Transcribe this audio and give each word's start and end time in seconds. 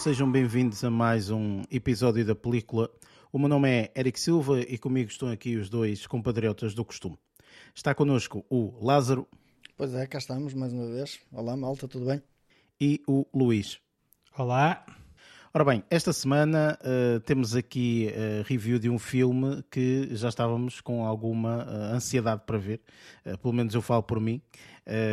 sejam 0.00 0.32
bem-vindos 0.32 0.82
a 0.82 0.88
mais 0.88 1.28
um 1.28 1.60
episódio 1.70 2.24
da 2.24 2.34
película. 2.34 2.90
O 3.30 3.38
meu 3.38 3.50
nome 3.50 3.68
é 3.68 3.92
Eric 3.94 4.18
Silva 4.18 4.58
e 4.58 4.78
comigo 4.78 5.10
estão 5.10 5.28
aqui 5.28 5.56
os 5.56 5.68
dois 5.68 6.06
compatriotas 6.06 6.72
do 6.72 6.82
costume. 6.86 7.18
Está 7.74 7.94
connosco 7.94 8.42
o 8.48 8.82
Lázaro. 8.82 9.28
Pois 9.76 9.92
é, 9.92 10.06
cá 10.06 10.16
estamos 10.16 10.54
mais 10.54 10.72
uma 10.72 10.86
vez. 10.86 11.20
Olá, 11.30 11.54
malta, 11.54 11.86
tudo 11.86 12.06
bem? 12.06 12.22
E 12.80 13.02
o 13.06 13.26
Luís. 13.34 13.78
Olá. 14.38 14.86
Ora 15.52 15.64
bem, 15.66 15.84
esta 15.90 16.14
semana 16.14 16.78
uh, 16.80 17.20
temos 17.20 17.54
aqui 17.54 18.08
a 18.08 18.40
uh, 18.40 18.44
review 18.46 18.78
de 18.78 18.88
um 18.88 18.98
filme 18.98 19.62
que 19.70 20.08
já 20.12 20.30
estávamos 20.30 20.80
com 20.80 21.04
alguma 21.04 21.66
uh, 21.66 21.94
ansiedade 21.94 22.42
para 22.46 22.56
ver, 22.56 22.80
pelo 23.42 23.52
menos 23.52 23.74
eu 23.74 23.82
falo 23.82 24.02
por 24.02 24.18
mim. 24.18 24.40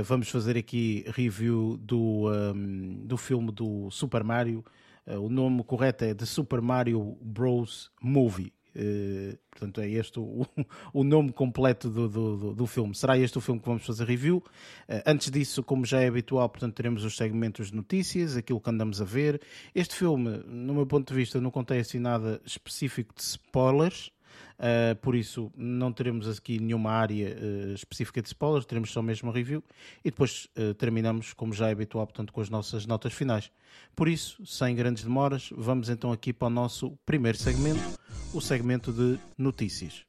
Vamos 0.06 0.30
fazer 0.30 0.58
aqui 0.58 1.06
review 1.08 1.78
do, 1.82 2.30
um, 2.32 3.06
do 3.06 3.18
filme 3.18 3.52
do 3.52 3.90
Super 3.92 4.24
Mario. 4.24 4.64
o 5.06 5.30
nome 5.30 5.64
correto 5.64 6.04
é 6.04 6.14
The 6.14 6.26
Super 6.26 6.62
Mario 6.62 7.18
Bros. 7.22 7.92
Movie. 8.02 8.54
Uh, 8.78 9.36
portanto, 9.50 9.82
é 9.82 9.90
este 9.90 10.20
o, 10.20 10.46
o 10.94 11.04
nome 11.04 11.32
completo 11.32 11.90
do, 11.90 12.08
do, 12.08 12.54
do, 12.54 12.68
filme. 12.68 12.94
Será 12.94 13.18
este 13.18 13.36
o 13.36 13.42
filme 13.42 13.60
que 13.60 13.66
vamos 13.66 13.84
fazer 13.84 14.06
review. 14.06 14.38
Uh, 14.38 15.02
antes 15.04 15.32
disso, 15.32 15.64
como 15.64 15.84
já 15.84 16.00
é 16.00 16.08
habitual, 16.08 16.48
portanto, 16.48 16.76
teremos 16.76 17.04
os 17.04 17.18
segmentos 17.18 17.72
de 17.72 17.76
notícias, 17.76 18.38
aquilo 18.38 18.62
que 18.62 18.70
andamos 18.70 19.02
a 19.02 19.04
ver. 19.04 19.42
Este 19.74 19.96
filme, 19.96 20.44
no 20.46 20.76
meu 20.76 20.86
ponto 20.86 21.08
de 21.12 21.16
vista, 21.16 21.42
não 21.42 21.50
contém 21.50 21.80
assim 21.80 21.98
nada 21.98 22.40
específico 22.46 23.16
de 23.16 23.24
spoilers. 23.24 24.12
Uh, 24.58 24.96
por 25.02 25.16
isso, 25.16 25.52
não 25.56 25.94
teremos 25.94 26.28
aqui 26.28 26.60
nenhuma 26.60 26.92
área 26.92 27.36
uh, 27.36 27.74
específica 27.74 28.22
de 28.22 28.28
spoilers, 28.28 28.66
teremos 28.66 28.92
só 28.92 29.02
mesmo 29.02 29.30
a 29.30 29.34
review 29.34 29.64
e 30.04 30.10
depois 30.10 30.48
uh, 30.58 30.74
terminamos, 30.74 31.34
como 31.34 31.54
já 31.54 31.70
é 31.70 31.72
habitual, 31.72 32.08
portanto, 32.08 32.34
com 32.34 32.42
as 32.42 32.50
nossas 32.50 32.86
notas 32.86 33.14
finais. 33.14 33.52
Por 33.96 34.08
isso, 34.08 34.44
sem 34.46 34.76
grandes 34.76 35.04
demoras, 35.04 35.50
vamos 35.56 35.90
então 35.90 36.12
aqui 36.12 36.34
para 36.34 36.48
o 36.48 36.52
nosso 36.52 36.98
primeiro 37.06 37.38
segmento, 37.38 38.00
o 38.34 38.42
segmento 38.42 38.92
de 38.92 39.20
notícias. 39.38 40.06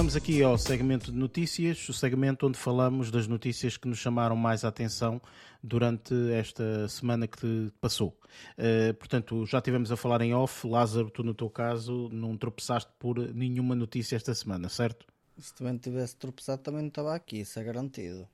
Chegamos 0.00 0.16
aqui 0.16 0.42
ao 0.42 0.56
segmento 0.56 1.12
de 1.12 1.18
notícias, 1.18 1.86
o 1.86 1.92
segmento 1.92 2.46
onde 2.46 2.56
falamos 2.56 3.10
das 3.10 3.26
notícias 3.26 3.76
que 3.76 3.86
nos 3.86 3.98
chamaram 3.98 4.34
mais 4.34 4.64
a 4.64 4.68
atenção 4.68 5.20
durante 5.62 6.14
esta 6.32 6.88
semana 6.88 7.26
que 7.26 7.70
passou. 7.82 8.18
Uh, 8.56 8.94
portanto, 8.94 9.44
já 9.44 9.60
tivemos 9.60 9.92
a 9.92 9.98
falar 9.98 10.22
em 10.22 10.32
off. 10.32 10.66
Lázaro, 10.66 11.10
tu 11.10 11.22
no 11.22 11.34
teu 11.34 11.50
caso 11.50 12.08
não 12.10 12.34
tropeçaste 12.34 12.90
por 12.98 13.18
nenhuma 13.34 13.74
notícia 13.74 14.16
esta 14.16 14.34
semana, 14.34 14.70
certo? 14.70 15.04
Se 15.36 15.54
também 15.54 15.76
tivesse 15.76 16.16
tropeçado, 16.16 16.62
também 16.62 16.80
não 16.80 16.88
estava 16.88 17.14
aqui, 17.14 17.40
isso 17.40 17.60
é 17.60 17.62
garantido. 17.62 18.26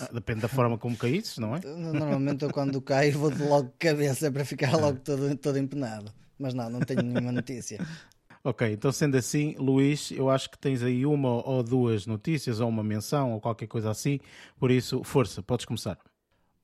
Ah, 0.00 0.08
depende 0.12 0.40
da 0.40 0.48
forma 0.48 0.76
como 0.76 0.96
caísse, 0.96 1.40
não 1.40 1.54
é? 1.54 1.60
Normalmente 1.78 2.44
eu 2.44 2.50
quando 2.50 2.82
caio 2.82 3.16
vou 3.16 3.30
de 3.30 3.40
logo 3.40 3.68
de 3.68 3.78
cabeça 3.78 4.32
para 4.32 4.44
ficar 4.44 4.72
logo 4.76 4.98
todo, 4.98 5.36
todo 5.36 5.58
empenado. 5.58 6.12
Mas 6.36 6.52
não, 6.54 6.68
não 6.68 6.80
tenho 6.80 7.02
nenhuma 7.02 7.30
notícia. 7.30 7.78
Ok, 8.46 8.70
então 8.70 8.92
sendo 8.92 9.16
assim, 9.16 9.56
Luís, 9.58 10.10
eu 10.10 10.28
acho 10.28 10.50
que 10.50 10.58
tens 10.58 10.82
aí 10.82 11.06
uma 11.06 11.30
ou 11.48 11.62
duas 11.62 12.04
notícias, 12.04 12.60
ou 12.60 12.68
uma 12.68 12.84
menção, 12.84 13.32
ou 13.32 13.40
qualquer 13.40 13.66
coisa 13.66 13.90
assim, 13.90 14.20
por 14.58 14.70
isso, 14.70 15.02
força, 15.02 15.42
podes 15.42 15.64
começar. 15.64 15.98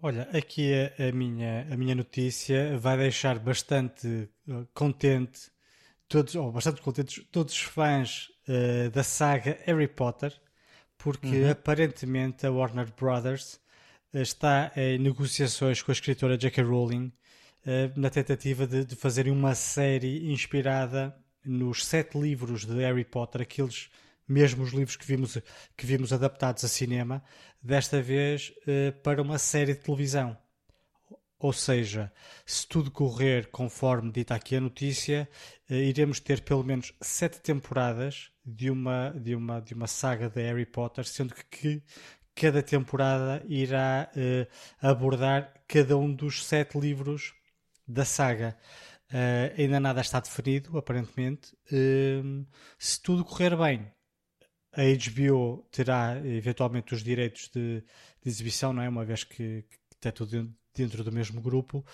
Olha, 0.02 0.28
aqui 0.30 0.72
a, 0.74 1.08
a 1.08 1.12
minha, 1.12 1.66
a 1.70 1.76
minha 1.78 1.94
notícia 1.94 2.76
vai 2.76 2.98
deixar 2.98 3.38
bastante 3.38 4.28
uh, 4.46 4.68
contente, 4.74 5.50
todos, 6.06 6.34
ou 6.34 6.52
bastante 6.52 6.82
contentes 6.82 7.24
todos 7.32 7.54
os 7.54 7.62
fãs 7.62 8.28
uh, 8.46 8.90
da 8.90 9.02
saga 9.02 9.58
Harry 9.64 9.88
Potter, 9.88 10.38
porque 10.98 11.44
uhum. 11.44 11.50
aparentemente 11.50 12.46
a 12.46 12.50
Warner 12.50 12.92
Brothers 12.94 13.54
uh, 14.12 14.18
está 14.18 14.70
em 14.76 14.98
negociações 14.98 15.80
com 15.80 15.90
a 15.90 15.94
escritora 15.94 16.36
J.K. 16.36 16.62
Rowling 16.62 17.10
na 17.94 18.08
tentativa 18.08 18.66
de, 18.66 18.86
de 18.86 18.96
fazerem 18.96 19.30
uma 19.30 19.54
série 19.54 20.32
inspirada 20.32 21.14
nos 21.44 21.84
sete 21.84 22.18
livros 22.18 22.64
de 22.64 22.74
Harry 22.82 23.04
Potter, 23.04 23.42
aqueles 23.42 23.90
mesmos 24.26 24.72
livros 24.72 24.96
que 24.96 25.06
vimos, 25.06 25.38
que 25.76 25.86
vimos 25.86 26.12
adaptados 26.12 26.64
a 26.64 26.68
cinema, 26.68 27.22
desta 27.60 28.00
vez 28.00 28.52
eh, 28.66 28.92
para 28.92 29.20
uma 29.20 29.38
série 29.38 29.74
de 29.74 29.80
televisão. 29.80 30.36
Ou 31.38 31.52
seja, 31.52 32.12
se 32.44 32.66
tudo 32.68 32.90
correr 32.90 33.48
conforme 33.50 34.12
dita 34.12 34.34
aqui 34.34 34.56
a 34.56 34.60
notícia, 34.60 35.28
eh, 35.68 35.74
iremos 35.84 36.20
ter 36.20 36.42
pelo 36.42 36.62
menos 36.62 36.92
sete 37.00 37.40
temporadas 37.40 38.30
de 38.44 38.70
uma, 38.70 39.10
de 39.10 39.34
uma, 39.34 39.60
de 39.60 39.74
uma 39.74 39.86
saga 39.86 40.28
de 40.28 40.42
Harry 40.42 40.66
Potter, 40.66 41.06
sendo 41.06 41.34
que, 41.34 41.44
que 41.50 41.82
cada 42.34 42.62
temporada 42.62 43.42
irá 43.48 44.10
eh, 44.14 44.46
abordar 44.80 45.52
cada 45.66 45.96
um 45.96 46.12
dos 46.12 46.44
sete 46.44 46.78
livros 46.78 47.34
da 47.86 48.04
saga. 48.04 48.56
Uh, 49.12 49.60
ainda 49.60 49.80
nada 49.80 50.00
está 50.00 50.20
definido, 50.20 50.78
aparentemente. 50.78 51.52
Uh, 51.72 52.46
se 52.78 53.02
tudo 53.02 53.24
correr 53.24 53.56
bem, 53.56 53.90
a 54.72 54.82
HBO 54.82 55.66
terá 55.72 56.16
eventualmente 56.24 56.94
os 56.94 57.02
direitos 57.02 57.48
de, 57.48 57.80
de 57.80 58.28
exibição, 58.28 58.72
não 58.72 58.82
é? 58.82 58.88
Uma 58.88 59.04
vez 59.04 59.24
que, 59.24 59.62
que 59.62 59.78
está 59.96 60.12
tudo 60.12 60.52
dentro 60.74 61.02
do 61.02 61.10
mesmo 61.10 61.40
grupo. 61.40 61.84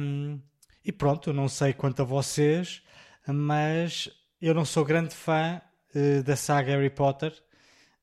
Um, 0.00 0.40
e 0.84 0.90
pronto, 0.90 1.30
eu 1.30 1.34
não 1.34 1.48
sei 1.48 1.74
quanto 1.74 2.00
a 2.00 2.04
vocês, 2.04 2.82
mas 3.26 4.08
eu 4.40 4.54
não 4.54 4.64
sou 4.64 4.84
grande 4.84 5.14
fã 5.14 5.60
uh, 5.94 6.22
da 6.22 6.36
saga 6.36 6.72
Harry 6.72 6.90
Potter. 6.90 7.34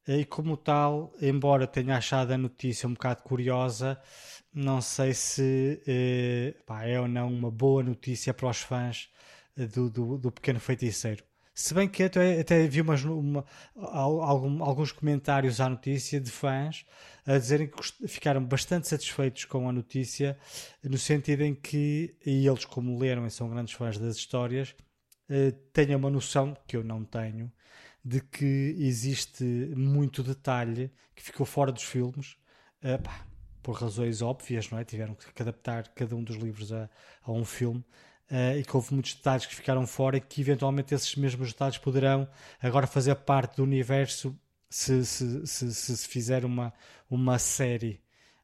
E 0.08 0.24
como 0.24 0.56
tal, 0.56 1.14
embora 1.22 1.68
tenha 1.68 1.98
achado 1.98 2.32
a 2.32 2.38
notícia 2.38 2.88
um 2.88 2.94
bocado 2.94 3.24
curiosa, 3.24 4.00
não 4.58 4.82
sei 4.82 5.14
se 5.14 5.82
eh, 5.88 6.56
pá, 6.66 6.84
é 6.84 7.00
ou 7.00 7.08
não 7.08 7.28
uma 7.32 7.52
boa 7.52 7.84
notícia 7.84 8.34
para 8.34 8.50
os 8.50 8.58
fãs 8.60 9.08
eh, 9.56 9.68
do, 9.68 9.88
do, 9.90 10.18
do 10.18 10.32
Pequeno 10.32 10.60
Feiticeiro. 10.60 11.24
Se 11.54 11.74
bem 11.76 11.88
que 11.88 12.04
até, 12.04 12.40
até 12.40 12.68
vi 12.68 12.82
umas, 12.82 13.04
uma, 13.04 13.46
algum, 13.76 14.64
alguns 14.64 14.92
comentários 14.92 15.62
à 15.62 15.70
notícia 15.70 16.20
de 16.20 16.32
fãs 16.32 16.86
a 17.26 17.38
dizerem 17.38 17.68
que 17.68 18.08
ficaram 18.08 18.44
bastante 18.44 18.88
satisfeitos 18.88 19.46
com 19.46 19.70
a 19.70 19.72
notícia, 19.72 20.38
no 20.84 20.98
sentido 20.98 21.44
em 21.44 21.54
que, 21.54 22.16
e 22.26 22.48
eles, 22.48 22.66
como 22.66 22.98
leram 22.98 23.28
e 23.28 23.32
são 23.32 23.50
grandes 23.50 23.74
fãs 23.74 23.98
das 24.00 24.16
histórias, 24.16 24.76
eh, 25.30 25.52
tenham 25.74 26.00
uma 26.00 26.10
noção, 26.10 26.58
que 26.68 26.76
eu 26.76 26.84
não 26.84 27.04
tenho, 27.04 27.52
de 28.04 28.22
que 28.22 28.76
existe 28.80 29.44
muito 29.76 30.24
detalhe 30.24 30.92
que 31.16 31.22
ficou 31.22 31.46
fora 31.46 31.72
dos 31.72 31.84
filmes. 31.84 32.38
Uh, 32.84 33.02
pá, 33.02 33.27
por 33.68 33.76
razões 33.76 34.22
óbvias, 34.22 34.70
não 34.70 34.80
é? 34.80 34.86
Tiveram 34.86 35.14
que 35.14 35.42
adaptar 35.42 35.90
cada 35.90 36.16
um 36.16 36.24
dos 36.24 36.38
livros 36.38 36.72
a, 36.72 36.90
a 37.22 37.34
um 37.34 37.44
filme. 37.44 37.84
Uh, 38.32 38.60
e 38.60 38.64
que 38.64 38.74
houve 38.74 38.94
muitos 38.94 39.14
detalhes 39.14 39.46
que 39.46 39.54
ficaram 39.54 39.86
fora 39.86 40.16
e 40.16 40.22
que 40.22 40.40
eventualmente 40.40 40.96
esses 40.96 41.14
mesmos 41.18 41.52
detalhes 41.52 41.78
poderão 41.78 42.30
agora 42.62 42.88
fazer 42.88 43.14
parte 43.16 43.58
do 43.58 43.64
universo 43.64 44.34
se 44.70 45.06
se, 45.06 45.46
se, 45.46 45.74
se, 45.74 46.08
fizer 46.08 46.46
uma, 46.46 46.74
uma 47.10 47.38
série. 47.38 48.02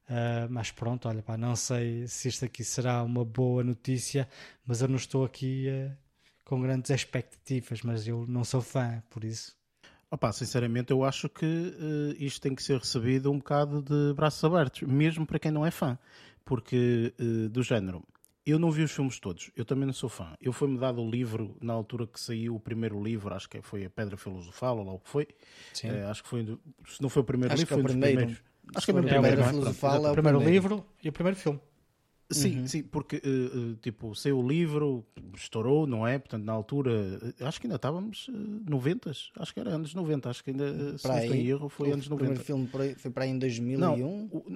Uh, 0.10 0.50
mas 0.50 0.72
pronto, 0.72 1.08
olha, 1.08 1.24
pá, 1.24 1.38
não 1.38 1.56
sei 1.56 2.06
se 2.06 2.28
isto 2.28 2.44
aqui 2.44 2.62
será 2.62 3.02
uma 3.02 3.24
boa 3.24 3.64
notícia, 3.64 4.28
mas 4.66 4.82
eu 4.82 4.90
não 4.90 4.98
estou 4.98 5.24
aqui 5.24 5.68
uh, 5.70 5.98
com 6.44 6.62
grandes 6.62 6.92
expectativas, 6.92 7.82
mas 7.82 8.06
eu 8.06 8.28
não 8.28 8.44
sou 8.44 8.62
fã, 8.62 9.02
por 9.10 9.24
isso. 9.24 9.63
Opa, 10.14 10.32
sinceramente, 10.32 10.92
eu 10.92 11.04
acho 11.04 11.28
que 11.28 11.44
uh, 11.44 12.24
isto 12.24 12.40
tem 12.40 12.54
que 12.54 12.62
ser 12.62 12.78
recebido 12.78 13.32
um 13.32 13.40
bocado 13.40 13.82
de 13.82 14.14
braços 14.14 14.44
abertos, 14.44 14.84
mesmo 14.84 15.26
para 15.26 15.40
quem 15.40 15.50
não 15.50 15.66
é 15.66 15.72
fã, 15.72 15.98
porque 16.46 17.12
uh, 17.20 17.50
do 17.50 17.64
género. 17.64 18.04
Eu 18.46 18.60
não 18.60 18.70
vi 18.70 18.84
os 18.84 18.92
filmes 18.92 19.20
todos, 19.20 19.50
eu 19.56 19.66
também 19.66 19.88
não 19.88 19.94
sou 19.94 20.08
fã. 20.08 20.36
Eu 20.40 20.54
fui-me 20.54 20.78
dado 20.78 21.02
o 21.02 21.10
livro 21.10 21.58
na 21.60 21.74
altura 21.74 22.06
que 22.06 22.20
saiu 22.20 22.54
o 22.54 22.60
primeiro 22.60 23.04
livro, 23.04 23.34
acho 23.34 23.50
que 23.50 23.60
foi 23.64 23.86
a 23.86 23.90
Pedra 23.90 24.16
Filosofal, 24.16 24.78
ou 24.78 24.86
lá 24.86 24.94
o 24.94 25.00
que 25.00 25.10
foi. 25.10 25.28
Sim. 25.74 25.90
Uh, 25.90 26.08
acho 26.08 26.22
que 26.22 26.30
foi, 26.30 26.60
se 26.88 27.02
não 27.02 27.10
foi 27.10 27.24
o 27.24 27.26
primeiro 27.26 27.52
acho 27.52 27.64
livro, 27.64 27.74
foi 27.74 27.82
um 27.82 27.86
dos 27.86 27.92
primeiro. 27.94 28.18
primeiros. 28.18 28.44
Acho 28.76 28.86
que 28.86 28.92
é 28.92 28.94
o 28.94 28.98
primeiro. 28.98 29.22
Pedra 29.24 29.46
Filosofal 29.46 30.06
é 30.06 30.10
o 30.12 30.14
primeiro 30.14 30.44
livro 30.44 30.86
e 31.04 31.10
o 31.10 31.12
primeiro 31.12 31.40
filme. 31.40 31.60
Sim, 32.34 32.60
uhum. 32.60 32.68
sim, 32.68 32.84
porque 32.84 33.18
uh, 33.18 33.76
tipo, 33.82 34.16
saiu 34.16 34.40
o 34.40 34.48
livro, 34.48 35.06
estourou, 35.36 35.88
não 35.88 36.08
é? 36.08 36.18
Portanto, 36.20 36.44
na 36.44 36.54
altura, 36.54 37.34
acho 37.42 37.60
que 37.60 37.68
ainda 37.68 37.76
estávamos 37.76 38.30
90, 38.68 39.10
acho 39.10 39.54
que 39.54 39.60
era 39.60 39.72
anos 39.72 39.94
90, 39.94 40.30
acho 40.30 40.44
que 40.44 40.52
ainda, 40.52 40.98
se 40.98 41.08
não 41.08 41.18
estou 41.18 41.36
em 41.36 41.48
erro, 41.48 41.70
foi 41.70 41.92
anos 41.92 42.08
90. 42.08 42.14
O 42.14 42.18
primeiro 42.18 42.44
filme 42.44 42.96
foi 42.98 43.12
para 43.12 43.24
aí 43.24 43.30
em 43.30 43.40
2001? 43.40 43.80
Não, 43.80 43.98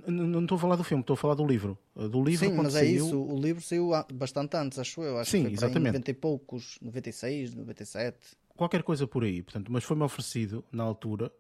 não 0.08 0.42
estou 0.42 0.56
a 0.56 0.60
falar 0.60 0.76
do 0.76 0.84
filme, 0.84 1.02
estou 1.02 1.14
a 1.14 1.18
falar 1.18 1.36
do 1.36 1.46
livro. 1.46 1.78
Do 1.96 2.24
livro 2.24 2.48
sim, 2.48 2.54
mas 2.54 2.76
é 2.76 2.80
saiu... 2.80 3.06
isso, 3.06 3.22
o 3.22 3.40
livro 3.40 3.62
saiu 3.62 3.92
bastante 4.14 4.56
antes, 4.58 4.80
acho 4.80 5.02
eu. 5.02 5.18
Acho 5.18 5.32
sim, 5.32 5.38
que 5.40 5.44
foi 5.46 5.54
exatamente. 5.54 5.90
Em 5.90 6.00
90 6.00 6.12
e 6.12 6.14
poucos, 6.14 6.78
96, 6.82 7.56
97. 7.56 8.18
Qualquer 8.56 8.82
coisa 8.82 9.06
por 9.06 9.24
aí, 9.24 9.44
portanto, 9.44 9.72
mas 9.72 9.84
foi-me 9.84 10.04
oferecido 10.04 10.66
na 10.72 10.84
altura. 10.84 11.32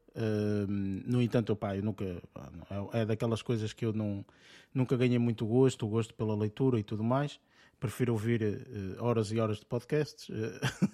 No 0.67 1.21
entanto, 1.21 1.55
pá, 1.55 1.75
eu 1.75 1.83
nunca. 1.83 2.03
é, 2.03 3.01
é 3.01 3.05
daquelas 3.05 3.41
coisas 3.41 3.73
que 3.73 3.85
eu 3.85 3.93
não 3.93 4.25
nunca 4.73 4.95
ganhei 4.97 5.19
muito 5.19 5.45
gosto, 5.45 5.85
o 5.85 5.89
gosto 5.89 6.13
pela 6.13 6.35
leitura 6.35 6.79
e 6.79 6.83
tudo 6.83 7.03
mais. 7.03 7.39
prefiro 7.79 8.13
ouvir 8.13 8.41
uh, 8.41 9.03
horas 9.03 9.31
e 9.31 9.39
horas 9.39 9.59
de 9.59 9.65
podcasts, 9.65 10.29
uh, 10.29 10.33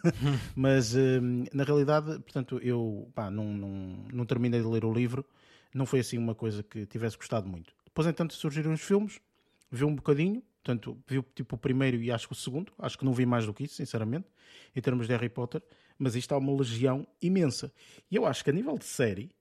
mas 0.56 0.94
na 1.54 1.64
realidade, 1.64 2.20
portanto, 2.20 2.60
eu 2.62 3.10
pá, 3.16 3.32
não, 3.32 3.54
não, 3.54 4.06
não 4.12 4.26
terminei 4.26 4.62
de 4.62 4.68
ler 4.68 4.84
o 4.84 4.94
livro, 4.94 5.26
não 5.74 5.86
foi 5.86 6.00
assim 6.00 6.18
uma 6.18 6.36
coisa 6.36 6.62
que 6.62 6.86
tivesse 6.86 7.18
gostado 7.18 7.48
muito. 7.48 7.74
Depois, 7.86 8.08
entanto, 8.08 8.34
surgiram 8.34 8.74
os 8.74 8.82
filmes, 8.82 9.20
vi 9.72 9.84
um 9.84 9.96
bocadinho, 9.96 10.44
portanto, 10.64 10.98
vi 11.08 11.22
tipo 11.36 11.56
o 11.56 11.58
primeiro 11.58 11.98
e 11.98 12.12
acho 12.12 12.28
que 12.28 12.34
o 12.34 12.36
segundo, 12.36 12.72
acho 12.80 12.98
que 12.98 13.06
não 13.06 13.14
vi 13.14 13.26
mais 13.26 13.46
do 13.46 13.54
que 13.54 13.64
isso, 13.64 13.76
sinceramente, 13.76 14.28
em 14.76 14.82
termos 14.82 15.08
de 15.08 15.14
Harry 15.14 15.30
Potter, 15.30 15.62
mas 16.04 16.16
isto 16.16 16.34
há 16.36 16.38
uma 16.38 16.54
legião 16.54 17.08
imensa. 17.22 17.72
E 18.12 18.16
eu 18.18 18.26
acho 18.26 18.44
que 18.44 18.50
a 18.50 18.54
nível 18.54 18.78
de 18.78 18.84
série, 18.84 19.32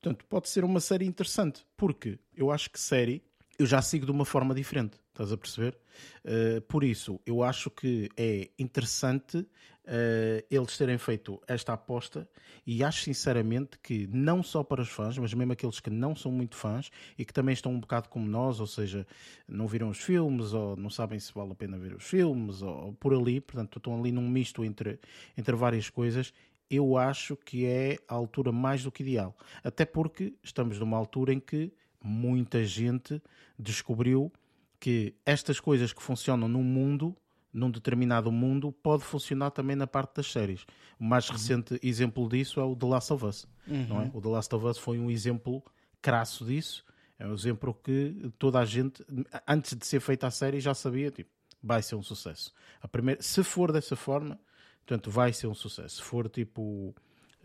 portanto, 0.00 0.26
pode 0.26 0.48
ser 0.48 0.64
uma 0.64 0.80
série 0.80 1.06
interessante, 1.06 1.64
porque 1.76 2.18
eu 2.36 2.50
acho 2.50 2.68
que 2.68 2.80
série 2.80 3.22
eu 3.60 3.66
já 3.66 3.82
sigo 3.82 4.06
de 4.06 4.10
uma 4.10 4.24
forma 4.24 4.54
diferente, 4.54 4.98
estás 5.10 5.30
a 5.30 5.36
perceber? 5.36 5.76
Uh, 6.24 6.62
por 6.62 6.82
isso, 6.82 7.20
eu 7.26 7.42
acho 7.42 7.70
que 7.70 8.08
é 8.16 8.48
interessante 8.58 9.36
uh, 9.36 10.46
eles 10.50 10.78
terem 10.78 10.96
feito 10.96 11.38
esta 11.46 11.74
aposta 11.74 12.26
e 12.66 12.82
acho 12.82 13.02
sinceramente 13.02 13.78
que 13.82 14.06
não 14.06 14.42
só 14.42 14.64
para 14.64 14.80
os 14.80 14.88
fãs, 14.88 15.18
mas 15.18 15.34
mesmo 15.34 15.52
aqueles 15.52 15.78
que 15.78 15.90
não 15.90 16.16
são 16.16 16.32
muito 16.32 16.56
fãs 16.56 16.90
e 17.18 17.24
que 17.26 17.34
também 17.34 17.52
estão 17.52 17.72
um 17.72 17.80
bocado 17.80 18.08
como 18.08 18.26
nós, 18.26 18.60
ou 18.60 18.66
seja, 18.66 19.06
não 19.46 19.66
viram 19.66 19.90
os 19.90 19.98
filmes 19.98 20.54
ou 20.54 20.74
não 20.74 20.88
sabem 20.88 21.20
se 21.20 21.30
vale 21.34 21.52
a 21.52 21.54
pena 21.54 21.76
ver 21.76 21.92
os 21.94 22.04
filmes 22.04 22.62
ou, 22.62 22.94
por 22.94 23.12
ali, 23.12 23.42
portanto, 23.42 23.76
estão 23.76 24.00
ali 24.00 24.10
num 24.10 24.26
misto 24.26 24.64
entre, 24.64 24.98
entre 25.36 25.54
várias 25.54 25.90
coisas 25.90 26.32
eu 26.70 26.96
acho 26.96 27.36
que 27.36 27.66
é 27.66 27.98
a 28.06 28.14
altura 28.14 28.52
mais 28.52 28.84
do 28.84 28.92
que 28.92 29.02
ideal. 29.02 29.36
Até 29.64 29.84
porque 29.84 30.34
estamos 30.40 30.78
numa 30.78 30.96
altura 30.96 31.32
em 31.34 31.40
que 31.40 31.72
muita 32.02 32.64
gente 32.64 33.22
descobriu 33.58 34.32
que 34.78 35.14
estas 35.26 35.60
coisas 35.60 35.92
que 35.92 36.02
funcionam 36.02 36.48
num 36.48 36.62
mundo, 36.62 37.14
num 37.52 37.70
determinado 37.70 38.32
mundo, 38.32 38.72
pode 38.72 39.04
funcionar 39.04 39.50
também 39.50 39.76
na 39.76 39.86
parte 39.86 40.16
das 40.16 40.30
séries. 40.30 40.64
O 40.98 41.04
mais 41.04 41.28
uhum. 41.28 41.34
recente 41.34 41.78
exemplo 41.82 42.28
disso 42.28 42.60
é 42.60 42.64
o 42.64 42.74
The 42.74 42.86
Last 42.86 43.12
of 43.12 43.26
Us. 43.26 43.48
Uhum. 43.66 43.86
Não 43.86 44.00
é? 44.00 44.04
Uhum. 44.04 44.10
O 44.14 44.20
The 44.20 44.28
Last 44.28 44.54
of 44.54 44.66
Us 44.66 44.78
foi 44.78 44.98
um 44.98 45.10
exemplo 45.10 45.62
crasso 46.00 46.44
disso. 46.44 46.84
É 47.18 47.26
um 47.26 47.34
exemplo 47.34 47.74
que 47.74 48.32
toda 48.38 48.58
a 48.58 48.64
gente, 48.64 49.04
antes 49.46 49.76
de 49.76 49.86
ser 49.86 50.00
feita 50.00 50.26
a 50.26 50.30
série, 50.30 50.58
já 50.58 50.72
sabia, 50.72 51.10
tipo, 51.10 51.30
vai 51.62 51.82
ser 51.82 51.94
um 51.94 52.02
sucesso. 52.02 52.52
A 52.80 52.88
primeira, 52.88 53.20
se 53.20 53.44
for 53.44 53.70
dessa 53.70 53.94
forma, 53.94 54.40
portanto, 54.78 55.10
vai 55.10 55.32
ser 55.32 55.46
um 55.46 55.54
sucesso. 55.54 55.96
Se 55.96 56.02
for 56.02 56.28
tipo. 56.30 56.94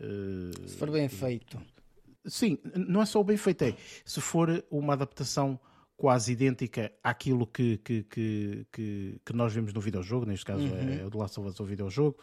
Uh, 0.00 0.66
se 0.68 0.76
for 0.78 0.90
bem 0.90 1.08
feito. 1.08 1.60
Sim, 2.26 2.58
não 2.74 3.02
é 3.02 3.06
só 3.06 3.20
o 3.20 3.24
bem 3.24 3.36
feito, 3.36 3.62
é 3.62 3.74
se 4.04 4.20
for 4.20 4.64
uma 4.70 4.92
adaptação 4.94 5.58
quase 5.96 6.32
idêntica 6.32 6.92
àquilo 7.02 7.46
que, 7.46 7.78
que, 7.78 8.02
que, 8.02 8.66
que, 8.70 9.20
que 9.24 9.32
nós 9.32 9.52
vemos 9.54 9.72
no 9.72 9.80
videojogo, 9.80 10.26
neste 10.26 10.44
caso 10.44 10.62
uhum. 10.62 11.00
é 11.00 11.04
o 11.04 11.10
The 11.10 11.18
Last 11.18 11.40
of 11.40 11.48
Us, 11.48 11.58
o 11.58 11.64
videojogo, 11.64 12.18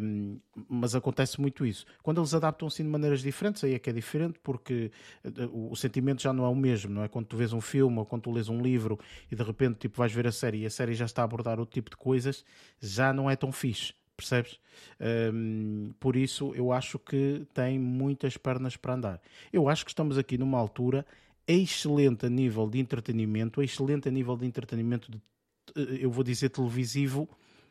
um, 0.00 0.40
mas 0.68 0.94
acontece 0.94 1.38
muito 1.38 1.66
isso. 1.66 1.84
Quando 2.02 2.20
eles 2.20 2.32
adaptam 2.32 2.68
assim 2.68 2.82
de 2.82 2.88
maneiras 2.88 3.20
diferentes, 3.20 3.62
aí 3.64 3.74
é 3.74 3.78
que 3.78 3.90
é 3.90 3.92
diferente, 3.92 4.38
porque 4.42 4.90
eh, 5.22 5.28
o, 5.52 5.70
o 5.70 5.76
sentimento 5.76 6.22
já 6.22 6.32
não 6.32 6.44
é 6.44 6.48
o 6.48 6.54
mesmo, 6.54 6.92
não 6.94 7.04
é? 7.04 7.08
Quando 7.08 7.26
tu 7.26 7.36
vês 7.36 7.52
um 7.52 7.60
filme 7.60 7.98
ou 7.98 8.06
quando 8.06 8.22
tu 8.22 8.32
lês 8.32 8.48
um 8.48 8.62
livro 8.62 8.98
e 9.30 9.36
de 9.36 9.42
repente 9.42 9.80
tipo, 9.80 9.98
vais 9.98 10.12
ver 10.12 10.26
a 10.26 10.32
série 10.32 10.62
e 10.62 10.66
a 10.66 10.70
série 10.70 10.94
já 10.94 11.04
está 11.04 11.20
a 11.20 11.24
abordar 11.26 11.60
outro 11.60 11.74
tipo 11.74 11.90
de 11.90 11.96
coisas, 11.96 12.42
já 12.80 13.12
não 13.12 13.30
é 13.30 13.36
tão 13.36 13.52
fixe 13.52 13.92
percebes? 14.16 14.58
Um, 15.34 15.92
por 15.98 16.16
isso 16.16 16.54
eu 16.54 16.72
acho 16.72 16.98
que 16.98 17.46
tem 17.52 17.78
muitas 17.78 18.36
pernas 18.36 18.76
para 18.76 18.94
andar. 18.94 19.20
Eu 19.52 19.68
acho 19.68 19.84
que 19.84 19.90
estamos 19.90 20.18
aqui 20.18 20.38
numa 20.38 20.58
altura 20.58 21.06
excelente 21.46 22.26
a 22.26 22.30
nível 22.30 22.68
de 22.68 22.78
entretenimento, 22.78 23.62
excelente 23.62 24.08
a 24.08 24.12
nível 24.12 24.36
de 24.36 24.46
entretenimento, 24.46 25.10
de, 25.10 25.20
eu 26.00 26.10
vou 26.10 26.22
dizer 26.22 26.50
televisivo, 26.50 27.28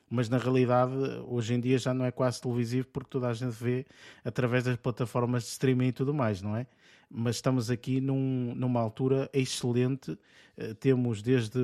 mas 0.09 0.27
na 0.27 0.37
realidade 0.37 0.93
hoje 1.27 1.53
em 1.53 1.59
dia 1.59 1.77
já 1.77 1.93
não 1.93 2.05
é 2.05 2.11
quase 2.11 2.41
televisivo 2.41 2.87
porque 2.91 3.09
toda 3.09 3.29
a 3.29 3.33
gente 3.33 3.53
vê 3.53 3.85
através 4.23 4.63
das 4.63 4.75
plataformas 4.75 5.43
de 5.43 5.49
streaming 5.49 5.87
e 5.87 5.91
tudo 5.93 6.13
mais, 6.13 6.41
não 6.41 6.55
é? 6.55 6.67
Mas 7.09 7.37
estamos 7.37 7.69
aqui 7.69 7.99
num, 8.01 8.53
numa 8.55 8.79
altura 8.79 9.29
excelente, 9.33 10.11
uh, 10.11 10.75
temos 10.79 11.21
desde 11.21 11.59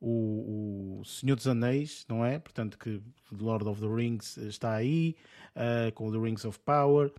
o, 0.00 1.00
o 1.00 1.04
Senhor 1.04 1.36
dos 1.36 1.46
Anéis, 1.46 2.04
não 2.08 2.24
é? 2.24 2.38
Portanto, 2.38 2.78
que 2.78 3.02
Lord 3.30 3.68
of 3.68 3.80
the 3.80 3.86
Rings 3.86 4.36
está 4.38 4.74
aí, 4.74 5.14
uh, 5.54 5.92
com 5.92 6.10
The 6.10 6.18
Rings 6.18 6.44
of 6.44 6.58
Power. 6.60 7.12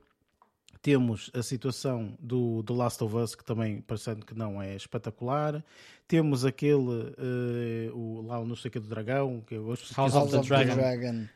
Temos 0.82 1.30
a 1.36 1.44
situação 1.44 2.18
do 2.20 2.64
The 2.64 2.74
Last 2.74 3.04
of 3.04 3.16
Us, 3.16 3.36
que 3.36 3.46
também, 3.46 3.82
parecendo 3.82 4.26
que 4.26 4.34
não, 4.34 4.60
é 4.60 4.76
espetacular. 4.76 5.64
Temos 6.08 6.44
aquele, 6.44 6.74
uh, 6.80 7.96
o, 7.96 8.26
lá 8.26 8.40
o 8.40 8.46
não 8.46 8.56
sei 8.56 8.70
o 8.70 8.72
que 8.72 8.80
do 8.80 8.88
dragão, 8.88 9.42
que 9.42 9.56
eu 9.56 9.64
gosto 9.64 9.94
House, 9.96 10.14
House 10.14 10.34
of 10.34 10.42
the, 10.42 10.48
Dragon. 10.48 10.76
Dragon. 10.76 11.28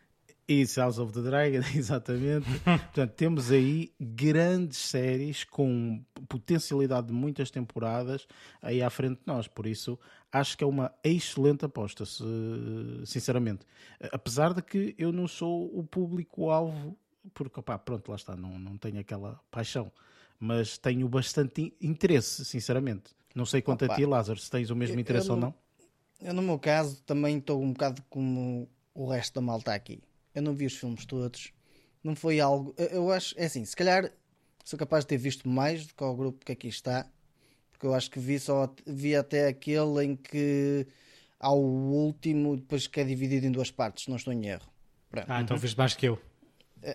Isso, 0.47 0.79
House 0.79 0.99
of 0.99 1.11
the 1.11 1.21
Dragon, 1.21 1.61
exatamente. 1.75 2.45
Portanto, 2.63 3.13
temos 3.13 3.51
aí 3.51 3.91
grandes 3.99 4.77
séries 4.77 5.43
com 5.43 6.03
potencialidade 6.29 7.07
de 7.07 7.13
muitas 7.13 7.49
temporadas 7.49 8.27
aí 8.61 8.81
à 8.83 8.89
frente 8.91 9.19
de 9.21 9.25
nós. 9.25 9.47
Por 9.47 9.65
isso, 9.65 9.97
acho 10.31 10.55
que 10.55 10.63
é 10.63 10.67
uma 10.67 10.93
excelente 11.03 11.65
aposta, 11.65 12.03
sinceramente. 13.05 13.65
Apesar 14.11 14.53
de 14.53 14.61
que 14.61 14.93
eu 14.99 15.11
não 15.11 15.27
sou 15.27 15.65
o 15.75 15.83
público-alvo, 15.83 16.95
porque, 17.33 17.59
opá, 17.59 17.79
pronto, 17.79 18.07
lá 18.09 18.15
está, 18.15 18.35
não, 18.35 18.59
não 18.59 18.77
tenho 18.77 18.99
aquela 18.99 19.39
paixão. 19.49 19.91
Mas 20.39 20.77
tenho 20.77 21.09
bastante 21.09 21.73
interesse, 21.81 22.45
sinceramente. 22.45 23.15
Não 23.33 23.47
sei 23.47 23.63
quanto 23.63 23.83
Opa. 23.83 23.93
a 23.93 23.97
ti, 23.97 24.05
Lázaro, 24.05 24.39
se 24.39 24.51
tens 24.51 24.69
o 24.69 24.75
mesmo 24.75 24.99
interesse 24.99 25.27
eu, 25.27 25.33
ou 25.33 25.41
não. 25.41 25.55
Eu, 26.21 26.35
no 26.35 26.43
meu 26.43 26.59
caso, 26.59 27.01
também 27.01 27.39
estou 27.39 27.59
um 27.63 27.71
bocado 27.71 28.03
como 28.11 28.69
o 28.93 29.07
resto 29.07 29.33
da 29.33 29.41
malta 29.41 29.73
aqui 29.73 29.99
eu 30.35 30.41
não 30.41 30.53
vi 30.53 30.65
os 30.65 30.75
filmes 30.75 31.05
todos. 31.05 31.51
Não 32.03 32.15
foi 32.15 32.39
algo. 32.39 32.75
Eu 32.77 33.11
acho, 33.11 33.33
é 33.37 33.45
assim, 33.45 33.65
se 33.65 33.75
calhar 33.75 34.11
sou 34.63 34.77
capaz 34.77 35.03
de 35.03 35.09
ter 35.09 35.17
visto 35.17 35.47
mais 35.47 35.87
do 35.87 35.95
que 35.95 36.03
o 36.03 36.15
grupo 36.15 36.45
que 36.45 36.51
aqui 36.51 36.67
está, 36.67 37.07
porque 37.71 37.87
eu 37.87 37.93
acho 37.93 38.11
que 38.11 38.19
vi 38.19 38.39
só 38.39 38.71
vi 38.85 39.15
até 39.15 39.47
aquele 39.47 40.03
em 40.03 40.15
que 40.15 40.85
há 41.39 41.51
o 41.51 41.59
último, 41.59 42.57
depois 42.57 42.85
que 42.87 42.99
é 42.99 43.03
dividido 43.03 43.45
em 43.45 43.51
duas 43.51 43.71
partes, 43.71 44.07
não 44.07 44.17
estou 44.17 44.33
em 44.33 44.47
erro. 44.47 44.67
Pronto. 45.09 45.25
Ah, 45.29 45.41
então 45.41 45.57
viste 45.57 45.77
mais 45.77 45.93
que 45.93 46.07
eu. 46.07 46.19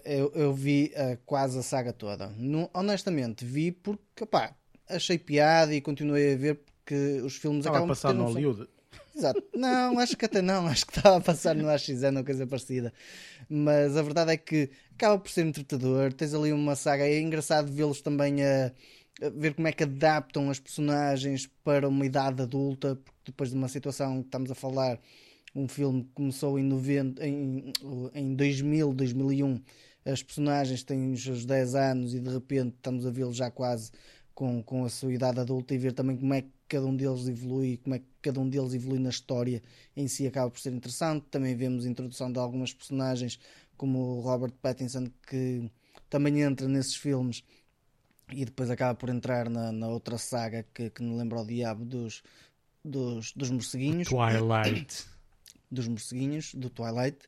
Eu, 0.05 0.31
eu 0.35 0.55
vi 0.55 0.93
uh, 0.95 1.19
quase 1.27 1.59
a 1.59 1.63
saga 1.63 1.93
toda. 1.93 2.29
Não, 2.37 2.71
honestamente, 2.73 3.45
vi 3.45 3.73
porque 3.73 4.27
pá, 4.27 4.55
achei 4.89 5.19
piada 5.19 5.75
e 5.75 5.81
continuei 5.81 6.35
a 6.35 6.37
ver 6.37 6.55
porque 6.57 7.21
os 7.23 7.37
filmes 7.37 7.61
Estava 7.61 7.79
acabam 7.79 7.91
a 7.91 7.95
passar 7.95 8.09
por 8.09 8.15
ter 8.15 8.19
no 8.19 8.29
Hollywood. 8.29 8.69
Exato. 9.15 9.43
Não, 9.55 9.99
acho 9.99 10.17
que 10.17 10.25
até 10.25 10.41
não. 10.41 10.67
Acho 10.69 10.87
que 10.87 10.97
estava 10.97 11.17
a 11.17 11.21
passar 11.21 11.55
no 11.55 11.69
AXN 11.69 12.17
ou 12.17 12.25
coisa 12.25 12.47
parecida. 12.47 12.93
Mas 13.49 13.97
a 13.97 14.03
verdade 14.03 14.33
é 14.33 14.37
que 14.37 14.71
acaba 14.95 15.19
por 15.19 15.31
ser 15.31 15.45
entretador. 15.45 16.13
Tens 16.13 16.35
ali 16.35 16.53
uma 16.53 16.77
saga. 16.77 17.07
É 17.07 17.21
engraçado 17.21 17.73
vê-los 17.73 18.01
também 18.01 18.43
a, 18.45 18.73
a, 19.23 19.31
ver 19.31 19.55
como 19.55 19.69
é 19.69 19.73
que 19.73 19.83
adaptam 19.83 20.51
as 20.51 20.61
personagens 20.61 21.49
para 21.65 21.89
uma 21.89 22.07
idade 22.07 22.43
adulta. 22.43 22.97
Porque 22.97 23.21
depois 23.27 23.51
de 23.51 23.57
uma 23.57 23.69
situação 23.69 24.21
que 24.21 24.29
estamos 24.29 24.51
a 24.51 24.55
falar, 24.55 25.01
um 25.55 25.67
filme 25.67 26.05
que 26.05 26.11
começou 26.15 26.59
em, 26.59 26.63
90, 26.63 27.27
em, 27.27 27.73
em 28.15 28.35
2000, 28.35 28.95
2001. 28.95 29.61
As 30.05 30.23
personagens 30.23 30.83
têm 30.83 31.13
os 31.13 31.23
seus 31.23 31.45
10 31.45 31.75
anos 31.75 32.15
e 32.15 32.21
de 32.21 32.31
repente 32.31 32.75
estamos 32.77 33.07
a 33.07 33.11
vê-los 33.11 33.37
já 33.37 33.51
quase 33.51 33.91
com, 34.35 34.63
com 34.63 34.85
a 34.85 34.89
sua 34.89 35.13
idade 35.13 35.41
adulta 35.41 35.75
e 35.75 35.79
ver 35.79 35.93
também 35.93 36.17
como 36.17 36.33
é 36.33 36.43
que 36.43 36.49
cada 36.71 36.87
um 36.87 36.97
deles 36.97 37.27
evolui, 37.27 37.79
como 37.79 37.97
é 37.97 37.99
que 37.99 38.07
cada 38.23 38.41
um 38.41 38.49
deles 38.49 38.73
evolui 38.73 39.01
na 39.01 39.11
história 39.11 39.61
em 39.97 40.07
si 40.07 40.27
acaba 40.27 40.49
por 40.51 40.61
ser 40.61 40.73
interessante. 40.73 41.27
Também 41.31 41.55
vemos 41.57 41.85
a 41.85 41.89
introdução 41.89 42.33
de 42.33 42.39
algumas 42.39 42.73
personagens 42.73 43.39
como 43.77 43.99
o 43.99 44.21
Robert 44.21 44.53
Pattinson 44.63 45.11
que 45.29 45.69
também 46.09 46.41
entra 46.41 46.69
nesses 46.69 46.95
filmes 46.95 47.43
e 48.33 48.45
depois 48.45 48.71
acaba 48.71 48.95
por 48.95 49.09
entrar 49.09 49.51
na, 49.51 49.73
na 49.73 49.89
outra 49.89 50.17
saga 50.17 50.65
que, 50.73 50.91
que 50.91 51.03
me 51.03 51.17
lembra 51.17 51.41
o 51.41 51.47
diabo 51.47 51.85
dos, 51.85 52.23
dos, 52.85 53.33
dos 53.33 53.51
morceguinhos. 53.51 54.09
Twilight. 54.09 55.07
Dos 55.73 55.87
morceguinhos, 55.87 56.53
do 56.53 56.69
Twilight. 56.69 57.19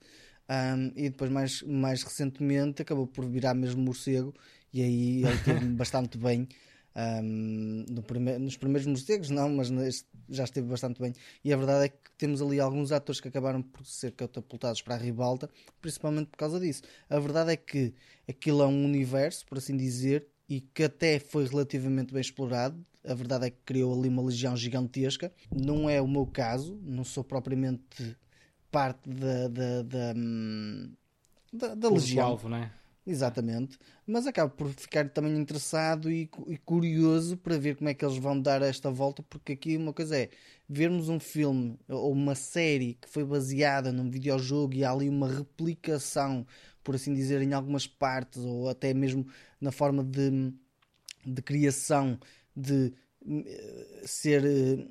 Um, 0.50 0.90
e 0.96 1.08
depois 1.10 1.30
mais, 1.30 1.62
mais 1.62 2.02
recentemente 2.02 2.82
acabou 2.82 3.06
por 3.06 3.24
virar 3.24 3.54
mesmo 3.54 3.80
morcego 3.80 4.34
e 4.72 4.82
aí 4.82 5.24
ele 5.24 5.38
teve 5.44 5.64
bastante 5.70 6.18
bem 6.18 6.48
um, 6.96 7.84
no 7.88 8.02
prime 8.02 8.38
nos 8.38 8.56
primeiros 8.56 8.86
morcegos, 8.86 9.30
não, 9.30 9.48
mas 9.50 9.70
neste 9.70 10.06
já 10.28 10.44
esteve 10.44 10.68
bastante 10.68 11.00
bem. 11.00 11.12
E 11.44 11.52
a 11.52 11.56
verdade 11.56 11.86
é 11.86 11.88
que 11.88 12.10
temos 12.16 12.40
ali 12.40 12.58
alguns 12.58 12.92
atores 12.92 13.20
que 13.20 13.28
acabaram 13.28 13.62
por 13.62 13.84
ser 13.84 14.12
catapultados 14.12 14.82
para 14.82 14.94
a 14.94 14.98
ribalta, 14.98 15.48
principalmente 15.80 16.28
por 16.28 16.38
causa 16.38 16.58
disso. 16.58 16.82
A 17.08 17.18
verdade 17.18 17.52
é 17.52 17.56
que 17.56 17.94
aquilo 18.28 18.62
é 18.62 18.66
um 18.66 18.84
universo, 18.84 19.44
por 19.46 19.58
assim 19.58 19.76
dizer, 19.76 20.26
e 20.48 20.60
que 20.60 20.84
até 20.84 21.18
foi 21.18 21.46
relativamente 21.46 22.12
bem 22.12 22.20
explorado. 22.20 22.84
A 23.04 23.14
verdade 23.14 23.46
é 23.46 23.50
que 23.50 23.58
criou 23.64 23.98
ali 23.98 24.08
uma 24.08 24.22
legião 24.22 24.56
gigantesca. 24.56 25.32
Não 25.50 25.88
é 25.88 26.00
o 26.00 26.06
meu 26.06 26.26
caso, 26.26 26.78
não 26.82 27.04
sou 27.04 27.24
propriamente 27.24 28.16
parte 28.70 29.08
da, 29.08 29.48
da, 29.48 29.82
da, 29.82 30.14
hum, 30.16 30.92
da, 31.52 31.74
da 31.74 31.90
legião. 31.90 32.28
Alvo, 32.28 32.54
é? 32.54 32.70
Exatamente, 33.04 33.76
mas 34.06 34.28
acabo 34.28 34.54
por 34.54 34.68
ficar 34.74 35.08
também 35.08 35.36
interessado 35.36 36.08
e, 36.08 36.30
e, 36.46 36.56
curioso 36.58 37.36
para 37.36 37.58
ver 37.58 37.74
como 37.76 37.88
é 37.90 37.94
que 37.94 38.04
eles 38.04 38.16
vão 38.16 38.40
dar 38.40 38.62
esta 38.62 38.92
volta, 38.92 39.24
porque 39.24 39.54
aqui 39.54 39.76
uma 39.76 39.92
coisa 39.92 40.16
é 40.16 40.30
vermos 40.68 41.08
um 41.08 41.18
filme 41.18 41.76
ou 41.88 42.12
uma 42.12 42.36
série 42.36 42.94
que 42.94 43.08
foi 43.08 43.24
baseada 43.24 43.90
num 43.90 44.08
videojogo 44.08 44.74
e 44.74 44.84
há 44.84 44.92
ali 44.92 45.08
uma 45.08 45.26
replicação, 45.28 46.46
por 46.84 46.94
assim 46.94 47.12
dizer, 47.12 47.42
em 47.42 47.52
algumas 47.52 47.88
partes, 47.88 48.40
ou 48.44 48.68
até 48.68 48.94
mesmo 48.94 49.26
na 49.60 49.72
forma 49.72 50.04
de, 50.04 50.52
de 51.24 51.42
criação 51.42 52.18
de 52.56 52.92
eh, 53.26 54.02
ser 54.04 54.44
eh, 54.44 54.86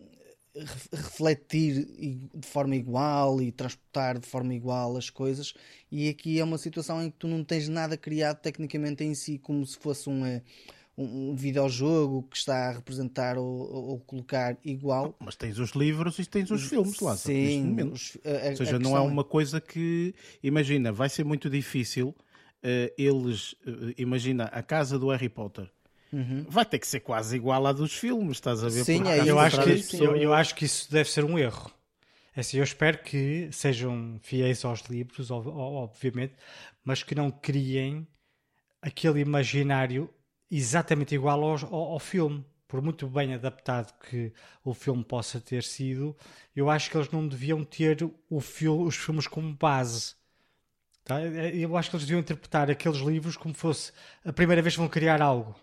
refletir 0.92 1.86
de 2.34 2.48
forma 2.48 2.76
igual 2.76 3.42
e 3.42 3.52
transportar 3.52 4.20
de 4.20 4.28
forma 4.28 4.54
igual 4.54 4.98
as 4.98 5.10
coisas 5.10 5.54
e 5.90 6.10
aqui 6.10 6.40
é 6.40 6.44
uma 6.44 6.58
situação 6.58 7.02
em 7.02 7.10
que 7.10 7.18
tu 7.18 7.28
não 7.28 7.44
tens 7.44 7.70
nada 7.70 7.96
criado 7.96 8.40
tecnicamente 8.40 9.04
em 9.04 9.16
si 9.16 9.38
como 9.38 9.66
se 9.66 9.78
fosse 9.78 10.10
um, 10.10 10.26
eh, 10.26 10.42
um, 10.98 11.32
um 11.32 11.36
videojogo 11.36 12.24
que 12.24 12.36
está 12.36 12.70
a 12.70 12.72
representar 12.74 13.38
ou, 13.38 13.46
ou 13.46 14.00
colocar 14.00 14.58
igual. 14.64 15.16
Mas 15.20 15.36
tens 15.36 15.58
os 15.58 15.72
livros 15.72 16.20
e 16.20 16.26
tens 16.26 16.52
os 16.52 16.64
filmes 16.64 17.00
lá. 17.00 17.16
Sim, 17.16 17.76
os, 17.92 18.18
a, 18.26 18.50
ou 18.50 18.56
seja, 18.58 18.80
não 18.80 18.96
é 18.96 19.00
uma 19.00 19.24
coisa 19.24 19.62
que, 19.62 20.14
imagina, 20.44 20.92
vai 20.92 21.10
ser 21.10 21.24
muito 21.24 21.50
difícil 21.50 22.10
uh, 22.10 22.94
eles, 22.98 23.54
uh, 23.66 23.94
imagina, 23.98 24.46
a 24.46 24.62
casa 24.62 25.00
do 25.00 25.10
Harry 25.10 25.30
Potter 25.30 25.70
Uhum. 26.12 26.46
Vai 26.50 26.66
ter 26.66 26.80
que 26.80 26.88
ser 26.88 27.00
quase 27.00 27.36
igual 27.38 27.66
à 27.66 27.72
dos 27.72 27.94
filmes, 27.94 28.38
estás 28.38 28.64
a 28.64 28.70
ver? 28.70 28.84
Sim, 28.84 29.08
é, 29.08 29.30
eu, 29.30 29.40
acho 29.40 29.62
que, 29.64 29.96
eu, 29.98 30.16
eu, 30.16 30.34
acho 30.34 30.54
que 30.56 30.66
isso 30.66 30.92
deve 30.92 31.10
ser 31.10 31.24
um 31.24 31.40
erro. 31.40 31.72
É 32.36 32.42
assim, 32.42 32.58
eu 32.58 32.64
espero 32.64 32.98
que 33.00 33.50
sejam 33.52 34.20
fiéis 34.22 34.64
aos 34.66 34.82
livros, 34.82 35.32
obviamente, 35.32 36.34
mas 36.84 37.04
que 37.04 37.16
não 37.16 37.32
criem 37.32 38.06
aquele 38.82 39.22
imaginário 39.22 40.10
exatamente 40.50 41.16
igual 41.16 41.42
ao, 41.44 41.66
ao, 41.66 41.92
ao 41.94 42.00
filme. 42.00 42.46
Por 42.68 42.82
muito 42.82 43.06
bem 43.08 43.34
adaptado 43.34 43.94
que 44.00 44.32
o 44.64 44.74
filme 44.74 45.04
possa 45.04 45.42
ter 45.42 45.62
sido, 45.62 46.16
eu 46.56 46.70
acho 46.70 46.90
que 46.90 46.96
eles 46.96 47.12
não 47.12 47.28
deviam 47.28 47.66
ter 47.66 47.98
o 48.30 48.40
filme, 48.40 48.88
os 48.88 48.96
filmes 48.96 49.28
como 49.28 49.54
base. 49.54 50.16
Tá? 51.04 51.22
Eu 51.22 51.76
acho 51.76 51.90
que 51.90 51.98
eles 51.98 52.06
deviam 52.06 52.22
interpretar 52.22 52.72
aqueles 52.72 53.00
livros 53.00 53.36
como 53.36 53.54
fosse 53.54 53.92
a 54.24 54.32
primeira 54.32 54.62
vez 54.62 54.76
que 54.76 54.80
vão 54.80 54.88
criar 54.88 55.22
algo. 55.22 55.54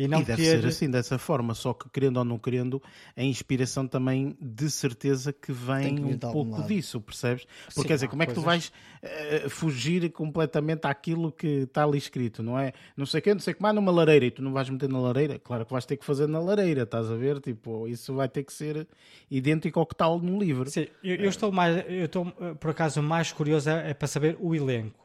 E, 0.00 0.08
não 0.08 0.22
e 0.22 0.24
deve 0.24 0.42
ter... 0.42 0.62
ser 0.62 0.66
assim, 0.66 0.90
dessa 0.90 1.18
forma, 1.18 1.52
só 1.52 1.74
que 1.74 1.86
querendo 1.90 2.16
ou 2.16 2.24
não 2.24 2.38
querendo, 2.38 2.82
a 3.14 3.22
inspiração 3.22 3.86
também 3.86 4.34
de 4.40 4.70
certeza 4.70 5.30
que 5.30 5.52
vem 5.52 5.96
que 5.96 6.02
um 6.02 6.18
pouco 6.18 6.52
lado. 6.52 6.66
disso, 6.66 6.98
percebes? 7.02 7.46
Porque 7.66 7.82
Sim, 7.82 7.86
quer 7.86 7.94
dizer, 7.96 8.08
como 8.08 8.22
é 8.22 8.26
que 8.26 8.32
tu 8.32 8.40
vais 8.40 8.72
uh, 9.02 9.50
fugir 9.50 10.10
completamente 10.10 10.86
àquilo 10.86 11.30
que 11.30 11.64
está 11.64 11.84
ali 11.84 11.98
escrito, 11.98 12.42
não 12.42 12.58
é? 12.58 12.72
Não 12.96 13.04
sei 13.04 13.20
o 13.20 13.22
que, 13.22 13.34
não 13.34 13.40
sei 13.40 13.52
como 13.52 13.66
há 13.66 13.74
numa 13.74 13.92
lareira 13.92 14.24
e 14.24 14.30
tu 14.30 14.40
não 14.40 14.54
vais 14.54 14.70
meter 14.70 14.88
na 14.88 14.98
lareira, 14.98 15.38
claro 15.38 15.66
que 15.66 15.72
vais 15.72 15.84
ter 15.84 15.98
que 15.98 16.04
fazer 16.06 16.26
na 16.26 16.40
lareira, 16.40 16.84
estás 16.84 17.10
a 17.10 17.16
ver? 17.16 17.38
Tipo, 17.38 17.86
isso 17.86 18.14
vai 18.14 18.26
ter 18.26 18.42
que 18.44 18.54
ser 18.54 18.88
idêntico 19.30 19.78
ao 19.78 19.84
que 19.84 19.92
está 19.92 20.08
no 20.08 20.38
livro. 20.38 20.70
Sim, 20.70 20.86
eu, 21.04 21.16
eu 21.16 21.28
estou 21.28 21.52
mais, 21.52 21.84
eu 21.86 22.06
estou 22.06 22.26
eh, 22.40 22.54
por 22.54 22.70
acaso 22.70 23.02
mais 23.02 23.32
curioso 23.32 23.68
é, 23.68 23.90
é 23.90 23.92
para 23.92 24.08
saber 24.08 24.38
o 24.40 24.54
elenco. 24.54 24.98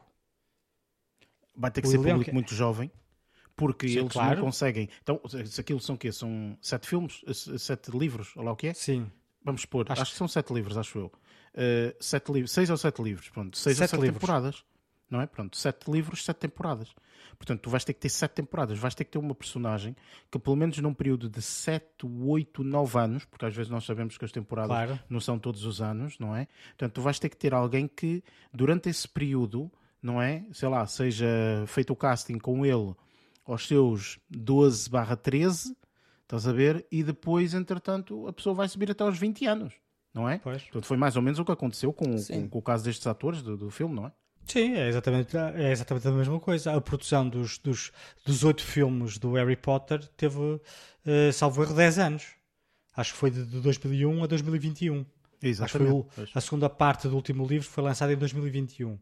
Vai 1.54 1.70
ter 1.70 1.82
que 1.82 1.88
o 1.88 1.90
ser 1.90 1.98
público 1.98 2.30
é... 2.30 2.32
muito 2.32 2.54
jovem 2.54 2.90
porque 3.56 3.88
Sim, 3.88 4.00
eles 4.00 4.12
claro. 4.12 4.36
não 4.36 4.44
conseguem. 4.44 4.88
Então, 5.02 5.20
se 5.46 5.60
aquilo 5.60 5.80
são 5.80 5.94
o 5.94 5.98
quê? 5.98 6.12
São 6.12 6.56
sete 6.60 6.86
filmes? 6.86 7.24
Sete 7.58 7.90
livros? 7.90 8.32
Olha 8.36 8.46
lá 8.46 8.52
o 8.52 8.56
que 8.56 8.68
é? 8.68 8.74
Sim. 8.74 9.10
Vamos 9.42 9.64
pôr, 9.64 9.86
acho, 9.88 10.02
acho 10.02 10.12
que 10.12 10.18
são 10.18 10.28
sete 10.28 10.52
livros, 10.52 10.76
acho 10.76 10.98
eu. 10.98 11.06
Uh, 11.06 11.96
sete 12.00 12.30
livros, 12.32 12.50
seis 12.50 12.68
ou 12.68 12.76
sete 12.76 13.00
livros, 13.02 13.28
pronto. 13.30 13.56
Seis 13.56 13.78
sete 13.78 13.86
ou 13.86 13.90
sete 13.90 14.00
livros. 14.02 14.20
temporadas. 14.20 14.64
Não 15.08 15.20
é? 15.20 15.26
Pronto, 15.26 15.56
sete 15.56 15.90
livros, 15.90 16.24
sete 16.24 16.38
temporadas. 16.38 16.92
Portanto, 17.38 17.60
tu 17.60 17.70
vais 17.70 17.84
ter 17.84 17.92
que 17.92 18.00
ter 18.00 18.08
sete 18.08 18.32
temporadas, 18.32 18.76
vais 18.76 18.94
ter 18.94 19.04
que 19.04 19.12
ter 19.12 19.18
uma 19.18 19.34
personagem 19.34 19.94
que, 20.30 20.38
pelo 20.38 20.56
menos 20.56 20.78
num 20.78 20.92
período 20.92 21.28
de 21.28 21.40
sete, 21.40 22.04
oito, 22.04 22.64
nove 22.64 22.98
anos, 22.98 23.24
porque 23.24 23.44
às 23.44 23.54
vezes 23.54 23.70
nós 23.70 23.84
sabemos 23.84 24.18
que 24.18 24.24
as 24.24 24.32
temporadas 24.32 24.68
claro. 24.68 25.00
não 25.08 25.20
são 25.20 25.38
todos 25.38 25.64
os 25.64 25.80
anos, 25.80 26.18
não 26.18 26.34
é? 26.34 26.48
Portanto, 26.70 26.94
tu 26.94 27.02
vais 27.02 27.18
ter 27.18 27.28
que 27.28 27.36
ter 27.36 27.54
alguém 27.54 27.86
que, 27.86 28.22
durante 28.52 28.88
esse 28.88 29.06
período, 29.06 29.70
não 30.02 30.20
é? 30.20 30.44
Sei 30.52 30.68
lá, 30.68 30.84
seja 30.86 31.26
feito 31.68 31.92
o 31.92 31.96
casting 31.96 32.38
com 32.38 32.66
ele 32.66 32.94
aos 33.46 33.66
seus 33.66 34.18
12 34.28 34.90
barra 34.90 35.16
13, 35.16 35.76
estás 36.22 36.46
a 36.46 36.52
ver? 36.52 36.86
E 36.90 37.02
depois, 37.02 37.54
entretanto, 37.54 38.26
a 38.26 38.32
pessoa 38.32 38.54
vai 38.54 38.68
subir 38.68 38.90
até 38.90 39.04
aos 39.04 39.18
20 39.18 39.46
anos, 39.46 39.74
não 40.12 40.28
é? 40.28 40.38
Pois. 40.38 40.62
Portanto, 40.64 40.86
foi 40.86 40.96
mais 40.96 41.16
ou 41.16 41.22
menos 41.22 41.38
o 41.38 41.44
que 41.44 41.52
aconteceu 41.52 41.92
com, 41.92 42.16
com, 42.16 42.48
com 42.48 42.58
o 42.58 42.62
caso 42.62 42.84
destes 42.84 43.06
atores 43.06 43.42
do, 43.42 43.56
do 43.56 43.70
filme, 43.70 43.94
não 43.94 44.06
é? 44.06 44.12
Sim, 44.46 44.74
é 44.74 44.88
exatamente, 44.88 45.36
é 45.36 45.72
exatamente 45.72 46.06
a 46.06 46.12
mesma 46.12 46.38
coisa. 46.38 46.72
A 46.72 46.80
produção 46.80 47.28
dos, 47.28 47.58
dos, 47.58 47.90
dos 48.24 48.44
oito 48.44 48.62
filmes 48.62 49.18
do 49.18 49.32
Harry 49.32 49.56
Potter 49.56 50.06
teve, 50.16 50.38
uh, 50.38 50.62
salvo 51.32 51.62
erro, 51.62 51.74
10 51.74 51.98
anos. 51.98 52.26
Acho 52.96 53.12
que 53.12 53.18
foi 53.18 53.30
de, 53.30 53.44
de 53.44 53.60
2001 53.60 54.22
a 54.22 54.26
2021. 54.26 55.04
Exatamente. 55.48 55.90
Acho 55.90 56.02
que 56.04 56.14
foi 56.14 56.24
o, 56.24 56.28
a 56.34 56.40
segunda 56.40 56.68
parte 56.68 57.08
do 57.08 57.14
último 57.14 57.46
livro 57.46 57.68
foi 57.68 57.84
lançada 57.84 58.12
em 58.12 58.16
2021. 58.16 58.92
Uh, 58.92 58.98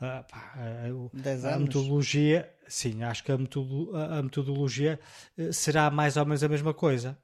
pá, 0.00 0.54
a, 0.56 1.54
a, 1.54 1.58
metodologia, 1.58 2.50
sim, 2.66 3.02
acho 3.02 3.22
que 3.22 3.30
a, 3.30 3.36
metodologia, 3.36 4.18
a 4.18 4.22
metodologia 4.22 5.00
eh, 5.36 5.52
será 5.52 5.90
mais 5.90 6.16
ou 6.16 6.24
menos 6.24 6.42
a 6.42 6.48
mesma 6.48 6.72
coisa. 6.72 7.18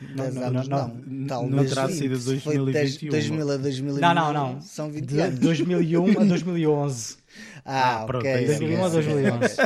10 0.00 0.34
não, 0.34 0.42
anos 0.42 0.68
não, 0.68 0.88
não, 0.88 1.02
não, 1.06 1.50
não 1.50 1.66
terá 1.66 1.88
sido 1.88 2.18
2021. 2.18 3.10
2000 3.10 3.50
a 3.50 3.56
2001. 3.58 4.00
Não, 4.00 4.14
não, 4.14 4.32
não. 4.32 4.60
São 4.62 4.90
20 4.90 5.04
de, 5.04 5.20
anos. 5.20 5.38
2001 5.40 6.20
a 6.20 6.24
2011. 6.24 7.16
Ah, 7.64 8.02
ah 8.02 8.06
pronto. 8.06 8.22
Okay, 8.22 8.46
2001 8.46 8.84
a 8.84 8.88
2011. 8.88 9.56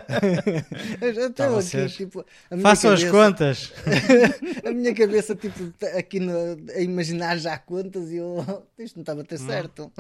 eu 1.00 1.28
estou 1.28 1.58
aqui, 1.58 1.86
tipo. 1.88 2.24
Façam 2.60 2.90
cabeça, 2.90 3.06
as 3.06 3.10
contas. 3.10 3.72
a 4.66 4.70
minha 4.72 4.94
cabeça, 4.94 5.34
tipo, 5.36 5.72
aqui 5.96 6.18
no, 6.18 6.32
a 6.74 6.80
imaginar 6.80 7.38
já 7.38 7.56
contas 7.56 8.10
e 8.10 8.16
eu. 8.16 8.44
Isto 8.78 8.96
não 8.96 9.02
estava 9.02 9.20
a 9.20 9.24
ter 9.24 9.38
certo. 9.38 9.92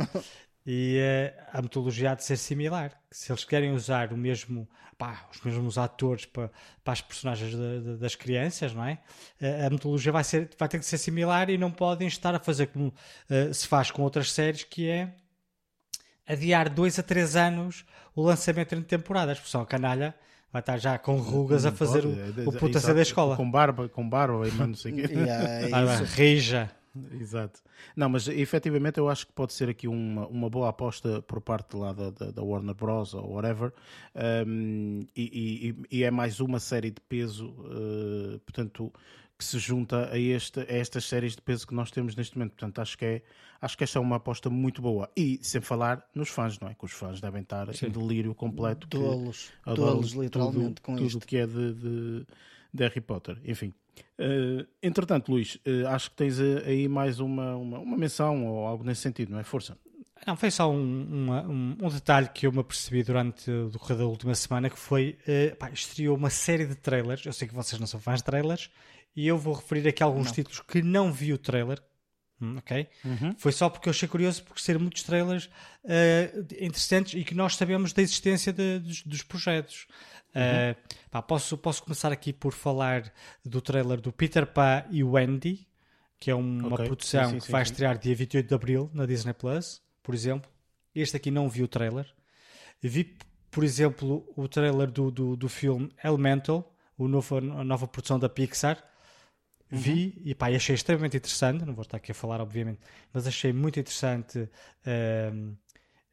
E 0.66 0.98
uh, 0.98 1.42
a 1.52 1.62
metodologia 1.62 2.12
há 2.12 2.14
de 2.14 2.24
ser 2.24 2.36
similar. 2.36 2.92
Se 3.10 3.30
eles 3.30 3.44
querem 3.44 3.72
usar 3.72 4.12
o 4.12 4.16
mesmo, 4.16 4.66
pá, 4.96 5.28
os 5.30 5.40
mesmos 5.42 5.76
atores 5.76 6.24
para, 6.24 6.50
para 6.82 6.92
as 6.92 7.02
personagens 7.02 7.50
de, 7.50 7.80
de, 7.80 7.96
das 7.98 8.14
crianças, 8.14 8.72
não 8.72 8.84
é? 8.84 8.98
Uh, 9.40 9.66
a 9.66 9.70
metodologia 9.70 10.10
vai, 10.10 10.24
ser, 10.24 10.48
vai 10.58 10.68
ter 10.68 10.78
que 10.78 10.86
ser 10.86 10.96
similar 10.96 11.50
e 11.50 11.58
não 11.58 11.70
podem 11.70 12.08
estar 12.08 12.34
a 12.34 12.38
fazer 12.38 12.68
como 12.68 12.88
uh, 12.88 13.52
se 13.52 13.68
faz 13.68 13.90
com 13.90 14.02
outras 14.02 14.32
séries, 14.32 14.64
que 14.64 14.88
é 14.88 15.14
adiar 16.26 16.70
dois 16.70 16.98
a 16.98 17.02
três 17.02 17.36
anos 17.36 17.84
o 18.14 18.22
lançamento 18.22 18.74
entre 18.74 18.86
temporadas, 18.86 19.38
porque 19.38 19.56
a 19.56 19.66
canalha 19.66 20.14
vai 20.50 20.60
estar 20.60 20.78
já 20.78 20.96
com 20.98 21.18
rugas 21.18 21.66
a 21.66 21.72
fazer 21.72 22.02
pode, 22.02 22.40
o, 22.40 22.48
o 22.48 22.52
puta 22.52 22.94
da 22.94 23.02
escola. 23.02 23.36
Com 23.36 23.50
barba, 23.50 23.88
com 23.88 24.08
barba 24.08 24.48
e 24.48 24.52
não 24.52 24.74
sei 24.74 24.92
o 24.92 24.94
quê. 24.94 25.12
Yeah, 25.12 26.04
Rija. 26.04 26.70
Exato. 27.20 27.60
Não, 27.96 28.08
mas 28.08 28.28
efetivamente 28.28 28.98
eu 28.98 29.08
acho 29.08 29.26
que 29.26 29.32
pode 29.32 29.52
ser 29.52 29.68
aqui 29.68 29.88
uma, 29.88 30.26
uma 30.28 30.48
boa 30.48 30.68
aposta 30.68 31.20
por 31.22 31.40
parte 31.40 31.76
lá 31.76 31.92
da, 31.92 32.10
da, 32.10 32.30
da 32.30 32.42
Warner 32.42 32.74
Bros. 32.74 33.14
ou 33.14 33.32
whatever. 33.32 33.72
Um, 34.46 35.00
e, 35.16 35.74
e, 35.90 35.98
e, 35.98 36.04
é 36.04 36.10
mais 36.10 36.38
uma 36.38 36.60
série 36.60 36.90
de 36.90 37.00
peso, 37.00 37.48
uh, 37.48 38.38
portanto, 38.40 38.92
que 39.36 39.44
se 39.44 39.58
junta 39.58 40.10
a, 40.12 40.18
este, 40.18 40.60
a 40.60 40.66
estas 40.68 41.04
séries 41.04 41.34
de 41.34 41.42
peso 41.42 41.66
que 41.66 41.74
nós 41.74 41.90
temos 41.90 42.14
neste 42.14 42.38
momento. 42.38 42.52
Portanto, 42.52 42.80
acho 42.80 42.96
que, 42.96 43.04
é, 43.04 43.22
acho 43.60 43.76
que 43.76 43.82
esta 43.82 43.98
é 43.98 44.00
uma 44.00 44.16
aposta 44.16 44.48
muito 44.48 44.80
boa. 44.80 45.10
E 45.16 45.40
sem 45.42 45.60
falar 45.60 46.08
nos 46.14 46.28
fãs, 46.28 46.58
não 46.60 46.68
é? 46.68 46.74
Que 46.74 46.84
os 46.84 46.92
fãs 46.92 47.20
devem 47.20 47.42
estar 47.42 47.72
Sim. 47.74 47.86
em 47.86 47.90
delírio 47.90 48.34
completo. 48.34 48.86
Tolos, 48.86 49.52
tolos 49.64 50.12
literalmente, 50.12 50.74
tudo, 50.74 50.82
com 50.82 50.94
tudo 50.96 51.06
isto. 51.06 51.26
que 51.26 51.38
é 51.38 51.46
de, 51.46 51.74
de, 51.74 52.26
de 52.74 52.82
Harry 52.82 53.00
Potter. 53.00 53.38
Enfim. 53.44 53.72
Uh, 54.18 54.66
entretanto, 54.82 55.30
Luís, 55.30 55.56
uh, 55.66 55.86
acho 55.88 56.10
que 56.10 56.16
tens 56.16 56.40
uh, 56.40 56.62
aí 56.66 56.88
mais 56.88 57.20
uma, 57.20 57.54
uma, 57.54 57.78
uma, 57.78 57.96
menção 57.96 58.44
ou 58.46 58.66
algo 58.66 58.82
nesse 58.82 59.02
sentido, 59.02 59.30
não 59.30 59.38
é? 59.38 59.44
Força. 59.44 59.78
Não, 60.26 60.36
foi 60.36 60.50
só 60.50 60.70
um, 60.70 60.76
um, 60.76 61.76
um, 61.82 61.88
detalhe 61.88 62.28
que 62.28 62.46
eu 62.46 62.52
me 62.52 62.58
apercebi 62.58 63.02
durante 63.02 63.50
o 63.50 63.68
decorrer 63.68 63.98
da 63.98 64.06
última 64.06 64.34
semana 64.34 64.70
que 64.70 64.78
foi, 64.78 65.18
pá, 65.58 65.70
estreou 65.70 66.16
uma 66.16 66.30
série 66.30 66.66
de 66.66 66.74
trailers, 66.76 67.26
eu 67.26 67.32
sei 67.32 67.46
que 67.46 67.54
vocês 67.54 67.78
não 67.78 67.86
são 67.86 68.00
fãs 68.00 68.20
de 68.20 68.24
trailers, 68.24 68.70
e 69.14 69.26
eu 69.26 69.36
vou 69.36 69.52
referir 69.52 69.86
aqui 69.86 70.02
alguns 70.02 70.28
não. 70.28 70.32
títulos 70.32 70.60
que 70.60 70.80
não 70.80 71.12
vi 71.12 71.34
o 71.34 71.36
trailer, 71.36 71.78
hum, 72.40 72.56
ok? 72.56 72.88
Uhum. 73.04 73.34
Foi 73.36 73.52
só 73.52 73.68
porque 73.68 73.86
eu 73.86 73.90
achei 73.90 74.08
curioso 74.08 74.44
por 74.44 74.58
ser 74.58 74.78
muitos 74.78 75.02
trailers 75.02 75.50
interessantes 76.58 77.20
e 77.20 77.22
que 77.22 77.34
nós 77.34 77.54
sabemos 77.56 77.92
da 77.92 78.00
existência 78.00 78.50
de, 78.50 78.78
dos, 78.78 79.02
dos 79.02 79.22
projetos. 79.22 79.86
Uhum. 80.34 80.72
Uh, 80.72 80.76
pá, 81.10 81.22
posso, 81.22 81.56
posso 81.56 81.82
começar 81.82 82.10
aqui 82.12 82.32
por 82.32 82.52
falar 82.52 83.12
do 83.44 83.60
trailer 83.60 84.00
do 84.00 84.12
Peter 84.12 84.46
Pan 84.46 84.84
e 84.90 85.04
Wendy, 85.04 85.66
que 86.18 86.30
é 86.30 86.34
uma 86.34 86.74
okay. 86.74 86.86
produção 86.86 87.24
sim, 87.26 87.40
sim, 87.40 87.46
que 87.46 87.52
vai 87.52 87.64
sim, 87.64 87.70
estrear 87.70 87.98
dia 87.98 88.14
28 88.14 88.48
de 88.48 88.54
Abril 88.54 88.90
na 88.92 89.06
Disney 89.06 89.32
Plus, 89.32 89.80
por 90.02 90.14
exemplo. 90.14 90.50
Este 90.94 91.16
aqui 91.16 91.30
não 91.30 91.48
vi 91.48 91.62
o 91.62 91.68
trailer. 91.68 92.06
Vi, 92.82 93.16
por 93.50 93.64
exemplo, 93.64 94.26
o 94.36 94.48
trailer 94.48 94.90
do, 94.90 95.10
do, 95.10 95.36
do 95.36 95.48
filme 95.48 95.90
Elemental, 96.02 96.74
o 96.98 97.08
novo, 97.08 97.36
a 97.36 97.64
nova 97.64 97.86
produção 97.86 98.18
da 98.18 98.28
Pixar. 98.28 98.82
Uhum. 99.70 99.78
Vi 99.78 100.22
e 100.24 100.34
pá, 100.34 100.48
achei 100.48 100.74
extremamente 100.74 101.16
interessante. 101.16 101.64
Não 101.64 101.74
vou 101.74 101.82
estar 101.82 101.96
aqui 101.96 102.12
a 102.12 102.14
falar, 102.14 102.40
obviamente, 102.40 102.80
mas 103.12 103.26
achei 103.26 103.52
muito 103.52 103.78
interessante. 103.78 104.38
Uh, 104.38 105.56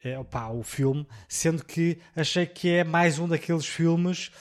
é, 0.04 0.18
opa, 0.18 0.50
o 0.50 0.64
filme, 0.64 1.06
sendo 1.28 1.64
que 1.64 2.00
achei 2.16 2.46
que 2.46 2.70
é 2.70 2.84
mais 2.84 3.20
um 3.20 3.28
daqueles 3.28 3.66
filmes 3.66 4.32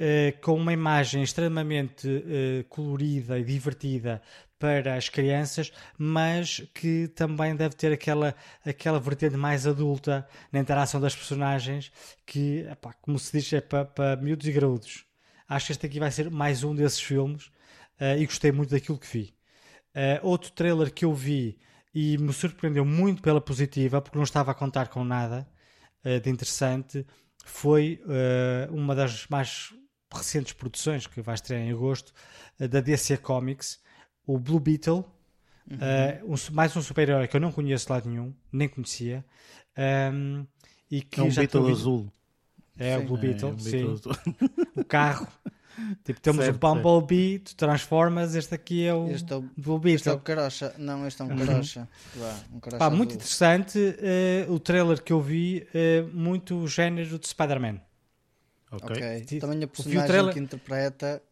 eh, 0.00 0.32
com 0.40 0.54
uma 0.54 0.72
imagem 0.72 1.24
extremamente 1.24 2.06
eh, 2.08 2.64
colorida 2.68 3.36
e 3.36 3.42
divertida 3.44 4.22
para 4.58 4.94
as 4.94 5.08
crianças, 5.08 5.72
mas 5.98 6.60
que 6.72 7.08
também 7.08 7.56
deve 7.56 7.74
ter 7.74 7.92
aquela, 7.92 8.34
aquela 8.64 9.00
vertente 9.00 9.36
mais 9.36 9.66
adulta 9.66 10.26
na 10.52 10.60
interação 10.60 11.00
das 11.00 11.16
personagens, 11.16 11.92
que, 12.24 12.64
como 13.02 13.18
se 13.18 13.38
diz, 13.38 13.52
é 13.52 13.60
para, 13.60 13.84
para 13.84 14.16
miúdos 14.16 14.46
e 14.46 14.52
graúdos. 14.52 15.04
Acho 15.48 15.66
que 15.66 15.72
este 15.72 15.86
aqui 15.86 15.98
vai 15.98 16.10
ser 16.10 16.30
mais 16.30 16.62
um 16.64 16.74
desses 16.74 17.00
filmes 17.00 17.46
uh, 18.00 18.18
e 18.18 18.26
gostei 18.26 18.52
muito 18.52 18.70
daquilo 18.70 18.98
que 18.98 19.06
vi. 19.06 19.34
Outro 20.22 20.52
trailer 20.52 20.92
que 20.92 21.04
eu 21.04 21.12
vi 21.12 21.58
e 22.00 22.16
me 22.16 22.32
surpreendeu 22.32 22.84
muito 22.84 23.20
pela 23.20 23.40
positiva, 23.40 24.00
porque 24.00 24.16
não 24.16 24.22
estava 24.22 24.52
a 24.52 24.54
contar 24.54 24.86
com 24.86 25.02
nada 25.02 25.48
uh, 26.04 26.20
de 26.20 26.30
interessante, 26.30 27.04
foi 27.44 28.00
uma 28.70 28.94
das 28.94 29.26
mais 29.28 29.74
recentes 30.12 30.52
produções 30.52 31.06
que 31.06 31.20
vai 31.22 31.34
estrear 31.34 31.62
em 31.62 31.72
agosto 31.72 32.12
da 32.58 32.80
DC 32.80 33.16
Comics, 33.16 33.80
o 34.26 34.38
Blue 34.38 34.60
Beetle, 34.60 35.04
uhum. 35.68 35.76
uh, 35.76 36.34
um, 36.34 36.54
mais 36.54 36.76
um 36.76 36.82
super-herói 36.82 37.26
que 37.26 37.34
eu 37.34 37.40
não 37.40 37.50
conheço 37.50 37.86
de 37.86 37.92
lado 37.92 38.08
nenhum, 38.08 38.34
nem 38.52 38.68
conhecia. 38.68 39.24
Um, 40.12 40.46
e 40.90 41.00
que 41.00 41.18
é 41.18 41.22
um 41.22 41.30
já 41.30 41.40
Beetle 41.40 41.70
azul. 41.70 42.12
É 42.78 42.96
sim, 42.96 43.02
o 43.02 43.06
Blue 43.06 43.18
Beetle, 43.18 43.48
é, 43.48 43.52
um 43.52 43.58
sim. 43.58 43.70
Beetle 43.70 44.12
o 44.76 44.84
carro. 44.84 45.26
Tipo, 46.04 46.20
temos 46.20 46.44
certo, 46.44 46.56
o 46.56 46.58
Bumblebee, 46.58 47.38
tu 47.38 47.54
transformas, 47.54 48.34
este 48.34 48.54
aqui 48.54 48.84
é 48.84 48.94
o, 48.94 49.10
este 49.10 49.32
é 49.32 49.36
o 49.36 49.42
Beetle. 49.78 49.94
Este 49.94 50.08
é 50.08 50.12
o 50.12 50.20
carocha. 50.20 50.74
Não, 50.78 51.06
este 51.06 51.22
é 51.22 51.24
um 51.24 51.36
carocha. 51.36 51.88
Uhum. 52.16 52.56
um 52.56 52.60
carocha 52.60 52.78
Pá, 52.78 52.90
muito 52.90 53.14
interessante 53.14 53.78
uh, 53.78 54.52
o 54.52 54.58
trailer 54.58 55.02
que 55.02 55.12
eu 55.12 55.20
vi, 55.20 55.66
uh, 55.74 56.08
muito 56.16 56.56
o 56.56 56.68
género 56.68 57.18
de 57.18 57.28
Spider-Man. 57.28 57.80
Ok. 58.70 58.96
okay. 58.96 59.40
Também 59.40 59.62
a 59.64 59.68
personagem 59.68 60.32
que 60.32 60.40
interpreta 60.40 61.22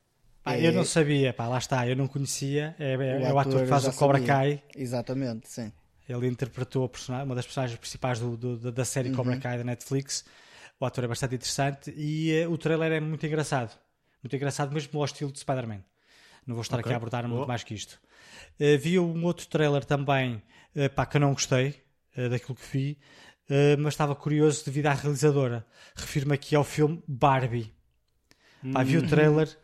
ah, 0.49 0.57
eu 0.57 0.73
não 0.73 0.85
sabia, 0.85 1.33
pá, 1.33 1.49
lá 1.49 1.59
está, 1.59 1.89
eu 1.89 1.97
não 1.97 2.07
conhecia. 2.07 2.77
É, 2.79 2.95
é, 2.95 3.23
é 3.25 3.33
o 3.33 3.39
ator 3.39 3.63
que 3.63 3.67
faz 3.67 3.85
o 3.85 3.93
Cobra 3.93 4.19
sabia. 4.19 4.33
Kai. 4.33 4.63
Exatamente, 4.77 5.49
sim. 5.49 5.73
Ele 6.09 6.29
interpretou 6.29 6.89
uma 7.09 7.35
das 7.35 7.45
personagens 7.45 7.77
principais 7.81 8.21
do, 8.21 8.37
do, 8.37 8.71
da 8.71 8.85
série 8.85 9.09
uhum. 9.09 9.17
Cobra 9.17 9.37
Kai 9.39 9.59
da 9.59 9.65
Netflix. 9.65 10.25
O 10.79 10.87
ator 10.87 11.03
é 11.03 11.09
bastante 11.09 11.35
interessante 11.35 11.93
e 11.97 12.45
uh, 12.45 12.53
o 12.53 12.57
trailer 12.57 12.93
é 12.93 13.01
muito 13.01 13.27
engraçado. 13.27 13.77
Muito 14.27 14.35
engraçado, 14.35 14.73
mesmo 14.73 14.99
ao 14.99 15.05
estilo 15.05 15.31
de 15.31 15.39
Spider-Man. 15.39 15.85
Não 16.45 16.57
vou 16.57 16.63
estar 16.63 16.81
okay. 16.81 16.91
aqui 16.91 16.95
a 16.95 16.97
abordar 16.97 17.29
muito 17.29 17.47
mais 17.47 17.63
que 17.63 17.75
isto. 17.75 18.01
Uh, 18.59 18.77
vi 18.77 18.99
um 18.99 19.25
outro 19.25 19.47
trailer 19.47 19.85
também, 19.85 20.43
uh, 20.75 20.91
pá, 20.93 21.07
que 21.07 21.17
eu 21.17 21.21
não 21.21 21.33
gostei 21.33 21.81
uh, 22.19 22.29
daquilo 22.29 22.57
que 22.57 22.67
vi, 22.73 22.99
mas 23.79 23.95
estava 23.95 24.17
curioso 24.17 24.65
devido 24.65 24.87
à 24.87 24.95
realizadora. 24.95 25.65
Refiro-me 25.95 26.35
aqui 26.35 26.57
ao 26.57 26.65
filme 26.65 27.01
Barbie. 27.07 27.73
Pá, 28.73 28.83
vi 28.83 28.97
o 28.97 29.03
uhum. 29.03 29.07
trailer. 29.07 29.59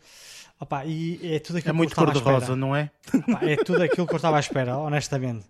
Opa, 0.61 0.85
e 0.85 1.19
é 1.35 1.41
tudo 1.41 1.59
aquilo 1.59 1.71
é 1.71 1.77
muito 1.77 1.97
cor-de-rosa, 1.97 2.55
não 2.55 2.77
é? 2.77 2.93
Opa, 3.13 3.45
é 3.45 3.57
tudo 3.57 3.83
aquilo 3.83 4.07
que 4.07 4.13
eu 4.13 4.17
estava 4.17 4.37
à 4.37 4.41
espera, 4.41 4.79
honestamente. 4.79 5.45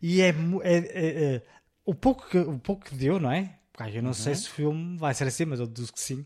E 0.00 0.20
é, 0.20 0.28
é, 0.28 0.76
é, 0.76 1.34
é 1.34 1.42
o, 1.84 1.92
pouco 1.92 2.28
que, 2.28 2.38
o 2.38 2.56
pouco 2.60 2.84
que 2.84 2.94
deu, 2.94 3.18
não 3.18 3.32
é? 3.32 3.58
Eu 3.92 4.00
não 4.00 4.10
uhum. 4.10 4.14
sei 4.14 4.36
se 4.36 4.48
o 4.48 4.52
filme 4.52 4.96
vai 4.96 5.12
ser 5.12 5.24
assim, 5.24 5.44
mas 5.44 5.58
eu 5.58 5.66
deduzo 5.66 5.92
que 5.92 6.00
sim. 6.00 6.24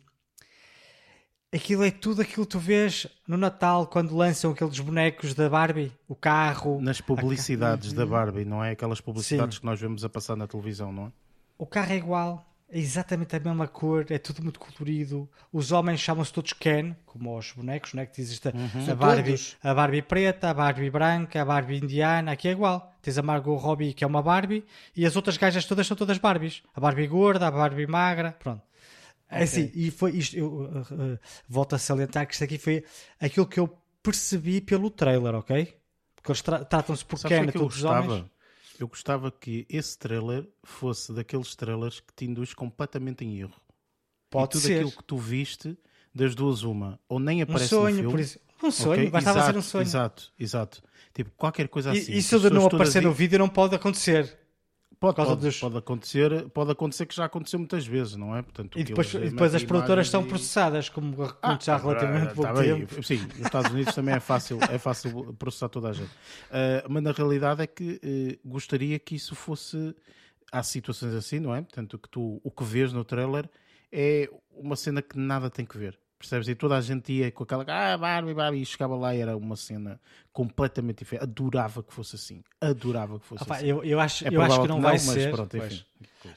Aquilo 1.51 1.83
é 1.83 1.91
tudo 1.91 2.21
aquilo 2.21 2.45
que 2.45 2.53
tu 2.53 2.59
vês 2.59 3.07
no 3.27 3.39
Natal 3.39 3.87
quando 3.87 4.15
lançam 4.15 4.51
aqueles 4.51 4.79
bonecos 4.81 5.33
da 5.33 5.49
Barbie, 5.49 5.91
o 6.07 6.15
carro. 6.15 6.79
Nas 6.79 7.01
publicidades 7.01 7.95
a... 7.95 7.97
da 7.97 8.05
Barbie, 8.05 8.45
não 8.45 8.63
é? 8.63 8.73
Aquelas 8.73 9.01
publicidades 9.01 9.55
sim. 9.55 9.61
que 9.61 9.67
nós 9.67 9.81
vemos 9.81 10.05
a 10.05 10.11
passar 10.11 10.37
na 10.37 10.47
televisão, 10.47 10.93
não 10.93 11.07
é? 11.07 11.13
O 11.57 11.65
carro 11.65 11.93
é 11.93 11.97
igual, 11.97 12.47
é 12.71 12.79
exatamente 12.79 13.35
a 13.35 13.41
mesma 13.41 13.67
cor, 13.67 14.05
é 14.11 14.19
tudo 14.19 14.43
muito 14.43 14.61
colorido. 14.61 15.27
Os 15.51 15.73
homens 15.73 16.01
chamam-se 16.01 16.31
todos 16.31 16.53
Ken, 16.53 16.95
como 17.07 17.39
os 17.39 17.51
bonecos, 17.53 17.95
não 17.95 18.03
é? 18.03 18.07
Que 18.07 18.21
existe 18.21 18.49
uhum. 18.49 18.93
a, 18.93 18.95
Barbie, 18.95 19.41
a 19.63 19.75
Barbie 19.75 20.03
preta, 20.03 20.51
a 20.51 20.55
Barbie 20.55 20.91
branca, 20.91 21.41
a 21.41 21.45
Barbie 21.47 21.79
indiana, 21.79 22.33
aqui 22.33 22.47
é 22.47 22.53
igual. 22.53 22.93
Tens 23.01 23.17
a 23.17 23.23
Margot 23.23 23.57
Robbie, 23.57 23.95
que 23.95 24.05
é 24.05 24.07
uma 24.07 24.23
Barbie, 24.23 24.67
e 24.95 25.07
as 25.07 25.17
outras 25.17 25.39
gajas 25.39 25.65
todas 25.65 25.87
são 25.87 25.97
todas 25.97 26.19
Barbies. 26.19 26.63
A 26.75 26.81
Barbie 26.81 27.07
gorda, 27.07 27.47
a 27.47 27.51
Barbie 27.51 27.87
magra, 27.87 28.37
pronto. 28.39 28.68
É 29.31 29.37
okay. 29.37 29.45
assim, 29.45 29.71
e 29.75 29.91
foi 29.91 30.13
isto, 30.13 30.37
eu 30.37 30.47
uh, 30.47 30.79
uh, 30.81 31.19
volto 31.49 31.75
a 31.75 31.79
salientar 31.79 32.27
que 32.27 32.33
isto 32.33 32.45
aqui 32.45 32.59
foi 32.59 32.85
aquilo 33.21 33.47
que 33.47 33.61
eu 33.61 33.69
percebi 34.03 34.61
pelo 34.61 34.91
trailer, 34.91 35.35
ok? 35.35 35.77
Porque 36.17 36.31
eles 36.31 36.43
tra 36.43 36.65
tratam-se 36.65 37.05
por 37.05 37.21
Ken, 37.21 37.43
é 37.43 37.53
todos 37.53 37.77
os 37.77 37.85
homens 37.85 38.25
eu 38.79 38.87
gostava 38.87 39.31
que 39.31 39.67
esse 39.69 39.99
trailer 39.99 40.49
fosse 40.63 41.13
daqueles 41.13 41.55
trailers 41.57 42.01
que 42.01 42.13
te 42.15 42.25
induz 42.27 42.55
completamente 42.55 43.25
em 43.25 43.41
erro. 43.41 43.61
Pode 44.31 44.45
e 44.45 44.49
tudo 44.53 44.61
ser. 44.61 44.75
aquilo 44.75 44.93
que 44.93 45.05
tu 45.05 45.17
viste, 45.17 45.77
das 46.15 46.35
duas 46.35 46.63
uma, 46.63 47.01
ou 47.09 47.19
nem 47.19 47.43
aparece 47.43 47.75
um 47.75 47.79
sonho, 47.79 47.89
no 47.89 47.95
filme. 47.95 48.11
Por 48.11 48.21
isso. 48.21 48.39
Um 48.63 48.71
sonho, 48.71 49.01
okay? 49.01 49.11
bastava 49.11 49.39
exato, 49.39 49.53
ser 49.53 49.59
um 49.59 49.63
sonho. 49.63 49.83
Exato, 49.83 50.33
exato. 50.39 50.83
Tipo, 51.13 51.31
qualquer 51.37 51.69
coisa 51.69 51.93
assim. 51.93 52.13
E, 52.13 52.19
isso 52.19 52.39
de 52.39 52.51
não 52.51 52.67
aparecer 52.67 53.03
no 53.03 53.13
vídeo 53.13 53.39
não 53.39 53.49
pode 53.49 53.75
acontecer. 53.75 54.39
Pode, 55.01 55.15
pode, 55.15 55.37
dos... 55.37 55.61
pode, 55.61 55.77
acontecer, 55.77 56.49
pode 56.51 56.73
acontecer 56.73 57.07
que 57.07 57.15
já 57.15 57.25
aconteceu 57.25 57.59
muitas 57.59 57.87
vezes, 57.87 58.17
não 58.17 58.37
é? 58.37 58.43
Portanto, 58.43 58.79
e 58.79 58.83
depois, 58.83 59.15
e 59.15 59.31
depois 59.31 59.55
as 59.55 59.63
produtoras 59.63 60.09
são 60.09 60.23
e... 60.23 60.27
processadas, 60.27 60.89
como 60.89 61.17
ah, 61.41 61.57
já 61.63 61.75
há 61.75 61.79
relativamente 61.79 62.35
pouco 62.35 62.53
tá 62.53 62.61
tempo. 62.61 63.03
Sim, 63.03 63.19
nos 63.19 63.47
Estados 63.47 63.71
Unidos 63.71 63.95
também 63.95 64.15
é 64.15 64.21
fácil, 64.21 64.59
é 64.69 64.77
fácil 64.77 65.33
processar 65.35 65.69
toda 65.69 65.91
a 65.91 65.93
gente. 65.93 66.11
Uh, 66.11 66.89
mas 66.89 67.03
na 67.03 67.13
realidade 67.13 67.63
é 67.63 67.67
que 67.67 68.01
uh, 68.45 68.49
gostaria 68.49 68.99
que 68.99 69.15
isso 69.15 69.35
fosse. 69.37 69.95
Há 70.51 70.63
situações 70.63 71.13
assim, 71.15 71.39
não 71.39 71.55
é? 71.55 71.61
Portanto, 71.61 71.99
que 71.99 72.09
tu, 72.09 72.41
o 72.43 72.51
que 72.51 72.65
vês 72.65 72.93
no 72.93 73.05
trailer 73.05 73.49
é 73.93 74.31
uma 74.51 74.77
cena 74.77 75.03
que 75.03 75.19
nada 75.19 75.51
tem 75.51 75.65
que 75.65 75.77
ver. 75.77 75.99
Percebes? 76.19 76.49
E 76.49 76.55
toda 76.55 76.77
a 76.77 76.81
gente 76.81 77.13
ia 77.13 77.31
com 77.31 77.45
aquela. 77.45 77.65
Ah, 77.69 77.97
Barbie, 77.97 78.35
Barbie. 78.35 78.61
E 78.61 78.67
chegava 78.67 78.97
lá 78.97 79.15
e 79.15 79.21
era 79.21 79.37
uma 79.37 79.55
cena 79.55 80.01
completamente 80.33 80.99
diferente. 80.99 81.23
Adorava 81.23 81.83
que 81.83 81.95
fosse 81.95 82.17
assim. 82.17 82.43
Adorava 82.61 83.21
que 83.21 83.27
fosse 83.27 83.45
Opa, 83.45 83.57
assim. 83.57 83.67
Eu, 83.67 83.85
eu, 83.85 84.01
acho, 84.01 84.27
é 84.27 84.35
eu 84.35 84.43
acho 84.43 84.61
que 84.61 84.69
não, 84.69 84.77
que 84.77 84.81
não 84.81 84.81
vai 84.81 84.99
ser. 84.99 85.31
Pronto, 85.31 85.57
enfim. 85.57 85.85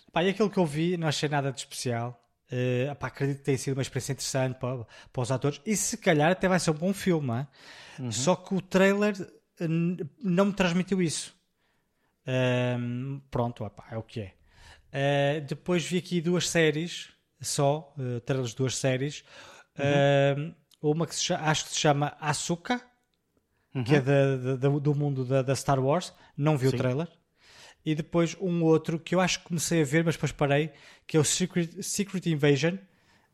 Opa, 0.08 0.24
e 0.24 0.30
aquilo 0.30 0.50
que 0.52 0.58
eu 0.60 0.66
vi, 0.66 0.98
não 0.98 1.08
achei 1.08 1.28
nada 1.28 1.52
de 1.52 1.60
especial. 1.60 2.22
Uh, 2.52 2.92
opa, 2.92 3.08
acredito 3.08 3.38
que 3.40 3.44
tenha 3.44 3.58
sido 3.58 3.76
uma 3.76 3.82
experiência 3.82 4.12
interessante 4.12 4.60
para, 4.60 4.86
para 5.12 5.22
os 5.22 5.32
atores. 5.32 5.60
E 5.66 5.76
se 5.76 5.98
calhar 5.98 6.32
até 6.32 6.48
vai 6.48 6.60
ser 6.60 6.72
um 6.72 6.76
bom 6.76 6.94
filme. 6.94 7.32
É? 7.32 7.48
Uhum. 8.02 8.12
Só 8.12 8.36
que 8.36 8.54
o 8.54 8.62
trailer 8.62 9.16
eh, 9.60 9.68
não 10.22 10.46
me 10.46 10.54
transmitiu 10.54 11.02
isso. 11.02 11.34
Uh, 12.22 13.20
pronto, 13.32 13.64
opa, 13.64 13.86
é 13.90 13.98
o 13.98 14.04
que 14.04 14.22
é. 14.22 14.34
Uh, 14.94 15.46
depois 15.46 15.84
vi 15.84 15.98
aqui 15.98 16.22
duas 16.22 16.48
séries 16.48 17.10
só, 17.42 17.94
uh, 17.98 18.20
trailers 18.22 18.52
de 18.52 18.58
duas 18.58 18.78
séries. 18.78 19.24
Uhum. 19.78 20.50
Uh, 20.50 20.92
uma 20.92 21.08
que 21.08 21.16
se, 21.16 21.34
acho 21.34 21.66
que 21.66 21.72
se 21.72 21.80
chama 21.80 22.16
Asuka, 22.20 22.82
uhum. 23.74 23.84
que 23.84 23.96
é 23.96 24.02
da, 24.02 24.56
da, 24.56 24.70
do 24.70 24.96
mundo 24.96 25.26
da, 25.26 25.56
Star 25.56 25.80
Wars. 25.80 26.14
Não 26.36 26.58
vi 26.58 26.70
Sim. 26.70 26.76
o 26.76 26.78
trailer. 26.78 27.08
E 27.86 27.96
depois 27.96 28.36
um 28.40 28.64
outro 28.64 29.00
que 29.00 29.16
eu 29.16 29.20
acho 29.20 29.40
que 29.40 29.46
comecei 29.46 29.82
a 29.82 29.86
ver, 29.86 30.04
mas 30.04 30.16
depois 30.16 30.32
parei, 30.32 30.72
que 31.08 31.18
é 31.18 31.20
o 31.20 31.24
Secret, 31.24 31.82
Secret 31.82 32.28
Invasion 32.28 32.78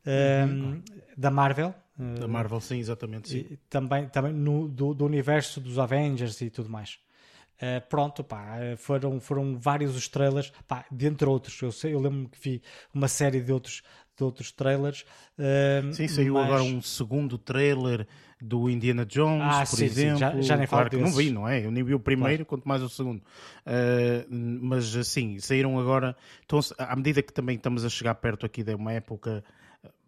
uhum. 0.05 0.81
da 1.17 1.29
Marvel. 1.29 1.73
Da 2.19 2.27
Marvel, 2.27 2.61
sim, 2.61 2.77
exatamente. 2.77 3.29
Sim. 3.29 3.37
E, 3.49 3.57
também 3.69 4.07
também 4.07 4.31
no, 4.31 4.67
do, 4.67 4.93
do, 4.93 5.03
universo 5.03 5.59
dos 5.59 5.79
Avengers 5.79 6.39
e 6.41 6.49
tudo 6.49 6.69
mais. 6.69 6.99
Uh, 7.55 7.81
pronto, 7.89 8.23
pá, 8.23 8.59
foram, 8.77 9.19
foram 9.19 9.57
vários 9.57 9.95
os 9.95 10.07
trailers, 10.07 10.53
pá, 10.67 10.85
dentre 10.91 11.27
outros. 11.27 11.59
Eu, 11.59 11.71
sei, 11.71 11.95
eu 11.95 11.99
lembro-me 11.99 12.29
que 12.29 12.37
vi 12.39 12.61
uma 12.93 13.07
série 13.07 13.41
de 13.41 13.51
outros, 13.51 13.81
de 14.17 14.23
outros 14.23 14.51
trailers. 14.51 15.05
Uh, 15.37 15.93
sim, 15.93 16.07
saiu 16.07 16.33
mas... 16.33 16.45
agora 16.45 16.63
um 16.63 16.81
segundo 16.81 17.37
trailer 17.37 18.07
do 18.41 18.69
Indiana 18.69 19.05
Jones, 19.05 19.43
ah, 19.43 19.65
por 19.67 19.77
sim, 19.77 19.85
exemplo. 19.85 20.15
Sim, 20.15 20.19
já, 20.19 20.41
já 20.41 20.57
nem 20.57 20.67
claro 20.67 20.89
que 20.89 20.97
não 20.97 21.11
vi, 21.11 21.31
não 21.31 21.47
é? 21.47 21.65
Eu 21.65 21.71
nem 21.71 21.83
vi 21.83 21.93
o 21.93 21.99
primeiro, 21.99 22.45
claro. 22.45 22.45
quanto 22.45 22.67
mais 22.67 22.81
o 22.81 22.89
segundo. 22.89 23.19
Uh, 23.19 24.27
mas 24.29 24.95
assim, 24.95 25.39
saíram 25.39 25.79
agora. 25.79 26.15
Então, 26.45 26.59
à 26.77 26.95
medida 26.95 27.21
que 27.21 27.31
também 27.31 27.55
estamos 27.55 27.85
a 27.85 27.89
chegar 27.89 28.15
perto 28.15 28.45
aqui 28.45 28.63
de 28.63 28.73
uma 28.73 28.91
época 28.91 29.43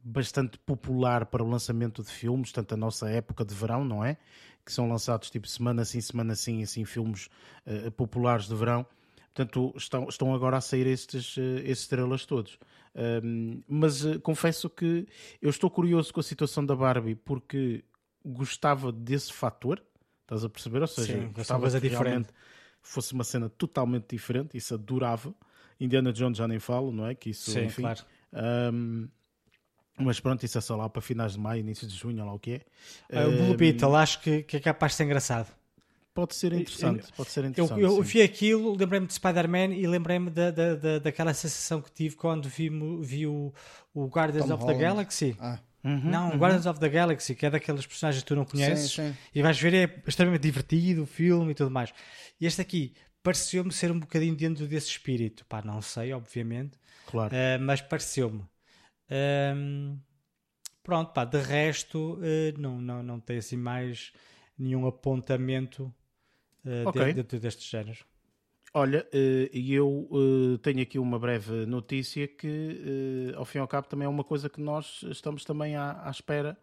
bastante 0.04 0.58
popular 0.60 1.26
para 1.26 1.44
o 1.44 1.48
lançamento 1.48 2.04
de 2.04 2.10
filmes, 2.10 2.52
tanto 2.52 2.74
a 2.74 2.78
nossa 2.78 3.10
época 3.10 3.46
de 3.46 3.54
verão, 3.54 3.84
não 3.84 4.04
é? 4.04 4.18
Que 4.66 4.72
são 4.72 4.90
lançados 4.90 5.30
tipo 5.30 5.48
semana 5.48 5.86
sim, 5.86 6.02
semana 6.02 6.36
sim, 6.36 6.64
assim, 6.64 6.86
filmes 6.86 7.30
uh, 7.66 7.92
populares 7.92 8.48
de 8.48 8.56
verão. 8.56 8.86
Portanto, 9.34 9.74
estão, 9.78 10.08
estão 10.10 10.34
agora 10.34 10.58
a 10.58 10.62
sair 10.62 10.88
estes, 10.88 11.38
uh, 11.38 11.58
estes 11.60 11.82
estrelas 11.82 12.26
todos. 12.26 12.58
Um, 13.24 13.62
mas 13.68 14.04
uh, 14.04 14.20
confesso 14.20 14.70
que 14.70 15.08
eu 15.42 15.50
estou 15.50 15.70
curioso 15.70 16.14
com 16.14 16.20
a 16.20 16.24
situação 16.24 16.66
da 16.66 16.76
Barbie 16.76 17.16
porque 17.16 17.84
gostava 18.26 18.92
desse 18.92 19.32
fator, 19.32 19.82
estás 20.24 20.44
a 20.44 20.50
perceber? 20.50 20.82
Ou 20.82 20.88
seja, 20.88 21.14
Sim, 21.14 21.32
gostava 21.32 21.62
coisa 21.62 21.80
que 21.80 21.90
diferente. 21.90 22.30
fosse 22.82 23.14
uma 23.14 23.24
cena 23.24 23.50
totalmente 23.50 24.08
diferente, 24.16 24.58
isso 24.58 24.74
adorava. 24.74 25.34
Indiana 25.80 26.12
Jones 26.12 26.38
já 26.38 26.48
nem 26.48 26.60
falo, 26.60 26.92
não 26.92 27.06
é? 27.08 27.16
Que 27.16 27.30
isso, 27.30 27.52
Sim, 27.52 27.66
enfim. 27.66 27.84
Claro. 27.84 28.04
Um, 28.74 29.08
mas 29.98 30.20
pronto, 30.20 30.44
isso 30.46 30.58
é 30.58 30.62
só 30.62 30.76
lá 30.76 30.90
para 30.90 31.02
finais 31.02 31.34
de 31.34 31.40
maio, 31.40 31.60
início 31.60 31.88
de 31.88 31.96
junho, 31.96 32.26
lá 32.26 32.34
o 32.34 32.40
que 32.40 32.62
é. 33.10 33.26
Uh, 33.26 33.28
o 33.28 33.46
Blue 33.46 33.58
Beetle, 33.58 33.96
acho 33.96 34.22
que, 34.22 34.44
que 34.44 34.58
é 34.58 34.60
capaz 34.60 34.94
de 34.94 34.98
ser 34.98 35.04
engraçado. 35.04 35.54
Pode 36.20 36.36
ser 36.36 36.54
interessante. 36.54 37.06
Eu- 37.08 37.14
pode 37.16 37.32
ser 37.32 37.44
Eu, 37.44 37.50
interessante. 37.50 37.82
eu 37.82 37.96
sim. 37.96 38.02
vi 38.04 38.22
aquilo, 38.22 38.76
lembrei-me 38.76 39.08
de 39.08 39.14
Spider-Man 39.14 39.74
e 39.76 39.88
lembrei-me 39.88 40.30
da, 40.30 40.52
da, 40.52 40.76
da- 40.76 41.00
daquela 41.00 41.34
sensação 41.34 41.82
que 41.82 41.92
tive 41.92 42.16
quando 42.16 42.48
vi, 42.50 42.70
vi 43.02 43.26
o, 43.28 43.54
o 43.94 44.06
Guardians 44.08 44.46
Tom 44.48 44.54
of 44.54 44.64
Holland. 44.64 44.80
the 44.80 44.86
Galaxy. 44.86 45.36
Ah, 45.40 45.60
Não, 45.84 46.38
Guardians 46.38 46.66
of 46.66 46.80
the 46.80 46.90
Galaxy, 46.90 47.34
que 47.36 47.46
é 47.46 47.50
daqueles 47.50 47.86
personagens 47.86 48.22
que 48.24 48.28
tu 48.28 48.36
não 48.36 48.46
conheces 48.46 48.92
sim. 48.92 49.16
e 49.34 49.42
vais 49.42 49.60
ver, 49.60 49.74
é 49.74 50.02
extremamente 50.08 50.42
divertido 50.42 51.04
o 51.04 51.06
filme 51.06 51.52
e 51.52 51.56
tudo 51.56 51.72
mais. 51.72 51.94
E 52.40 52.46
este 52.46 52.62
aqui 52.62 52.94
pareceu-me 53.24 53.72
ser 53.72 53.92
um 53.92 54.00
bocadinho 54.00 54.36
dentro 54.36 54.68
desse 54.68 54.88
espírito. 54.90 55.46
Pá, 55.46 55.62
não 55.62 55.82
sei, 55.82 56.12
obviamente, 56.14 56.78
Claro. 57.06 57.34
eh, 57.36 57.58
mas 57.58 57.82
pareceu-me. 57.82 58.44
Ahm, 59.10 59.98
pronto, 60.84 61.12
pá, 61.14 61.26
de 61.26 61.40
resto, 61.40 62.20
eh, 62.22 62.54
não, 62.58 62.80
não, 62.82 63.02
não 63.04 63.20
tem 63.20 63.38
assim 63.38 63.58
mais 63.58 64.12
nenhum 64.58 64.86
apontamento 64.88 65.94
eh, 66.70 66.84
Ok. 66.86 66.94
dentro, 66.94 67.16
dentro 67.16 67.40
destes 67.40 67.68
géneros. 67.68 68.06
Olha, 68.74 69.08
eh, 69.12 69.50
e 69.52 69.74
eu 69.74 70.08
eh, 70.14 70.58
tenho 70.62 70.82
aqui 70.82 71.00
uma 71.00 71.18
breve 71.18 71.66
notícia 71.66 72.28
que, 72.28 73.34
ao 73.36 73.44
fim 73.44 73.58
e 73.58 73.62
ao 73.62 73.68
cabo, 73.68 73.88
também 73.88 74.06
é 74.06 74.10
uma 74.10 74.24
coisa 74.24 74.48
que 74.48 74.62
nós 74.62 75.04
estamos 75.10 75.44
também 75.44 75.76
à, 75.76 76.08
à 76.08 76.12
espera, 76.12 76.56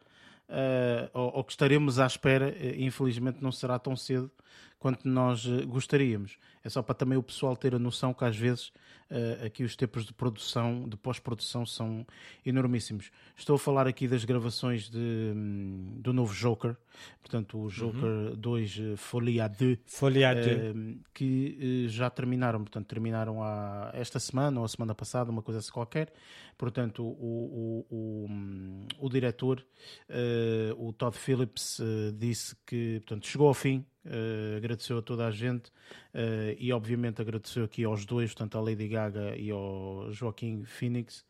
ou, 1.13 1.39
ou 1.39 1.45
que 1.45 1.51
estaremos 1.51 1.99
à 1.99 2.07
espera, 2.07 2.55
infelizmente 2.79 3.43
não 3.43 3.51
será 3.51 3.79
tão 3.81 3.97
cedo 3.97 4.31
quanto 4.79 5.09
nós 5.09 5.47
eh, 5.47 5.65
gostaríamos. 5.65 6.39
É 6.63 6.69
só 6.69 6.83
para 6.83 6.95
também 6.95 7.17
o 7.17 7.23
pessoal 7.23 7.57
ter 7.57 7.75
a 7.75 7.79
noção 7.79 8.13
que 8.13 8.25
às 8.25 8.37
vezes 8.37 8.73
eh, 9.09 9.47
aqui 9.47 9.63
os 9.63 9.77
tempos 9.77 10.05
de 10.05 10.13
produção, 10.13 10.89
de 10.89 10.97
pós-produção, 10.97 11.65
são 11.65 12.05
enormíssimos. 12.45 13.13
Estou 13.37 13.55
a 13.55 13.59
falar 13.59 13.87
aqui 13.87 14.09
das 14.09 14.25
gravações 14.25 14.91
de, 14.91 14.99
hum, 14.99 15.99
do 16.01 16.13
novo 16.13 16.35
Joker, 16.35 16.77
portanto 17.21 17.57
o 17.59 17.69
Joker 17.69 18.35
2 18.37 18.81
Folia 18.97 19.47
2, 19.47 19.79
Folha 19.87 20.35
de. 20.35 20.51
eh, 20.51 20.75
que 21.15 21.85
eh, 21.87 21.89
já 21.89 22.11
terminaram, 22.11 22.61
portanto, 22.61 22.87
terminaram 22.87 23.45
há, 23.45 23.93
esta 23.95 24.19
semana 24.19 24.59
ou 24.59 24.65
a 24.65 24.69
semana 24.69 24.95
passada, 24.95 25.31
uma 25.31 25.43
coisa 25.43 25.61
assim 25.61 25.71
qualquer. 25.71 26.13
Portanto, 26.59 27.05
o, 27.05 27.07
o, 27.07 27.87
o, 27.91 28.27
hum, 28.29 28.87
o 28.99 29.09
diretor, 29.09 29.65
o 30.79 30.93
Todd 30.93 31.15
Phillips, 31.17 31.81
disse 32.15 32.57
que 32.67 33.01
portanto, 33.01 33.27
chegou 33.27 33.47
ao 33.47 33.55
fim, 33.55 33.85
eh, 34.07 34.57
agradeceu 34.57 34.99
a 34.99 35.03
toda 35.03 35.27
a 35.27 35.31
gente 35.31 35.71
eh, 36.15 36.57
e, 36.59 36.73
obviamente, 36.73 37.21
agradeceu 37.21 37.65
aqui 37.65 37.85
aos 37.85 38.05
dois, 38.05 38.31
portanto, 38.33 38.57
à 38.59 38.61
Lady 38.61 38.89
Gaga 38.89 39.37
e 39.37 39.51
ao 39.51 40.09
Joaquim 40.13 40.65
Phoenix. 40.65 41.25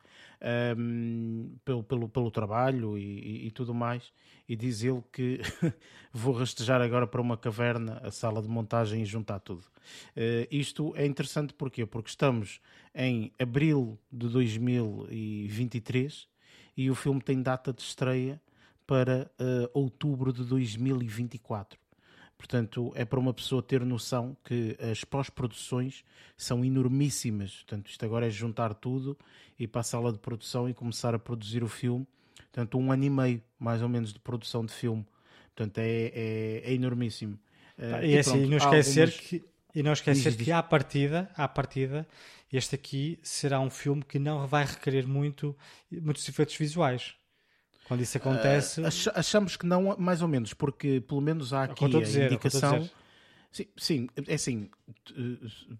um, 0.79 1.57
pelo, 1.65 1.83
pelo, 1.83 2.09
pelo 2.09 2.31
trabalho 2.31 2.97
e, 2.99 3.03
e- 3.03 3.47
e 3.47 3.51
tudo 3.51 3.75
mais, 3.75 4.12
e 4.49 4.57
diz 4.57 4.83
ele 4.83 5.03
que 5.12 5.41
vou 6.12 6.35
rastejar 6.35 6.81
agora 6.81 7.07
para 7.07 7.21
uma 7.21 7.37
caverna, 7.37 8.01
a 8.03 8.11
sala 8.11 8.43
de 8.43 8.49
montagem 8.49 9.03
e 9.03 9.05
juntar 9.05 9.41
tudo. 9.41 9.65
Eh, 10.15 10.47
isto 10.51 10.93
é 10.97 11.07
interessante 11.07 11.53
porquê? 11.55 11.85
Porque 11.87 12.09
estamos 12.11 12.61
em 12.95 13.33
abril 13.39 13.99
de 14.12 14.29
2023 14.29 16.29
e 16.77 16.91
o 16.91 16.95
filme 16.95 17.21
tem 17.21 17.43
data 17.43 17.73
de 17.73 17.83
estreia 17.83 18.41
para 18.87 19.31
outubro 19.75 20.33
de 20.33 20.45
2024. 20.45 21.79
Portanto, 22.38 22.92
é 22.94 23.05
para 23.05 23.18
uma 23.18 23.33
pessoa 23.33 23.62
ter 23.62 23.81
noção 23.85 24.37
que 24.44 24.77
as 24.79 25.03
pós-produções 25.05 26.05
são 26.37 26.64
enormíssimas. 26.64 27.55
Portanto, 27.57 27.88
isto 27.88 28.05
agora 28.05 28.27
é 28.27 28.31
juntar 28.31 28.75
tudo 28.75 29.16
e 29.59 29.66
para 29.66 29.81
a 29.81 29.85
sala 29.85 30.12
de 30.12 30.18
produção 30.18 30.68
e 30.68 30.75
começar 30.75 31.14
a 31.14 31.18
produzir 31.18 31.62
o 31.64 31.68
filme. 31.68 32.07
Portanto, 32.37 32.79
um 32.79 32.92
ano 32.92 33.05
e 33.05 33.11
meio, 33.11 33.42
mais 33.59 33.83
ou 33.83 33.88
menos, 33.88 34.12
de 34.12 34.18
produção 34.18 34.64
de 34.64 34.72
filme. 34.72 35.05
Portanto, 35.55 35.79
é, 35.79 36.12
é, 36.14 36.62
é 36.64 36.72
enormíssimo. 36.75 37.38
Eh, 37.79 38.07
E, 38.09 38.18
assim, 38.18 38.31
pronto, 38.33 38.44
e 38.44 38.49
não 38.51 38.57
esquecer 38.59 39.01
algumas- 39.01 39.20
que 39.20 39.44
e 39.75 39.83
não 39.83 39.92
esquecer 39.92 40.22
Diz, 40.31 40.37
diz. 40.37 40.44
que 40.46 40.53
à 40.53 40.62
partida, 40.62 41.31
à 41.35 41.46
partida, 41.49 42.07
este 42.51 42.75
aqui 42.75 43.18
será 43.22 43.61
um 43.61 43.68
filme 43.68 44.03
que 44.03 44.18
não 44.18 44.46
vai 44.46 44.64
requerer 44.64 45.07
muito 45.07 45.55
muitos 45.90 46.27
efeitos 46.29 46.57
visuais. 46.57 47.14
Quando 47.87 48.01
isso 48.03 48.16
acontece, 48.16 48.85
Ach- 48.85 49.12
achamos 49.14 49.57
que 49.57 49.64
não, 49.64 49.96
mais 49.96 50.20
ou 50.20 50.29
menos, 50.29 50.53
porque 50.53 51.01
pelo 51.01 51.20
menos 51.20 51.53
há 51.53 51.62
É 51.62 51.64
aqui 51.66 51.85
a 51.85 51.88
dizer, 51.88 52.22
é 52.22 52.25
indicação. 52.27 52.90
Sim, 53.53 53.66
sim, 53.77 54.09
é 54.27 54.35
assim, 54.35 54.68
eh, 55.16 55.75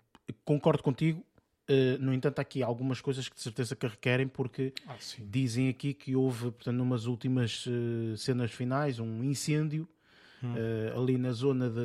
concordo 0.45 0.83
contigo. 0.83 1.25
eh, 1.69 1.99
no 1.99 2.15
entanto, 2.15 2.39
há 2.39 2.43
aqui 2.43 2.63
algumas 2.63 3.01
coisas 3.01 3.29
que 3.29 3.35
de 3.35 3.43
certeza 3.43 3.75
que 3.75 3.87
requerem, 3.89 4.29
porque 4.29 4.73
Ah, 4.87 4.95
dizem 5.19 5.69
aqui 5.69 5.93
que 5.93 6.15
houve, 6.15 6.53
portanto, 6.53 6.77
numas 6.77 7.07
últimas 7.07 7.65
eh, 7.67 8.17
cenas 8.17 8.53
finais, 8.53 9.01
um 9.01 9.25
incêndio 9.25 9.89
Eh, 10.55 10.93
ali 10.97 11.17
na 11.17 11.33
zona 11.33 11.69
de 11.71 11.81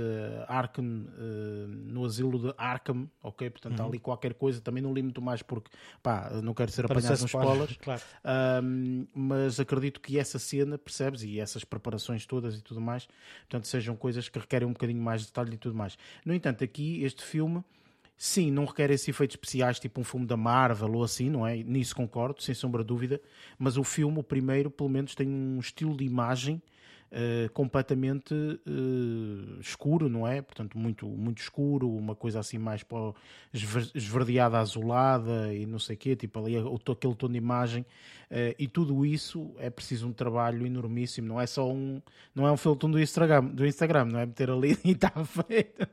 Arkham, 0.47 1.07
eh, 1.17 1.65
no 1.67 2.05
asilo 2.05 2.37
de 2.37 2.53
Arkham, 2.57 3.09
ok? 3.23 3.49
Portanto, 3.49 3.79
Uhum. 3.79 3.87
ali 3.87 3.99
qualquer 3.99 4.33
coisa. 4.33 4.59
Também 4.61 4.83
não 4.83 4.93
li 4.93 5.01
muito 5.01 5.21
mais 5.21 5.41
porque, 5.41 5.71
pá, 6.03 6.29
não 6.43 6.53
quero 6.53 6.69
ser 6.71 6.85
apanhado 6.85 7.13
spoiler, 7.25 7.69
spoilers. 7.69 7.77
claro. 7.77 8.01
Um, 8.63 9.07
mas 9.13 9.59
acredito 9.59 9.99
que 10.01 10.19
essa 10.19 10.37
cena, 10.37 10.77
percebes, 10.77 11.23
e 11.23 11.39
essas 11.39 11.63
preparações 11.63 12.25
todas 12.25 12.55
e 12.57 12.61
tudo 12.61 12.81
mais, 12.81 13.07
portanto, 13.41 13.67
sejam 13.67 13.95
coisas 13.95 14.27
que 14.29 14.37
requerem 14.37 14.67
um 14.67 14.73
bocadinho 14.73 15.01
mais 15.01 15.21
de 15.21 15.27
detalhe 15.27 15.53
e 15.53 15.57
tudo 15.57 15.75
mais. 15.75 15.97
No 16.25 16.33
entanto, 16.33 16.63
aqui 16.63 17.03
este 17.03 17.23
filme, 17.23 17.63
sim, 18.17 18.51
não 18.51 18.65
requer 18.65 18.91
esses 18.91 19.07
efeitos 19.07 19.35
especiais, 19.35 19.79
tipo 19.79 19.99
um 19.99 20.03
filme 20.03 20.25
da 20.25 20.37
Marvel 20.37 20.93
ou 20.93 21.03
assim, 21.03 21.29
não 21.29 21.45
é? 21.47 21.57
Nisso 21.57 21.95
concordo, 21.95 22.41
sem 22.41 22.53
sombra 22.53 22.83
de 22.83 22.87
dúvida, 22.87 23.19
mas 23.57 23.77
o 23.77 23.83
filme, 23.83 24.19
o 24.19 24.23
primeiro, 24.23 24.69
pelo 24.69 24.89
menos, 24.89 25.15
tem 25.15 25.27
um 25.27 25.59
estilo 25.59 25.95
de 25.97 26.03
imagem. 26.03 26.61
Eh, 27.11 27.49
completamente 27.53 28.33
eh, 28.33 29.59
escuro, 29.59 30.07
não 30.09 30.27
é? 30.27 30.41
Portanto, 30.41 30.77
muito, 30.77 31.05
muito 31.07 31.39
escuro, 31.41 31.89
uma 31.89 32.15
coisa 32.15 32.39
assim 32.39 32.57
mais 32.57 32.83
esver- 33.53 33.91
esverdeada, 33.93 34.59
azulada 34.59 35.53
e 35.53 35.65
não 35.65 35.79
sei 35.79 35.95
o 35.95 35.99
quê, 35.99 36.15
tipo 36.15 36.39
ali 36.39 36.55
aquele 36.57 37.15
tom 37.15 37.29
de 37.29 37.37
imagem. 37.37 37.85
eh, 38.29 38.55
e 38.57 38.67
tudo 38.67 39.05
isso 39.05 39.51
é 39.57 39.69
preciso 39.69 40.07
um 40.07 40.13
trabalho 40.13 40.65
enormíssimo, 40.65 41.27
não 41.27 41.39
é 41.41 41.45
só 41.47 41.69
um, 41.69 42.01
não 42.33 42.47
é 42.47 42.51
um 42.51 42.57
filtro 42.57 42.89
do 42.89 42.99
Instagram, 42.99 43.45
do 43.45 43.65
Instagram, 43.65 44.05
não 44.05 44.19
é 44.19 44.25
meter 44.25 44.49
ali 44.49 44.77
e 44.85 44.91
está 44.91 45.11
feito. 45.25 45.87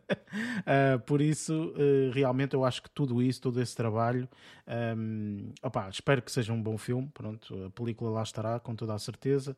Por 1.07 1.20
isso, 1.20 1.72
realmente 2.12 2.54
eu 2.54 2.64
acho 2.64 2.83
que 2.83 2.90
tudo 2.90 3.22
isso, 3.22 3.40
todo 3.40 3.61
esse 3.61 3.74
trabalho, 3.76 4.28
ehm, 4.66 5.50
opá, 5.62 5.88
espero 5.88 6.22
que 6.22 6.31
seja 6.31 6.52
um 6.52 6.62
bom 6.62 6.76
filme, 6.78 7.09
pronto, 7.12 7.64
a 7.66 7.70
película 7.70 8.11
lá 8.11 8.22
estará, 8.22 8.59
com 8.61 8.74
toda 8.74 8.94
a 8.94 8.98
certeza, 8.98 9.57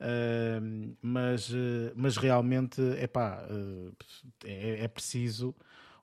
Ehm, 0.00 0.94
mas, 1.02 1.50
eh, 1.52 1.92
mas 1.96 2.16
realmente, 2.16 2.80
epá, 3.00 3.44
eh, 3.50 3.90
é, 4.44 4.84
é 4.84 4.88
preciso 4.88 5.54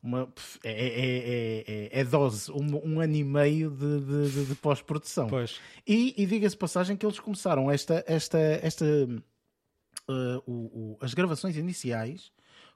uma, 0.03 0.31
é, 0.63 0.71
é, 0.71 1.17
é, 1.17 1.89
é, 1.97 1.99
é 2.01 2.03
dose, 2.03 2.51
um, 2.51 2.93
um 2.95 2.99
ano 3.01 3.15
e 3.15 3.23
meio 3.23 3.69
de, 3.71 3.99
de, 4.29 4.45
de- 4.45 4.55
pós-produção. 4.55 5.27
Pois. 5.27 5.59
E, 5.87 6.13
e 6.21 6.25
diga-se 6.25 6.55
passagem 6.55 6.95
que 6.95 7.05
eles 7.05 7.19
começaram 7.19 7.69
esta, 7.71 8.03
esta, 8.07 8.37
esta, 8.37 8.85
uh, 8.85 10.43
o- 10.45 10.51
o- 10.93 10.97
as 11.01 11.13
gravações 11.13 11.57
iniciais 11.57 12.31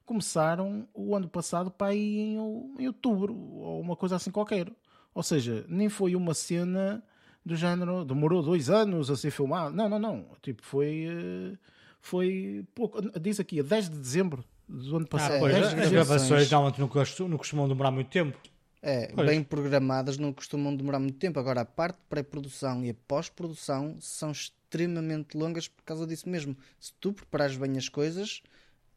começaram 0.05 0.87
o 0.93 1.15
ano 1.15 1.29
passado 1.29 1.71
para 1.71 1.87
aí 1.87 2.19
em, 2.19 2.35
em 2.79 2.87
outubro, 2.87 3.33
ou 3.35 3.79
uma 3.79 3.95
coisa 3.95 4.15
assim 4.17 4.31
qualquer. 4.31 4.69
Ou 5.13 5.23
seja, 5.23 5.65
nem 5.69 5.87
foi 5.89 6.15
uma 6.15 6.33
cena 6.33 7.03
do 7.45 7.55
género, 7.55 8.03
demorou 8.03 8.41
dois 8.41 8.69
anos 8.69 9.09
a 9.09 9.15
ser 9.15 9.31
filmado. 9.31 9.75
Não, 9.75 9.87
não, 9.87 9.99
não. 9.99 10.25
Tipo, 10.41 10.63
foi, 10.63 11.05
uh, 11.07 11.57
foi 12.03 12.65
pouco. 12.75 13.01
Diz 13.19 13.39
aqui, 13.39 13.61
a 13.61 13.63
10 13.63 13.89
de 13.89 13.97
dezembro 13.97 14.43
do 14.67 14.97
ano 14.97 15.05
Ah, 15.05 15.09
passado. 15.09 15.39
pois, 15.39 15.53
10 15.53 15.65
as 15.65 15.73
gravações. 15.73 15.91
gravações 15.91 16.51
normalmente 16.51 16.79
não 16.81 16.87
costumam, 16.89 17.29
não 17.31 17.37
costumam 17.37 17.67
demorar 17.67 17.91
muito 17.91 18.09
tempo. 18.09 18.37
É, 18.81 19.07
Pois. 19.15 19.25
bem 19.27 19.41
programadas 19.41 20.17
não 20.17 20.33
costumam 20.33 20.75
demorar 20.75 20.99
muito 20.99 21.17
tempo. 21.17 21.39
Agora, 21.39 21.61
a 21.61 21.65
parte 21.65 21.95
de 21.95 22.01
pré-produção 22.09 22.83
e 22.83 22.89
a 22.89 22.95
pós-produção 23.07 23.95
são 24.01 24.31
extremamente 24.31 25.37
longas 25.37 25.69
por 25.69 25.83
causa 25.85 26.05
disso 26.05 26.27
mesmo. 26.27 26.57
Se 26.77 26.91
tu 26.99 27.13
preparares 27.13 27.55
bem 27.55 27.77
as 27.77 27.87
coisas, 27.87 28.41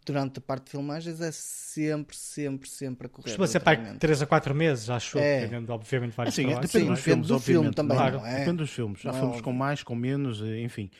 durante 0.06 0.38
a 0.38 0.40
parte 0.40 0.64
de 0.66 0.70
filmagens 0.70 1.20
é 1.20 1.30
sempre, 1.32 2.16
sempre, 2.16 2.68
sempre 2.68 3.06
a 3.06 3.10
correr. 3.10 3.24
Costuma 3.24 3.46
ser 3.46 3.60
para 3.60 3.72
literalmente. 3.72 4.00
3 4.00 4.22
a 4.22 4.26
4 4.26 4.54
meses, 4.54 4.88
acho 4.88 5.18
eu, 5.18 5.22
É. 5.22 5.40
dependendo, 5.40 5.72
obviamente, 5.72 6.12
vários 6.16 6.34
Assim, 6.34 6.44
trabalhos. 6.46 6.70
depende 6.70 6.84
Sim, 6.86 6.92
dos 6.94 6.98
depende 7.04 7.26
filmes, 7.26 7.28
do 7.28 7.40
filme 7.40 7.74
também, 7.74 7.96
claro. 7.96 8.18
não 8.18 8.26
é? 8.26 8.38
Depende 8.38 8.56
dos 8.58 8.70
filmes. 8.70 9.00
Há 9.04 9.10
Não 9.10 9.16
é 9.18 9.20
filmes 9.20 9.40
com 9.40 9.52
mais, 9.52 9.82
com 9.82 9.94
menos, 9.94 10.40
eh, 10.42 10.60
enfim. 10.62 10.90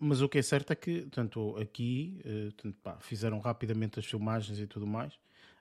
Mas 0.00 0.22
o 0.22 0.28
que 0.28 0.38
é 0.38 0.42
certo 0.42 0.72
é 0.72 0.74
que, 0.76 1.02
tanto 1.10 1.56
aqui, 1.58 2.20
eh, 2.24 2.48
tanto, 2.60 2.76
pá, 2.82 2.96
fizeram 3.00 3.38
rapidamente 3.38 3.98
as 3.98 4.06
filmagens 4.06 4.58
e 4.58 4.66
tudo 4.66 4.86
mais. 4.86 5.12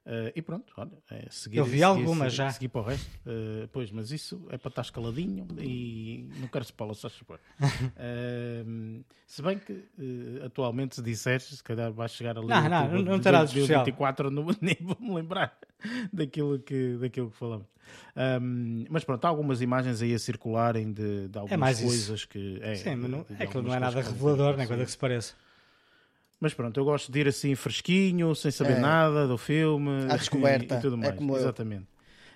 Eh, 0.08 0.34
e 0.36 0.42
pronto, 0.42 0.72
olha, 0.78 0.92
é 1.10 1.26
seguir, 1.32 1.58
Eu 1.58 1.66
vi 1.66 1.82
algumas 1.82 2.32
já. 2.32 2.52
Seguir 2.52 2.68
para 2.68 2.82
o 2.82 2.84
resto. 2.84 3.10
Eh, 3.26 3.68
pois, 3.72 3.90
mas 3.92 4.12
isso 4.12 4.46
é 4.52 4.58
para 4.58 4.70
estar 4.70 4.84
escaladinho 4.84 5.48
e 5.60 6.30
não 6.38 6.48
quero 6.48 6.64
spoiler, 6.64 6.96
só 6.96 7.10
supor. 7.10 7.40
se 9.26 9.42
bem 9.42 9.58
que 9.58 9.74
eh, 9.98 10.46
atualmente, 10.46 10.96
se 10.96 11.02
disseres, 11.02 11.46
se 11.46 11.64
calhar 11.64 11.92
vai 11.92 12.08
chegar 12.08 12.38
ali. 12.38 12.48
Não, 12.48 12.70
não, 12.70 13.02
não 13.02 13.18
de 13.18 13.24
terá 13.24 13.40
de 13.44 13.58
especial. 13.58 13.84
2024, 13.84 14.30
não, 14.30 14.46
nem 14.62 14.78
vou-me 14.80 15.16
lembrar 15.16 15.58
daquilo 16.14 16.60
que, 16.60 16.98
daquilo 16.98 17.32
que 17.32 17.38
falamos. 17.38 17.68
Um, 18.16 18.86
mas 18.90 19.04
pronto, 19.04 19.26
há 19.26 19.30
algumas 19.30 19.62
imagens 19.62 20.02
aí 20.02 20.14
a 20.14 20.20
circularem 20.20 20.92
de, 20.92 21.28
de 21.28 21.38
algumas 21.38 21.60
mais 21.60 21.80
isso. 21.80 21.88
coisas 21.88 22.26
que. 22.26 22.60
É, 22.62 22.76
Sim, 22.76 22.96
mas 22.96 23.10
não, 23.10 23.26
é 23.40 23.48
que 23.48 23.54
não 23.56 23.62
algumas 23.62 23.76
é 23.76 23.80
nada 23.80 24.02
revelador, 24.02 24.58
nem 24.58 24.68
coisa 24.68 24.86
que 24.86 24.92
se 24.92 24.98
pareça. 24.98 25.34
Mas 26.46 26.54
pronto, 26.54 26.80
eu 26.80 26.86
gosto 26.86 27.12
de 27.12 27.20
ir 27.22 27.28
assim 27.28 27.56
fresquinho, 27.56 28.36
sem 28.36 28.52
saber 28.52 28.74
É. 28.74 28.80
nada 28.80 29.28
do 29.28 29.36
filme 29.36 29.90
À 30.08 30.16
descoberta, 30.16 30.76
e, 30.76 30.78
e 30.78 30.80
tudo 30.80 30.94
é 30.94 31.00
mais. 31.00 31.16
como 31.16 31.34
eu. 31.34 31.40
Exatamente. 31.40 31.88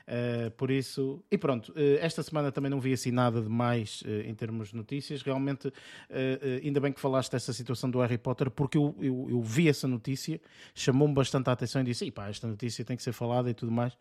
Uh, 0.07 0.49
por 0.57 0.71
isso, 0.71 1.23
e 1.29 1.37
pronto, 1.37 1.71
uh, 1.73 1.75
esta 2.01 2.23
semana 2.23 2.51
também 2.51 2.71
não 2.71 2.79
vi 2.79 2.91
assim 2.91 3.11
nada 3.11 3.39
de 3.39 3.47
mais 3.47 4.01
uh, 4.01 4.27
em 4.27 4.33
termos 4.33 4.69
de 4.69 4.75
notícias. 4.75 5.21
Realmente, 5.21 5.71
ainda 6.63 6.79
bem 6.79 6.91
que 6.91 6.99
falaste 6.99 7.31
dessa 7.33 7.53
situação 7.53 7.87
do 7.91 7.99
Harry 7.99 8.17
Potter, 8.17 8.49
porque 8.49 8.79
eu, 8.79 8.95
eu, 8.99 9.27
eu 9.29 9.41
vi 9.43 9.69
essa 9.69 9.87
notícia, 9.87 10.41
chamou-me 10.73 11.13
bastante 11.13 11.47
a 11.51 11.53
atenção 11.53 11.83
e 11.83 11.85
disse: 11.85 12.05
"Ih, 12.05 12.09
pá, 12.11 12.29
esta 12.29 12.47
notícia 12.47 12.83
tem 12.83 12.97
que 12.97 13.03
ser 13.03 13.11
falada 13.11 13.47
e 13.51 13.53
tudo 13.53 13.71
mais. 13.71 13.95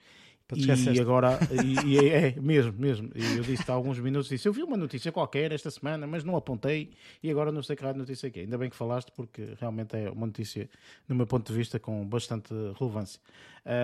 E 0.97 1.01
agora, 1.01 1.39
e, 1.53 1.87
e 1.87 1.99
é, 1.99 2.29
é, 2.29 2.41
mesmo, 2.41 2.73
mesmo. 2.73 3.11
E 3.15 3.37
eu 3.37 3.43
disse 3.43 3.71
há 3.71 3.75
alguns 3.75 3.99
minutos: 3.99 4.29
disse, 4.29 4.49
Eu 4.49 4.53
vi 4.53 4.63
uma 4.63 4.77
notícia 4.77 5.13
qualquer 5.13 5.53
esta 5.53 5.71
semana, 5.71 6.07
mas 6.07 6.25
não 6.25 6.37
apontei 6.37 6.91
e 7.23 7.31
agora 7.31 7.53
não 7.53 7.63
sei 7.63 7.77
que 7.77 7.85
de 7.85 7.99
notícia 7.99 8.27
é 8.27 8.31
que 8.31 8.41
é. 8.41 8.43
Ainda 8.43 8.57
bem 8.57 8.71
que 8.71 8.77
falaste, 8.77 9.13
porque 9.13 9.55
realmente 9.61 9.97
é 9.97 10.11
uma 10.11 10.27
notícia, 10.27 10.69
no 11.07 11.15
meu 11.15 11.27
ponto 11.27 11.53
de 11.53 11.57
vista, 11.57 11.79
com 11.79 12.07
bastante 12.07 12.55
relevância. 12.79 13.21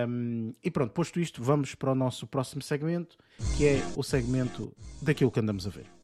Um, 0.07 0.53
e 0.63 0.71
pronto, 0.71 0.91
posto 0.91 1.19
isto, 1.19 1.43
vamos 1.43 1.75
para 1.75 1.91
o 1.91 1.95
nosso 1.95 2.25
próximo 2.25 2.61
segmento, 2.61 3.15
que 3.57 3.67
é 3.67 3.83
o 3.95 4.01
segmento 4.01 4.73
daquilo 5.01 5.29
que 5.29 5.39
andamos 5.39 5.67
a 5.67 5.69
ver. 5.69 5.94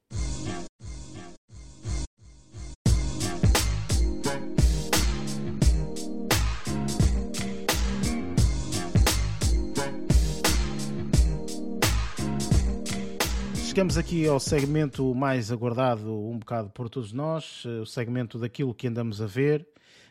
Chegamos 13.81 13.97
aqui 13.97 14.27
ao 14.27 14.39
segmento 14.39 15.15
mais 15.15 15.51
aguardado 15.51 16.13
um 16.13 16.37
bocado 16.37 16.69
por 16.69 16.87
todos 16.87 17.11
nós, 17.11 17.63
eh, 17.65 17.79
o 17.79 17.85
segmento 17.87 18.37
daquilo 18.37 18.75
que 18.75 18.85
andamos 18.85 19.19
a 19.19 19.25
ver, 19.25 19.67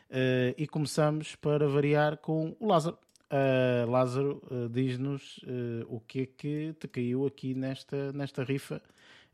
eh, 0.09 0.53
e 0.57 0.67
começamos 0.67 1.37
para 1.37 1.69
variar 1.69 2.17
com 2.17 2.53
o 2.59 2.67
Lázaro. 2.67 2.97
Uh, 3.31 3.89
Lázaro 3.89 4.43
uh, 4.51 4.67
diz-nos 4.67 5.37
uh, 5.37 5.85
o 5.87 6.01
que 6.01 6.19
é 6.19 6.25
que 6.25 6.75
te 6.81 6.85
caiu 6.89 7.25
aqui 7.25 7.55
nesta, 7.55 8.11
nesta 8.11 8.43
rifa 8.43 8.81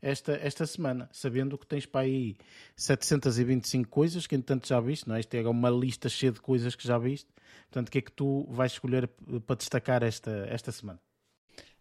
esta, 0.00 0.34
esta 0.34 0.64
semana, 0.66 1.08
sabendo 1.12 1.58
que 1.58 1.66
tens 1.66 1.84
para 1.84 2.02
aí 2.02 2.36
725 2.76 3.90
coisas 3.90 4.24
que 4.24 4.36
entretanto 4.36 4.68
já 4.68 4.78
viste, 4.78 5.08
não 5.08 5.16
é? 5.16 5.20
Isto 5.20 5.34
é 5.34 5.48
uma 5.48 5.68
lista 5.68 6.08
cheia 6.08 6.30
de 6.30 6.40
coisas 6.40 6.76
que 6.76 6.86
já 6.86 6.96
viste. 6.96 7.26
Portanto, 7.62 7.88
o 7.88 7.90
que 7.90 7.98
é 7.98 8.02
que 8.02 8.12
tu 8.12 8.46
vais 8.48 8.70
escolher 8.70 9.08
para 9.44 9.56
destacar 9.56 10.04
esta, 10.04 10.30
esta 10.48 10.70
semana? 10.70 11.00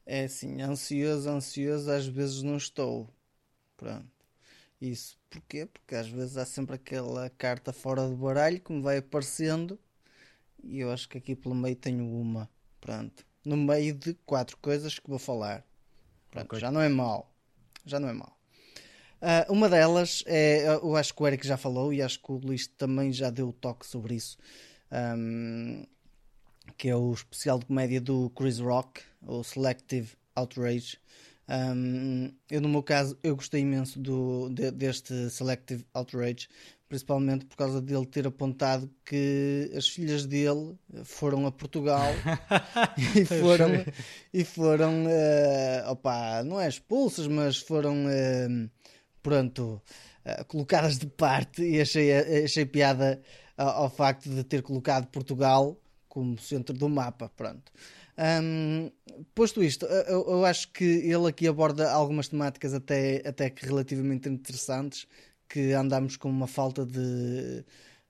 É 0.08 0.24
assim, 0.24 0.62
ansioso, 0.62 1.30
ansioso, 1.30 1.91
às 1.91 2.08
vezes 2.08 2.41
não 2.41 2.58
estou. 2.58 3.13
Pronto. 3.78 4.08
Isso 4.82 5.17
porquê? 5.30 5.65
Porque 5.67 5.96
às 5.96 6.10
vezes 6.10 6.38
há 6.38 6.46
sempre 6.46 6.76
aquela 6.76 7.30
carta 7.32 7.74
fora 7.74 8.08
do 8.08 8.15
baralho 8.17 8.62
que 8.62 8.72
me 8.74 8.82
vai 8.82 8.98
aparecendo 8.98 9.80
e 10.63 10.80
eu 10.80 10.91
acho 10.91 11.10
que 11.10 11.17
aqui 11.17 11.36
pelo 11.36 11.56
meio 11.56 11.76
tenho 11.76 12.06
uma. 12.06 12.50
Pronto. 12.82 13.26
No 13.46 13.58
meio 13.58 13.93
de 13.93 14.13
quatro 14.26 14.58
coisas 14.58 15.00
que 15.00 15.10
vou 15.10 15.20
falar. 15.20 15.65
Pronto, 16.32 16.46
Ok. 16.46 16.60
já 16.60 16.72
não 16.72 16.82
é 16.82 16.89
mau. 16.89 17.34
Já 17.86 18.00
não 18.00 18.10
é 18.10 18.13
mau. 18.13 18.38
Ah, 19.22 19.46
uma 19.50 19.70
delas 19.70 20.24
é, 20.28 20.67
eu 20.67 20.96
acho 20.96 21.13
que 21.13 21.24
o 21.24 21.28
Eric 21.28 21.46
já 21.48 21.58
falou 21.58 21.91
e 21.93 22.02
acho 22.02 22.22
que 22.22 22.32
o 22.32 22.38
Luís 22.38 22.67
também 22.67 23.12
já 23.12 23.30
deu 23.30 23.50
o 23.50 23.54
toque 23.54 23.86
sobre 23.86 24.15
isso. 24.15 24.38
Ahm, 24.91 25.86
que 26.76 26.90
é 26.90 26.96
o 26.96 27.12
especial 27.14 27.60
de 27.60 27.66
comédia 27.66 28.02
do 28.02 28.30
Chris 28.32 28.60
Rock, 28.60 29.02
o 29.22 29.44
Selective 29.44 30.10
Outrage. 30.36 30.98
Um, 31.50 32.32
eu, 32.52 32.60
no 32.60 32.68
meu 32.68 32.84
caso, 32.84 33.18
eu 33.24 33.36
gostei 33.36 33.62
imenso 33.62 34.00
do, 34.00 34.50
de- 34.50 34.72
deste 34.72 35.30
Selective 35.30 35.86
Outrage, 35.94 36.50
principalmente 36.90 37.46
por 37.46 37.56
causa 37.56 37.82
dele 37.82 38.06
ter 38.06 38.28
apontado 38.28 38.90
que 39.06 39.72
as 39.76 39.88
filhas 39.88 40.26
dele 40.26 40.76
foram 41.04 41.46
a 41.46 41.52
Portugal 41.52 42.12
e 43.16 43.26
foram, 43.26 43.70
e 44.34 44.44
foram 44.44 45.06
eh, 45.10 45.84
opa, 45.88 46.44
não 46.44 46.60
é 46.60 46.68
expulsas, 46.68 47.28
mas 47.28 47.58
foram 47.58 48.10
eh, 48.10 48.70
pronto, 49.22 49.82
eh, 50.24 50.44
colocadas 50.46 50.98
de 50.98 51.08
parte 51.08 51.62
e 51.62 51.80
achei, 51.82 52.12
achei 52.44 52.66
piada 52.66 53.22
ao 53.58 53.90
facto 53.90 54.30
de 54.30 54.44
ter 54.44 54.62
colocado 54.62 55.08
Portugal 55.08 55.78
como 56.18 56.40
centro 56.40 56.76
do 56.78 56.90
mapa, 56.90 57.30
pronto. 57.36 57.72
Hum, 58.18 58.92
posto 59.36 59.64
isto, 59.64 59.86
eu, 59.86 60.26
eu 60.28 60.46
acho 60.46 60.72
que 60.72 60.84
ele 60.84 61.28
aqui 61.28 61.48
aborda 61.48 61.92
algumas 61.92 62.28
temáticas 62.28 62.74
até, 62.74 63.22
até 63.28 63.50
que 63.50 63.66
relativamente 63.66 64.28
interessantes, 64.30 65.08
que 65.48 65.72
andamos 65.74 66.18
com 66.18 66.30
uma 66.30 66.48
falta 66.48 66.86
de, 66.86 67.64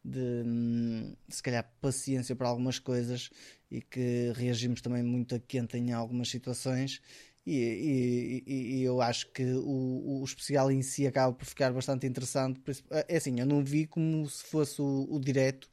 de 0.04 0.20
hum, 0.46 1.16
se 1.30 1.42
calhar 1.44 1.70
paciência 1.82 2.36
para 2.36 2.48
algumas 2.48 2.80
coisas 2.80 3.30
e 3.70 3.82
que 3.82 4.32
reagimos 4.36 4.82
também 4.82 5.04
muito 5.04 5.36
a 5.36 5.40
quente 5.40 5.78
em 5.78 5.92
algumas 5.92 6.30
situações 6.30 7.02
e, 7.46 8.44
e- 8.46 8.80
e- 8.80 8.84
eu 8.84 9.02
acho 9.02 9.32
que 9.32 9.44
o, 9.44 10.22
o 10.22 10.24
especial 10.26 10.72
em 10.72 10.82
si 10.82 11.08
acaba 11.08 11.34
por 11.34 11.46
ficar 11.46 11.72
bastante 11.74 12.06
interessante. 12.08 12.60
É 13.08 13.18
assim, 13.18 13.40
eu 13.40 13.46
não 13.46 13.64
vi 13.64 13.86
como 13.88 14.28
se 14.30 14.44
fosse 14.46 14.82
o, 14.82 15.08
o 15.10 15.20
direto, 15.20 15.70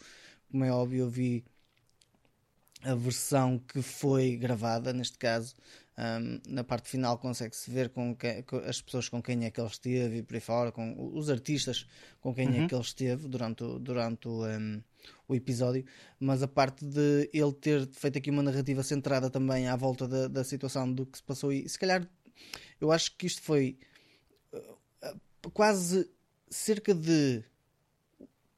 como 0.51 0.65
é 0.65 0.71
óbvio, 0.73 1.01
eu 1.05 1.09
vi 1.11 1.45
a 2.85 2.95
versão 2.95 3.59
que 3.59 3.81
foi 3.83 4.37
gravada, 4.37 4.93
neste 4.93 5.17
caso, 5.19 5.55
hum, 5.99 6.41
na 6.47 6.63
parte 6.63 6.89
final 6.89 7.17
consegue-se 7.19 7.71
ver 7.71 7.89
com, 7.89 8.15
que- 8.15 8.43
com 8.43 8.57
as 8.59 8.81
pessoas 8.83 9.09
com 9.09 9.23
quem 9.23 9.45
é 9.45 9.51
que 9.51 9.61
ele 9.61 9.69
esteve 9.69 10.19
e 10.19 10.23
por 10.23 10.35
aí 10.35 10.41
fora, 10.41 10.71
com 10.73 10.95
os 11.17 11.31
artistas 11.31 11.87
com 12.21 12.35
quem 12.35 12.49
é 12.59 12.69
que 12.69 12.75
ele 12.75 12.83
esteve 12.83 13.27
durante, 13.29 13.65
o- 13.65 13.79
durante 13.79 14.29
o, 14.29 14.45
hum, 14.47 14.83
o 15.29 15.35
episódio, 15.35 15.85
mas 16.21 16.43
a 16.43 16.49
parte 16.49 16.85
de 16.85 17.31
ele 17.33 17.53
ter 17.53 17.87
feito 17.89 18.19
aqui 18.19 18.31
uma 18.31 18.43
narrativa 18.43 18.83
centrada 18.83 19.31
também 19.31 19.67
à 19.69 19.77
volta 19.77 20.07
da, 20.07 20.29
da 20.29 20.45
situação 20.45 20.93
do 20.93 21.07
que 21.07 21.19
se 21.19 21.25
passou 21.25 21.53
e 21.53 21.69
se 21.69 21.79
calhar 21.79 22.07
eu 22.81 22.91
acho 22.93 23.17
que 23.17 23.27
isto 23.27 23.41
foi 23.43 23.79
uh, 24.53 25.51
quase 25.53 26.11
cerca 26.51 26.95
de 26.95 27.43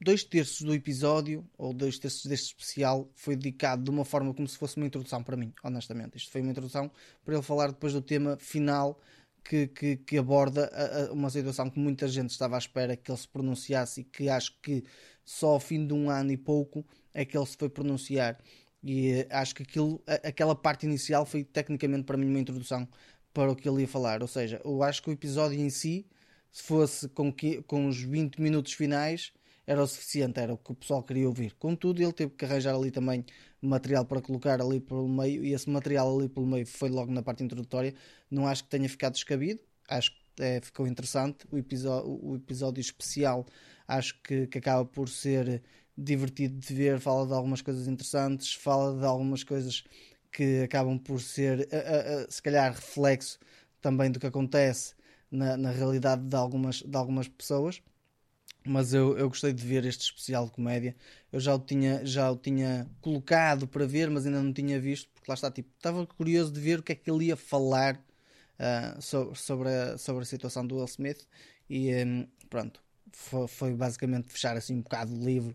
dois 0.00 0.22
terços 0.24 0.62
do 0.62 0.74
episódio, 0.74 1.48
ou 1.56 1.72
dois 1.72 1.98
terços 1.98 2.26
deste 2.26 2.48
especial, 2.48 3.10
foi 3.14 3.36
dedicado 3.36 3.82
de 3.84 3.90
uma 3.90 4.04
forma 4.04 4.32
como 4.34 4.46
se 4.48 4.56
fosse 4.58 4.76
uma 4.76 4.86
introdução 4.86 5.22
para 5.22 5.36
mim, 5.36 5.52
honestamente. 5.62 6.16
Isto 6.16 6.30
foi 6.30 6.40
uma 6.42 6.50
introdução 6.50 6.90
para 7.24 7.34
ele 7.34 7.42
falar 7.42 7.68
depois 7.68 7.92
do 7.92 8.02
tema 8.02 8.36
final 8.38 9.00
que, 9.44 9.68
que, 9.68 9.96
que 9.98 10.18
aborda 10.18 10.66
a- 10.72 11.04
a- 11.06 11.12
uma 11.12 11.30
situação 11.30 11.70
que 11.70 11.78
muita 11.78 12.08
gente 12.08 12.30
estava 12.30 12.56
à 12.56 12.58
espera 12.58 12.96
que 12.96 13.10
ele 13.10 13.18
se 13.18 13.28
pronunciasse 13.28 14.00
e 14.00 14.04
que 14.04 14.28
acho 14.28 14.58
que 14.60 14.84
só 15.24 15.50
ao 15.50 15.60
fim 15.60 15.86
de 15.86 15.92
um 15.94 16.10
ano 16.10 16.32
e 16.32 16.36
pouco 16.36 16.84
é 17.14 17.24
que 17.24 17.36
ele 17.36 17.46
se 17.46 17.56
foi 17.56 17.68
pronunciar. 17.68 18.38
E 18.82 19.10
eh, 19.12 19.28
acho 19.30 19.54
que 19.54 19.62
aquilo, 19.62 20.02
aquela 20.06 20.54
parte 20.54 20.86
inicial 20.86 21.24
foi 21.26 21.44
tecnicamente 21.44 22.04
para 22.04 22.16
mim 22.16 22.28
uma 22.28 22.38
introdução 22.40 22.88
para 23.32 23.50
o 23.52 23.56
que 23.56 23.68
ele 23.68 23.82
ia 23.82 23.88
falar. 23.88 24.22
Ou 24.22 24.28
seja, 24.28 24.60
eu 24.64 24.82
acho 24.82 25.02
que 25.02 25.10
o 25.10 25.12
episódio 25.12 25.58
em 25.60 25.70
si, 25.70 26.06
se 26.52 26.62
fosse 26.62 27.08
com, 27.08 27.32
que, 27.32 27.62
com 27.62 27.86
os 27.88 27.98
20 28.00 28.40
minutos 28.40 28.72
finais, 28.72 29.32
era 29.66 29.82
o 29.82 29.86
suficiente, 29.86 30.38
era 30.38 30.54
o 30.54 30.58
que 30.58 30.72
o 30.72 30.74
pessoal 30.74 31.02
queria 31.02 31.26
ouvir. 31.26 31.54
Contudo, 31.54 32.00
ele 32.00 32.12
teve 32.12 32.32
que 32.32 32.44
arranjar 32.44 32.74
ali 32.74 32.90
também 32.90 33.24
material 33.60 34.04
para 34.04 34.20
colocar 34.20 34.60
ali 34.60 34.80
pelo 34.80 35.08
meio, 35.08 35.44
e 35.44 35.52
esse 35.52 35.68
material 35.68 36.16
ali 36.16 36.28
pelo 36.28 36.46
meio 36.46 36.66
foi 36.66 36.88
logo 36.88 37.12
na 37.12 37.22
parte 37.22 37.42
introdutória. 37.42 37.94
Não 38.30 38.46
acho 38.46 38.64
que 38.64 38.70
tenha 38.70 38.88
ficado 38.88 39.14
descabido, 39.14 39.60
acho 39.88 40.12
que 40.12 40.42
eh, 40.42 40.60
ficou 40.62 40.86
interessante. 40.86 41.46
O 41.50 41.58
episódio, 41.58 42.20
o 42.22 42.36
episódio 42.36 42.80
especial 42.80 43.44
acho 43.88 44.20
que, 44.22 44.46
que 44.46 44.58
acaba 44.58 44.84
por 44.84 45.08
ser 45.08 45.62
divertido 45.96 46.58
de 46.58 46.74
ver, 46.74 47.00
fala 47.00 47.26
de 47.26 47.32
algumas 47.32 47.62
coisas 47.62 47.88
interessantes, 47.88 48.52
fala 48.54 48.98
de 48.98 49.04
algumas 49.04 49.42
coisas 49.42 49.82
que 50.30 50.62
acabam 50.62 50.98
por 50.98 51.20
ser, 51.20 51.66
se 52.28 52.42
calhar, 52.42 52.72
reflexo 52.72 53.38
também 53.80 54.10
do 54.10 54.20
que 54.20 54.26
acontece 54.26 54.94
na, 55.30 55.56
na 55.56 55.70
realidade 55.70 56.22
de 56.22 56.36
algumas, 56.36 56.82
de 56.82 56.96
algumas 56.96 57.28
pessoas 57.28 57.82
mas 58.66 58.92
eu, 58.94 59.16
eu 59.18 59.28
gostei 59.28 59.52
de 59.52 59.64
ver 59.64 59.84
este 59.84 60.02
especial 60.04 60.46
de 60.46 60.52
comédia. 60.52 60.96
Eu 61.32 61.40
já 61.40 61.54
o 61.54 61.58
tinha, 61.58 62.04
já 62.04 62.30
o 62.30 62.36
tinha 62.36 62.88
colocado 63.00 63.66
para 63.68 63.86
ver, 63.86 64.10
mas 64.10 64.26
ainda 64.26 64.42
não 64.42 64.52
tinha 64.52 64.80
visto, 64.80 65.08
porque 65.14 65.30
lá 65.30 65.34
está, 65.34 65.50
tipo, 65.50 65.70
estava 65.76 66.06
curioso 66.06 66.52
de 66.52 66.60
ver 66.60 66.80
o 66.80 66.82
que 66.82 66.92
é 66.92 66.94
que 66.94 67.10
ele 67.10 67.26
ia 67.26 67.36
falar 67.36 68.02
ah, 68.58 68.96
so- 69.00 69.34
sobre, 69.34 69.68
a, 69.68 69.98
sobre 69.98 70.22
a 70.22 70.26
situação 70.26 70.66
do 70.66 70.76
Will 70.76 70.84
Smith 70.86 71.26
e 71.68 71.92
hum, 72.04 72.26
pronto, 72.48 72.80
foi, 73.12 73.46
foi 73.48 73.74
basicamente 73.74 74.30
fechar 74.32 74.56
assim 74.56 74.74
um 74.74 74.82
bocado 74.82 75.12
o 75.14 75.24
livro 75.24 75.54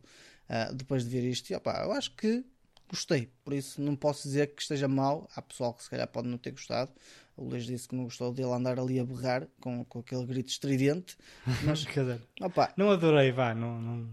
ah, 0.50 0.71
depois 0.74 1.04
de 1.04 1.10
ver 1.10 1.24
isto. 1.30 1.50
E 1.52 1.56
opá, 1.56 1.84
eu 1.84 1.91
acho 1.91 2.15
que 2.15 2.43
gostei, 2.89 3.32
por 3.43 3.54
isso 3.54 3.82
não 3.82 3.95
posso 3.95 4.24
dizer 4.24 4.47
que 4.54 4.62
esteja 4.62 4.88
mal. 4.88 5.28
Há 5.36 5.41
pessoal 5.41 5.74
que 5.74 5.84
se 5.84 5.89
calhar 5.89 6.08
pode 6.08 6.28
não 6.28 6.38
ter 6.38 6.52
gostado. 6.52 6.91
O 7.36 7.44
Luís 7.46 7.65
disse 7.65 7.88
que 7.88 7.96
não 7.96 8.04
gostou 8.06 8.32
dele 8.32 8.52
andar 8.52 8.80
ali 8.80 9.00
a 9.00 9.06
berrar 9.06 9.48
com, 9.60 9.84
com 9.86 10.00
aquele 10.00 10.26
grito 10.26 10.50
estridente, 10.50 11.17
mas 11.60 11.86
opá, 12.41 12.74
não 12.78 12.91
adorei, 12.91 13.32
vá, 13.32 13.54
não, 13.54 13.82
não, 13.82 14.10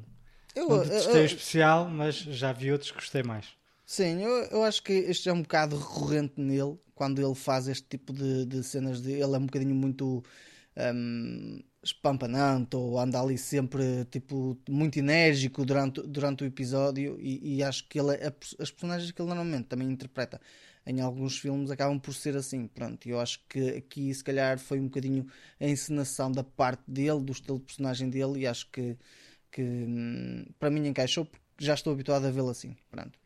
eu, 0.55 0.69
não 0.69 0.79
detestei 0.81 1.23
eu- 1.23 1.27
especial, 1.27 1.89
mas 1.89 2.17
já 2.17 2.53
vi 2.53 2.73
outros 2.73 2.91
que 2.91 2.99
gostei 2.99 3.23
mais. 3.23 3.47
Sim, 3.87 4.23
eu, 4.23 4.31
eu 4.51 4.63
acho 4.65 4.83
que 4.83 4.93
este 4.93 5.29
é 5.29 5.33
um 5.33 5.43
bocado 5.43 5.77
recorrente 5.79 6.35
nele, 6.41 6.79
quando 6.95 7.21
ele 7.23 7.35
faz 7.35 7.69
este 7.69 7.87
tipo 7.89 8.13
de, 8.13 8.45
de 8.45 8.63
cenas 8.63 9.01
de. 9.01 9.13
Ele 9.13 9.23
é 9.35 9.39
um 9.39 9.47
bocadinho 9.47 9.75
muito. 9.75 10.23
hum, 10.77 11.61
espampanante 11.83 12.77
ou 12.77 12.99
anda 12.99 13.21
ali 13.21 13.39
sempre 13.39 14.05
tipo 14.07 14.59
muito 14.69 14.99
enérgico 14.99 15.65
durante, 15.65 16.03
durante 16.03 16.45
o 16.45 16.47
episódio 16.47 17.19
e, 17.21 17.57
e 17.59 17.63
acho 17.63 17.89
que 17.89 17.99
ele 18.01 18.13
é, 18.17 18.33
as 18.61 18.71
personagens 18.71 19.11
que 19.13 19.23
ele 19.23 19.29
normalmente 19.29 19.67
também 19.69 19.89
interpreta 19.89 20.41
em 20.89 21.01
alguns 21.01 21.39
filmes 21.39 21.71
acabam 21.71 22.01
por 22.01 22.15
ser 22.15 22.35
assim, 22.37 22.67
pronto, 22.67 23.07
eu 23.07 23.21
acho 23.21 23.41
que 23.49 23.77
aqui 23.77 24.13
se 24.13 24.25
calhar 24.25 24.59
foi 24.59 24.81
um 24.81 24.85
bocadinho 24.85 25.27
a 25.61 25.67
encenação 25.67 26.33
da 26.33 26.43
parte 26.43 26.83
dele, 26.89 27.21
do 27.21 27.33
estilo 27.33 27.59
de 27.59 27.67
personagem 27.67 28.09
dele 28.09 28.41
e 28.41 28.47
acho 28.47 28.71
que, 28.71 28.97
que 29.53 29.63
hum, 29.63 30.47
para 30.59 30.71
mim 30.71 30.87
encaixou 30.87 31.27
porque 31.27 31.45
já 31.59 31.75
estou 31.75 31.93
habituado 31.93 32.25
a 32.25 32.31
vê-lo 32.31 32.49
assim, 32.49 32.75
pronto. 32.91 33.19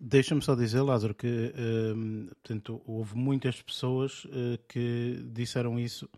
Deixa-me 0.00 0.42
só 0.42 0.56
dizer, 0.56 0.82
Lázaro, 0.82 1.14
que 1.14 1.54
hum, 1.56 2.26
portanto, 2.42 2.82
houve 2.84 3.16
muitas 3.16 3.62
pessoas 3.62 4.24
uh, 4.24 4.58
que 4.68 5.24
disseram 5.32 5.78
isso, 5.78 6.08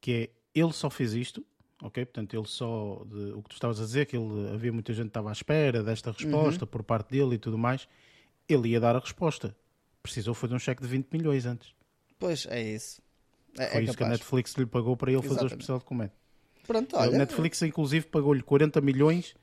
que 0.00 0.12
é 0.12 0.30
ele 0.54 0.72
só 0.72 0.88
fez 0.88 1.12
isto, 1.12 1.44
ok? 1.82 2.04
Portanto, 2.06 2.34
ele 2.34 2.46
só, 2.46 3.04
de, 3.04 3.32
o 3.32 3.42
que 3.42 3.50
tu 3.50 3.54
estavas 3.54 3.78
a 3.80 3.84
dizer, 3.84 4.06
que 4.06 4.16
ele, 4.16 4.48
havia 4.54 4.72
muita 4.72 4.92
gente 4.92 5.06
que 5.06 5.10
estava 5.10 5.28
à 5.28 5.32
espera 5.32 5.82
desta 5.82 6.12
resposta 6.12 6.64
uhum. 6.64 6.70
por 6.70 6.82
parte 6.82 7.10
dele 7.10 7.34
e 7.34 7.38
tudo 7.38 7.58
mais, 7.58 7.86
ele 8.48 8.68
ia 8.68 8.80
dar 8.80 8.96
a 8.96 9.00
resposta. 9.00 9.54
Precisou 10.04 10.34
foi 10.34 10.50
de 10.50 10.54
um 10.54 10.58
cheque 10.58 10.82
de 10.82 10.88
20 10.88 11.08
milhões 11.10 11.46
antes. 11.46 11.74
Pois, 12.18 12.46
é 12.50 12.62
isso. 12.62 13.00
É, 13.58 13.68
foi 13.68 13.80
é 13.80 13.84
isso 13.84 13.96
que 13.96 14.04
a 14.04 14.08
Netflix 14.08 14.52
lhe 14.54 14.66
pagou 14.66 14.96
para 14.96 15.10
ele 15.10 15.18
Exatamente. 15.18 15.40
fazer 15.40 15.46
o 15.46 15.56
especial 15.56 15.78
de 15.78 15.84
comédia. 15.86 16.16
Pronto, 16.66 16.94
olha. 16.96 17.14
A 17.14 17.18
Netflix, 17.18 17.62
inclusive, 17.62 18.06
pagou-lhe 18.06 18.42
40 18.42 18.82
milhões 18.82 19.34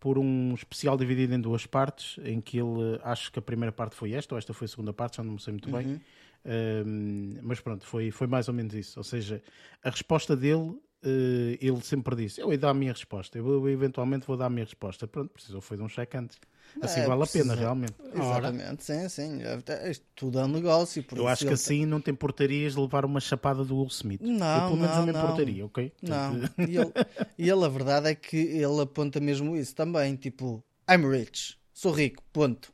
por 0.00 0.18
um 0.18 0.54
especial 0.54 0.96
dividido 0.96 1.34
em 1.34 1.40
duas 1.40 1.66
partes, 1.66 2.18
em 2.24 2.40
que 2.40 2.58
ele, 2.58 2.98
acho 3.02 3.30
que 3.30 3.38
a 3.38 3.42
primeira 3.42 3.72
parte 3.72 3.94
foi 3.94 4.12
esta, 4.12 4.34
ou 4.34 4.38
esta 4.38 4.54
foi 4.54 4.64
a 4.64 4.68
segunda 4.68 4.92
parte, 4.92 5.18
já 5.18 5.22
não 5.22 5.34
me 5.34 5.40
sei 5.40 5.52
muito 5.52 5.70
uhum. 5.70 5.82
bem, 5.82 6.00
um, 6.86 7.38
mas 7.42 7.60
pronto, 7.60 7.84
foi, 7.84 8.10
foi 8.10 8.26
mais 8.26 8.48
ou 8.48 8.54
menos 8.54 8.74
isso. 8.74 8.98
Ou 8.98 9.04
seja, 9.04 9.42
a 9.82 9.90
resposta 9.90 10.34
dele, 10.34 10.70
uh, 10.70 11.58
ele 11.60 11.80
sempre 11.82 12.14
disse: 12.16 12.40
Eu 12.40 12.52
ia 12.52 12.58
dar 12.58 12.70
a 12.70 12.74
minha 12.74 12.92
resposta, 12.92 13.36
eu, 13.36 13.46
eu, 13.46 13.68
eventualmente 13.68 14.26
vou 14.26 14.36
dar 14.36 14.46
a 14.46 14.50
minha 14.50 14.64
resposta. 14.64 15.06
Pronto, 15.06 15.30
precisou 15.30 15.60
foi 15.60 15.76
de 15.76 15.82
um 15.82 15.88
cheque 15.88 16.16
antes. 16.16 16.38
Assim 16.80 17.00
é, 17.00 17.06
vale 17.06 17.22
a 17.22 17.26
pena, 17.26 17.54
realmente. 17.54 17.94
Exatamente, 18.14 18.84
sim, 18.84 19.08
sim. 19.08 19.38
Isto 19.90 20.04
tudo 20.14 20.38
é 20.38 20.44
um 20.44 20.48
negócio. 20.48 21.04
eu 21.14 21.26
acho 21.26 21.46
que 21.46 21.52
assim 21.52 21.86
não 21.86 22.00
te 22.00 22.10
importarias 22.10 22.74
de 22.74 22.80
levar 22.80 23.04
uma 23.04 23.20
chapada 23.20 23.64
do 23.64 23.78
Will 23.78 23.88
Smith. 23.88 24.20
Não, 24.20 24.54
eu, 24.54 24.68
pelo 24.68 24.76
menos 24.76 24.96
não, 24.96 25.06
não 25.06 25.12
me 25.12 25.18
importaria, 25.18 25.58
não. 25.58 25.66
ok? 25.66 25.92
Não, 26.02 26.34
e 26.68 26.76
ele, 26.76 26.92
e 27.38 27.50
ele, 27.50 27.64
a 27.64 27.68
verdade 27.68 28.08
é 28.08 28.14
que 28.14 28.36
ele 28.36 28.80
aponta 28.80 29.20
mesmo 29.20 29.56
isso 29.56 29.74
também. 29.74 30.16
Tipo, 30.16 30.62
I'm 30.90 31.08
rich, 31.08 31.58
sou 31.72 31.92
rico, 31.92 32.22
ponto. 32.32 32.72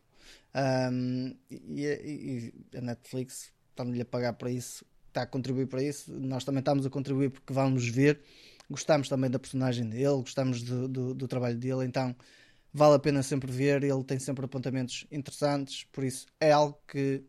Um, 0.55 1.35
e, 1.51 2.53
e, 2.75 2.77
a 2.77 2.81
Netflix 2.81 3.53
estamos-lhe 3.71 4.03
a 4.03 4.05
pagar 4.05 4.35
para 4.35 4.51
isso, 4.51 4.85
está 5.09 5.23
a 5.23 5.27
contribuir 5.27 5.67
para 5.67 5.83
isso. 5.83 6.13
Nós 6.13 6.45
também 6.45 6.61
estamos 6.61 6.85
a 6.85 6.91
contribuir 6.91 7.31
porque 7.31 7.53
vamos 7.53 7.87
ver. 7.89 8.21
Gostamos 8.71 9.09
também 9.09 9.31
da 9.31 9.39
personagem 9.39 9.89
dele, 9.89 10.17
gostamos 10.17 10.63
do, 10.63 10.89
do, 10.89 11.15
do 11.15 11.29
trabalho 11.29 11.59
dele, 11.59 11.85
então 11.85 12.15
vale 12.73 12.95
a 12.95 12.99
pena 12.99 13.23
sempre 13.23 13.51
ver. 13.51 13.83
Ele 13.83 14.05
tem 14.05 14.19
sempre 14.19 14.45
apontamentos 14.45 15.07
interessantes, 15.11 15.85
por 15.93 16.05
isso 16.05 16.27
é 16.41 16.53
algo 16.53 16.79
que 16.87 17.23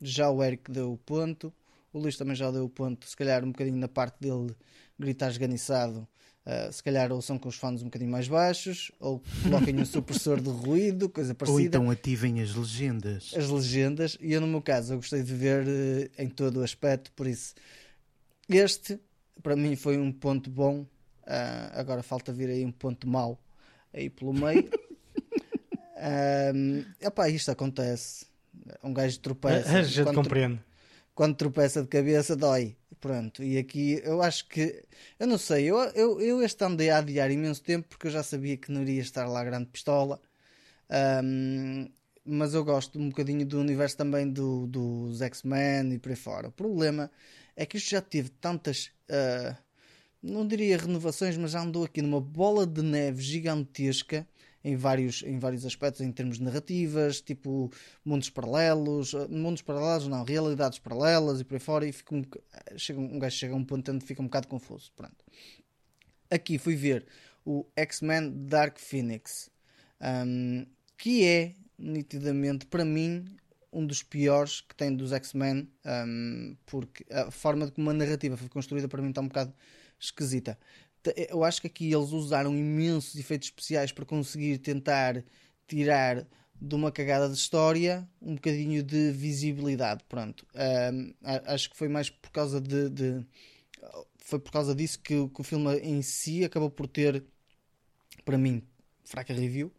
já 0.00 0.30
o 0.30 0.42
Eric 0.42 0.70
deu 0.70 0.92
o 0.92 0.98
ponto. 0.98 1.52
O 1.92 1.98
Luís 1.98 2.16
também 2.16 2.36
já 2.36 2.50
deu 2.50 2.64
o 2.64 2.68
ponto, 2.68 3.06
se 3.08 3.16
calhar 3.16 3.44
um 3.44 3.50
bocadinho 3.50 3.76
na 3.76 3.88
parte 3.88 4.20
dele 4.20 4.54
gritar 4.98 5.30
esganiçado 5.30 6.06
Uh, 6.40 6.72
se 6.72 6.82
calhar 6.82 7.12
ou 7.12 7.20
são 7.20 7.38
com 7.38 7.50
os 7.50 7.56
fones 7.56 7.82
um 7.82 7.84
bocadinho 7.84 8.10
mais 8.10 8.26
baixos, 8.26 8.90
ou 8.98 9.22
coloquem 9.42 9.78
um 9.78 9.84
supressor 9.86 10.40
de 10.40 10.48
ruído, 10.48 11.06
coisa 11.10 11.34
parecida. 11.34 11.60
Ou 11.60 11.66
então 11.66 11.90
ativem 11.90 12.40
as 12.40 12.54
legendas. 12.54 13.32
As 13.36 13.50
legendas, 13.50 14.16
e 14.18 14.32
eu 14.32 14.40
no 14.40 14.46
meu 14.46 14.62
caso 14.62 14.94
eu 14.94 14.96
gostei 14.96 15.22
de 15.22 15.34
ver 15.34 15.66
uh, 15.66 16.10
em 16.18 16.28
todo 16.30 16.60
o 16.60 16.62
aspecto, 16.62 17.12
por 17.12 17.26
isso 17.26 17.54
este 18.48 18.98
para 19.42 19.54
mim 19.54 19.76
foi 19.76 19.98
um 19.98 20.10
ponto 20.10 20.50
bom. 20.50 20.80
Uh, 20.80 21.70
agora 21.74 22.02
falta 22.02 22.32
vir 22.32 22.48
aí 22.48 22.64
um 22.64 22.72
ponto 22.72 23.06
mau 23.06 23.38
aí 23.92 24.10
pelo 24.10 24.32
meio. 24.32 24.68
um, 26.54 26.84
epá, 27.00 27.28
isto 27.28 27.50
acontece. 27.50 28.26
Um 28.82 28.92
gajo 28.92 29.18
tropeça. 29.20 29.78
A 29.78 29.82
gente 29.82 30.14
compreende. 30.14 30.60
Quando 31.14 31.36
tropeça 31.36 31.82
de 31.82 31.88
cabeça, 31.88 32.36
dói. 32.36 32.76
Pronto, 33.00 33.42
e 33.42 33.56
aqui 33.56 33.98
eu 34.04 34.20
acho 34.20 34.46
que, 34.46 34.84
eu 35.18 35.26
não 35.26 35.38
sei, 35.38 35.64
eu, 35.64 35.78
eu, 35.94 36.20
eu 36.20 36.42
este 36.42 36.62
andei 36.62 36.90
a 36.90 36.98
adiar 36.98 37.30
imenso 37.30 37.62
tempo 37.62 37.88
porque 37.88 38.08
eu 38.08 38.10
já 38.10 38.22
sabia 38.22 38.58
que 38.58 38.70
não 38.70 38.82
iria 38.82 39.00
estar 39.00 39.26
lá 39.26 39.42
grande 39.42 39.70
pistola, 39.70 40.20
um, 41.24 41.88
mas 42.22 42.52
eu 42.52 42.62
gosto 42.62 42.98
um 42.98 43.08
bocadinho 43.08 43.46
do 43.46 43.58
universo 43.58 43.96
também 43.96 44.30
do, 44.30 44.66
dos 44.66 45.22
X-Men 45.22 45.94
e 45.94 45.98
por 45.98 46.10
aí 46.10 46.16
fora. 46.16 46.48
O 46.48 46.52
problema 46.52 47.10
é 47.56 47.64
que 47.64 47.78
isto 47.78 47.90
já 47.90 48.02
teve 48.02 48.28
tantas, 48.28 48.90
uh, 49.08 49.56
não 50.22 50.46
diria 50.46 50.76
renovações, 50.76 51.36
mas 51.36 51.52
já 51.52 51.62
andou 51.62 51.84
aqui 51.84 52.02
numa 52.02 52.20
bola 52.20 52.66
de 52.66 52.82
neve 52.82 53.22
gigantesca 53.22 54.26
em 54.62 54.76
vários, 54.76 55.22
em 55.22 55.38
vários 55.38 55.64
aspectos, 55.64 56.02
em 56.02 56.12
termos 56.12 56.38
de 56.38 56.44
narrativas, 56.44 57.20
tipo 57.20 57.72
mundos 58.04 58.28
paralelos, 58.28 59.14
eh, 59.14 59.26
mundos 59.28 59.62
paralelos, 59.62 60.06
não, 60.06 60.22
realidades 60.22 60.78
paralelas 60.78 61.40
e 61.40 61.44
por 61.44 61.54
aí 61.54 61.60
fora, 61.60 61.86
e 61.86 61.92
fica 61.92 62.14
um, 62.14 62.22
chega, 62.76 63.00
um 63.00 63.18
gajo 63.18 63.36
chega 63.36 63.54
a 63.54 63.56
um 63.56 63.64
ponto 63.64 63.90
onde 63.90 64.04
fica 64.04 64.20
um 64.20 64.26
bocado 64.26 64.48
confuso. 64.48 64.92
Pronto. 64.94 65.24
Aqui 66.30 66.58
fui 66.58 66.76
ver 66.76 67.06
o 67.44 67.66
X-Men 67.74 68.46
Dark 68.46 68.78
Phoenix, 68.78 69.50
um, 70.26 70.66
que 70.96 71.24
é 71.24 71.54
nitidamente 71.78 72.66
para 72.66 72.84
mim 72.84 73.24
um 73.72 73.86
dos 73.86 74.02
piores 74.02 74.60
que 74.60 74.74
tem 74.74 74.94
dos 74.94 75.12
X-Men, 75.12 75.68
um, 75.86 76.56
porque 76.66 77.04
a 77.10 77.30
forma 77.30 77.66
de 77.66 77.72
como 77.72 77.88
a 77.88 77.94
narrativa 77.94 78.36
foi 78.36 78.48
construída 78.48 78.88
para 78.88 79.00
mim 79.00 79.08
está 79.08 79.22
um 79.22 79.28
bocado 79.28 79.54
esquisita 80.00 80.58
eu 81.28 81.44
acho 81.44 81.60
que 81.60 81.66
aqui 81.66 81.92
eles 81.92 82.12
usaram 82.12 82.54
imensos 82.54 83.16
efeitos 83.16 83.48
especiais 83.48 83.92
para 83.92 84.04
conseguir 84.04 84.58
tentar 84.58 85.24
tirar 85.66 86.26
de 86.60 86.74
uma 86.74 86.92
cagada 86.92 87.28
de 87.28 87.34
história 87.34 88.06
um 88.20 88.34
bocadinho 88.34 88.82
de 88.82 89.10
visibilidade. 89.12 90.04
Pronto, 90.08 90.46
acho 91.46 91.70
que 91.70 91.76
foi 91.76 91.88
mais 91.88 92.10
por 92.10 92.30
causa 92.30 92.60
de, 92.60 92.90
de 92.90 93.26
foi 94.18 94.38
por 94.38 94.52
causa 94.52 94.74
disso 94.74 95.00
que, 95.00 95.28
que, 95.28 95.40
o 95.40 95.44
filme 95.44 95.78
em 95.78 96.02
si 96.02 96.44
acabou 96.44 96.70
por 96.70 96.86
ter, 96.86 97.24
para 98.24 98.36
mim, 98.36 98.62
fraca 99.02 99.32
review, 99.32 99.72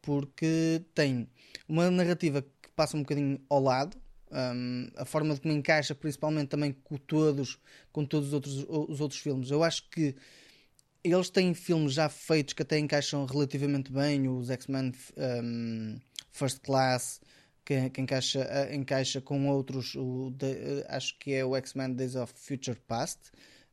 porque 0.00 0.82
tem 0.94 1.28
uma 1.68 1.90
narrativa 1.90 2.42
que 2.42 2.70
passa 2.76 2.96
um 2.96 3.00
bocadinho 3.00 3.40
ao 3.48 3.60
lado. 3.60 4.00
Um, 4.32 4.88
a 4.96 5.04
forma 5.04 5.34
de 5.34 5.40
como 5.40 5.52
encaixa, 5.52 5.94
principalmente 5.94 6.48
também 6.48 6.72
com 6.84 6.96
todos, 6.96 7.58
com 7.92 8.04
todos 8.04 8.28
os 8.28 8.34
outros, 8.34 8.66
os 8.68 9.00
outros 9.00 9.20
filmes. 9.20 9.50
Eu 9.50 9.64
acho 9.64 9.88
que 9.90 10.14
eles 11.02 11.30
têm 11.30 11.54
filmes 11.54 11.94
já 11.94 12.08
feitos 12.08 12.54
que 12.54 12.62
até 12.62 12.78
encaixam 12.78 13.24
relativamente 13.24 13.90
bem, 13.90 14.28
os 14.28 14.50
X-Men 14.50 14.92
um, 15.16 15.98
First 16.30 16.60
Class, 16.60 17.20
que, 17.64 17.90
que, 17.90 18.00
encaixa, 18.00 18.40
uh, 18.40 18.74
encaixa 18.74 19.20
com 19.20 19.48
outros, 19.48 19.94
o, 19.94 20.30
de, 20.30 20.46
uh, 20.46 20.84
acho 20.88 21.18
que 21.18 21.32
é 21.32 21.44
o 21.44 21.56
X-Men 21.56 21.94
Days 21.94 22.16
of 22.16 22.32
Future 22.36 22.78
Past, 22.86 23.18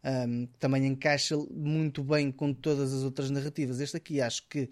um, 0.04 0.48
que 0.48 0.58
também 0.58 0.86
encaixa 0.86 1.36
muito 1.52 2.04
bem 2.04 2.32
com 2.32 2.54
todas 2.54 2.94
as 2.94 3.04
outras 3.04 3.30
narrativas. 3.30 3.80
Este 3.80 3.98
aqui 3.98 4.22
acho 4.22 4.48
que 4.48 4.70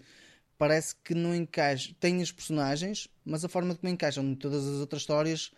parece 0.56 0.96
que 1.04 1.14
não 1.14 1.34
encaixa, 1.34 1.94
tem 2.00 2.22
os 2.22 2.32
personagens, 2.32 3.08
mas 3.24 3.44
a 3.44 3.48
forma 3.48 3.74
como 3.74 3.92
encaixam 3.92 4.24
em 4.24 4.34
todas 4.34 4.66
as 4.66 4.80
outras 4.80 5.02
histórias 5.02 5.52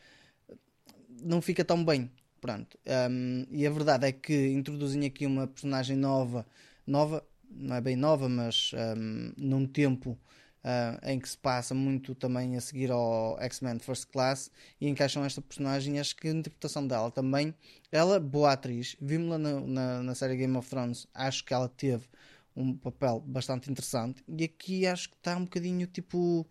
não 1.22 1.40
fica 1.40 1.64
tão 1.64 1.84
bem. 1.84 2.10
Pronto. 2.40 2.78
Um, 3.10 3.46
e 3.50 3.66
a 3.66 3.70
verdade 3.70 4.06
é 4.06 4.12
que 4.12 4.48
introduzem 4.48 5.04
aqui 5.04 5.26
uma 5.26 5.46
personagem 5.46 5.96
nova 5.96 6.46
nova, 6.88 7.22
não 7.50 7.76
é 7.76 7.80
bem 7.80 7.94
nova, 7.94 8.28
mas 8.28 8.72
um, 8.96 9.32
num 9.36 9.66
tempo 9.66 10.18
uh, 10.64 11.08
em 11.08 11.20
que 11.20 11.28
se 11.28 11.36
passa 11.36 11.74
muito 11.74 12.14
também 12.14 12.56
a 12.56 12.60
seguir 12.60 12.90
ao 12.90 13.38
X-Men 13.40 13.78
First 13.78 14.06
Class 14.10 14.50
e 14.80 14.88
encaixam 14.88 15.24
esta 15.24 15.42
personagem. 15.42 16.00
Acho 16.00 16.16
que 16.16 16.28
a 16.28 16.32
interpretação 16.32 16.86
dela 16.86 17.10
também, 17.10 17.54
ela, 17.92 18.18
boa 18.18 18.52
atriz, 18.52 18.96
vimos-la 19.00 19.38
na, 19.38 19.60
na, 19.60 20.02
na, 20.02 20.14
série 20.14 20.36
Game 20.36 20.56
of 20.56 20.68
Thrones, 20.68 21.06
acho 21.14 21.44
que 21.44 21.52
ela 21.52 21.68
teve 21.68 22.06
um 22.56 22.76
papel 22.76 23.20
bastante 23.20 23.70
interessante 23.70 24.24
e 24.26 24.42
aqui 24.42 24.84
acho 24.84 25.10
que 25.10 25.16
está 25.16 25.36
um 25.36 25.44
bocadinho 25.44 25.86
tipo 25.86 26.46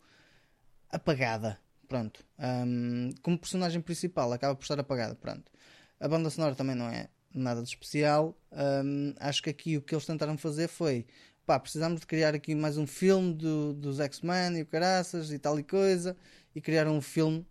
apagada. 0.90 1.60
Pronto, 1.88 2.26
um, 2.38 3.12
como 3.22 3.38
personagem 3.38 3.82
principal, 3.82 4.32
acaba 4.34 4.56
por 4.56 4.64
estar 4.64 4.80
apagada. 4.80 5.16
Pronto, 5.16 5.52
a 6.00 6.08
banda 6.08 6.30
sonora 6.30 6.56
também 6.56 6.76
não 6.76 6.88
é 6.88 7.10
nada 7.34 7.62
de 7.62 7.70
especial. 7.70 8.38
Um, 8.52 9.14
acho 9.20 9.42
que 9.42 9.50
aqui 9.50 9.78
o 9.78 9.82
que 9.82 9.94
eles 9.94 10.06
tentaram 10.06 10.38
fazer 10.38 10.68
foi 10.68 11.06
pá, 11.48 11.58
precisamos 11.58 12.02
de 12.02 12.06
criar 12.06 12.36
aqui 12.36 12.54
mais 12.54 12.78
um 12.78 12.86
filme 12.86 13.34
do, 13.34 13.74
dos 13.74 14.02
X-Men 14.02 14.58
e 14.58 14.62
o 14.64 14.66
caraças 14.66 15.32
e 15.32 15.40
tal 15.40 15.58
e 15.58 15.64
coisa, 15.64 16.16
e 16.54 16.60
criaram 16.60 16.98
um 16.98 17.02
filme 17.02 17.48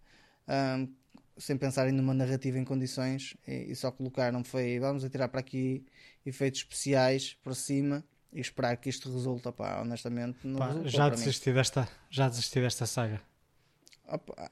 um, 0.46 0.94
sem 1.38 1.56
pensarem 1.56 1.92
numa 1.92 2.12
narrativa 2.12 2.58
em 2.58 2.64
condições 2.64 3.34
e, 3.48 3.72
e, 3.72 3.74
só 3.74 3.90
colocaram 3.90 4.44
foi 4.44 4.78
vamos 4.78 5.02
atirar 5.02 5.30
para 5.30 5.40
aqui 5.40 5.84
efeitos 6.26 6.60
especiais 6.60 7.38
para 7.42 7.54
cima 7.54 8.04
e 8.32 8.40
esperar 8.40 8.76
que 8.76 8.90
isto 8.90 9.10
resulte, 9.10 9.50
pá, 9.52 9.80
honestamente 9.80 10.46
não 10.46 10.58
pá, 10.58 10.74
já 10.84 11.08
desisti 11.08 11.50
desta 11.52 11.88
já 12.10 12.28
desisti 12.28 12.60
desta 12.60 12.84
saga 12.84 13.20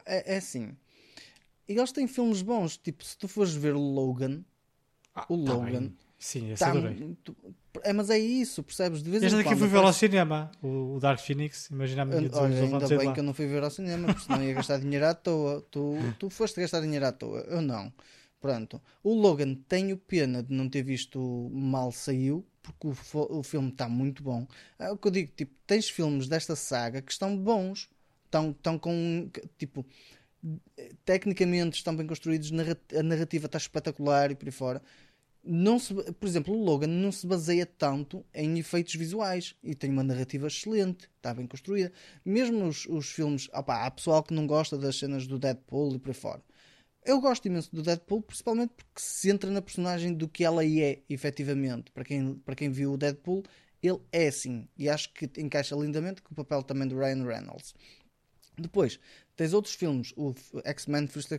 é, 0.05 0.33
é 0.33 0.37
assim 0.37 0.75
e 1.67 1.73
eles 1.73 1.91
têm 1.91 2.07
filmes 2.07 2.41
bons, 2.41 2.77
tipo 2.77 3.03
se 3.03 3.17
tu 3.17 3.27
fores 3.27 3.53
ver 3.53 3.73
Logan 3.73 4.43
ah, 5.15 5.25
o 5.29 5.43
tá 5.45 5.53
Logan. 5.53 5.91
Sim, 6.19 6.51
esse 6.51 6.63
Tá 6.63 6.71
adorei. 6.71 7.15
É, 7.83 7.93
mas 7.93 8.09
é 8.09 8.17
isso, 8.17 8.61
percebes? 8.61 9.01
De 9.01 9.09
vez 9.09 9.23
em 9.23 9.27
Este 9.27 9.37
daqui 9.37 9.49
quando 9.49 9.59
fui 9.59 9.67
ver 9.67 9.77
ao 9.77 9.93
cinema, 9.93 10.51
o, 10.61 10.95
o 10.95 10.99
Dark 10.99 11.19
Phoenix. 11.19 11.69
Imagina 11.69 12.01
a 12.01 12.05
minha 12.05 12.29
Olha, 12.33 12.63
ainda 12.63 12.87
bem 12.87 13.07
lá. 13.07 13.13
que 13.13 13.19
eu 13.19 13.23
não 13.23 13.33
fui 13.33 13.47
ver 13.47 13.63
ao 13.63 13.69
cinema, 13.69 14.07
porque 14.07 14.21
senão 14.25 14.43
ia 14.43 14.53
gastar 14.53 14.79
dinheiro 14.79 15.05
à 15.05 15.13
toa. 15.13 15.61
Tu, 15.71 15.97
tu 16.19 16.29
foste 16.29 16.59
gastar 16.59 16.81
dinheiro 16.81 17.05
à 17.05 17.11
toa, 17.11 17.39
eu 17.41 17.61
não. 17.61 17.91
Pronto. 18.41 18.81
O 19.03 19.13
Logan, 19.13 19.55
tenho 19.67 19.97
pena 19.97 20.43
de 20.43 20.53
não 20.53 20.69
ter 20.69 20.83
visto 20.83 21.49
mal 21.51 21.91
saiu, 21.91 22.45
porque 22.61 22.87
o, 22.87 23.37
o 23.39 23.43
filme 23.43 23.69
está 23.69 23.87
muito 23.87 24.21
bom. 24.21 24.45
É 24.77 24.91
o 24.91 24.97
que 24.97 25.07
eu 25.07 25.11
digo, 25.11 25.31
tipo, 25.35 25.53
tens 25.65 25.89
filmes 25.89 26.27
desta 26.27 26.55
saga 26.55 27.01
que 27.01 27.11
estão 27.11 27.37
bons, 27.37 27.89
estão, 28.35 28.51
estão 28.51 28.79
com, 28.79 29.29
tipo, 29.57 29.85
tecnicamente 31.03 31.77
estão 31.77 31.95
bem 31.95 32.05
construídos, 32.05 32.51
a 32.97 33.03
narrativa 33.03 33.45
está 33.45 33.57
espetacular 33.57 34.31
e 34.31 34.35
por 34.35 34.47
aí 34.47 34.51
fora. 34.51 34.81
Não 35.47 35.77
se, 35.77 35.93
por 35.93 36.27
exemplo, 36.27 36.55
o 36.55 36.63
Logan 36.63 36.87
não 36.87 37.11
se 37.11 37.27
baseia 37.27 37.67
tanto 37.67 38.25
em 38.33 38.57
efeitos 38.57 38.95
visuais 38.95 39.55
e 39.63 39.75
tem 39.75 39.91
uma 39.91 40.03
narrativa 40.03 40.47
excelente, 40.47 41.07
está 41.17 41.33
bem 41.35 41.45
construída. 41.45 41.91
Mesmo 42.25 42.65
os, 42.65 42.87
os 42.87 43.11
filmes, 43.11 43.47
opá, 43.53 43.85
há 43.85 43.91
pessoal 43.91 44.23
que 44.23 44.33
não 44.33 44.47
gosta 44.47 44.75
das 44.75 44.97
cenas 44.97 45.27
do 45.27 45.37
Deadpool 45.37 45.95
e 45.95 45.99
por 45.99 46.09
aí 46.09 46.15
fora. 46.15 46.41
Eu 47.05 47.21
gosto 47.21 47.45
imenso 47.45 47.69
do 47.75 47.83
Deadpool, 47.83 48.23
principalmente 48.23 48.73
porque 48.75 48.99
se 48.99 49.29
entra 49.29 49.51
na 49.51 49.61
personagem 49.61 50.11
do 50.11 50.27
que 50.27 50.43
ela 50.43 50.65
é, 50.65 51.03
efetivamente. 51.07 51.91
Para 51.91 52.03
quem, 52.03 52.33
para 52.33 52.55
quem 52.55 52.71
viu 52.71 52.93
o 52.93 52.97
Deadpool, 52.97 53.43
ele 53.83 53.99
é 54.11 54.27
assim. 54.27 54.67
E 54.75 54.89
acho 54.89 55.13
que 55.13 55.29
encaixa 55.39 55.75
lindamente 55.75 56.23
com 56.23 56.33
o 56.33 56.35
papel 56.35 56.63
também 56.63 56.87
do 56.87 56.97
Ryan 56.97 57.23
Reynolds. 57.23 57.75
Depois, 58.61 58.99
tens 59.35 59.53
outros 59.53 59.73
filmes, 59.73 60.13
o 60.15 60.33
X-Men 60.63 61.07
First, 61.07 61.31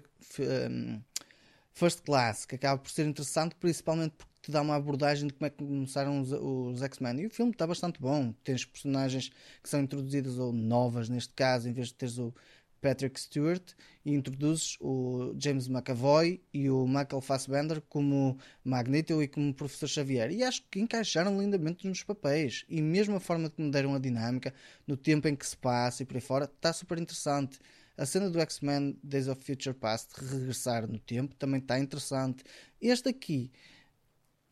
First 1.73 2.03
Class, 2.03 2.47
que 2.47 2.55
acaba 2.55 2.81
por 2.81 2.91
ser 2.91 3.07
interessante, 3.07 3.55
principalmente 3.57 4.15
porque 4.17 4.33
te 4.43 4.51
dá 4.51 4.63
uma 4.63 4.77
abordagem 4.77 5.27
de 5.27 5.35
como 5.35 5.47
é 5.47 5.51
que 5.51 5.59
começaram 5.59 6.21
os, 6.21 6.33
os 6.33 6.83
X-Men. 6.83 7.21
E 7.21 7.27
o 7.27 7.31
filme 7.31 7.53
está 7.53 7.67
bastante 7.67 8.01
bom. 8.01 8.33
Tens 8.45 8.65
personagens 8.65 9.31
que 9.63 9.69
são 9.69 9.81
introduzidas, 9.81 10.39
ou 10.39 10.53
novas 10.53 11.09
neste 11.09 11.35
caso, 11.35 11.69
em 11.69 11.73
vez 11.73 11.89
de 11.89 11.95
teres 11.95 12.19
o 12.19 12.33
Patrick 12.81 13.19
Stewart, 13.21 13.75
e 14.05 14.15
introduzes 14.15 14.77
o 14.81 15.35
James 15.37 15.67
McAvoy 15.67 16.41
e 16.53 16.71
o 16.71 16.87
Michael 16.87 17.21
Fassbender 17.21 17.81
como 17.89 18.39
Magneto 18.65 19.21
e 19.21 19.27
como 19.27 19.53
Professor 19.53 19.89
Xavier. 19.89 20.31
E 20.31 20.45
acho 20.45 20.63
que 20.71 20.79
encaixaram 20.79 21.41
lindamente 21.41 21.89
nos 21.89 22.03
papéis. 22.03 22.65
E 22.69 22.81
mesmo 22.81 23.17
a 23.17 23.21
forma 23.21 23.53
me 23.59 23.71
deram 23.71 23.95
a 23.95 23.99
dinâmica, 23.99 24.55
no 24.87 24.97
tempo 24.97 25.27
em 25.27 25.35
que 25.35 25.47
se 25.47 25.57
passa 25.57 26.03
e 26.03 26.07
por 26.07 26.17
aí 26.17 26.21
fora, 26.21 26.45
está 26.45 26.73
super 26.73 26.99
interessante. 26.99 27.59
A 27.97 28.07
cena 28.07 28.31
do 28.31 28.39
X-Men 28.41 28.99
Days 29.03 29.27
of 29.27 29.43
Future 29.43 29.75
Past 29.75 30.13
regressar 30.17 30.87
no 30.87 30.99
tempo 30.99 31.35
também 31.35 31.61
está 31.61 31.79
interessante. 31.79 32.45
Este 32.81 33.09
aqui 33.09 33.51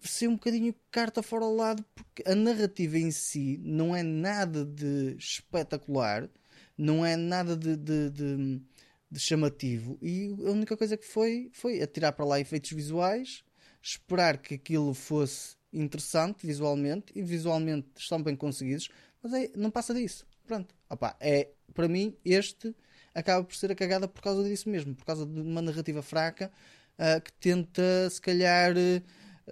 ser 0.01 0.29
um 0.29 0.35
bocadinho 0.35 0.75
carta 0.91 1.23
fora 1.23 1.45
ao 1.45 1.55
lado 1.55 1.85
porque 1.95 2.23
a 2.27 2.35
narrativa 2.35 2.99
em 2.99 3.11
si 3.11 3.59
não 3.63 3.95
é 3.95 4.03
nada 4.03 4.65
de 4.65 5.17
espetacular, 5.19 6.29
não 6.77 7.05
é 7.05 7.17
nada 7.17 7.57
de, 7.57 7.77
de, 7.77 8.11
de- 8.11 8.63
de 9.11 9.21
chamativo 9.21 9.97
e 10.03 10.35
a 10.47 10.51
única 10.51 10.77
coisa 10.77 10.97
que 10.97 11.07
foi 11.07 11.51
foi 11.53 11.81
atirar 11.83 12.13
para 12.13 12.25
lá 12.25 12.41
efeitos 12.41 12.71
visuais, 12.73 13.45
esperar 13.83 14.39
que 14.39 14.55
aquilo 14.55 14.93
fosse 14.95 15.57
interessante 15.73 16.47
visualmente 16.47 17.13
e 17.15 17.23
visualmente 17.23 17.89
estão 17.97 18.23
bem 18.23 18.35
conseguidos, 18.37 18.89
mas 19.23 19.33
é- 19.35 19.51
não 19.57 19.71
passa 19.71 19.95
disso. 19.95 20.27
Pronto, 20.47 20.75
Opa, 20.91 21.17
é 21.21 21.49
para 21.73 21.89
mim 21.89 22.17
este 22.25 22.75
acaba 23.15 23.45
por 23.45 23.55
ser 23.55 23.71
a 23.73 23.75
cagada 23.75 24.09
por 24.09 24.21
causa 24.23 24.43
disso 24.49 24.69
mesmo, 24.69 24.95
por 24.95 25.05
causa 25.05 25.25
de 25.27 25.41
uma 25.41 25.63
narrativa 25.63 26.03
fraca 26.03 26.51
ah, 26.99 27.21
que 27.21 27.33
tenta 27.35 28.09
se 28.11 28.21
calhar 28.21 28.75
eh, 28.77 29.03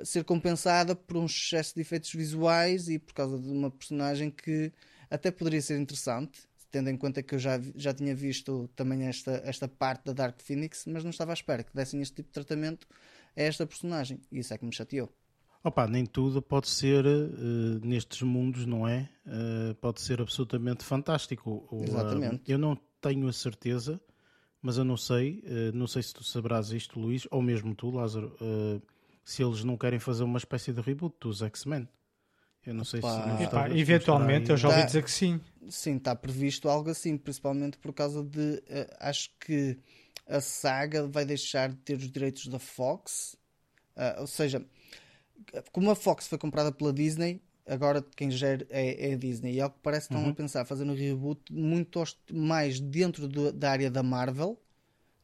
ser 0.05 0.25
compensada 0.25 0.95
por 0.95 1.17
um 1.17 1.27
excesso 1.27 1.75
de 1.75 1.81
efeitos 1.83 2.13
visuais 2.13 2.89
e 2.89 2.99
por 2.99 3.15
causa 3.15 3.39
de 3.39 3.49
uma 3.49 3.71
personagem 3.71 4.31
que 4.31 4.73
até 5.11 5.31
poderia 5.31 5.61
ser 5.61 5.79
interessante, 5.79 6.41
tendo 6.73 6.89
em 6.91 6.97
conta 6.97 7.23
que 7.23 7.35
eu 7.35 7.39
já, 7.39 7.61
já 7.77 7.93
tinha 7.93 8.15
visto 8.15 8.69
também 8.75 9.05
esta, 9.07 9.43
esta 9.45 9.69
parte 9.69 10.07
da 10.07 10.13
Dark 10.15 10.41
Phoenix, 10.41 10.85
mas 10.87 11.05
não 11.05 11.11
estava 11.11 11.31
à 11.33 11.35
espera 11.35 11.63
que 11.63 11.73
dessem 11.75 12.01
este 12.01 12.17
tipo 12.17 12.29
de 12.31 12.33
tratamento 12.33 12.89
a 13.37 13.43
esta 13.43 13.67
personagem. 13.67 14.21
E 14.33 14.39
isso 14.39 14.53
é 14.53 14.59
que 14.59 14.65
me 14.65 14.73
chateou. 14.75 15.13
Opa, 15.63 15.87
nem 15.87 16.05
tudo 16.05 16.43
pode 16.43 16.69
ser 16.69 17.05
eh, 17.07 17.79
nestes 17.85 18.23
mundos, 18.23 18.67
não 18.67 18.89
é? 18.89 19.09
Eh, 19.27 19.75
pode 19.81 20.01
ser 20.01 20.21
absolutamente 20.21 20.83
fantástico. 20.83 21.69
O, 21.71 21.85
Exatamente. 21.85 22.51
eh, 22.51 22.55
eu 22.55 22.59
não 22.59 22.77
tenho 23.01 23.29
a 23.29 23.33
certeza, 23.33 24.01
mas 24.61 24.77
eu 24.79 24.85
não 24.85 24.97
sei, 24.97 25.41
eh, 25.47 25.71
não 25.73 25.87
sei 25.87 26.03
se 26.03 26.15
tu 26.15 26.25
saberás 26.25 26.71
isto, 26.73 26.99
Luís, 26.99 27.29
ou 27.31 27.41
mesmo 27.43 27.75
tu, 27.77 27.91
Lázaro, 27.91 28.35
eh, 28.41 28.81
se 29.25 29.45
eles 29.45 29.63
não 29.63 29.77
querem 29.77 30.01
fazer 30.01 30.25
uma 30.25 30.39
espécie 30.39 30.73
de 30.73 30.81
reboot 30.81 31.15
dos 31.21 31.43
X-Men. 31.43 31.87
Eu 32.67 32.75
não 32.75 32.85
sei 32.85 33.01
Opa. 33.01 33.11
se 33.13 33.19
não 33.55 33.69
não 33.69 33.77
eventualmente 33.77 34.51
eu 34.51 34.57
já 34.57 34.69
ouvi 34.69 34.81
Tá. 34.81 34.87
dizer 34.87 35.03
que 35.05 35.11
sim. 35.11 35.41
Sim, 35.69 35.97
está 35.97 36.15
previsto 36.15 36.69
algo 36.69 36.91
assim, 36.91 37.17
principalmente 37.17 37.79
por 37.79 37.93
causa 37.93 38.23
de. 38.23 38.63
eh, 38.67 38.89
acho 39.01 39.31
que 39.39 39.79
a 40.27 40.41
saga 40.41 41.07
vai 41.07 41.25
deixar 41.25 41.69
de 41.71 41.77
ter 41.77 41.97
os 41.97 42.11
direitos 42.11 42.47
da 42.49 42.59
Fox. 42.59 43.37
Ah, 43.97 44.17
ou 44.21 44.27
seja, 44.27 44.65
como 45.73 45.91
a 45.91 45.95
Fox 45.95 46.27
foi 46.29 46.39
comprada 46.39 46.73
pela 46.73 46.93
Disney, 46.93 47.41
agora 47.67 48.03
quem 48.17 48.31
gera 48.31 48.67
é, 48.71 49.11
é 49.11 49.15
a 49.15 49.17
Disney. 49.17 49.55
E 49.55 49.61
ao 49.61 49.71
que 49.71 49.79
parece 49.83 50.07
estão 50.07 50.27
a 50.29 50.33
pensar 50.33 50.65
fazer 50.65 50.85
um 50.85 50.95
reboot 50.95 51.53
muito 51.53 52.03
mais 52.33 52.81
dentro 52.81 53.29
do- 53.29 53.53
da 53.53 53.71
área 53.71 53.91
da 53.91 54.03
Marvel 54.03 54.59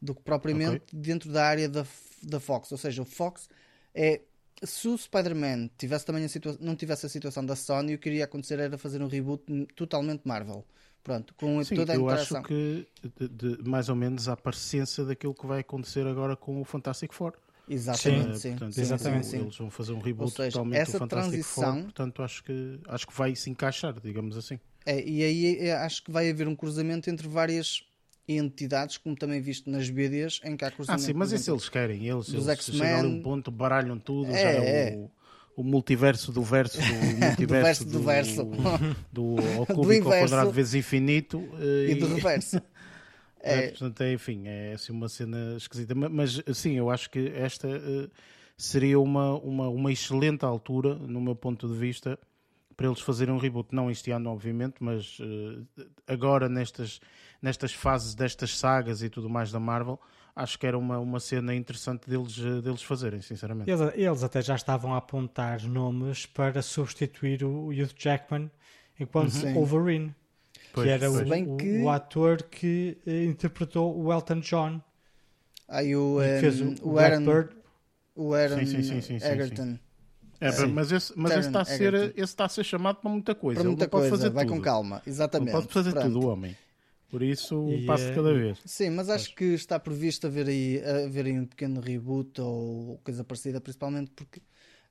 do 0.01 0.15
que 0.15 0.21
propriamente 0.21 0.83
dentro 0.95 1.31
da 1.31 1.45
área 1.45 1.67
da, 1.69 1.85
da 2.23 2.39
Fox. 2.39 2.71
Ou 2.71 2.77
seja, 2.77 3.01
o 3.01 3.05
Fox 3.05 3.49
é. 3.93 4.21
Se 4.63 4.87
o 4.87 4.97
Spider-Man 4.97 5.69
tivesse 5.77 6.05
também 6.05 6.25
não 6.59 6.75
tivesse 6.75 7.05
a 7.05 7.09
situação 7.09 7.45
da 7.45 7.55
Sony, 7.55 7.95
o 7.95 7.99
que 7.99 8.09
iria 8.09 8.25
acontecer 8.25 8.59
era 8.59 8.77
fazer 8.77 9.01
um 9.01 9.07
reboot 9.07 9.43
totalmente 9.75 10.21
Marvel. 10.25 10.65
Pronto, 11.03 11.33
com 11.35 11.63
Sim, 11.63 11.75
toda 11.75 11.93
a 11.93 11.95
eu 11.95 12.01
interação. 12.01 12.39
acho 12.39 12.47
que 12.47 12.85
de- 13.19 13.27
de- 13.55 13.69
mais 13.69 13.87
ou 13.89 13.95
menos 13.95 14.27
a 14.27 14.35
parecença 14.35 15.05
daquilo 15.05 15.33
que 15.33 15.45
vai 15.47 15.61
acontecer 15.61 16.05
agora 16.05 16.35
com 16.35 16.59
o 16.61 16.65
Fantastic 16.65 17.13
Four. 17.13 17.33
Exatamente, 17.67 18.31
Eh, 18.31 18.35
sim. 18.35 18.49
portanto, 18.51 18.73
sim, 18.73 18.81
exatamente. 18.81 19.25
sim, 19.25 19.31
sim. 19.37 19.43
Eles 19.43 19.57
vão 19.57 19.69
fazer 19.69 19.93
um 19.93 19.99
reboot 19.99 20.31
seja, 20.31 20.51
totalmente 20.51 20.77
essa 20.79 20.91
do 20.93 20.97
Fantastic 20.99 21.29
transição- 21.31 21.73
Four, 21.75 21.83
portanto 21.83 22.23
acho 22.23 22.43
que, 22.43 22.79
acho 22.87 23.07
que 23.07 23.13
vai 23.13 23.35
se 23.35 23.49
encaixar, 23.49 23.99
digamos 24.01 24.35
assim. 24.35 24.59
É, 24.85 25.01
e 25.07 25.23
aí 25.23 25.57
é, 25.67 25.75
acho 25.75 26.03
que 26.03 26.11
vai 26.11 26.29
haver 26.29 26.47
um 26.47 26.55
cruzamento 26.55 27.09
entre 27.09 27.27
várias 27.27 27.83
entidades, 28.37 28.97
como 28.97 29.15
também 29.15 29.41
visto 29.41 29.69
nas 29.69 29.89
BDs, 29.89 30.41
em 30.43 30.55
que 30.55 30.63
há 30.63 30.67
Ah, 30.67 30.71
cruzamento. 30.75 31.05
sim, 31.05 31.13
mas 31.13 31.31
isso 31.31 31.51
eles 31.51 31.67
querem, 31.69 32.07
eles, 32.07 32.33
eles 32.33 32.45
chegam 32.63 32.99
a 32.99 33.01
um 33.03 33.21
ponto, 33.21 33.49
baralham 33.51 33.97
tudo, 33.97 34.31
É, 34.33 34.37
já 34.39 34.49
é, 34.51 34.89
é. 34.89 34.95
O, 34.95 35.11
o 35.57 35.63
multiverso 35.63 36.31
do 36.31 36.41
verso 36.43 36.77
do 36.79 36.83
multiverso 37.17 37.83
verso 37.85 37.85
do 37.85 38.03
verso. 38.03 38.43
do, 39.11 39.31
ao 39.57 39.65
Do 39.67 39.75
cúbico 39.75 40.09
ao 40.09 40.19
quadrado 40.19 40.51
vezes 40.51 40.73
infinito 40.75 41.49
eh, 41.59 41.91
E 41.91 41.95
do 41.95 42.07
reverso. 42.07 42.57
É, 42.57 42.61
É. 43.41 43.67
portanto, 43.69 44.01
é, 44.01 44.13
enfim, 44.13 44.43
é 44.47 44.73
assim 44.73 44.91
uma 44.91 45.07
cena 45.07 45.55
esquisita. 45.57 45.95
Ma- 45.95 46.09
Mas 46.09 46.41
sim, 46.53 46.73
eu 46.73 46.89
acho 46.89 47.09
que 47.09 47.31
esta 47.35 47.67
eh, 47.69 48.09
seria 48.57 48.99
uma, 48.99 49.33
uma, 49.39 49.69
uma 49.69 49.91
excelente 49.91 50.43
altura, 50.43 50.93
no 50.95 51.21
meu 51.21 51.35
ponto 51.35 51.65
de 51.67 51.73
vista, 51.73 52.19
para 52.75 52.87
eles 52.87 52.99
fazerem 52.99 53.33
um 53.33 53.37
reboot. 53.37 53.73
Não 53.73 53.89
este 53.89 54.11
ano, 54.11 54.29
obviamente, 54.29 54.75
mas 54.81 55.17
eh, 55.21 55.83
agora 56.05 56.49
nestas, 56.49 56.99
nestas 57.41 57.73
fases 57.73 58.13
destas 58.15 58.57
sagas 58.57 59.01
e 59.01 59.09
tudo 59.09 59.29
mais 59.29 59.51
da 59.51 59.59
Marvel, 59.59 59.99
acho 60.35 60.57
que 60.59 60.65
era 60.67 60.77
uma, 60.77 60.99
uma 60.99 61.19
cena 61.19 61.53
interessante 61.55 62.09
deles, 62.09 62.37
eh, 62.39 62.61
deles 62.61 62.81
fazerem, 62.81 63.21
sinceramente. 63.21 63.69
Eles, 63.69 63.93
eles 63.95 64.23
até 64.23 64.41
já 64.41 64.55
estavam 64.55 64.93
a 64.93 64.97
apontar 64.97 65.61
nomes 65.63 66.25
para 66.25 66.61
substituir 66.61 67.43
o 67.43 67.67
Hugh 67.69 67.89
Jackman 67.97 68.49
enquanto 68.99 69.31
Sim. 69.31 69.53
Wolverine, 69.53 70.15
Pois, 70.73 70.85
que 70.85 70.91
era 70.91 71.09
o, 71.09 71.25
Bem 71.25 71.47
o- 71.51 71.57
que- 71.57 71.77
o 71.81 71.89
ator 71.89 72.43
que 72.43 72.97
eh, 73.07 73.23
interpretou 73.25 73.97
o 73.97 74.11
Elton 74.13 74.39
John. 74.41 74.81
Aí 75.67 75.95
o, 75.95 76.21
e 76.21 76.25
que 76.27 76.35
em, 76.37 76.39
fez 76.41 76.61
o, 76.61 76.65
o 76.87 76.93
o 76.93 76.99
Aaron, 76.99 77.23
Blackbird. 77.23 77.55
o 78.15 78.33
Aaron 78.33 78.57
Sim, 78.59 78.65
sim, 78.65 78.83
sim, 78.83 79.01
sim, 79.01 79.19
sim, 79.19 79.25
Egerton. 79.25 79.79
É, 80.41 80.51
Sim. 80.53 80.67
mas 80.67 80.89
esse, 80.91 81.11
mas 81.17 81.31
esse 81.33 81.47
está 81.49 81.61
a 81.61 81.65
ser, 81.65 81.93
Egerton. 81.93 82.13
esse 82.15 82.21
está 82.23 82.45
a 82.45 82.49
ser 82.49 82.63
chamado 82.63 82.95
para 83.01 83.09
muita 83.11 83.35
coisa. 83.35 83.59
Para 83.59 83.69
Ele 83.69 83.75
muita 83.75 83.89
coisa, 83.89 84.09
fazer 84.09 84.29
vai 84.29 84.45
tudo. 84.45 84.55
com 84.55 84.61
calma. 84.61 84.95
Não 84.97 85.01
Exatamente. 85.05 85.51
pode 85.51 85.67
fazer 85.67 85.91
Pronto. 85.91 86.05
tudo, 86.13 86.25
o 86.25 86.29
homem. 86.29 86.55
Por 87.09 87.23
isso, 87.23 87.59
um 87.59 87.79
E, 87.79 87.85
passo 87.85 88.05
de 88.05 88.11
eh, 88.11 88.15
cada 88.15 88.33
vez. 88.33 88.59
Sim, 88.65 88.91
mas 88.91 89.09
acho 89.09 89.33
que 89.33 89.45
está 89.45 89.79
previsto 89.79 90.27
haver 90.27 90.47
aí, 90.47 90.79
haver 91.05 91.25
aí 91.25 91.39
um 91.39 91.45
pequeno 91.45 91.81
reboot 91.81 92.39
ou 92.39 92.99
coisa 93.03 93.23
parecida, 93.23 93.59
principalmente 93.59 94.11
porque 94.15 94.41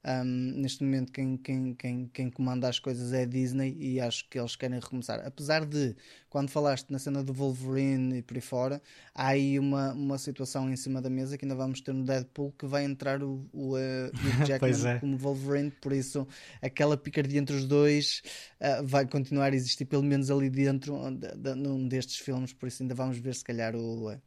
ahm, 0.04 0.52
neste 0.60 0.82
momento 0.84 1.12
quem, 1.12 1.36
quem, 1.36 1.74
quem, 1.74 2.08
quem 2.08 2.30
comanda 2.30 2.68
as 2.68 2.78
coisas 2.78 3.12
é 3.12 3.22
a 3.22 3.26
Disney 3.26 3.76
e 3.78 4.00
acho 4.00 4.28
que 4.28 4.38
eles 4.38 4.56
querem 4.56 4.78
recomeçar. 4.80 5.20
Apesar 5.26 5.64
de, 5.66 5.96
quando 6.30 6.50
falaste 6.50 6.90
na 6.90 6.98
cena 6.98 7.22
do 7.22 7.32
Wolverine 7.32 8.18
e 8.18 8.22
por 8.22 8.36
aí 8.36 8.40
fora, 8.40 8.82
há 9.14 9.28
aí 9.28 9.58
uma, 9.58 9.92
uma 9.92 10.18
situação 10.18 10.70
em 10.70 10.76
cima 10.76 11.00
da 11.02 11.10
mesa 11.10 11.36
que 11.36 11.44
ainda 11.44 11.54
vamos 11.54 11.80
ter 11.80 11.92
no 11.92 12.04
Deadpool 12.04 12.52
que 12.52 12.66
vai 12.66 12.84
entrar 12.84 13.22
o, 13.22 13.48
o 13.52 13.76
eh, 13.78 14.12
Hugh 14.22 14.40
Jackman 14.42 14.86
é. 14.86 14.98
como 15.00 15.16
Wolverine, 15.16 15.70
por 15.70 15.92
isso 15.92 16.26
aquela 16.62 16.96
picardia 16.96 17.38
entre 17.40 17.56
os 17.56 17.66
dois 17.66 18.22
ah, 18.60 18.82
vai 18.82 19.06
continuar 19.06 19.52
a 19.52 19.56
existir 19.56 19.84
pelo 19.84 20.02
menos 20.02 20.30
ali 20.30 20.50
dentro 20.50 20.98
de- 21.10 21.36
de- 21.36 21.54
num 21.54 21.86
destes 21.88 22.16
filmes, 22.18 22.52
por 22.52 22.66
isso 22.68 22.82
ainda 22.82 22.94
vamos 22.94 23.18
ver 23.18 23.34
se 23.34 23.44
calhar 23.44 23.74
o, 23.76 24.10
eh, 24.10 24.20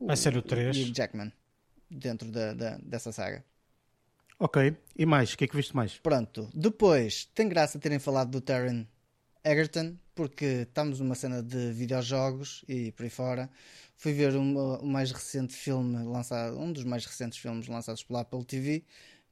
Vai 0.00 0.16
ser 0.16 0.36
o 0.36 0.42
três. 0.42 0.76
Hugh 0.76 0.92
Jackman 0.94 1.32
dentro 1.90 2.30
da, 2.30 2.54
da- 2.54 2.78
dessa 2.78 3.12
saga. 3.12 3.44
Ok, 4.40 4.76
e 4.96 5.04
mais? 5.04 5.32
O 5.32 5.36
que 5.36 5.44
é 5.44 5.48
que 5.48 5.56
viste 5.56 5.74
mais? 5.74 5.98
Pronto, 5.98 6.48
depois 6.54 7.24
tem 7.34 7.48
graça 7.48 7.76
terem 7.76 7.98
falado 7.98 8.30
do 8.30 8.40
Taron 8.40 8.86
Egerton, 9.44 9.96
porque 10.14 10.62
estamos 10.62 11.00
numa 11.00 11.16
cena 11.16 11.42
de 11.42 11.72
videojogos 11.72 12.64
e 12.68 12.92
por 12.92 13.02
aí 13.02 13.10
fora. 13.10 13.50
Fui 13.96 14.12
ver 14.12 14.36
o 14.36 14.86
mais 14.86 15.10
recente 15.10 15.54
filme 15.54 16.04
lançado, 16.04 16.56
um 16.56 16.72
dos 16.72 16.84
mais 16.84 17.04
recentes 17.04 17.36
filmes 17.36 17.66
lançados 17.66 18.04
pela 18.04 18.20
Apple 18.20 18.44
TV, 18.44 18.84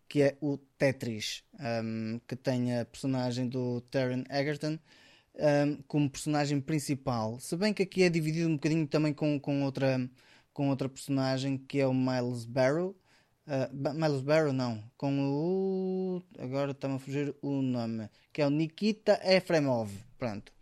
que 0.09 0.23
é 0.23 0.37
o 0.41 0.59
Tetris, 0.77 1.45
um, 1.85 2.21
que 2.27 2.35
tem 2.35 2.77
a 2.77 2.85
personagem 2.85 3.49
do 3.49 3.81
Taron 3.83 4.25
Egerton 4.29 4.77
um, 5.37 5.83
como 5.87 6.11
personagem 6.11 6.61
principal. 6.61 7.39
Se 7.39 7.57
bem 7.57 7.73
que 7.73 7.85
aqui 7.85 8.03
é 8.03 8.09
dividido 8.09 8.49
um 8.49 8.55
bocadinho 8.55 8.89
também 8.89 9.15
com, 9.15 9.39
com, 9.39 9.63
outra, 9.63 10.11
com 10.53 10.69
outra 10.69 10.89
personagem 10.89 11.57
que 11.57 11.79
é 11.79 11.87
o 11.87 11.95
Miles 11.95 12.45
Barrow. 12.45 12.97
Uh, 13.47 13.95
Miles 13.95 14.23
Barrow 14.23 14.53
não, 14.53 14.83
com 14.97 15.21
o. 15.21 16.23
Agora 16.39 16.73
está-me 16.73 16.97
a 16.97 16.99
fugir 16.99 17.35
o 17.41 17.63
nome, 17.63 18.11
que 18.33 18.43
é 18.43 18.47
o 18.47 18.51
Nikita 18.51 19.21
Efremov. 19.25 19.91
Pronto. 20.19 20.53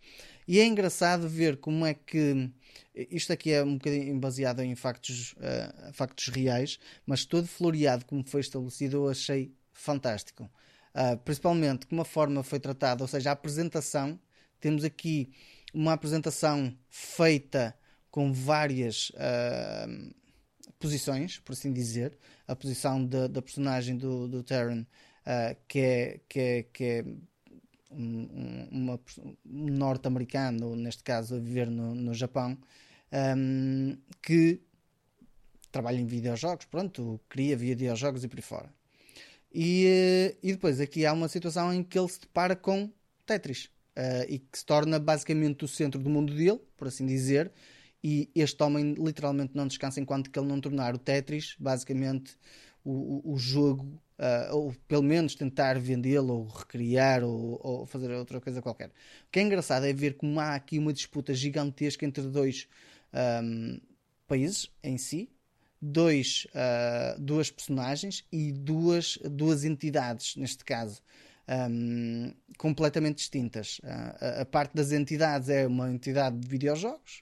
E 0.47 0.59
é 0.59 0.65
engraçado 0.65 1.27
ver 1.27 1.57
como 1.57 1.85
é 1.85 1.93
que. 1.95 2.51
Isto 2.93 3.33
aqui 3.33 3.51
é 3.51 3.63
um 3.63 3.73
bocadinho 3.73 4.17
baseado 4.19 4.61
em 4.61 4.75
factos, 4.75 5.33
uh, 5.33 5.93
factos 5.93 6.27
reais, 6.27 6.79
mas 7.05 7.25
todo 7.25 7.47
floreado 7.47 8.05
como 8.05 8.23
foi 8.23 8.41
estabelecido 8.41 8.97
eu 8.97 9.09
achei 9.09 9.51
fantástico. 9.73 10.49
Uh, 10.93 11.17
principalmente 11.17 11.87
como 11.87 12.01
a 12.01 12.05
forma 12.05 12.43
foi 12.43 12.59
tratada, 12.59 13.03
ou 13.03 13.07
seja, 13.07 13.31
a 13.31 13.33
apresentação. 13.33 14.19
Temos 14.61 14.83
aqui 14.83 15.31
uma 15.73 15.93
apresentação 15.93 16.73
feita 16.87 17.75
com 18.09 18.31
várias 18.31 19.09
uh, 19.09 20.15
posições, 20.79 21.39
por 21.39 21.53
assim 21.53 21.71
dizer. 21.71 22.17
A 22.47 22.55
posição 22.55 23.05
da, 23.05 23.27
da 23.27 23.41
personagem 23.41 23.97
do, 23.97 24.27
do 24.27 24.43
Terran, 24.43 24.85
que 25.67 25.79
é, 25.79 26.19
que 26.27 26.39
é, 26.39 26.63
que 26.63 26.83
é 26.83 27.05
um, 27.91 28.69
um 28.71 28.99
norte-americano, 29.45 30.75
neste 30.75 31.03
caso 31.03 31.35
a 31.35 31.39
viver 31.39 31.69
no, 31.69 31.95
no 31.95 32.13
Japão, 32.13 32.57
um, 33.37 33.97
que 34.21 34.61
trabalha 35.71 35.99
em 35.99 36.05
videojogos, 36.05 36.65
pronto, 36.65 37.19
cria 37.27 37.55
videojogos 37.55 38.23
e 38.23 38.27
por 38.27 38.37
aí 38.37 38.41
fora. 38.41 38.73
E, 39.53 40.35
e 40.43 40.51
depois 40.51 40.79
aqui 40.79 41.05
há 41.05 41.13
uma 41.13 41.27
situação 41.27 41.73
em 41.73 41.83
que 41.83 41.97
ele 41.97 42.09
se 42.09 42.19
depara 42.19 42.55
com 42.55 42.91
Tetris 43.25 43.65
uh, 43.95 44.25
e 44.27 44.39
que 44.39 44.57
se 44.57 44.65
torna 44.65 44.99
basicamente 44.99 45.63
o 45.63 45.67
centro 45.67 46.01
do 46.01 46.09
mundo 46.09 46.33
dele, 46.33 46.59
por 46.77 46.87
assim 46.87 47.05
dizer. 47.05 47.51
E 48.07 48.29
este 48.35 48.61
homem 48.61 48.93
literalmente 48.93 49.55
não 49.55 49.65
descansa 49.65 49.99
enquanto 49.99 50.29
que 50.29 50.37
ele 50.37 50.47
não 50.47 50.61
tornar 50.61 50.93
o 50.93 50.99
Tetris 50.99 51.55
basicamente 51.57 52.37
o, 52.83 53.31
o, 53.31 53.33
o 53.33 53.37
jogo 53.37 53.99
Uh, 54.17 54.55
ou 54.55 54.75
pelo 54.87 55.03
menos 55.03 55.35
tentar 55.35 55.77
vendê-lo, 55.77 56.35
ou 56.35 56.47
recriar, 56.47 57.21
ou, 57.21 57.59
ou, 57.61 57.85
fazer 57.85 58.09
outra 58.11 58.39
coisa 58.39 58.61
qualquer. 58.61 58.87
O 58.87 58.91
que 59.29 59.39
é 59.39 59.41
engraçado 59.41 59.85
é 59.85 59.91
ver 59.91 60.15
como 60.15 60.39
há 60.39 60.55
aqui 60.55 60.79
uma 60.79 60.93
disputa 60.93 61.33
gigantesca 61.33 62.05
entre 62.05 62.23
dois 62.23 62.65
um, 63.43 63.77
países 64.25 64.71
em 64.81 64.97
si, 64.97 65.29
dois, 65.81 66.47
uh, 66.51 67.19
duas 67.19 67.51
personagens 67.51 68.23
e 68.31 68.53
duas, 68.53 69.19
duas 69.29 69.65
entidades, 69.65 70.37
neste 70.37 70.63
caso. 70.63 71.01
Um, 71.69 72.33
completamente 72.57 73.17
distintas. 73.17 73.79
Uh, 73.79 73.85
a, 74.21 74.41
a, 74.43 74.45
parte 74.45 74.73
das 74.73 74.93
entidades 74.93 75.49
é 75.49 75.67
uma 75.67 75.91
entidade 75.91 76.39
de 76.39 76.47
videojogos, 76.47 77.21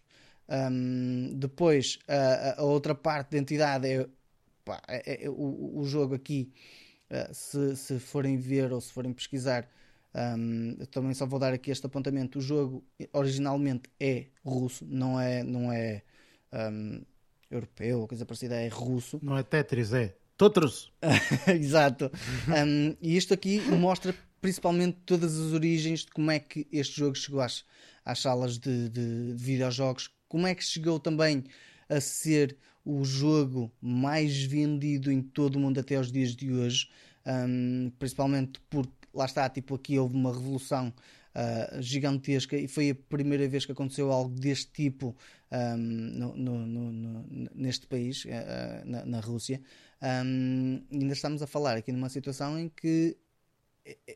um, 0.50 1.34
depois 1.36 2.00
a, 2.08 2.62
a, 2.62 2.64
outra 2.64 2.94
parte 2.94 3.32
da 3.32 3.38
entidade 3.38 3.88
é, 3.88 4.08
pá, 4.66 4.82
é, 4.88 5.26
é 5.26 5.30
o, 5.30 5.80
o, 5.80 5.86
jogo 5.86 6.16
aqui 6.16 6.52
eh, 7.10 7.30
se, 7.34 7.76
se 7.76 8.00
forem 8.00 8.38
ver 8.38 8.72
ou 8.72 8.82
se 8.82 8.91
forem 8.91 9.14
pesquisar, 9.14 9.70
um, 10.16 10.76
também 10.91 11.14
só 11.14 11.26
vou 11.26 11.39
dar 11.39 11.54
aqui 11.54 11.72
este 11.72 11.86
apontamento. 11.86 12.39
O 12.39 12.41
jogo 12.41 12.84
originalmente 13.14 13.89
é 14.00 14.28
russo, 14.46 14.86
não 14.86 15.20
é, 15.20 15.44
não 15.44 15.72
é 15.72 16.04
um, 16.52 17.02
europeu 17.50 18.02
ou 18.02 18.08
coisa 18.08 18.26
parecida, 18.26 18.56
é 18.56 18.68
russo. 18.68 19.20
Não 19.22 19.38
é 19.38 19.44
Tetris, 19.44 19.94
é 19.94 20.16
Totros. 20.38 20.91
Exato. 21.48 22.12
Um, 22.48 22.96
e 23.02 23.16
isto 23.16 23.34
aqui 23.34 23.62
mostra 23.62 24.14
principalmente 24.41 24.98
todas 25.06 25.39
as 25.39 25.54
origens 25.54 26.02
de 26.02 26.12
como 26.12 26.30
é 26.32 26.39
que 26.39 26.68
este 26.72 26.98
jogo 26.98 27.16
chegou 27.16 27.39
às, 27.39 27.64
às 28.04 28.20
salas 28.20 28.58
de, 28.58 28.89
de, 28.89 29.34
de 29.34 29.44
videojogos, 29.44 30.10
como 30.34 30.48
é 30.48 30.56
que 30.56 30.64
chegou 30.64 31.00
também 31.00 31.44
a 31.88 32.02
ser 32.02 32.58
o 32.84 33.06
jogo 33.06 33.72
mais 33.80 34.42
vendido 34.42 35.12
em 35.12 35.22
todo 35.22 35.58
o 35.58 35.60
mundo 35.60 35.80
até 35.80 35.96
aos 35.96 36.12
dias 36.12 36.36
de 36.36 36.52
hoje, 36.52 36.90
um, 37.24 37.92
principalmente 38.00 38.60
porque 38.68 38.92
lá 39.14 39.26
está, 39.26 39.48
tipo, 39.48 39.76
aqui 39.76 40.00
houve 40.00 40.16
uma 40.16 40.34
revolução 40.34 40.92
uh, 41.36 41.80
gigantesca 41.80 42.58
e 42.58 42.68
foi 42.68 42.90
a 42.90 42.96
primeira 42.96 43.48
vez 43.48 43.64
que 43.64 43.74
aconteceu 43.74 44.12
algo 44.12 44.34
deste 44.34 44.72
tipo 44.72 45.16
um, 45.52 45.78
no, 45.78 46.36
no, 46.36 46.66
no, 46.66 47.26
neste 47.54 47.86
país, 47.86 48.26
uh, 48.26 48.30
na, 48.86 49.06
na, 49.06 49.20
Rússia. 49.20 49.62
Um, 50.02 50.82
ainda 50.92 51.14
estamos 51.14 51.44
a 51.44 51.48
falar 51.48 51.78
aqui 51.78 51.92
numa 51.92 52.10
situação 52.10 52.58
em 52.58 52.70
que 52.70 53.16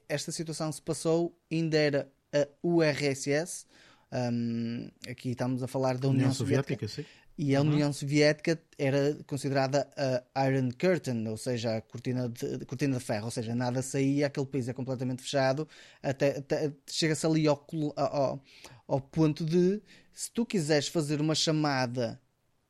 esta 0.09 0.31
situação 0.31 0.71
se 0.71 0.81
passou, 0.81 1.39
ainda 1.51 1.77
era 1.77 2.11
a 2.33 2.47
URSS. 2.63 3.67
Um, 4.11 4.89
aqui 5.09 5.31
estamos 5.31 5.61
a 5.61 5.67
falar 5.67 5.97
da 5.97 6.07
União, 6.07 6.21
União 6.21 6.33
Soviética, 6.33 6.87
Soviética 6.87 7.27
e 7.37 7.55
a 7.55 7.61
uhum. 7.61 7.67
União 7.67 7.93
Soviética 7.93 8.59
era 8.79 9.15
considerada 9.27 9.87
a 10.33 10.49
Iron 10.49 10.69
Curtain, 10.71 11.27
ou 11.27 11.37
seja, 11.37 11.77
a 11.77 11.81
cortina 11.81 12.27
de, 12.27 12.65
cortina 12.65 12.97
de 12.97 13.03
ferro, 13.03 13.25
ou 13.25 13.31
seja, 13.31 13.53
nada 13.53 13.81
saía, 13.83 14.25
aquele 14.25 14.47
país 14.47 14.67
é 14.67 14.73
completamente 14.73 15.21
fechado, 15.21 15.67
até, 16.01 16.37
até 16.39 16.71
chega-se 16.89 17.25
ali 17.25 17.47
ao, 17.47 17.63
ao, 17.95 18.43
ao 18.87 19.01
ponto 19.01 19.45
de 19.45 19.81
se 20.13 20.31
tu 20.31 20.45
quiseres 20.47 20.87
fazer 20.87 21.21
uma 21.21 21.35
chamada 21.35 22.19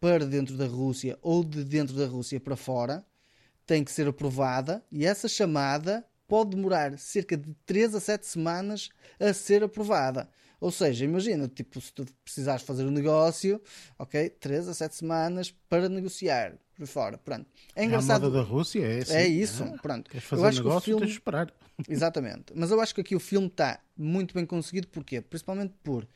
para 0.02 0.26
dentro 0.26 0.58
da 0.58 0.66
Rússia 0.66 1.18
ou 1.22 1.46
de 1.46 1.64
dentro 1.64 1.96
da 1.96 2.06
Rússia 2.06 2.40
para 2.40 2.58
fora, 2.58 3.06
tem 3.66 3.84
que 3.84 3.92
ser 3.92 4.08
aprovada 4.08 4.84
e 4.92 5.06
essa 5.06 5.30
chamada 5.30 6.06
pode 6.28 6.52
demorar 6.56 6.98
cerca 6.98 7.38
de 7.38 7.54
3 7.66 7.96
a 7.96 8.00
7 8.00 8.26
semanas 8.26 8.90
a 9.20 9.34
ser 9.34 9.64
aprovada. 9.64 10.30
Ou 10.60 10.72
seja, 10.72 11.06
imagina, 11.06 11.48
tipo, 11.48 11.80
se 11.80 11.94
tu 11.94 12.06
precisares 12.24 12.64
fazer 12.64 12.84
um 12.84 12.92
negócio, 12.92 13.62
ok, 13.98 14.30
3 14.30 14.68
a 14.70 14.74
7 14.74 14.96
semanas 14.96 15.54
para 15.70 15.88
negociar 15.88 16.56
por 16.76 16.88
fora. 16.88 17.18
Pronto. 17.18 17.46
É 17.76 17.84
engraçado. 17.84 18.24
É 18.24 18.28
a 18.28 18.30
moda 18.30 18.44
da 18.44 18.44
Rússia, 18.44 18.80
é 18.80 19.00
assim. 19.00 19.14
É 19.14 19.28
isso, 19.28 19.64
ah, 19.64 19.78
pronto. 19.82 20.10
Queres 20.10 20.26
fazer 20.26 20.42
eu 20.42 20.48
acho 20.48 20.58
negócio, 20.58 20.80
que 20.80 20.80
o 20.80 20.86
filme... 20.86 21.02
tens 21.02 21.10
de 21.10 21.18
esperar. 21.18 21.54
Exatamente. 21.88 22.54
Mas 22.56 22.72
eu 22.72 22.82
acho 22.82 22.96
que 22.96 23.02
aqui 23.02 23.16
o 23.16 23.20
filme 23.20 23.48
está 23.48 23.80
muito 23.96 24.34
bem 24.34 24.46
conseguido, 24.46 24.88
porquê? 24.88 25.22
Principalmente 25.22 25.76
por 25.84 26.08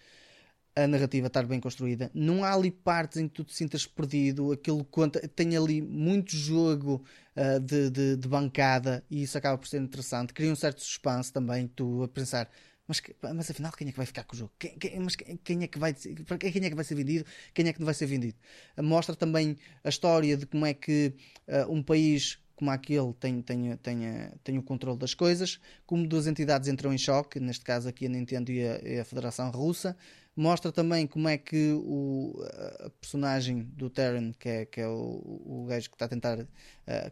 a 0.75 0.87
narrativa 0.87 1.27
estar 1.27 1.45
bem 1.45 1.59
construída. 1.59 2.09
Não 2.13 2.43
há 2.43 2.53
ali 2.53 2.71
partes 2.71 3.17
em 3.17 3.27
que 3.27 3.33
tu 3.35 3.43
te 3.43 3.53
sintas 3.53 3.85
perdido, 3.85 4.51
aquilo 4.51 4.83
conta, 4.85 5.19
tem 5.27 5.55
ali 5.55 5.81
muito 5.81 6.35
jogo 6.35 7.03
uh, 7.35 7.59
de, 7.59 7.89
de, 7.89 8.15
de, 8.17 8.27
bancada 8.27 9.03
e 9.09 9.23
isso 9.23 9.37
acaba 9.37 9.57
por 9.57 9.67
ser 9.67 9.81
interessante. 9.81 10.33
Cria 10.33 10.51
um 10.51 10.55
certo 10.55 10.81
suspense 10.81 11.31
também, 11.31 11.67
tu 11.67 12.03
a 12.03 12.07
pensar 12.07 12.49
mas, 12.87 13.01
mas 13.33 13.49
afinal, 13.49 13.71
quem 13.71 13.87
é 13.87 13.91
que 13.91 13.97
vai 13.97 14.05
ficar 14.05 14.25
com 14.25 14.35
o 14.35 14.37
jogo? 14.37 14.51
Quem, 14.59 14.77
quem, 14.77 14.99
mas 14.99 15.15
quem 15.15 15.63
é 15.63 15.67
que 15.67 15.79
vai 15.79 15.93
quem 15.93 16.65
é 16.65 16.69
que 16.69 16.75
vai 16.75 16.83
ser 16.83 16.95
vendido? 16.95 17.25
Quem 17.53 17.67
é 17.67 17.71
que 17.71 17.79
não 17.79 17.85
vai 17.85 17.93
ser 17.93 18.05
vendido? 18.05 18.37
Mostra 18.77 19.15
também 19.15 19.57
a 19.81 19.87
história 19.87 20.35
de 20.35 20.45
como 20.45 20.65
é 20.65 20.73
que 20.73 21.13
uh, 21.47 21.71
um 21.71 21.81
país 21.81 22.37
como 22.53 22.69
aquele 22.69 23.11
tem, 23.13 23.41
tem, 23.41 23.75
tem, 23.77 23.99
tem 24.43 24.57
o 24.59 24.61
controle 24.61 24.99
das 24.99 25.15
coisas, 25.15 25.59
como 25.83 26.07
duas 26.07 26.27
entidades 26.27 26.67
entram 26.67 26.93
em 26.93 26.97
choque, 26.97 27.39
neste 27.39 27.65
caso 27.65 27.89
aqui 27.89 28.05
a 28.05 28.09
Nintendo 28.09 28.51
e 28.51 28.67
a, 28.67 28.79
e 28.83 28.99
a 28.99 29.05
Federação 29.05 29.49
Russa. 29.49 29.97
Mostra 30.35 30.71
também 30.71 31.05
como 31.05 31.27
é 31.27 31.37
que 31.37 31.73
o 31.73 32.41
a 32.79 32.89
personagem 32.89 33.63
do 33.63 33.89
Terran, 33.89 34.31
que 34.33 34.49
é, 34.49 34.65
que 34.65 34.81
é 34.81 34.87
o, 34.87 35.21
o 35.45 35.65
gajo 35.67 35.89
que 35.89 35.95
está 35.95 36.05
a 36.05 36.09
tentar 36.09 36.39
uh, 36.39 37.11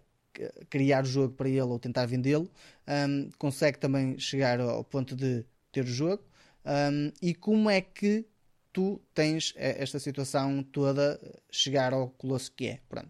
criar 0.70 1.04
o 1.04 1.08
jogo 1.08 1.34
para 1.34 1.50
ele 1.50 1.62
ou 1.62 1.80
tentar 1.80 2.06
vendê-lo, 2.06 2.50
um, 2.88 3.30
consegue 3.38 3.78
também 3.78 4.18
chegar 4.18 4.60
ao 4.60 4.84
ponto 4.84 5.16
de 5.16 5.46
ter 5.72 5.84
o 5.84 5.88
jogo 5.88 6.24
um, 6.66 7.12
e 7.22 7.34
como 7.34 7.70
é 7.70 7.82
que 7.82 8.26
tu 8.72 9.02
tens 9.14 9.54
esta 9.58 10.00
situação 10.00 10.64
toda 10.64 11.20
chegar 11.52 11.94
ao 11.94 12.10
colosso 12.10 12.52
que 12.52 12.68
é. 12.68 12.80
Pronto. 12.88 13.10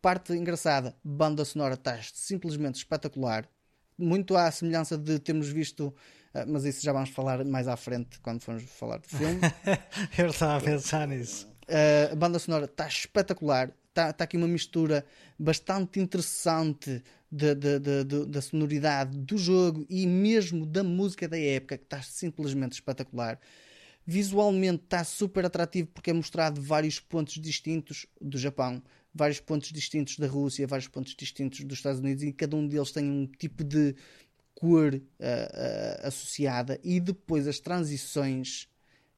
Parte 0.00 0.32
engraçada, 0.34 0.94
banda 1.02 1.44
sonora 1.44 1.74
está 1.74 1.98
simplesmente 2.12 2.76
espetacular, 2.76 3.48
muito 3.96 4.36
à 4.36 4.50
semelhança 4.50 4.98
de 4.98 5.18
termos 5.18 5.48
visto, 5.48 5.94
mas 6.46 6.64
isso 6.64 6.82
já 6.82 6.92
vamos 6.92 7.10
falar 7.10 7.44
mais 7.44 7.68
à 7.68 7.76
frente 7.76 8.18
quando 8.20 8.40
formos 8.40 8.64
falar 8.64 8.98
do 8.98 9.08
filme. 9.08 9.40
Eu 10.18 10.26
estava 10.28 10.56
a 10.56 10.60
pensar 10.60 11.06
nisso. 11.06 11.46
Uh, 11.64 12.12
a 12.12 12.14
banda 12.16 12.38
sonora 12.38 12.66
está 12.66 12.86
espetacular, 12.86 13.70
está 13.88 14.12
tá 14.12 14.24
aqui 14.24 14.36
uma 14.36 14.48
mistura 14.48 15.04
bastante 15.38 16.00
interessante 16.00 17.02
da, 17.30 18.40
sonoridade 18.40 19.16
do 19.18 19.36
jogo 19.36 19.86
e 19.88 20.06
mesmo 20.06 20.64
da 20.66 20.84
música 20.84 21.28
da 21.28 21.38
época, 21.38 21.78
que 21.78 21.84
está 21.84 22.02
simplesmente 22.02 22.72
espetacular. 22.72 23.38
Visualmente 24.06 24.84
está 24.84 25.02
super 25.02 25.46
atrativo 25.46 25.88
porque 25.88 26.10
é 26.10 26.12
mostrado 26.12 26.60
vários 26.60 27.00
pontos 27.00 27.34
distintos 27.34 28.06
do 28.20 28.36
Japão. 28.38 28.82
vários 29.16 29.38
pontos 29.38 29.70
distintos 29.70 30.18
da 30.18 30.26
Rússia, 30.26 30.66
vários 30.66 30.88
pontos 30.88 31.14
distintos 31.14 31.60
dos 31.60 31.78
Estados 31.78 32.00
Unidos 32.00 32.24
e 32.24 32.32
cada 32.32 32.56
um 32.56 32.66
deles 32.66 32.90
tem 32.90 33.08
um 33.08 33.26
tipo 33.26 33.62
de 33.62 33.94
cor 34.54 34.94
uh, 34.94 34.98
uh, 34.98 36.06
associada 36.06 36.78
e 36.82 37.00
depois 37.00 37.46
as 37.46 37.58
transições 37.58 38.68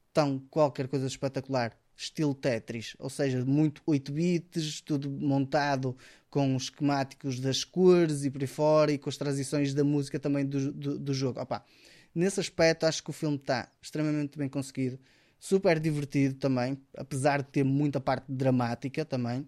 estão 0.07 0.39
qualquer 0.49 0.87
coisa 0.87 1.05
espetacular 1.05 1.77
estilo 1.95 2.35
Tetris, 2.35 2.95
ou 2.99 3.09
seja, 3.09 3.43
muito 3.43 3.81
8 3.85 4.11
bits, 4.11 4.81
tudo 4.81 5.09
montado 5.09 5.97
com 6.29 6.55
os 6.55 6.63
esquemáticos 6.63 7.39
das 7.39 7.63
cores 7.63 8.23
e 8.23 8.29
por 8.29 8.41
aí 8.41 8.47
fora 8.47 8.91
e 8.91 8.97
com 8.97 9.09
as 9.09 9.17
transições 9.17 9.73
da 9.73 9.83
música 9.83 10.19
também 10.19 10.45
do, 10.45 10.71
do, 10.71 10.99
do 10.99 11.13
jogo. 11.13 11.39
Opa, 11.39 11.65
nesse 12.13 12.39
aspecto 12.39 12.85
acho 12.85 13.03
que 13.03 13.09
o 13.09 13.13
filme 13.13 13.37
está 13.37 13.71
extremamente 13.81 14.37
bem 14.37 14.47
conseguido, 14.47 14.99
super 15.39 15.79
divertido 15.79 16.35
também, 16.35 16.77
apesar 16.95 17.41
de 17.41 17.49
ter 17.49 17.63
muita 17.63 17.99
parte 17.99 18.25
dramática 18.31 19.03
também, 19.03 19.47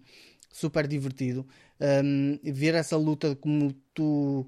super 0.50 0.88
divertido. 0.88 1.46
Um, 1.80 2.38
ver 2.42 2.74
essa 2.74 2.96
luta 2.96 3.34
como 3.36 3.72
tu 3.94 4.46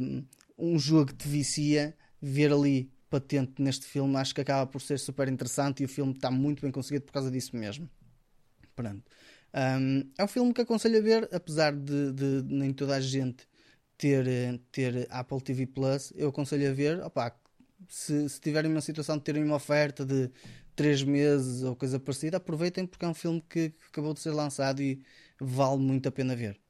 um, 0.00 0.24
um 0.58 0.78
jogo 0.78 1.06
que 1.06 1.14
te 1.14 1.28
vicia, 1.28 1.96
ver 2.20 2.52
ali 2.52 2.90
patente 3.08 3.62
neste 3.62 3.86
filme, 3.86 4.16
acho 4.16 4.34
que 4.34 4.40
acaba 4.40 4.66
por 4.66 4.80
ser 4.80 4.98
super 4.98 5.28
interessante 5.28 5.82
e 5.82 5.86
o 5.86 5.88
filme 5.88 6.12
está 6.12 6.30
muito 6.30 6.62
bem 6.62 6.70
conseguido 6.70 7.04
por 7.04 7.12
causa 7.12 7.30
disso 7.30 7.56
mesmo. 7.56 7.88
Pronto. 8.74 9.02
Um, 9.54 10.10
é 10.18 10.24
um 10.24 10.28
filme 10.28 10.52
que 10.52 10.60
aconselho 10.60 10.98
a 10.98 11.00
ver, 11.00 11.28
apesar 11.32 11.74
de, 11.74 12.12
de, 12.12 12.42
nem 12.44 12.72
toda 12.72 12.96
a 12.96 13.00
gente 13.00 13.48
ter, 13.96 14.26
ter 14.70 15.06
Apple 15.10 15.40
TV 15.40 15.66
Plus, 15.66 16.12
eu 16.16 16.28
aconselho 16.28 16.68
a 16.70 16.74
ver. 16.74 17.00
Opa, 17.00 17.34
se, 17.88 18.28
se 18.28 18.40
tiverem 18.40 18.70
uma 18.70 18.80
situação 18.80 19.16
de 19.16 19.24
terem 19.24 19.44
uma 19.44 19.56
oferta 19.56 20.04
de 20.04 20.30
3 20.74 21.02
meses 21.02 21.62
ou 21.62 21.74
coisa 21.74 21.98
parecida, 21.98 22.36
aproveitem 22.36 22.86
porque 22.86 23.04
é 23.04 23.08
um 23.08 23.14
filme 23.14 23.42
que, 23.48 23.70
que 23.70 23.86
acabou 23.88 24.12
de 24.12 24.20
ser 24.20 24.32
lançado 24.32 24.82
e 24.82 25.02
vale 25.40 25.78
muito 25.78 26.08
a 26.08 26.12
pena 26.12 26.36
ver. 26.36 26.60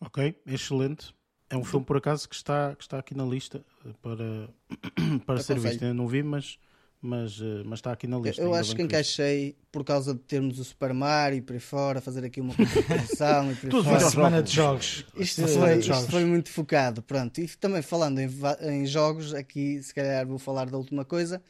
Ok, 0.00 0.40
excelente. 0.46 1.14
É 1.52 1.56
um 1.56 1.64
filme, 1.64 1.84
por 1.84 1.98
acaso, 1.98 2.26
que 2.26 2.34
está, 2.34 2.74
que 2.74 2.82
está 2.82 2.98
aqui 2.98 3.14
na 3.14 3.26
lista 3.26 3.62
para, 4.00 4.48
para 5.26 5.42
ser 5.42 5.58
visto. 5.58 5.84
Eu 5.84 5.92
não 5.92 6.08
vi, 6.08 6.22
mas, 6.22 6.58
mas, 6.98 7.38
eh, 7.42 7.62
mas 7.66 7.78
está 7.78 7.92
aqui 7.92 8.06
na 8.06 8.18
lista. 8.18 8.40
Eu 8.40 8.54
acho 8.54 8.74
que 8.74 8.80
encaixei 8.80 9.54
por 9.70 9.84
causa 9.84 10.14
de 10.14 10.20
termos 10.20 10.58
o 10.58 10.64
Super 10.64 10.94
Mario 10.94 11.36
e 11.36 11.42
por 11.42 11.52
aí 11.52 11.60
fora, 11.60 12.00
fazer 12.00 12.24
aqui 12.24 12.40
uma 12.40 12.54
competição 12.54 13.52
e 13.52 13.54
por 13.54 13.66
aí 13.66 13.84
fora. 13.84 13.98
Uma 13.98 14.10
semana 14.10 14.42
de 14.42 14.50
jogos. 14.50 15.04
Isto, 15.14 15.46
foi, 15.46 15.78
isto 15.78 16.10
foi 16.10 16.24
muito 16.24 16.48
focado. 16.48 17.02
Pronto. 17.02 17.38
E 17.38 17.46
também 17.48 17.82
falando 17.82 18.18
em, 18.18 18.30
em 18.62 18.86
jogos, 18.86 19.34
aqui 19.34 19.82
se 19.82 19.92
calhar 19.92 20.26
vou 20.26 20.38
falar 20.38 20.70
da 20.70 20.78
última 20.78 21.04
coisa. 21.04 21.42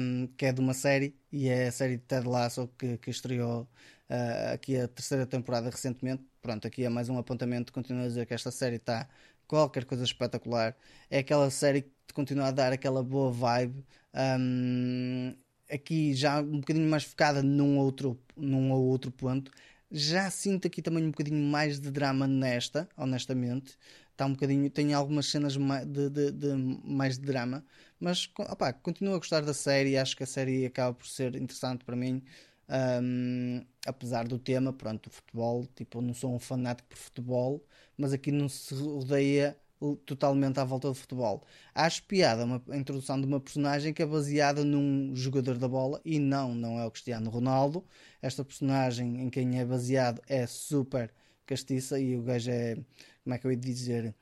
Um, 0.00 0.26
que 0.38 0.46
é 0.46 0.52
de 0.52 0.62
uma 0.62 0.72
série 0.72 1.14
e 1.30 1.46
é 1.46 1.68
a 1.68 1.72
série 1.72 1.98
de 1.98 2.02
Ted 2.04 2.26
Lasso 2.26 2.70
que, 2.78 2.96
que 2.96 3.10
estreou 3.10 3.68
uh, 4.08 4.54
aqui 4.54 4.78
a 4.78 4.88
terceira 4.88 5.26
temporada 5.26 5.68
recentemente. 5.68 6.24
Pronto, 6.48 6.66
aqui 6.66 6.82
é 6.82 6.88
mais 6.88 7.10
um 7.10 7.18
apontamento. 7.18 7.70
Continuo 7.70 8.04
a 8.04 8.06
dizer 8.08 8.24
que 8.24 8.32
esta 8.32 8.50
série 8.50 8.76
está 8.76 9.06
qualquer 9.46 9.84
coisa 9.84 10.02
espetacular. 10.02 10.74
É 11.10 11.18
aquela 11.18 11.50
série 11.50 11.82
que 11.82 12.14
continua 12.14 12.46
a 12.46 12.50
dar 12.50 12.72
aquela 12.72 13.02
boa 13.02 13.30
vibe. 13.30 13.84
Um, 14.14 15.36
aqui 15.70 16.14
já 16.14 16.40
um 16.40 16.60
bocadinho 16.60 16.88
mais 16.88 17.04
focada 17.04 17.42
num 17.42 17.76
outro, 17.76 18.18
num 18.34 18.72
ou 18.72 18.82
outro 18.86 19.10
ponto. 19.10 19.52
Já 19.90 20.30
sinto 20.30 20.66
aqui 20.66 20.80
também 20.80 21.04
um 21.04 21.10
bocadinho 21.10 21.36
mais 21.50 21.78
de 21.78 21.90
drama 21.90 22.26
nesta, 22.26 22.88
honestamente. 22.96 23.76
Está 24.12 24.24
um 24.24 24.32
bocadinho, 24.32 24.70
tem 24.70 24.94
algumas 24.94 25.26
cenas 25.26 25.54
de, 25.54 26.08
de, 26.08 26.32
de 26.32 26.54
mais 26.82 27.18
de 27.18 27.26
drama, 27.26 27.62
mas 28.00 28.26
opa, 28.38 28.72
continuo 28.72 29.14
a 29.14 29.18
gostar 29.18 29.42
da 29.42 29.52
série. 29.52 29.98
Acho 29.98 30.16
que 30.16 30.22
a 30.22 30.26
série 30.26 30.64
acaba 30.64 30.94
por 30.94 31.06
ser 31.06 31.36
interessante 31.36 31.84
para 31.84 31.94
mim. 31.94 32.22
Um, 32.68 33.64
apesar 33.86 34.28
do 34.28 34.38
tema, 34.38 34.72
pronto, 34.72 35.06
o 35.06 35.10
futebol, 35.10 35.66
tipo, 35.74 35.98
eu 35.98 36.02
não 36.02 36.14
sou 36.14 36.34
um 36.34 36.38
fanático 36.38 36.88
por 36.88 36.98
futebol, 36.98 37.64
mas 37.96 38.12
aqui 38.12 38.30
não 38.30 38.48
se 38.48 38.74
rodeia 38.74 39.56
totalmente 40.04 40.58
à 40.58 40.64
volta 40.64 40.88
do 40.88 40.94
futebol. 40.94 41.44
Acho 41.74 42.02
piada 42.04 42.44
uma, 42.44 42.62
introdução 42.76 43.20
de 43.20 43.26
uma 43.26 43.40
personagem 43.40 43.92
que 43.94 44.02
é 44.02 44.06
baseada 44.06 44.64
num 44.64 45.14
jogador 45.14 45.56
da 45.56 45.68
bola 45.68 46.00
e 46.04 46.18
não, 46.18 46.54
não 46.54 46.78
é 46.80 46.84
o 46.84 46.90
Cristiano 46.90 47.30
Ronaldo. 47.30 47.84
Esta 48.20 48.44
personagem 48.44 49.22
em 49.22 49.30
quem 49.30 49.58
é 49.60 49.64
baseado 49.64 50.20
é 50.28 50.46
super 50.46 51.12
castiça 51.46 51.98
e 51.98 52.16
o 52.16 52.22
gajo 52.22 52.50
é, 52.50 52.74
como 53.22 53.34
é 53.34 53.38
que 53.38 53.46
eu 53.46 53.52
ia 53.52 53.56
dizer, 53.56 54.14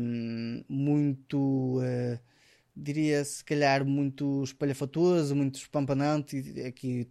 um, 0.00 0.64
muito. 0.68 1.78
Uh, 1.78 2.31
diria 2.74 3.24
se 3.24 3.44
calhar 3.44 3.84
muito 3.84 4.42
espalhafatoso, 4.42 5.36
muito 5.36 5.56
espampanante. 5.56 6.38
Aqui 6.66 7.08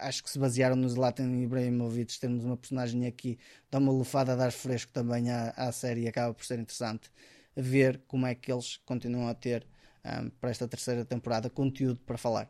acho 0.00 0.22
que 0.22 0.30
se 0.30 0.38
basearam 0.38 0.76
no 0.76 0.88
Zlatan 0.88 1.42
Ibrahimovic. 1.42 2.18
Temos 2.20 2.44
uma 2.44 2.56
personagem 2.56 3.06
aqui, 3.06 3.38
dá 3.70 3.78
uma 3.78 3.92
lufada 3.92 4.32
a 4.32 4.36
dar 4.36 4.52
fresco 4.52 4.92
também 4.92 5.30
à, 5.30 5.50
à 5.50 5.72
série 5.72 6.02
e 6.02 6.08
acaba 6.08 6.34
por 6.34 6.44
ser 6.44 6.58
interessante 6.58 7.10
ver 7.56 8.00
como 8.06 8.26
é 8.26 8.34
que 8.34 8.52
eles 8.52 8.76
continuam 8.84 9.28
a 9.28 9.34
ter 9.34 9.66
um, 10.04 10.30
para 10.30 10.50
esta 10.50 10.68
terceira 10.68 11.04
temporada 11.04 11.50
conteúdo 11.50 12.00
para 12.00 12.16
falar. 12.16 12.48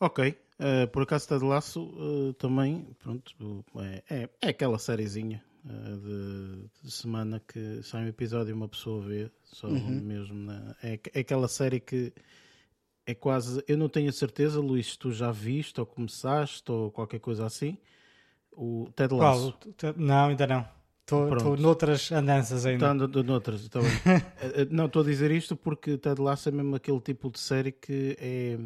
Ok, 0.00 0.30
uh, 0.30 0.88
por 0.88 1.02
acaso 1.02 1.24
está 1.24 1.38
de 1.38 1.44
laço 1.44 1.84
uh, 1.84 2.32
também, 2.34 2.86
pronto, 2.98 3.64
é, 3.76 4.02
é, 4.08 4.28
é 4.40 4.48
aquela 4.48 4.78
sériezinha 4.78 5.42
de, 5.68 6.70
de, 6.82 6.90
semana 6.90 7.40
que 7.46 7.82
sai 7.82 8.04
um 8.04 8.08
episódio 8.08 8.50
e 8.50 8.54
uma 8.54 8.68
pessoa 8.68 9.00
vê, 9.00 9.30
só 9.44 9.68
uhum. 9.68 10.00
mesmo. 10.00 10.34
Na, 10.34 10.74
é, 10.82 10.98
é 11.14 11.20
aquela 11.20 11.48
série 11.48 11.80
que 11.80 12.12
é 13.06 13.14
quase. 13.14 13.62
Eu 13.66 13.76
não 13.76 13.88
tenho 13.88 14.08
a 14.08 14.12
certeza, 14.12 14.60
Luís, 14.60 14.92
se 14.92 14.98
tu 14.98 15.12
já 15.12 15.30
viste 15.30 15.80
ou 15.80 15.86
começaste 15.86 16.70
ou 16.70 16.90
qualquer 16.90 17.20
coisa 17.20 17.46
assim. 17.46 17.78
O 18.52 18.88
Ted 18.94 19.14
Lasso. 19.14 19.56
Qual? 19.78 19.94
Não, 19.96 20.28
ainda 20.28 20.46
não. 20.46 20.78
Estou 21.00 21.56
noutras 21.56 22.12
andanças 22.12 22.66
ainda. 22.66 23.04
Estou 23.04 23.22
noutras, 23.22 23.62
está 23.62 23.80
bem. 23.80 23.90
Eh, 24.40 24.62
eh, 24.62 24.68
não, 24.70 24.86
estou 24.86 25.02
a 25.02 25.04
dizer 25.04 25.30
isto 25.30 25.56
porque 25.56 25.96
Ted 25.96 26.20
Lasso 26.20 26.48
é 26.48 26.52
mesmo 26.52 26.76
aquele 26.76 27.00
tipo 27.00 27.30
de 27.30 27.38
série 27.38 27.72
que 27.72 28.16
é, 28.20 28.58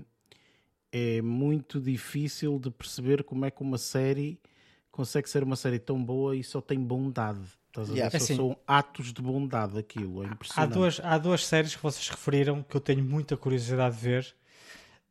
é 0.90 1.22
muito 1.22 1.80
difícil 1.80 2.58
de 2.58 2.70
perceber 2.70 3.22
como 3.22 3.44
é 3.44 3.50
que 3.50 3.62
uma 3.62 3.78
série 3.78 4.40
consegue 4.92 5.28
ser 5.28 5.42
uma 5.42 5.56
série 5.56 5.78
tão 5.78 6.02
boa 6.02 6.36
e 6.36 6.44
só 6.44 6.60
tem 6.60 6.78
bondade. 6.78 7.40
Estás 7.68 7.88
a 7.88 7.92
ver? 7.92 7.98
Yeah. 7.98 8.18
Só 8.18 8.24
assim, 8.24 8.36
são 8.36 8.56
atos 8.66 9.12
de 9.12 9.22
bondade 9.22 9.78
aquilo, 9.78 10.22
é 10.22 10.26
impressionante. 10.26 10.72
Há 10.72 10.74
duas, 10.74 11.00
há 11.02 11.18
duas 11.18 11.46
séries 11.46 11.74
que 11.74 11.82
vocês 11.82 12.06
referiram 12.08 12.62
que 12.62 12.76
eu 12.76 12.80
tenho 12.80 13.02
muita 13.02 13.36
curiosidade 13.36 13.96
de 13.96 14.02
ver, 14.02 14.34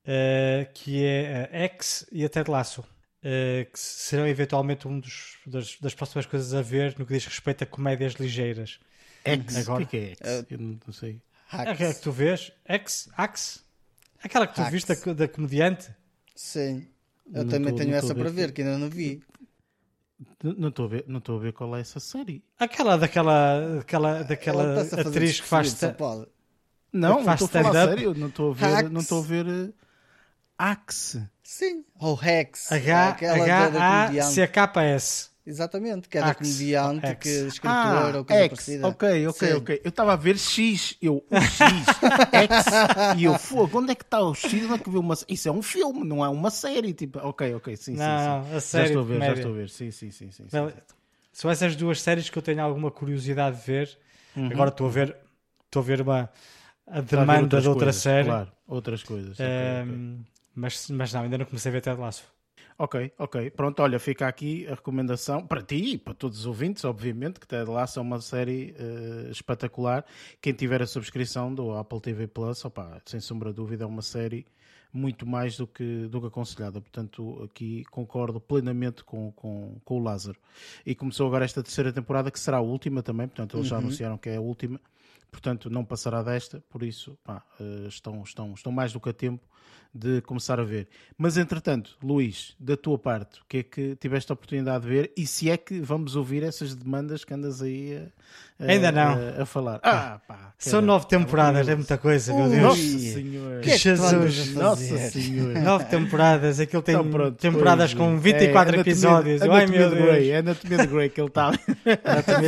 uh, 0.05 0.71
que 0.73 1.03
é 1.03 1.49
a 1.51 1.57
X 1.63 2.05
e 2.11 2.23
a 2.23 2.29
Ted 2.29 2.49
Lasso. 2.49 2.85
Uh, 3.23 3.69
que 3.71 3.79
serão 3.79 4.27
eventualmente 4.27 4.87
um 4.87 4.99
dos, 4.99 5.37
das, 5.45 5.77
das, 5.79 5.93
próximas 5.93 6.25
coisas 6.25 6.55
a 6.55 6.61
ver 6.63 6.95
no 6.97 7.05
que 7.05 7.13
diz 7.13 7.23
respeito 7.23 7.63
a 7.63 7.67
comédias 7.67 8.13
ligeiras. 8.13 8.79
X? 9.23 9.57
Agora, 9.57 9.83
o 9.83 9.87
que 9.87 9.97
é, 9.97 10.09
X? 10.11 10.19
Uh, 10.21 10.45
eu 10.49 10.57
não 10.59 10.93
sei. 10.93 11.21
Aquela 11.51 11.93
que 11.93 12.01
tu 12.01 12.11
vês? 12.11 12.51
X? 12.65 13.09
Axe? 13.15 13.59
Aquela 14.23 14.47
que 14.47 14.55
tu 14.55 14.61
Hacks. 14.61 14.71
viste 14.71 15.05
da, 15.05 15.13
da 15.13 15.27
comediante? 15.27 15.93
Sim. 16.35 16.87
Eu 17.31 17.43
não 17.43 17.51
também 17.51 17.71
tô, 17.71 17.77
tenho 17.79 17.93
essa 17.93 18.15
para 18.15 18.29
ver, 18.29 18.51
que 18.51 18.61
ainda 18.61 18.77
não 18.77 18.89
vi. 18.89 19.21
Não 20.43 20.69
estou 20.69 20.85
a 20.85 20.87
ver, 20.87 21.05
não 21.07 21.17
estou 21.19 21.37
a 21.37 21.39
ver 21.39 21.53
qual 21.53 21.75
é 21.75 21.81
essa 21.81 21.99
série. 21.99 22.43
Aquela 22.59 22.97
daquela, 22.97 23.77
daquela, 23.77 24.23
daquela 24.23 24.81
atriz 24.81 25.39
que 25.39 25.47
faz 25.47 25.73
pode. 25.97 26.27
Não, 26.93 27.23
não 27.23 27.33
estou 27.33 27.45
a 27.45 27.49
falar 27.49 27.87
sério, 27.87 28.13
não 28.13 28.27
estou 28.27 28.51
a 28.51 28.53
ver, 28.53 28.89
não 28.89 29.01
estou 29.01 29.19
a 29.19 29.25
ver 29.25 29.47
uh, 29.47 29.73
Axe. 30.57 31.27
Sim, 31.41 31.83
ou 31.99 32.19
Hex. 32.21 32.71
H 32.71 33.17
H 33.19 34.05
A 34.19 34.21
C 34.23 34.47
K 34.47 34.71
S. 34.83 35.30
Exatamente, 35.45 36.07
que 36.07 36.17
é 36.17 36.21
da 36.21 36.35
comediante, 36.35 37.07
X. 37.07 37.19
que 37.19 37.29
é 37.29 37.47
escritor 37.47 37.75
ah, 37.75 38.17
ou 38.17 38.25
coisa 38.25 38.43
X. 38.43 38.49
parecida. 38.49 38.87
Ok, 38.87 39.27
ok, 39.27 39.47
Sim. 39.47 39.53
ok. 39.55 39.81
Eu 39.83 39.89
estava 39.89 40.13
a 40.13 40.15
ver 40.15 40.37
X, 40.37 40.97
eu, 41.01 41.25
o 41.29 41.35
X, 41.35 41.57
X, 41.57 42.65
e 43.17 43.23
eu, 43.23 43.37
fogo, 43.39 43.79
onde 43.79 43.91
é 43.91 43.95
que 43.95 44.03
está 44.03 44.21
o 44.21 44.35
X? 44.35 44.53
Onde 44.53 44.73
é 44.73 44.77
que 44.77 44.89
viu 44.89 44.99
uma 44.99 45.15
Isso 45.27 45.49
é 45.49 45.51
um 45.51 45.61
filme, 45.61 46.03
não 46.03 46.23
é 46.23 46.29
uma 46.29 46.51
série. 46.51 46.93
Tipo, 46.93 47.19
ok, 47.19 47.55
ok, 47.55 47.75
sim, 47.75 47.95
não, 47.95 48.43
sim, 48.43 48.49
sim. 48.49 48.55
A 48.55 48.61
série 48.61 48.83
já 48.83 48.89
estou 48.89 49.01
a 49.01 49.05
ver, 49.05 49.19
já 49.19 49.33
estou 49.33 49.51
a 49.51 49.55
ver. 49.55 49.69
Sim, 49.69 49.91
sim, 49.91 50.11
sim. 50.11 50.31
sim, 50.31 50.45
sim. 50.47 50.73
São 51.33 51.49
essas 51.49 51.75
duas 51.75 52.01
séries 52.01 52.29
que 52.29 52.37
eu 52.37 52.41
tenho 52.41 52.61
alguma 52.61 52.91
curiosidade 52.91 53.57
de 53.57 53.63
ver. 53.63 53.97
Uhum. 54.35 54.47
Agora 54.47 54.69
estou 54.69 54.87
a 54.87 54.89
ver, 54.91 55.17
estou 55.65 55.81
a 55.81 55.85
ver 55.85 56.01
uma 56.01 56.29
a 56.87 57.01
demanda 57.01 57.61
de 57.61 57.67
outra 57.67 57.85
coisas, 57.85 58.01
série. 58.01 58.27
Claro, 58.27 58.51
outras 58.67 59.03
coisas. 59.03 59.39
Um, 59.39 59.43
okay, 59.43 59.81
okay. 59.83 60.25
Mas, 60.53 60.89
mas 60.89 61.13
não, 61.13 61.21
ainda 61.21 61.37
não 61.37 61.45
comecei 61.45 61.69
a 61.69 61.73
ver 61.73 61.81
Ted 61.81 61.99
Laço. 61.99 62.23
Ok, 62.81 63.11
ok. 63.19 63.51
Pronto, 63.51 63.79
olha, 63.83 63.99
fica 63.99 64.27
aqui 64.27 64.65
a 64.65 64.71
recomendação 64.73 65.45
para 65.45 65.61
ti 65.61 65.93
e 65.93 65.97
para 65.99 66.15
todos 66.15 66.39
os 66.39 66.45
ouvintes, 66.47 66.83
obviamente, 66.83 67.39
que 67.39 67.45
Ted 67.45 67.69
Lasso 67.69 67.99
é 67.99 68.01
uma 68.01 68.19
série 68.19 68.73
uh, 68.79 69.29
espetacular. 69.29 70.03
Quem 70.41 70.51
tiver 70.51 70.81
a 70.81 70.87
subscrição 70.87 71.53
do 71.53 71.73
Apple 71.73 72.01
TV 72.01 72.25
Plus, 72.25 72.65
opa, 72.65 72.99
sem 73.05 73.19
sombra 73.19 73.51
de 73.51 73.57
dúvida, 73.57 73.83
é 73.83 73.87
uma 73.87 74.01
série 74.01 74.47
muito 74.91 75.27
mais 75.27 75.57
do 75.57 75.67
que, 75.67 76.07
do 76.07 76.19
que 76.21 76.25
aconselhada. 76.25 76.81
Portanto, 76.81 77.43
aqui 77.43 77.85
concordo 77.91 78.41
plenamente 78.41 79.03
com, 79.03 79.31
com, 79.33 79.79
com 79.85 79.99
o 79.99 80.03
Lázaro. 80.03 80.39
E 80.83 80.95
começou 80.95 81.27
agora 81.27 81.45
esta 81.45 81.61
terceira 81.61 81.93
temporada, 81.93 82.31
que 82.31 82.39
será 82.39 82.57
a 82.57 82.61
última 82.61 83.03
também, 83.03 83.27
portanto, 83.27 83.57
eles 83.57 83.67
uhum. 83.67 83.69
já 83.69 83.77
anunciaram 83.77 84.17
que 84.17 84.29
é 84.29 84.37
a 84.37 84.41
última. 84.41 84.81
portanto 85.29 85.69
não 85.69 85.85
passará 85.85 86.23
desta, 86.23 86.63
por 86.67 86.81
isso 86.81 87.15
pá, 87.23 87.43
uh, 87.59 87.87
estão, 87.87 88.23
estão, 88.23 88.55
estão 88.55 88.71
mais 88.71 88.91
do 88.91 88.99
que 88.99 89.09
a 89.09 89.13
tempo 89.13 89.47
de 89.93 90.21
começar 90.21 90.59
a 90.59 90.63
ver. 90.63 90.87
Mas 91.17 91.37
entretanto, 91.37 91.97
Luís, 92.01 92.55
da 92.59 92.77
tua 92.77 92.97
parte, 92.97 93.39
o 93.41 93.43
que 93.47 93.57
é 93.57 93.63
que 93.63 93.95
tiveste 93.97 94.31
a 94.31 94.33
oportunidade 94.33 94.83
de 94.85 94.89
ver 94.89 95.11
e 95.17 95.27
se 95.27 95.49
é 95.49 95.57
que 95.57 95.79
vamos 95.81 96.15
ouvir 96.15 96.43
essas 96.43 96.73
demandas 96.73 97.25
que 97.25 97.33
andas 97.33 97.61
aí 97.61 97.97
a, 98.59 98.65
a 98.65 98.71
Ainda 98.71 98.91
não. 98.91 99.13
A, 99.39 99.41
a 99.41 99.45
falar? 99.45 99.79
Ah, 99.83 100.21
pá, 100.25 100.53
São 100.57 100.81
nove 100.81 101.07
temporadas, 101.07 101.67
é 101.67 101.75
muita 101.75 101.97
coisa, 101.97 102.33
meu 102.33 102.47
Deus. 102.49 102.61
Nossa 102.61 102.81
Senhora. 102.81 103.59
Que 103.59 103.69
é 103.71 103.73
que 103.73 103.79
Jesus. 103.79 104.53
Nossa 104.53 104.97
Senhora. 105.09 105.59
Nove 105.59 105.85
temporadas, 105.85 106.59
aquilo 106.61 106.81
tem 106.81 106.95
Então, 106.95 107.09
pronto, 107.11 107.35
temporadas 107.37 107.93
pois, 107.93 108.07
com 108.09 108.15
é, 108.15 108.19
24 108.19 108.57
Anatomia- 108.75 108.79
episódios. 108.81 109.41
Ai 109.41 109.65
meu 109.67 109.89
de 109.89 109.95
Deus. 109.95 110.07
Grey, 110.07 110.29
é 110.31 110.37
Anatomia 110.37 110.77
de 110.77 110.87
Grey 110.87 111.09
que 111.09 111.19
ele 111.19 111.27
está. 111.27 111.51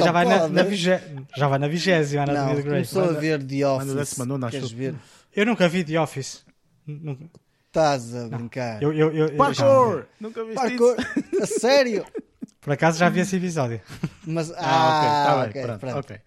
Já 0.03 0.11
vai 0.11 0.25
na, 0.25 0.47
na 0.47 0.63
vigé- 0.63 1.03
já 1.35 1.47
vai 1.47 1.59
na 1.59 1.67
vigésima 1.67 2.23
Anatomia 2.23 2.47
Não, 2.47 2.55
de 2.55 2.61
Grey. 2.61 2.73
começou 2.75 3.03
a 3.03 3.19
ver 3.19 3.43
The 3.43 3.67
Office. 3.67 4.09
semana, 4.09 4.37
não, 4.37 4.49
Queres 4.49 4.65
acho. 4.67 4.75
ver? 4.75 4.95
Eu 5.35 5.45
nunca 5.45 5.67
vi 5.67 5.83
The 5.83 5.99
Office. 5.99 6.45
Nunca- 6.87 7.25
Estás 7.67 8.15
a 8.15 8.27
brincar. 8.27 8.83
Eu, 8.83 8.93
eu, 8.93 9.11
eu, 9.11 9.27
eu- 9.29 9.37
Parkour! 9.37 10.05
Nunca 10.19 10.43
viste 10.43 10.55
Parkour! 10.55 10.95
A 11.41 11.45
sério? 11.47 12.05
por 12.61 12.73
acaso 12.73 12.99
já 12.99 13.09
vi 13.09 13.21
esse 13.21 13.35
episódio. 13.35 13.81
Mas, 14.27 14.51
Ah, 14.51 14.57
ah, 14.61 15.35
ok, 15.39 15.47
está 15.49 15.53
bem, 15.53 15.63
pronto, 15.63 15.79
pronto. 15.79 15.97
ok. 15.99 16.19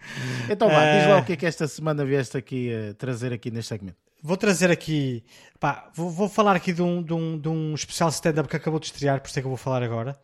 Então 0.50 0.68
vá, 0.68 0.80
diz 0.96 1.04
Eh, 1.04 1.06
lá 1.08 1.18
o 1.20 1.24
que 1.24 1.32
é 1.34 1.36
que 1.36 1.46
esta 1.46 1.68
semana 1.68 2.04
vieste 2.04 2.36
aqui 2.36 2.70
a 2.74 2.94
trazer 2.94 3.32
aqui 3.32 3.50
neste 3.52 3.68
segmento. 3.68 3.96
Vou 4.22 4.36
trazer 4.36 4.70
aqui. 4.72 5.24
Pá, 5.60 5.88
vou, 5.94 6.10
vou 6.10 6.28
falar 6.28 6.56
aqui 6.56 6.72
de 6.72 6.82
um, 6.82 7.00
de 7.00 7.12
um, 7.14 7.38
de 7.38 7.48
um 7.48 7.74
especial 7.74 8.08
stand-up 8.08 8.48
que 8.48 8.56
acabou 8.56 8.80
de 8.80 8.86
estrear, 8.86 9.20
por 9.20 9.28
isso 9.28 9.38
é 9.38 9.42
que 9.42 9.46
eu 9.46 9.50
vou 9.50 9.56
falar 9.58 9.82
agora. 9.84 10.18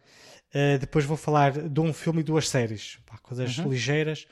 Uh, 0.54 0.76
depois 0.78 1.04
vou 1.04 1.16
falar 1.16 1.52
de 1.52 1.80
um 1.80 1.92
filme 1.92 2.20
e 2.20 2.24
duas 2.24 2.48
séries, 2.48 2.98
pá, 3.06 3.16
coisas 3.22 3.50
ligeiras. 3.52 4.26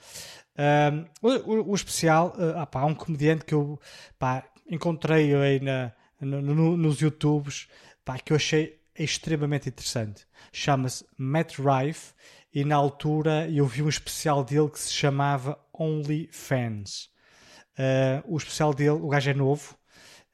Um, 0.58 1.04
o, 1.22 1.28
o- 1.54 1.70
o 1.70 1.74
especial, 1.74 2.34
uh, 2.36 2.58
ah, 2.58 2.66
pá, 2.66 2.80
há 2.80 2.84
um 2.84 2.94
comediante 2.94 3.44
que 3.44 3.54
eu 3.54 3.80
pá, 4.18 4.44
encontrei 4.70 5.34
aí 5.34 5.60
na, 5.60 5.92
no- 6.20 6.40
no- 6.40 6.76
nos 6.76 7.00
YouTubes 7.00 7.68
pá, 8.04 8.18
que 8.18 8.32
eu 8.32 8.36
achei 8.36 8.80
extremamente 8.98 9.68
interessante. 9.68 10.26
Chama-se 10.52 11.04
Matt 11.18 11.56
Rife 11.58 12.12
e 12.54 12.64
na 12.64 12.76
altura 12.76 13.48
eu 13.50 13.66
vi 13.66 13.82
um 13.82 13.88
especial 13.88 14.44
dele 14.44 14.70
que 14.70 14.78
se 14.80 14.92
chamava 14.92 15.58
Only 15.72 16.28
Fans. 16.32 17.08
Uh, 17.78 18.22
o 18.34 18.36
especial 18.36 18.74
dele, 18.74 18.90
o 18.90 19.08
gajo 19.08 19.30
é 19.30 19.34
novo 19.34 19.74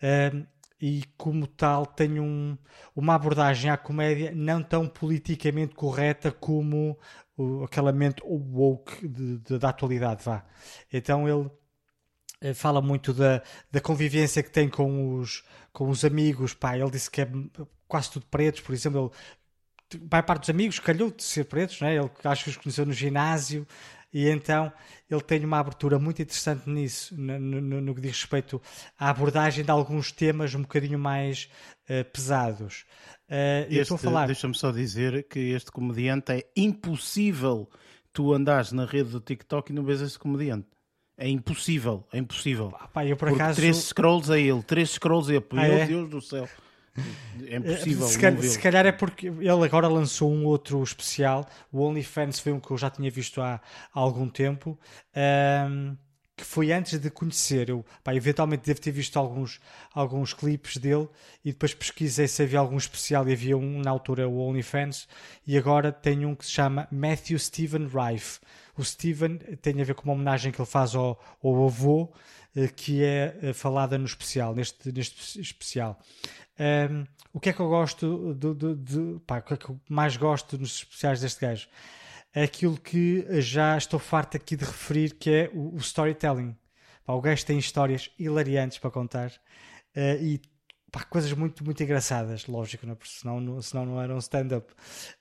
uh, 0.03 0.47
e, 0.81 1.05
como 1.17 1.47
tal, 1.47 1.87
tem 1.87 2.19
um- 2.19 2.59
uma 2.95 3.15
abordagem 3.15 3.71
à 3.71 3.77
comédia 3.77 4.33
não 4.35 4.63
tão 4.63 4.89
politicamente 4.89 5.75
correta 5.75 6.33
como 6.33 6.99
o, 7.37 7.63
aquela 7.65 7.93
mente 7.93 8.21
woke 8.25 9.07
de- 9.07 9.39
de- 9.39 9.59
da 9.59 9.69
atualidade. 9.69 10.25
Vá. 10.25 10.45
Então 10.93 11.29
ele 11.29 11.49
fala 12.55 12.81
muito 12.83 13.13
da, 13.15 13.43
da 13.71 13.81
convivência 13.81 14.43
que 14.43 14.51
tem 14.51 14.69
com 14.69 15.19
os, 15.19 15.43
com 15.73 15.89
os 15.89 16.05
amigos. 16.05 16.55
Pá, 16.55 16.77
ele 16.79 16.91
disse 16.91 17.11
que 17.11 17.21
é 17.23 17.29
quase 17.89 18.11
tudo 18.11 18.27
pretos, 18.27 18.61
por 18.61 18.73
exemplo. 18.75 19.13
Ele, 19.93 20.03
vai 20.09 20.23
parte 20.23 20.41
dos 20.41 20.51
amigos, 20.51 20.79
calhou 20.81 21.11
de 21.11 21.23
ser 21.23 21.45
pretos, 21.45 21.81
né? 21.81 21.97
ele 21.97 22.11
acho 22.25 22.45
que 22.45 22.51
os 22.51 22.57
conheceu 22.57 22.85
no 22.85 22.93
ginásio, 22.93 23.67
e 24.13 24.29
então 24.29 24.73
ele 25.09 25.21
tem 25.21 25.45
uma 25.45 25.59
abertura 25.61 25.99
muito 25.99 26.21
interessante 26.21 26.69
nisso, 26.69 27.15
no, 27.17 27.39
no- 27.39 27.81
no 27.81 27.95
que 27.95 28.01
diz 28.01 28.13
respeito 28.13 28.61
à 28.99 29.11
abordagem 29.11 29.65
de 29.65 29.71
alguns 29.71 30.11
temas 30.11 30.55
um 30.55 30.63
bocadinho 30.63 30.99
mais 30.99 31.49
eh, 31.89 32.03
pesados. 32.03 32.85
Eh, 33.29 33.63
eu 33.71 33.83
Este- 33.83 33.83
estou 33.83 33.95
a 33.97 33.99
falar. 33.99 34.27
Deixa-me 34.27 34.55
só 34.57 34.73
dizer 34.73 35.29
que 35.29 35.39
este 35.39 35.71
comediante 35.71 36.33
é 36.33 36.45
impossível 36.57 37.69
tu 38.13 38.33
andares 38.33 38.73
na 38.73 38.87
rede 38.87 39.11
do 39.11 39.21
TikTok 39.21 39.71
e 39.71 39.75
não 39.75 39.85
vês 39.85 40.01
esse 40.01 40.19
comediante. 40.19 40.67
É 41.19 41.29
impossível, 41.29 42.05
é 42.13 42.19
impossível. 42.19 42.73
Pá, 42.93 43.05
eu 43.07 43.17
por 43.17 43.29
Porque 43.29 43.43
acaso. 43.43 43.57
três 43.61 43.77
scrolls 43.79 44.31
a 44.31 44.39
ele, 44.39 44.63
três 44.63 44.91
scrolls 44.91 45.31
a 45.31 45.37
ele. 45.37 45.45
Meu 45.53 45.63
Ah, 45.63 45.67
é? 45.67 45.87
Deus 45.87 46.11
do 46.11 46.21
céu. 46.21 46.49
É 47.47 47.55
Eh, 47.55 47.57
impossível. 47.57 48.07
Se 48.07 48.19
vê-lo. 48.19 48.43
se 48.43 48.59
calhar 48.59 48.87
é 48.87 48.93
porque 48.93 49.27
ele 49.29 49.49
agora 49.65 49.89
lançou 49.89 50.31
um 50.33 50.45
outro 50.45 50.83
especial. 50.83 51.47
O 51.73 51.81
OnlyFans 51.83 52.39
foi 52.39 52.53
um 52.53 52.61
que 52.61 52.71
eu 52.71 52.77
já 52.79 52.91
tinha 52.91 53.11
visto 53.11 53.41
há, 53.41 53.55
há 53.55 53.61
algum 54.01 54.29
tempo. 54.29 54.79
ahm, 55.15 55.95
que 56.39 56.45
foi 56.45 56.71
antes 56.71 56.99
de 56.99 57.09
conhecer. 57.09 57.71
Eu, 57.71 57.83
pá, 58.05 58.15
eventualmente 58.15 58.67
devo 58.67 58.79
ter 58.79 58.91
visto 58.91 59.19
alguns, 59.19 59.59
alguns 59.95 60.35
clipes 60.35 60.77
dele 60.77 61.09
e 61.43 61.51
depois 61.51 61.73
pesquisei 61.73 62.29
se 62.29 62.43
havia 62.43 62.59
algum 62.59 62.77
especial 62.77 63.27
e 63.27 63.33
havia 63.33 63.57
um 63.57 63.81
na 63.81 63.91
altura, 63.91 64.29
o 64.29 64.39
OnlyFans, 64.47 65.09
e 65.47 65.57
agora 65.57 65.91
tem 65.91 66.27
um 66.27 66.35
que 66.35 66.45
se 66.45 66.53
chama 66.53 66.87
Matthew 66.93 67.39
Stephen 67.39 67.89
Rife. 67.89 68.39
O 68.79 68.85
Steven 68.85 69.39
tem 69.63 69.81
a 69.81 69.85
ver 69.85 69.95
com 69.95 70.05
uma 70.05 70.13
homenagem 70.15 70.53
que 70.53 70.61
ele 70.61 70.69
faz 70.69 70.95
ao, 70.95 71.19
ao 71.43 71.65
avô, 71.67 72.13
eh, 72.55 72.69
que 72.69 73.03
é 73.03 73.37
eh, 73.43 73.53
falada 73.53 73.97
no 73.99 74.05
especial, 74.05 74.55
neste, 74.55 74.93
neste 74.93 75.41
especial. 75.41 75.99
Um, 76.59 77.05
o 77.33 77.41
que 77.41 77.51
é 77.51 77.53
que 77.53 77.61
eu 77.61 77.69
gosto 77.69 78.35
do, 78.35 78.55
do- 78.55 79.21
pá, 79.27 79.39
o 79.39 79.43
que 79.43 79.55
é 79.55 79.57
que 79.57 79.69
eu 79.69 79.81
mais 79.89 80.17
gosto 80.17 80.57
nos 80.59 80.77
especiais 80.77 81.21
deste 81.21 81.41
gajo? 81.41 81.69
É 82.35 82.43
aquilo 82.45 82.79
que 82.79 83.27
já 83.41 83.77
estou 83.79 83.99
farto 83.99 84.37
aqui 84.37 84.57
de 84.57 84.65
referir, 84.65 85.15
que 85.15 85.31
é 85.31 85.51
o, 85.55 85.75
o 85.75 85.79
storytelling. 85.79 86.55
Pá, 87.05 87.13
o 87.15 87.21
gajo 87.21 87.45
tem 87.47 87.59
histórias 87.59 88.11
hilariantes 88.19 88.79
para 88.79 88.91
contar 88.91 89.33
eh, 89.95 90.19
e 90.21 90.41
pá, 90.97 91.05
coisas 91.05 91.31
muito, 91.33 91.63
muito 91.63 91.83
engraçadas, 91.83 92.47
lógico, 92.47 92.87
não 92.87 92.93
é? 92.95 92.97
Porque 92.97 93.13
senão, 93.13 93.39
não- 93.41 93.61
senão 93.63 93.85
não 93.85 94.01
era 94.03 94.15
um 94.15 94.19
stand-up. 94.19 94.73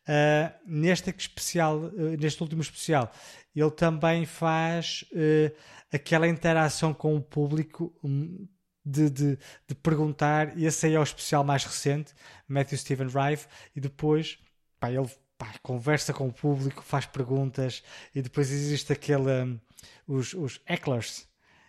Eh, 0.07 0.51
neste 0.65 1.09
especial, 1.17 1.88
eh, 1.97 2.15
neste 2.17 2.41
último 2.41 2.61
especial, 2.61 3.11
ele 3.55 3.71
também 3.71 4.26
faz 4.26 5.03
eh, 5.13 5.51
aquela 5.91 6.28
interação 6.28 6.93
com 6.93 7.15
o 7.15 7.21
público 7.21 7.93
hum, 8.03 8.47
de, 8.86 9.09
de, 9.09 9.38
de 9.67 9.76
perguntar, 9.76 10.57
esse 10.57 10.86
aí 10.86 10.93
é 10.93 10.99
o 10.99 11.03
especial 11.03 11.43
mais 11.43 11.63
recente, 11.65 12.13
Matthew 12.47 12.78
Stephen 12.78 13.07
Rife, 13.07 13.47
e 13.76 13.82
depois 13.82 14.38
pá, 14.80 14.91
ele 14.91 15.09
pá, 15.38 15.53
conversa 15.61 16.13
com 16.13 16.28
o 16.28 16.34
público, 16.34 16.84
faz 16.84 17.05
perguntas, 17.05 17.84
e 18.13 18.21
depois 18.21 18.49
existe 18.51 18.93
aquele, 18.93 19.30
hum, 19.43 19.59
os, 20.07 20.34
os 20.34 20.61
hecklers, 20.65 21.28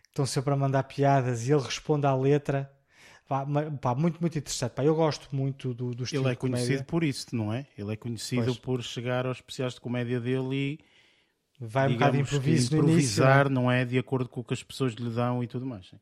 estão 0.09 0.27
sempre 0.27 0.53
a 0.53 0.57
mandar 0.57 0.85
piadas, 0.85 1.47
e 1.49 1.53
ele 1.53 1.63
responde 1.63 2.07
à 2.07 2.15
letra. 2.15 2.71
Pá, 3.29 3.45
pá, 3.81 3.95
muito, 3.95 4.21
muito 4.21 4.39
interessante. 4.39 4.73
Pá, 4.73 4.85
eu 4.85 4.95
gosto 4.95 5.35
muito 5.35 5.75
do, 5.75 5.93
do 5.95 6.05
estilo 6.05 6.25
Ele 6.27 6.33
é 6.33 6.37
conhecido 6.37 6.85
por 6.85 7.03
isso, 7.03 7.35
não 7.35 7.53
é? 7.53 7.67
Ele 7.77 7.93
é 7.93 7.97
conhecido 7.97 8.45
Pois. 8.45 8.59
por 8.59 8.83
chegar 8.83 9.27
aos 9.27 9.39
especiais 9.39 9.75
de 9.75 9.81
comédia 9.81 10.21
dele 10.21 10.55
e 10.55 10.79
Vai 11.59 11.89
um 11.89 11.95
bocado 11.95 12.13
que 12.13 12.23
improviso 12.23 12.53
início. 12.77 12.79
improvisar, 12.79 13.49
não 13.51 13.71
é? 13.71 13.85
De 13.85 13.99
acordo 13.99 14.29
com 14.29 14.41
o 14.41 14.45
que 14.45 14.55
as 14.55 14.63
pessoas 14.63 14.93
lhe 14.93 15.11
dão 15.11 15.43
e 15.43 15.47
tudo 15.47 15.65
mais. 15.67 15.87
sim. 15.89 15.97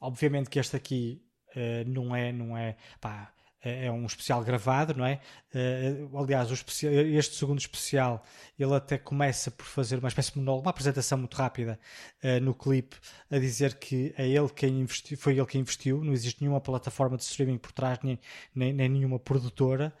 Obviamente 0.00 0.48
que 0.48 0.58
este 0.58 0.76
aqui 0.76 1.20
eh, 1.54 1.84
não 1.84 2.14
é, 2.16 2.32
não 2.32 2.56
é, 2.56 2.76
pá, 3.00 3.30
é 3.62 3.86
é 3.86 3.92
um 3.92 4.06
especial 4.06 4.42
gravado, 4.42 4.94
não 4.94 5.04
é? 5.04 5.20
Eh, 5.54 5.94
aliás, 6.14 6.50
especial- 6.50 6.92
este 6.92 7.36
segundo 7.36 7.58
especial, 7.58 8.22
ele 8.58 8.74
até 8.74 8.96
começa 8.98 9.50
por 9.50 9.64
fazer 9.66 9.98
uma 9.98 10.08
espécie 10.08 10.32
de 10.32 10.38
monólogo, 10.38 10.64
uma 10.66 10.70
apresentação 10.70 11.18
muito 11.18 11.34
rápida 11.36 11.78
eh, 12.22 12.40
no 12.40 12.54
clipe, 12.54 12.96
a 13.30 13.38
dizer 13.38 13.74
que 13.78 14.14
é 14.16 14.26
ele 14.28 14.48
quem 14.48 14.80
investiu, 14.80 15.16
foi 15.18 15.36
ele 15.36 15.46
quem 15.46 15.60
investiu, 15.60 16.02
não 16.04 16.12
existe 16.12 16.40
nenhuma 16.40 16.60
plataforma 16.60 17.16
de 17.16 17.22
streaming 17.24 17.58
por 17.58 17.72
trás, 17.72 17.98
nem, 18.02 18.18
nem, 18.54 18.72
nem 18.72 18.88
nenhuma 18.88 19.18
produtora. 19.18 19.92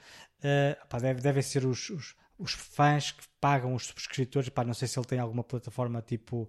Eh, 0.42 0.78
pá, 0.88 0.98
deve, 0.98 1.20
devem 1.20 1.42
ser 1.42 1.66
os, 1.66 1.90
os, 1.90 2.14
os 2.38 2.52
fãs 2.52 3.12
que 3.12 3.22
pagam 3.40 3.74
os 3.74 3.86
subscritores, 3.86 4.48
pá, 4.48 4.64
não 4.64 4.74
sei 4.74 4.88
se 4.88 4.98
ele 4.98 5.06
tem 5.06 5.18
alguma 5.18 5.44
plataforma 5.44 6.00
tipo, 6.02 6.48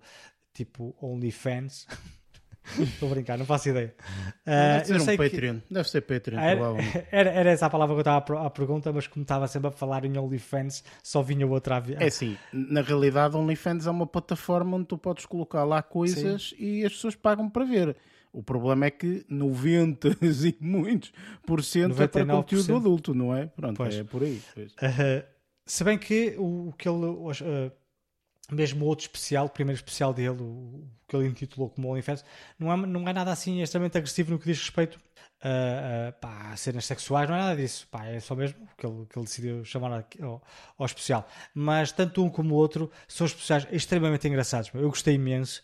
tipo 0.53 0.95
OnlyFans. 1.01 1.87
Estou 2.79 3.09
a 3.09 3.13
brincar, 3.13 3.37
não 3.37 3.45
faço 3.45 3.69
ideia. 3.69 3.93
Ah, 4.45 4.73
Deve 4.77 4.85
ser 4.85 4.93
eu 4.93 4.97
um 4.97 4.99
sei 5.05 5.17
que- 5.17 5.29
Patreon. 5.29 5.57
Deve 5.69 5.89
ser 5.89 6.01
Patreon, 6.01 6.39
Ah. 6.39 6.45
Era, 6.45 6.61
era, 7.11 7.29
era 7.31 7.49
essa 7.51 7.65
a 7.65 7.69
palavra 7.69 7.95
que 7.95 7.99
eu 7.99 8.01
estava 8.19 8.45
à 8.45 8.49
pergunta, 8.49 8.93
mas 8.93 9.07
como 9.07 9.23
estava 9.23 9.47
sempre 9.47 9.69
a 9.69 9.71
falar 9.71 10.05
em 10.05 10.17
OnlyFans, 10.17 10.83
só 11.03 11.21
vinha 11.21 11.45
outra 11.47 11.77
a 11.77 11.79
vi- 11.79 11.95
É 11.99 12.05
assim, 12.07 12.37
na 12.53 12.81
realidade, 12.81 13.35
OnlyFans 13.35 13.87
é 13.87 13.91
uma 13.91 14.05
plataforma 14.07 14.77
onde 14.77 14.85
tu 14.85 14.97
podes 14.97 15.25
colocar 15.25 15.63
lá 15.63 15.81
coisas 15.81 16.53
e 16.57 16.85
as 16.85 16.93
pessoas 16.93 17.15
pagam 17.15 17.49
para 17.49 17.65
ver. 17.65 17.95
O 18.33 18.41
problema 18.41 18.85
é 18.85 18.91
que 18.91 19.25
90 19.27 20.07
e 20.21 20.55
muitos 20.61 21.11
por 21.45 21.61
cento 21.63 22.01
é 22.01 22.07
para 22.07 22.23
99%. 22.25 22.27
conteúdo 22.37 22.75
adulto, 22.77 23.13
não 23.13 23.35
é? 23.35 23.47
Pronto, 23.47 23.75
Pois. 23.75 23.95
é 23.95 24.03
por 24.05 24.23
aí. 24.23 24.41
pois. 24.55 24.71
Uh, 24.73 25.23
se 25.65 25.83
bem 25.83 25.97
que 25.97 26.35
o, 26.37 26.69
o 26.69 26.73
que 26.77 26.87
ele, 26.87 27.05
uh, 27.05 27.71
mesmo 28.51 28.85
outro 28.85 29.03
especial, 29.03 29.45
o 29.45 29.49
primeiro 29.49 29.77
especial 29.77 30.13
dele, 30.13 30.41
o, 30.41 30.83
que 31.07 31.15
ele 31.15 31.27
intitulou 31.27 31.69
como 31.69 31.89
OnlyFans, 31.89 32.23
não 32.59 32.71
é, 32.71 32.75
não 32.75 33.07
é 33.07 33.13
nada 33.13 33.31
assim 33.31 33.61
extremamente 33.61 33.97
agressivo 33.97 34.31
no 34.31 34.39
que 34.39 34.45
diz 34.45 34.59
respeito 34.59 34.99
a, 35.41 36.09
a, 36.09 36.11
pá, 36.11 36.51
a 36.51 36.57
cenas 36.57 36.85
sexuais, 36.85 37.27
não 37.27 37.35
é 37.35 37.39
nada 37.39 37.55
disso. 37.55 37.87
Pá, 37.89 38.05
é 38.05 38.19
só 38.19 38.35
mesmo 38.35 38.67
que 38.77 38.85
ele, 38.85 39.05
que 39.07 39.17
ele 39.17 39.25
decidiu 39.25 39.65
chamar 39.65 40.05
ao, 40.21 40.41
ao 40.77 40.85
especial. 40.85 41.27
Mas 41.53 41.91
tanto 41.91 42.23
um 42.23 42.29
como 42.29 42.53
o 42.53 42.57
outro 42.57 42.91
são 43.07 43.25
especiais 43.25 43.67
extremamente 43.71 44.27
engraçados. 44.27 44.71
Eu 44.73 44.89
gostei 44.89 45.15
imenso. 45.15 45.63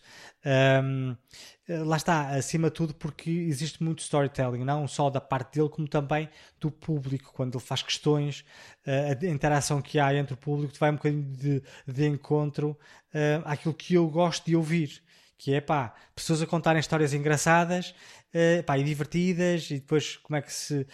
Um, 0.84 1.16
lá 1.68 1.96
está, 1.96 2.30
acima 2.30 2.68
de 2.68 2.74
tudo, 2.74 2.94
porque 2.94 3.30
existe 3.30 3.82
muito 3.82 4.00
storytelling, 4.00 4.64
não 4.64 4.88
só 4.88 5.10
da 5.10 5.20
parte 5.20 5.58
dele, 5.58 5.68
como 5.68 5.86
também 5.86 6.28
do 6.58 6.70
público, 6.70 7.32
quando 7.34 7.56
ele 7.56 7.64
faz 7.64 7.82
questões, 7.82 8.44
eh, 8.86 9.18
a 9.20 9.26
interação 9.26 9.82
que 9.82 9.98
há 9.98 10.14
entre 10.14 10.34
o 10.34 10.36
público 10.36 10.72
vai 10.78 10.90
um 10.90 10.94
bocadinho 10.94 11.24
de, 11.24 11.62
de 11.86 12.06
encontro 12.06 12.78
eh, 13.12 13.40
àquilo 13.44 13.74
que 13.74 13.94
eu 13.94 14.08
gosto 14.08 14.46
de 14.46 14.56
ouvir, 14.56 15.02
que 15.36 15.52
é 15.52 15.60
pá, 15.60 15.94
pessoas 16.14 16.40
a 16.40 16.46
contarem 16.46 16.80
histórias 16.80 17.12
engraçadas 17.12 17.94
pá, 18.66 18.76
e 18.78 18.84
divertidas 18.84 19.70
e 19.70 19.74
depois 19.74 20.16
como 20.16 20.36
é 20.36 20.42
que 20.42 20.52
se 20.52 20.86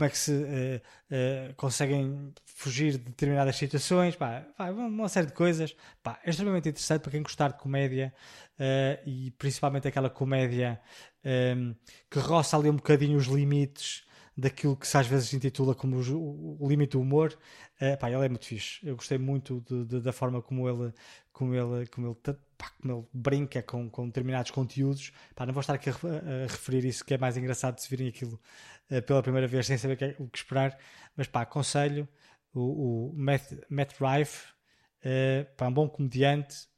como 0.00 0.06
é 0.06 0.10
que 0.10 0.16
se 0.16 0.32
uh, 0.32 0.80
uh, 1.10 1.54
conseguem 1.56 2.32
fugir 2.46 2.92
de 2.92 2.98
determinadas 2.98 3.54
situações, 3.54 4.16
pá, 4.16 4.46
pá, 4.56 4.70
uma 4.70 5.10
série 5.10 5.26
de 5.26 5.34
coisas. 5.34 5.76
Pá, 6.02 6.18
é 6.24 6.30
extremamente 6.30 6.70
interessante 6.70 7.02
para 7.02 7.10
quem 7.10 7.22
gostar 7.22 7.48
de 7.48 7.58
comédia 7.58 8.10
uh, 8.58 9.06
e 9.06 9.30
principalmente 9.32 9.86
aquela 9.86 10.08
comédia 10.08 10.80
um, 11.22 11.28
ehm, 11.28 11.74
que 12.10 12.18
roça 12.18 12.56
ali 12.56 12.70
um 12.70 12.76
bocadinho 12.76 13.18
os 13.18 13.26
limites 13.26 14.06
daquilo 14.34 14.74
que 14.74 14.88
se 14.88 14.96
às 14.96 15.06
vezes 15.06 15.34
intitula 15.34 15.74
como 15.74 15.98
o, 15.98 16.56
o 16.58 16.66
limite 16.66 16.92
do 16.92 17.02
humor. 17.02 17.38
Pá, 17.98 18.10
ele 18.10 18.24
é 18.24 18.28
muito 18.28 18.44
fixe. 18.44 18.78
Eu 18.86 18.96
gostei 18.96 19.16
muito 19.16 19.64
de, 19.66 19.84
de, 19.86 20.00
da 20.00 20.12
forma 20.12 20.42
como 20.42 20.68
ele, 20.68 20.92
como 21.32 21.54
ele, 21.54 21.86
como 21.86 22.08
ele 22.08 22.36
pá, 22.58 22.70
como 22.80 22.92
ele 22.92 23.06
brinca 23.12 23.62
com, 23.62 23.88
com 23.88 24.06
determinados 24.06 24.50
conteúdos. 24.50 25.12
Pá, 25.34 25.46
não 25.46 25.54
vou 25.54 25.62
estar 25.62 25.74
aqui 25.74 25.88
a, 25.88 25.92
a, 25.92 26.42
referir 26.42 26.84
isso, 26.84 27.04
que 27.04 27.14
é 27.14 27.18
mais 27.18 27.36
engraçado 27.36 27.76
de 27.76 27.82
se 27.82 27.88
virem 27.88 28.08
aquilo 28.08 28.38
uh, 28.90 29.02
pela 29.02 29.22
primeira 29.22 29.46
vez 29.46 29.66
sem 29.66 29.78
saber 29.78 29.94
o 29.94 29.96
que, 29.96 30.04
é, 30.04 30.16
o 30.18 30.28
que 30.28 30.38
esperar. 30.38 30.78
Mas 31.16 31.26
pá, 31.26 31.42
aconselho 31.42 32.06
o, 32.52 33.08
o 33.10 33.12
Matt, 33.14 33.52
Matt 33.68 33.94
Rife, 33.98 34.48
uh, 35.04 35.54
pá, 35.56 35.68
um 35.68 35.72
bom 35.72 35.88
comediante. 35.88 36.68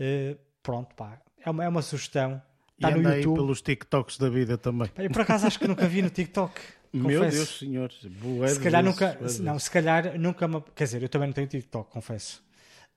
Uh, 0.00 0.38
pronto, 0.62 0.94
pá, 0.94 1.20
é 1.44 1.50
uma, 1.50 1.64
é 1.64 1.68
uma 1.68 1.82
sugestão. 1.82 2.40
Está 2.76 2.92
no 2.92 3.02
YouTube. 3.02 3.34
pelos 3.34 3.60
TikToks 3.60 4.18
da 4.18 4.30
vida 4.30 4.56
também. 4.56 4.88
Eu 4.96 5.10
por 5.10 5.22
acaso 5.22 5.46
acho 5.46 5.58
que 5.58 5.66
nunca 5.66 5.86
vi 5.88 6.00
no 6.00 6.10
TikTok. 6.10 6.60
Meu 6.92 7.20
Deus, 7.28 7.58
senhor. 7.58 7.90
Boa 8.20 8.48
se 8.48 8.60
calhar 8.60 8.82
nunca, 8.82 9.18
não, 9.40 9.58
se 9.58 9.70
calhar 9.70 10.18
nunca, 10.18 10.48
quer 10.74 10.84
dizer, 10.84 11.02
eu 11.02 11.08
também 11.08 11.28
não 11.28 11.34
tenho 11.34 11.46
TikTok, 11.46 11.90
confesso. 11.90 12.42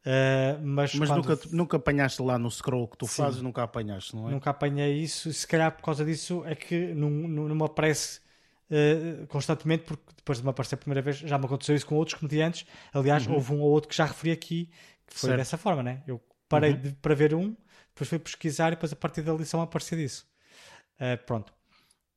Uh, 0.01 0.57
mas 0.63 0.95
mas 0.95 1.09
quando... 1.09 1.27
nunca, 1.27 1.39
nunca 1.51 1.77
apanhaste 1.77 2.21
lá 2.23 2.39
no 2.39 2.49
scroll 2.49 2.87
que 2.87 2.97
tu 2.97 3.05
Sim. 3.05 3.21
fazes, 3.21 3.41
nunca 3.41 3.61
apanhaste, 3.61 4.15
não 4.15 4.29
é? 4.29 4.31
Nunca 4.31 4.49
apanhei 4.49 4.97
isso. 4.97 5.31
Se 5.31 5.45
calhar 5.45 5.71
por 5.71 5.83
causa 5.83 6.03
disso 6.03 6.43
é 6.45 6.55
que 6.55 6.93
não, 6.95 7.09
não, 7.09 7.47
não 7.47 7.55
me 7.55 7.63
aparece 7.63 8.19
uh, 8.71 9.27
constantemente, 9.27 9.83
porque 9.83 10.03
depois 10.15 10.39
de 10.39 10.43
me 10.43 10.49
aparecer 10.49 10.75
a 10.75 10.77
primeira 10.79 11.03
vez 11.03 11.17
já 11.17 11.37
me 11.37 11.45
aconteceu 11.45 11.75
isso 11.75 11.85
com 11.85 11.95
outros 11.95 12.17
comediantes. 12.17 12.65
Aliás, 12.91 13.27
uhum. 13.27 13.35
houve 13.35 13.53
um 13.53 13.61
ou 13.61 13.69
outro 13.69 13.89
que 13.89 13.95
já 13.95 14.05
referi 14.05 14.31
aqui 14.31 14.69
que 15.05 15.13
foi 15.13 15.29
certo. 15.29 15.37
dessa 15.37 15.57
forma, 15.57 15.83
né? 15.83 16.01
Eu 16.07 16.19
parei 16.49 16.71
uhum. 16.71 16.81
de, 16.81 16.93
para 16.93 17.13
ver 17.13 17.35
um, 17.35 17.55
depois 17.89 18.09
fui 18.09 18.17
pesquisar 18.17 18.69
e 18.69 18.71
depois 18.71 18.91
a 18.91 18.95
partir 18.95 19.21
da 19.21 19.33
lição 19.33 19.61
aparecia 19.61 19.97
disso. 19.97 20.25
Uh, 20.95 21.23
pronto. 21.25 21.53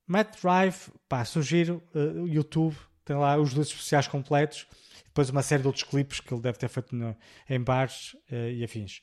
Matt 0.07 0.41
Drive, 0.41 0.91
pá, 1.09 1.25
sugiro 1.25 1.83
uh, 1.95 2.27
YouTube, 2.27 2.77
tem 3.05 3.17
lá 3.17 3.37
os 3.37 3.55
dois 3.55 3.69
especiais 3.69 4.07
completos 4.07 4.67
depois 5.15 5.31
uma 5.31 5.43
série 5.43 5.63
de 5.63 5.69
outros 5.69 5.85
clipes 5.85 6.19
que 6.19 6.35
ele 6.35 6.43
deve 6.43 6.59
ter 6.59 6.69
feito 6.69 6.95
no, 6.95 7.17
em 7.49 7.61
bares 7.61 8.15
uh, 8.33 8.51
e 8.51 8.65
afins. 8.65 9.01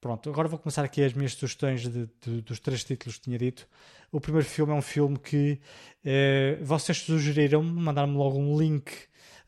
Pronto, 0.00 0.30
agora 0.30 0.46
vou 0.46 0.60
começar 0.60 0.84
aqui 0.84 1.02
as 1.02 1.12
minhas 1.12 1.32
sugestões 1.32 1.82
de, 1.82 2.08
de, 2.24 2.40
dos 2.42 2.60
três 2.60 2.84
títulos 2.84 3.16
que 3.16 3.24
tinha 3.24 3.36
dito. 3.36 3.66
O 4.12 4.20
primeiro 4.20 4.46
filme 4.46 4.72
é 4.72 4.76
um 4.76 4.82
filme 4.82 5.18
que 5.18 5.60
uh, 6.04 6.64
vocês 6.64 6.98
sugeriram, 6.98 7.60
mandaram-me 7.64 8.16
logo 8.16 8.38
um 8.38 8.56
link 8.56 8.92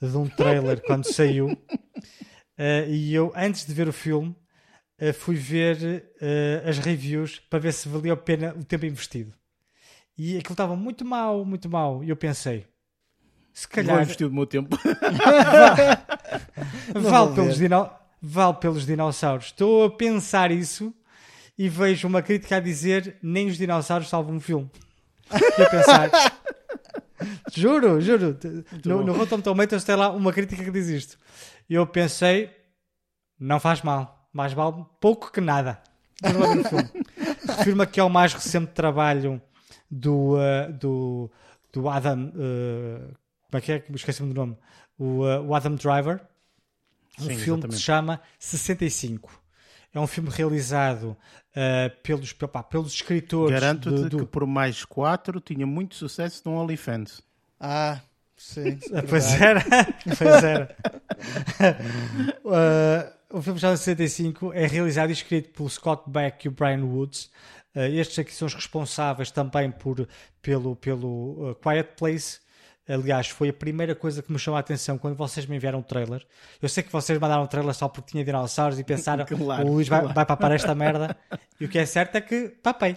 de 0.02 0.16
um 0.16 0.28
trailer 0.28 0.82
quando 0.84 1.04
saiu. 1.04 1.50
Uh, 1.50 2.88
e 2.88 3.14
eu, 3.14 3.32
antes 3.36 3.64
de 3.64 3.72
ver 3.72 3.86
o 3.86 3.92
filme, 3.92 4.34
uh, 5.00 5.14
fui 5.14 5.36
ver 5.36 6.10
as 6.68 6.78
reviews 6.78 7.38
para 7.38 7.60
ver 7.60 7.72
se 7.72 7.88
valia 7.88 8.14
a 8.14 8.16
pena 8.16 8.52
o 8.58 8.64
tempo 8.64 8.84
investido. 8.84 9.32
E 10.22 10.36
aquilo 10.36 10.52
estava 10.52 10.76
muito 10.76 11.02
mal, 11.02 11.46
muito 11.46 11.66
mal. 11.66 12.04
E 12.04 12.10
eu 12.10 12.16
pensei, 12.16 12.66
se 13.54 13.66
calhar. 13.66 13.94
Vou 13.94 14.02
investir 14.02 14.26
o 14.26 14.30
meu 14.30 14.44
tempo. 14.44 14.76
vale, 16.92 17.34
pelos 17.34 17.56
dino... 17.56 17.90
vale 18.20 18.54
pelos 18.58 18.84
dinossauros. 18.84 19.46
Estou 19.46 19.86
a 19.86 19.90
pensar 19.90 20.50
isso 20.50 20.92
e 21.56 21.70
vejo 21.70 22.06
uma 22.06 22.20
crítica 22.20 22.56
a 22.56 22.60
dizer 22.60 23.16
nem 23.22 23.46
os 23.46 23.56
dinossauros 23.56 24.10
salvam 24.10 24.36
um 24.36 24.40
filme. 24.40 24.70
Estou 25.32 25.64
a 25.64 25.70
pensar. 25.70 26.10
juro, 27.50 27.98
juro. 27.98 28.38
No, 28.84 29.02
no 29.02 29.14
Rotten 29.14 29.40
Tomatoes 29.40 29.84
tem 29.84 29.96
lá 29.96 30.10
uma 30.10 30.34
crítica 30.34 30.62
que 30.62 30.70
diz 30.70 30.88
isto. 30.88 31.18
E 31.66 31.72
eu 31.72 31.86
pensei, 31.86 32.54
não 33.38 33.58
faz 33.58 33.80
mal. 33.80 34.28
Mais 34.34 34.52
vale 34.52 34.84
pouco 35.00 35.32
que 35.32 35.40
nada. 35.40 35.80
Refiro-me 37.48 37.84
aqui 37.84 37.98
ao 37.98 38.10
mais 38.10 38.34
recente 38.34 38.72
trabalho 38.72 39.40
do, 39.90 40.36
uh, 40.36 40.72
do, 40.78 41.30
do 41.72 41.88
Adam. 41.88 42.28
Uh, 42.28 43.14
como 43.50 43.58
é 43.58 43.60
que 43.60 43.72
é? 43.72 43.84
Esqueci-me 43.94 44.32
do 44.32 44.34
nome. 44.34 44.56
O, 44.98 45.24
uh, 45.24 45.42
o 45.42 45.54
Adam 45.54 45.74
Driver. 45.74 46.20
Um 47.18 47.24
Sim, 47.24 47.28
filme 47.36 47.38
exatamente. 47.38 47.68
que 47.68 47.74
se 47.74 47.82
chama 47.82 48.20
65. 48.38 49.40
É 49.92 49.98
um 49.98 50.06
filme 50.06 50.30
realizado 50.30 51.16
uh, 51.50 52.02
pelos, 52.02 52.32
pá, 52.32 52.62
pelos 52.62 52.94
escritores. 52.94 53.58
Garanto-te 53.58 54.08
do... 54.08 54.18
que 54.18 54.26
por 54.26 54.46
mais 54.46 54.84
quatro 54.84 55.40
tinha 55.40 55.66
muito 55.66 55.96
sucesso 55.96 56.42
no 56.44 56.52
OnlyFans. 56.56 57.20
Ah, 57.58 58.00
sim. 58.36 58.78
pois 59.08 59.40
era. 59.40 59.64
pois 60.16 60.44
era. 60.44 60.76
uh, 62.44 63.36
o 63.36 63.42
filme 63.42 63.58
chamado 63.58 63.76
65 63.78 64.52
é 64.52 64.66
realizado 64.66 65.10
e 65.10 65.12
escrito 65.12 65.50
pelo 65.50 65.68
Scott 65.68 66.08
Beck 66.08 66.44
e 66.44 66.48
o 66.48 66.52
Brian 66.52 66.84
Woods. 66.84 67.30
Uh, 67.74 67.80
estes 67.80 68.18
aqui 68.18 68.34
são 68.34 68.46
os 68.46 68.54
responsáveis 68.54 69.30
também 69.30 69.70
por, 69.70 70.08
pelo, 70.42 70.74
pelo 70.76 71.50
uh, 71.50 71.54
Quiet 71.56 71.90
Place 71.96 72.40
Aliás, 72.90 73.28
foi 73.28 73.50
a 73.50 73.52
primeira 73.52 73.94
coisa 73.94 74.20
que 74.20 74.32
me 74.32 74.38
chamou 74.38 74.56
a 74.56 74.60
atenção 74.60 74.98
quando 74.98 75.14
vocês 75.14 75.46
me 75.46 75.54
enviaram 75.54 75.78
o 75.78 75.82
trailer. 75.82 76.26
Eu 76.60 76.68
sei 76.68 76.82
que 76.82 76.90
vocês 76.90 77.16
mandaram 77.20 77.44
o 77.44 77.46
trailer 77.46 77.72
só 77.72 77.88
porque 77.88 78.10
tinha 78.10 78.24
dinossauros 78.24 78.80
e 78.80 78.84
pensaram 78.84 79.24
claro, 79.26 79.68
o 79.68 79.74
Luís 79.74 79.86
vai, 79.86 80.00
claro. 80.00 80.14
vai 80.14 80.26
papar 80.26 80.50
esta 80.50 80.74
merda. 80.74 81.16
E 81.60 81.66
o 81.66 81.68
que 81.68 81.78
é 81.78 81.86
certo 81.86 82.16
é 82.16 82.20
que 82.20 82.48
papei. 82.62 82.96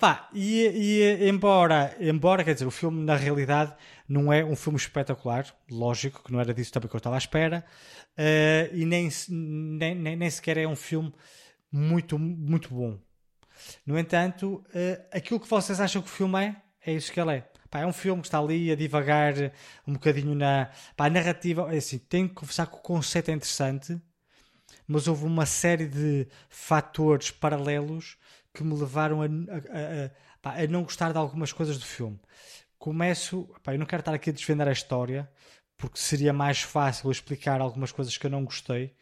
Pá, 0.00 0.28
e, 0.34 0.66
e, 0.66 1.28
embora, 1.28 1.96
embora, 2.00 2.44
quer 2.44 2.54
dizer, 2.54 2.66
o 2.66 2.70
filme 2.70 3.04
na 3.04 3.16
realidade 3.16 3.72
não 4.08 4.32
é 4.32 4.44
um 4.44 4.54
filme 4.54 4.78
espetacular, 4.78 5.46
lógico 5.70 6.22
que 6.22 6.30
não 6.30 6.40
era 6.40 6.52
disso 6.52 6.72
também 6.72 6.88
que 6.88 6.94
eu 6.94 6.98
estava 6.98 7.16
à 7.16 7.18
espera, 7.18 7.64
uh, 8.16 8.76
e 8.76 8.84
nem, 8.84 9.08
nem, 9.28 9.94
nem, 9.94 10.16
nem, 10.16 10.30
sequer 10.30 10.58
é 10.58 10.68
um 10.68 10.76
filme 10.76 11.12
muito, 11.72 12.18
muito 12.18 12.72
bom. 12.72 12.98
No 13.86 13.98
entanto, 13.98 14.64
uh, 14.68 15.06
aquilo 15.12 15.40
que 15.40 15.48
vocês 15.48 15.80
acham 15.80 16.02
que 16.02 16.08
o 16.08 16.10
filme 16.10 16.44
é, 16.44 16.56
é 16.86 16.92
isso 16.92 17.12
que 17.12 17.20
ele 17.20 17.36
é. 17.36 17.48
Pá, 17.70 17.80
é 17.80 17.86
um 17.86 17.92
filme 17.92 18.22
que 18.22 18.28
está 18.28 18.38
ali 18.38 18.70
a 18.72 18.76
divagar 18.76 19.34
um 19.86 19.92
bocadinho 19.92 20.34
na 20.34 20.70
pá, 20.96 21.06
a 21.06 21.10
narrativa. 21.10 21.72
É 21.72 21.78
assim, 21.78 21.98
tenho 21.98 22.28
que 22.28 22.34
confessar 22.34 22.66
que 22.66 22.76
o 22.76 22.80
conceito 22.80 23.30
é 23.30 23.34
interessante, 23.34 24.00
mas 24.86 25.06
houve 25.06 25.24
uma 25.24 25.44
série 25.44 25.86
de 25.86 26.26
fatores 26.48 27.30
paralelos 27.30 28.16
que 28.54 28.64
me 28.64 28.74
levaram 28.74 29.20
a, 29.22 29.26
a, 29.26 30.50
a, 30.50 30.62
a 30.62 30.66
não 30.66 30.82
gostar 30.82 31.12
de 31.12 31.18
algumas 31.18 31.52
coisas 31.52 31.78
do 31.78 31.84
filme. 31.84 32.18
Começo, 32.78 33.48
pá, 33.62 33.74
eu 33.74 33.78
não 33.78 33.86
quero 33.86 34.00
estar 34.00 34.14
aqui 34.14 34.30
a 34.30 34.32
desvendar 34.32 34.68
a 34.68 34.72
história, 34.72 35.30
porque 35.76 35.98
seria 35.98 36.32
mais 36.32 36.62
fácil 36.62 37.10
explicar 37.10 37.60
algumas 37.60 37.92
coisas 37.92 38.16
que 38.16 38.26
eu 38.26 38.30
não 38.30 38.44
gostei. 38.44 38.94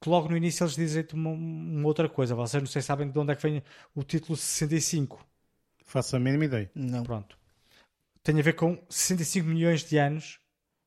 Que 0.00 0.08
logo 0.08 0.28
no 0.28 0.36
início 0.36 0.64
eles 0.64 0.74
dizem 0.74 1.06
uma, 1.12 1.30
uma 1.30 1.86
outra 1.86 2.08
coisa. 2.08 2.34
Vocês 2.34 2.62
não 2.62 2.68
sei 2.68 2.80
sabem 2.80 3.10
de 3.10 3.18
onde 3.18 3.32
é 3.32 3.36
que 3.36 3.42
vem 3.42 3.62
o 3.94 4.02
título 4.02 4.36
65. 4.36 5.24
Faço 5.84 6.16
a 6.16 6.18
mínima 6.18 6.46
ideia. 6.46 6.70
Não. 6.74 7.02
Pronto 7.02 7.40
tem 8.22 8.38
a 8.38 8.42
ver 8.42 8.54
com 8.54 8.78
65 8.88 9.46
milhões 9.46 9.84
de 9.84 9.96
anos. 9.98 10.38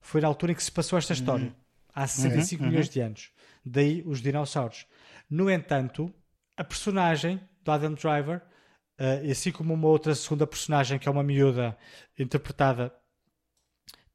Foi 0.02 0.22
na 0.22 0.28
altura 0.28 0.52
em 0.52 0.56
que 0.56 0.64
se 0.64 0.72
passou 0.72 0.98
esta 0.98 1.14
história. 1.14 1.46
Uhum. 1.46 1.54
Há 1.94 2.08
65 2.08 2.62
uhum. 2.62 2.70
milhões 2.70 2.90
de 2.90 3.00
anos. 3.00 3.32
Daí 3.66 4.04
os 4.06 4.22
dinossauros. 4.22 4.86
No 5.30 5.50
entanto, 5.50 6.14
a 6.58 6.64
personagem 6.64 7.40
do 7.64 7.72
Adam 7.72 7.94
Driver, 7.94 8.42
uh, 9.00 9.32
assim 9.32 9.52
como 9.52 9.74
uma 9.74 9.88
outra 9.88 10.14
segunda 10.14 10.46
personagem, 10.46 11.00
que 11.00 11.08
é 11.08 11.12
uma 11.12 11.24
miúda 11.24 11.78
interpretada 12.18 12.94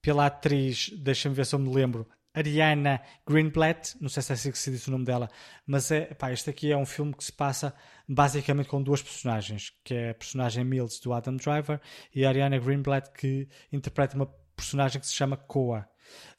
pela 0.00 0.26
atriz, 0.26 0.90
deixa-me 0.96 1.34
ver 1.34 1.46
se 1.46 1.54
eu 1.54 1.58
me 1.58 1.74
lembro, 1.74 2.06
Ariana 2.34 3.00
Greenblatt, 3.26 3.96
não 4.00 4.08
sei 4.08 4.22
se 4.22 4.32
é 4.32 4.34
assim 4.34 4.50
que 4.50 4.58
se 4.58 4.70
diz 4.70 4.86
o 4.86 4.90
nome 4.90 5.04
dela, 5.04 5.28
mas 5.66 5.90
é, 5.90 6.14
pá, 6.14 6.32
este 6.32 6.50
aqui 6.50 6.70
é 6.70 6.76
um 6.76 6.86
filme 6.86 7.14
que 7.14 7.24
se 7.24 7.32
passa 7.32 7.74
basicamente 8.08 8.68
com 8.68 8.82
duas 8.82 9.02
personagens, 9.02 9.72
que 9.82 9.94
é 9.94 10.10
a 10.10 10.14
personagem 10.14 10.64
Mills 10.64 11.00
do 11.02 11.12
Adam 11.12 11.36
Driver 11.36 11.80
e 12.14 12.24
a 12.24 12.28
Ariana 12.28 12.58
Greenblatt 12.58 13.10
que 13.12 13.48
interpreta 13.72 14.16
uma 14.16 14.26
personagem 14.54 15.00
que 15.00 15.06
se 15.06 15.14
chama 15.14 15.36
Koa. 15.36 15.88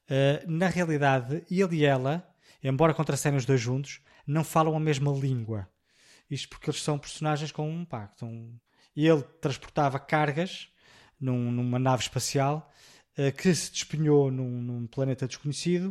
Uh, 0.09 0.49
na 0.49 0.67
realidade, 0.67 1.43
ele 1.49 1.77
e 1.77 1.85
ela, 1.85 2.27
embora 2.63 2.93
contracenem 2.93 3.37
os 3.37 3.45
dois 3.45 3.61
juntos, 3.61 4.01
não 4.25 4.43
falam 4.43 4.75
a 4.75 4.79
mesma 4.79 5.11
língua. 5.11 5.67
Isto 6.29 6.49
porque 6.49 6.69
eles 6.69 6.81
são 6.81 6.99
personagens 6.99 7.51
com 7.51 7.69
um 7.69 7.83
pá, 7.83 8.13
Ele 8.95 9.23
transportava 9.41 9.99
cargas 9.99 10.69
num, 11.19 11.51
numa 11.51 11.79
nave 11.79 12.03
espacial 12.03 12.71
que 13.35 13.53
se 13.53 13.71
despenhou 13.71 14.31
num, 14.31 14.61
num 14.61 14.87
planeta 14.87 15.27
desconhecido 15.27 15.89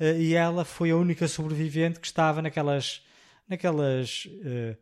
uh, 0.00 0.04
e 0.18 0.34
ela 0.34 0.64
foi 0.64 0.90
a 0.90 0.96
única 0.96 1.26
sobrevivente 1.28 1.98
que 2.00 2.06
estava 2.06 2.40
naquelas 2.42 3.04
naquelas 3.48 4.26
uh, 4.26 4.76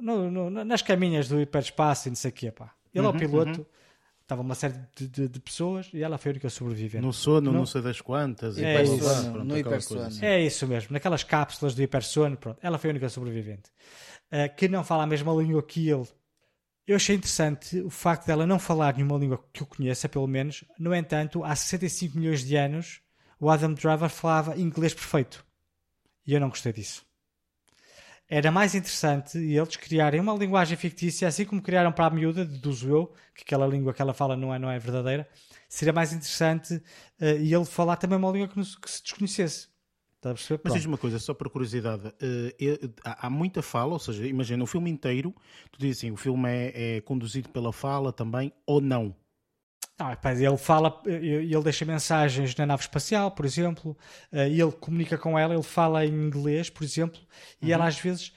no, 0.00 0.30
no, 0.30 0.50
nas 0.64 0.82
caminhas 0.82 1.28
do 1.28 1.40
hiperespaço 1.40 2.08
e 2.08 2.10
não 2.10 2.16
sei 2.16 2.30
o 2.30 2.34
quê, 2.34 2.50
pá. 2.50 2.74
Ele 2.94 3.04
uhum, 3.04 3.06
é 3.06 3.08
o 3.08 3.12
uhum, 3.12 3.18
piloto, 3.18 3.66
Estava 4.22 4.40
uma 4.40 4.54
série 4.54 4.74
de, 4.96 5.08
de- 5.08 5.28
de 5.28 5.40
pessoas 5.40 5.90
e 5.92 6.02
ela 6.02 6.16
foi 6.16 6.30
a 6.30 6.32
única 6.32 6.48
sobrevivente. 6.48 7.04
No 7.04 7.12
sono, 7.12 7.50
Não- 7.52 7.60
não 7.60 7.66
sei 7.66 7.82
das 7.82 8.00
quantas. 8.00 8.56
É 8.56 8.82
isso. 8.82 8.94
Hipersono, 8.94 9.32
pronto, 9.32 9.48
no 9.48 9.58
hipersono. 9.58 10.06
assim. 10.06 10.24
É 10.24 10.40
isso 10.40 10.66
mesmo, 10.66 10.92
naquelas 10.92 11.22
cápsulas 11.24 11.74
do 11.74 11.82
hipersono, 11.82 12.36
pronto, 12.36 12.58
ela 12.62 12.78
foi 12.78 12.90
a 12.90 12.92
única 12.92 13.08
sobrevivente. 13.08 13.70
Ah, 14.30 14.48
que 14.48 14.68
não 14.68 14.82
fala 14.84 15.02
a 15.02 15.06
mesma 15.06 15.32
língua 15.34 15.62
que 15.62 15.88
ele. 15.90 16.06
Eu 16.86 16.94
achei 16.96 17.16
interessante 17.16 17.80
o 17.80 17.90
facto 17.90 18.26
dela 18.26 18.46
não 18.46 18.58
falar 18.58 18.94
nenhuma 18.94 19.18
língua 19.18 19.44
que 19.52 19.62
eu 19.62 19.66
conheça, 19.66 20.08
pelo 20.08 20.26
menos. 20.28 20.64
No 20.78 20.94
entanto, 20.94 21.42
há 21.44 21.54
65 21.56 22.16
milhões 22.18 22.44
de 22.44 22.54
anos, 22.56 23.00
o 23.40 23.50
Adam 23.50 23.74
Driver 23.74 24.08
falava 24.08 24.56
inglês 24.58 24.94
perfeito. 24.94 25.44
E 26.26 26.34
eu 26.34 26.40
não 26.40 26.50
gostei 26.50 26.72
disso. 26.72 27.06
Era 28.28 28.50
mais 28.50 28.74
interessante 28.74 29.36
eles 29.38 29.76
criarem 29.76 30.20
uma 30.20 30.34
linguagem 30.34 30.76
fictícia, 30.76 31.28
assim 31.28 31.44
como 31.44 31.60
criaram 31.60 31.92
para 31.92 32.06
a 32.06 32.10
miúda, 32.10 32.44
deduzo 32.44 32.88
eu, 32.88 33.14
que 33.34 33.42
aquela 33.42 33.66
língua 33.66 33.92
que 33.92 34.00
ela 34.00 34.14
fala 34.14 34.36
não 34.36 34.54
é, 34.54 34.58
não 34.58 34.70
é 34.70 34.78
verdadeira. 34.78 35.28
Seria 35.68 35.92
mais 35.92 36.12
interessante 36.12 36.82
eh, 37.20 37.34
ele 37.36 37.64
falar 37.64 37.96
também 37.96 38.16
uma 38.18 38.30
língua 38.30 38.48
que, 38.48 38.56
nos- 38.56 38.76
que 38.76 38.90
se 38.90 39.02
desconhecesse. 39.02 39.68
Está 40.22 40.30
a 40.30 40.34
perceber? 40.34 40.60
Mas 40.62 40.74
diz 40.74 40.84
uma 40.84 40.96
coisa, 40.96 41.18
só 41.18 41.34
por 41.34 41.50
curiosidade, 41.50 42.14
eh, 42.20 42.54
há 43.04 43.26
há 43.26 43.30
muita 43.30 43.60
fala, 43.60 43.94
ou 43.94 43.98
seja, 43.98 44.24
imagina, 44.24 44.62
o 44.62 44.66
filme 44.68 44.88
inteiro, 44.88 45.34
tu 45.72 45.80
dizes 45.80 45.98
assim, 45.98 46.12
o 46.12 46.16
filme 46.16 46.48
é, 46.48 46.96
é 46.96 47.00
conduzido 47.00 47.48
pela 47.48 47.72
fala 47.72 48.12
também, 48.12 48.52
ou 48.64 48.80
não? 48.80 49.12
Não, 49.98 50.10
é, 50.10 50.14
pá, 50.16 50.32
ele 50.32 50.56
fala, 50.56 51.02
eh, 51.06 51.16
ele 51.24 51.62
deixa 51.64 51.84
mensagens 51.84 52.54
na 52.54 52.64
nave 52.66 52.82
espacial, 52.82 53.32
por 53.32 53.44
exemplo, 53.44 53.98
eh, 54.30 54.48
e 54.50 54.60
ele 54.60 54.70
comunica 54.70 55.18
com 55.18 55.36
ela, 55.36 55.54
ele 55.54 55.62
fala 55.64 56.06
em 56.06 56.12
inglês, 56.12 56.70
por 56.70 56.84
exemplo, 56.84 57.20
e 57.60 57.72
ela 57.72 57.86
às 57.88 57.98
vezes 57.98 58.32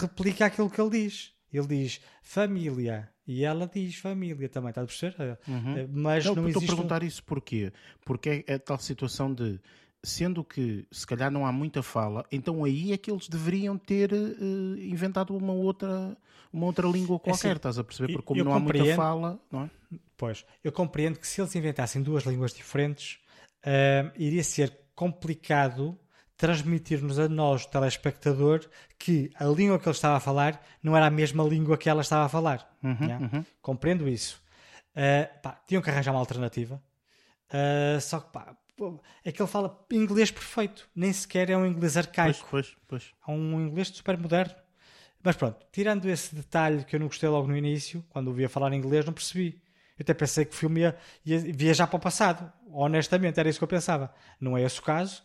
replica 0.00 0.46
aquilo 0.46 0.70
que 0.70 0.80
ele 0.80 0.90
diz. 0.90 1.32
Ele 1.52 1.66
diz 1.66 2.00
família 2.22 3.08
e 3.26 3.42
ela 3.44 3.66
diz 3.66 3.96
família 3.96 4.48
também, 4.48 4.68
está 4.70 4.82
a 4.82 4.86
perceber? 4.86 5.16
Eh, 5.18 5.86
Mas 5.90 6.24
Não, 6.26 6.34
não, 6.36 6.42
eu 6.44 6.48
estou 6.48 6.60
a 6.60 6.62
existe. 6.62 6.64
um- 6.64 6.66
perguntar 6.76 7.02
isso 7.02 7.24
porquê? 7.24 7.72
Porque 8.04 8.44
é 8.46 8.54
a 8.54 8.58
tal 8.58 8.78
situação 8.78 9.32
de, 9.34 9.58
sendo 10.02 10.44
que 10.44 10.86
se 10.90 11.06
calhar 11.06 11.30
não 11.30 11.44
há 11.46 11.52
muita 11.52 11.82
fala, 11.82 12.24
então 12.30 12.64
aí 12.64 12.92
é 12.92 12.96
que 12.96 13.10
eles 13.10 13.28
deveriam 13.28 13.76
ter 13.76 14.12
eh, 14.12 14.16
inventado 14.86 15.36
uma 15.36 15.52
outra, 15.52 16.16
uma 16.52 16.66
outra 16.66 16.86
língua 16.86 17.18
qualquer, 17.18 17.48
assim, 17.48 17.56
estás 17.56 17.78
a 17.78 17.84
perceber? 17.84 18.12
Porque 18.12 18.26
como 18.26 18.44
não 18.44 18.52
há 18.52 18.60
muita 18.60 18.94
fala, 18.94 19.40
não 19.50 19.64
é? 19.64 19.70
Pois, 20.16 20.44
eu 20.62 20.72
compreendo 20.72 21.18
que 21.18 21.26
se 21.26 21.40
eles 21.40 21.54
inventassem 21.54 22.02
duas 22.02 22.24
línguas 22.24 22.52
diferentes, 22.52 23.18
eh, 23.64 24.10
iria 24.16 24.42
ser 24.44 24.76
complicado 24.94 25.98
transmitir-nos 26.36 27.18
a 27.18 27.28
nós, 27.28 27.66
telespectador, 27.66 28.60
que 28.96 29.30
a 29.34 29.44
língua 29.44 29.78
que 29.78 29.88
ele 29.88 29.94
estava 29.94 30.16
a 30.16 30.20
falar 30.20 30.64
não 30.80 30.96
era 30.96 31.06
a 31.06 31.10
mesma 31.10 31.42
língua 31.42 31.76
que 31.76 31.88
ela 31.88 32.00
estava 32.00 32.26
a 32.26 32.28
falar. 32.28 32.72
né? 32.80 33.44
Compreendo 33.60 34.08
isso. 34.08 34.40
Eh, 34.94 35.24
pá, 35.42 35.60
tinham 35.66 35.82
que 35.82 35.90
arranjar 35.90 36.12
uma 36.12 36.20
alternativa. 36.20 36.80
Eh, 37.50 37.98
só 38.00 38.20
que 38.20 38.30
pá, 38.32 38.56
pô, 38.78 39.00
é 39.24 39.32
que 39.32 39.42
ele 39.42 39.50
fala 39.50 39.84
inglês 39.92 40.30
perfeito, 40.30 40.88
nem 40.94 41.12
sequer 41.12 41.50
é 41.50 41.56
um 41.58 41.66
inglês 41.66 41.96
Pois, 42.22 42.42
arcaico 42.42 42.48
pois, 42.50 42.76
pois. 42.86 43.14
a 43.22 43.32
um 43.32 43.60
inglês 43.60 43.88
super 43.88 44.16
moderno. 44.18 44.54
Mas 45.22 45.36
pronto, 45.36 45.66
tirando 45.72 46.08
esse 46.08 46.34
detalhe 46.34 46.84
que 46.84 46.96
eu 46.96 47.00
não 47.00 47.08
gostei 47.08 47.28
logo 47.28 47.48
no 47.48 47.56
início, 47.56 48.04
quando 48.10 48.28
ouvia 48.28 48.48
falar 48.48 48.72
inglês, 48.72 49.04
não 49.04 49.12
percebi. 49.12 49.60
Eu 49.98 50.02
até 50.04 50.14
pensei 50.14 50.44
que 50.44 50.52
o 50.52 50.56
filme 50.56 50.80
ia, 50.82 50.96
ia 51.26 51.38
viajar 51.40 51.86
para 51.88 51.96
o 51.96 52.00
passado. 52.00 52.52
Honestamente, 52.70 53.40
era 53.40 53.48
isso 53.48 53.58
que 53.58 53.64
eu 53.64 53.68
pensava. 53.68 54.14
Não 54.40 54.56
é 54.56 54.62
esse 54.62 54.78
o 54.80 54.82
caso, 54.82 55.24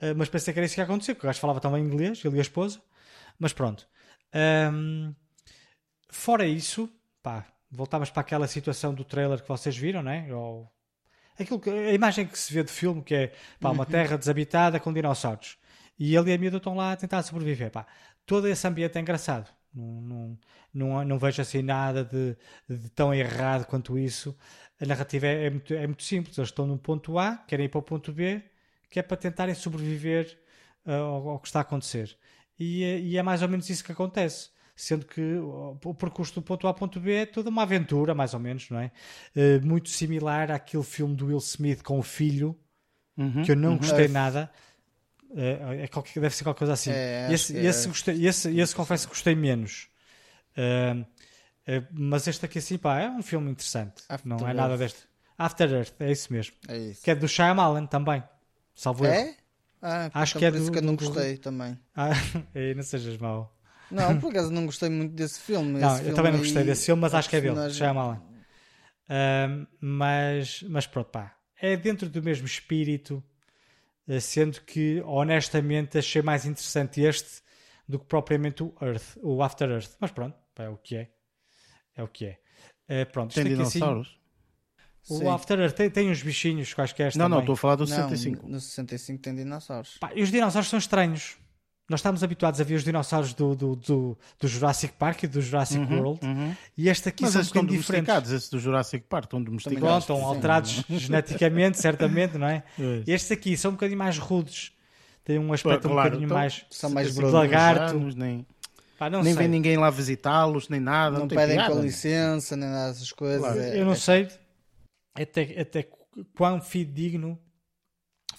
eh, 0.00 0.14
mas 0.14 0.28
pensei 0.28 0.54
que 0.54 0.60
era 0.60 0.66
isso 0.66 0.74
que 0.76 0.80
ia 0.80 0.84
acontecer, 0.84 1.14
porque 1.14 1.26
o 1.26 1.28
gajo 1.28 1.40
falava 1.40 1.60
também 1.60 1.84
inglês, 1.84 2.24
ele 2.24 2.36
e 2.36 2.40
a 2.40 2.42
esposa. 2.42 2.80
Mas 3.38 3.52
pronto. 3.52 3.86
Ahm, 4.32 5.12
fora 6.10 6.46
isso, 6.46 6.88
pá, 7.22 7.46
voltávamos 7.70 8.10
para 8.10 8.20
aquela 8.22 8.46
situação 8.46 8.94
do 8.94 9.04
trailer 9.04 9.42
que 9.42 9.48
vocês 9.48 9.76
viram, 9.76 10.02
né? 10.02 10.32
Ou, 10.34 10.70
aquilo 11.38 11.60
que, 11.60 11.70
a 11.70 11.92
imagem 11.92 12.26
que 12.26 12.38
se 12.38 12.52
vê 12.52 12.62
de 12.62 12.70
filme, 12.72 13.02
que 13.02 13.14
é 13.14 13.32
pá, 13.60 13.70
uma 13.70 13.86
terra 13.86 14.16
desabitada 14.18 14.78
com 14.80 14.92
dinossauros. 14.92 15.56
E 15.98 16.14
ele 16.16 16.30
e 16.30 16.34
a 16.34 16.38
miúda 16.38 16.56
estão 16.58 16.74
lá 16.74 16.92
a 16.92 16.96
tentar 16.96 17.22
sobreviver. 17.22 17.70
Pá. 17.70 17.86
Todo 18.26 18.48
esse 18.48 18.66
ambiente 18.66 18.96
é 18.98 19.00
engraçado. 19.00 19.50
Não, 19.74 20.00
não, 20.02 20.38
não, 20.74 21.04
não 21.04 21.18
vejo 21.18 21.40
assim 21.42 21.62
nada 21.62 22.04
de, 22.04 22.36
de 22.68 22.90
tão 22.90 23.12
errado 23.14 23.66
quanto 23.66 23.98
isso. 23.98 24.36
A 24.80 24.86
narrativa 24.86 25.26
é, 25.26 25.46
é 25.46 25.50
muito, 25.50 25.74
é 25.74 25.86
muito 25.86 26.02
simples. 26.02 26.36
Eles 26.38 26.50
estão 26.50 26.66
num 26.66 26.78
ponto 26.78 27.18
A, 27.18 27.36
querem 27.46 27.66
ir 27.66 27.68
para 27.68 27.78
o 27.78 27.82
ponto 27.82 28.12
B, 28.12 28.42
que 28.90 28.98
é 28.98 29.02
para 29.02 29.16
tentarem 29.16 29.54
sobreviver 29.54 30.38
ah, 30.84 30.94
ao, 30.96 31.28
ao 31.30 31.38
que 31.40 31.48
está 31.48 31.60
a 31.60 31.62
acontecer. 31.62 32.16
E, 32.58 32.84
é- 32.84 33.00
e 33.00 33.16
é 33.16 33.22
mais 33.22 33.42
ou 33.42 33.48
menos 33.48 33.68
isso 33.70 33.84
que 33.84 33.92
acontece. 33.92 34.50
Sendo 34.74 35.04
que 35.04 35.20
o 35.36 35.94
percurso 35.94 36.34
do 36.34 36.42
ponto 36.42 36.66
A 36.66 36.70
ao 36.70 36.74
ponto 36.74 36.98
B 36.98 37.12
é 37.12 37.26
toda 37.26 37.50
uma 37.50 37.62
aventura, 37.62 38.14
mais 38.14 38.32
ou 38.34 38.40
menos, 38.40 38.70
não 38.70 38.78
é? 38.80 38.90
Eh, 39.36 39.60
muito 39.60 39.90
similar 39.90 40.50
àquele 40.50 40.82
filme 40.82 41.14
do 41.14 41.26
Will 41.26 41.38
Smith 41.38 41.82
com 41.82 41.98
o 41.98 42.02
filho, 42.02 42.58
Uhum, 43.16 43.42
que 43.44 43.52
eu 43.52 43.56
não 43.56 43.72
uhum. 43.72 43.76
gostei 43.78 44.08
nada. 44.08 44.50
É, 45.36 45.82
é 45.84 45.88
qualquer- 45.88 46.20
deve 46.20 46.34
ser 46.34 46.44
qualquer 46.44 46.58
coisa 46.60 46.72
assim. 46.72 46.90
É, 46.90 47.28
esse, 47.30 47.56
é. 47.56 47.64
esse, 47.64 47.86
gostei, 47.88 48.26
esse, 48.26 48.58
esse 48.58 48.74
confesso 48.74 49.06
que 49.06 49.14
gostei 49.14 49.34
menos. 49.34 49.88
Ah, 50.56 51.04
mas 51.92 52.26
este 52.26 52.44
aqui, 52.44 52.58
assim, 52.58 52.76
pá, 52.78 53.00
é 53.00 53.08
um 53.10 53.22
filme 53.22 53.50
interessante. 53.50 54.02
After 54.08 54.28
não 54.28 54.38
é 54.38 54.42
Earth. 54.44 54.56
nada 54.56 54.76
deste. 54.78 55.00
After 55.38 55.70
Earth, 55.72 55.92
é 56.00 56.10
isso 56.10 56.32
mesmo. 56.32 56.54
É 56.68 56.78
isso. 56.78 57.02
Que 57.02 57.10
é 57.10 57.14
do 57.14 57.28
Shyamalan 57.28 57.86
também. 57.86 58.22
Salvo. 58.74 59.04
É? 59.06 59.36
Ah, 59.80 60.10
Acho 60.14 60.38
então 60.38 60.40
que 60.40 60.44
é 60.46 60.50
por 60.50 60.56
isso 60.56 60.66
do- 60.66 60.72
que 60.72 60.78
eu 60.78 60.82
não 60.82 60.94
do- 60.94 61.04
gostei 61.04 61.36
também. 61.36 61.78
Ah, 61.94 62.10
ei, 62.54 62.72
não 62.74 62.82
sejas 62.82 63.16
mau. 63.18 63.54
Não, 63.92 64.18
por 64.20 64.30
acaso 64.30 64.50
não 64.50 64.66
gostei 64.66 64.88
muito 64.88 65.14
desse 65.14 65.40
filme. 65.40 65.78
Não, 65.78 65.88
Esse 65.88 65.98
eu 65.98 65.98
filme 66.04 66.14
também 66.16 66.32
não 66.32 66.38
gostei 66.40 66.64
desse 66.64 66.86
filme, 66.86 67.02
mas 67.02 67.14
a 67.14 67.18
acho 67.18 67.28
que 67.30 67.36
é 67.36 67.40
dele. 67.40 67.52
personagem- 67.54 67.78
Shyamalan. 67.78 68.22
Ah, 69.08 69.66
mas, 69.80 70.62
mas 70.68 70.86
pronto, 70.86 71.10
pá. 71.10 71.36
É 71.60 71.76
dentro 71.76 72.08
do 72.08 72.22
mesmo 72.22 72.46
espírito, 72.46 73.22
eh, 74.08 74.18
sendo 74.20 74.60
que, 74.62 75.00
honestamente, 75.04 75.98
achei 75.98 76.22
mais 76.22 76.44
interessante 76.44 77.00
este 77.00 77.40
do 77.88 77.98
que 77.98 78.06
propriamente 78.06 78.62
o 78.62 78.74
Earth, 78.80 79.16
o 79.22 79.42
After 79.42 79.68
Earth. 79.70 79.90
Mas 80.00 80.10
pronto, 80.10 80.36
pá, 80.54 80.64
é 80.64 80.68
o 80.68 80.76
que 80.76 80.96
é. 80.96 81.10
É 81.96 82.02
o 82.02 82.08
que 82.08 82.24
é. 82.26 82.38
Eh, 82.88 83.04
pronto, 83.04 83.34
Tem 83.34 83.42
assim, 83.44 83.50
dinossauros? 83.54 84.18
o 85.08 85.18
Sim. 85.18 85.28
After 85.28 85.58
Earth 85.60 85.74
tem, 85.76 85.90
tem 85.90 86.10
uns 86.10 86.22
bichinhos 86.22 86.72
quaisquer 86.74 87.14
Não, 87.16 87.28
não, 87.28 87.36
também. 87.36 87.40
estou 87.40 87.52
a 87.54 87.56
falar 87.56 87.74
do 87.76 87.80
Não, 87.84 87.86
65. 88.08 88.48
no 88.48 88.60
65 88.60 89.22
tem 89.22 89.34
dinossauros. 89.34 89.98
Pá, 89.98 90.10
e 90.14 90.22
os 90.22 90.30
dinossauros 90.30 90.68
são 90.70 90.78
estranhos. 90.78 91.36
Nós 91.92 92.00
estamos 92.00 92.24
habituados 92.24 92.58
a 92.58 92.64
ver 92.64 92.74
os 92.76 92.84
dinossauros 92.84 93.34
do, 93.34 93.54
do, 93.54 93.76
do, 93.76 94.18
do 94.40 94.48
Jurassic 94.48 94.94
Park 94.94 95.24
e 95.24 95.26
do 95.26 95.42
Jurassic 95.42 95.84
World. 95.92 96.20
E 96.74 96.88
este 96.88 97.10
aqui 97.10 97.22
Mas 97.24 97.32
são 97.32 97.40
um 97.40 97.44
estão 97.44 97.60
bocadinho 97.62 97.80
diferentes. 97.82 98.06
domesticados, 98.06 98.32
esses 98.32 98.48
do 98.48 98.58
Jurassic 98.58 99.04
Park 99.06 99.24
estão 99.24 99.42
domesticados. 99.42 99.98
estão 100.04 100.16
Sim. 100.16 100.22
alterados 100.24 100.84
geneticamente, 100.88 101.78
certamente, 101.78 102.38
não 102.38 102.48
é? 102.48 102.62
Pois. 102.74 103.06
Estes 103.06 103.30
aqui 103.30 103.56
são 103.58 103.72
um 103.72 103.74
bocadinho 103.74 103.98
mais 103.98 104.16
rudes. 104.16 104.72
Têm 105.22 105.38
um 105.38 105.52
aspecto 105.52 105.86
um 105.86 105.90
Claro, 105.92 106.08
bocadinho 106.08 106.24
então, 106.26 106.36
mais. 106.38 106.64
São 106.70 106.88
mais 106.88 107.14
brothers. 107.14 107.34
lagarto. 107.34 107.94
anos, 107.96 108.14
nem 108.14 108.46
Pá, 108.98 109.10
não 109.10 109.22
nem 109.22 109.34
sei. 109.34 109.42
vem 109.42 109.48
ninguém 109.48 109.76
lá 109.76 109.90
visitá-los, 109.90 110.70
nem 110.70 110.80
nada. 110.80 111.18
Não 111.18 111.28
tem 111.28 111.36
pedem 111.36 111.56
piada, 111.56 111.72
com 111.74 111.78
né? 111.78 111.84
licença, 111.84 112.56
nem 112.56 112.70
nada 112.70 112.88
dessas 112.92 113.12
coisas. 113.12 113.40
Claro. 113.40 113.60
É- 113.60 113.78
Eu 113.78 113.84
não 113.84 113.92
é- 113.92 113.96
sei 113.96 114.28
até, 115.14 115.60
até 115.60 115.86
quão 116.34 116.58
fidedigno 116.58 117.38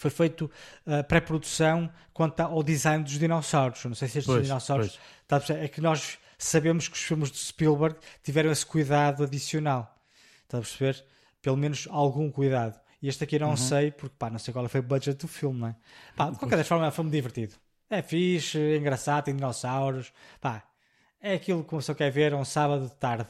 foi 0.04 0.12
feito 0.12 0.50
a 0.86 1.04
pré-produção 1.04 1.92
quanto 2.14 2.40
ao 2.42 2.62
design 2.64 3.04
dos 3.04 3.18
dinossauros. 3.18 3.84
Não 3.86 3.96
sei 3.96 4.08
se 4.08 4.20
estes 4.20 4.34
Pois, 4.34 4.46
dinossauros. 4.46 4.88
pois. 4.88 5.00
Perceber? 5.28 5.66
é 5.66 5.68
que 5.68 5.82
nós 5.82 6.18
sabemos 6.38 6.88
que 6.88 6.96
os 6.96 7.02
filmes 7.02 7.32
de 7.32 7.38
Spielberg 7.38 7.98
tiveram 8.24 8.52
esse 8.52 8.66
cuidado 8.66 9.24
adicional. 9.24 9.96
Está 10.44 10.58
a 10.58 10.62
perceber? 10.62 11.04
Pelo 11.42 11.58
menos 11.58 11.88
algum 11.90 12.30
cuidado. 12.32 12.80
E 13.02 13.08
este 13.10 13.24
aqui 13.24 13.36
eu 13.36 13.42
não 13.42 13.50
Uhum. 13.52 13.58
sei, 13.58 13.92
porque 13.92 14.16
pá, 14.18 14.30
não 14.30 14.40
sei 14.40 14.54
qual 14.54 14.68
foi 14.70 14.80
o 14.80 14.84
budget 14.84 15.18
do 15.20 15.28
filme, 15.28 15.60
não 15.60 15.68
é? 15.68 15.76
Pá, 16.16 16.30
de 16.30 16.38
qualquer 16.38 16.58
das 16.58 16.68
formas, 16.68 16.86
é 16.86 16.90
um 16.90 16.92
filme 16.92 17.12
divertido. 17.12 17.56
É 17.90 18.02
fixe, 18.02 18.58
é 18.58 18.78
engraçado, 18.78 19.26
tem 19.26 19.36
dinossauros. 19.36 20.14
Pá, 20.40 20.64
é 21.20 21.34
aquilo 21.34 21.64
que 21.64 21.74
uma 21.74 21.80
pessoa 21.80 21.96
quer 21.96 22.10
ver 22.12 22.34
um 22.34 22.46
sábado 22.46 22.86
de 22.88 22.96
tarde. 22.96 23.28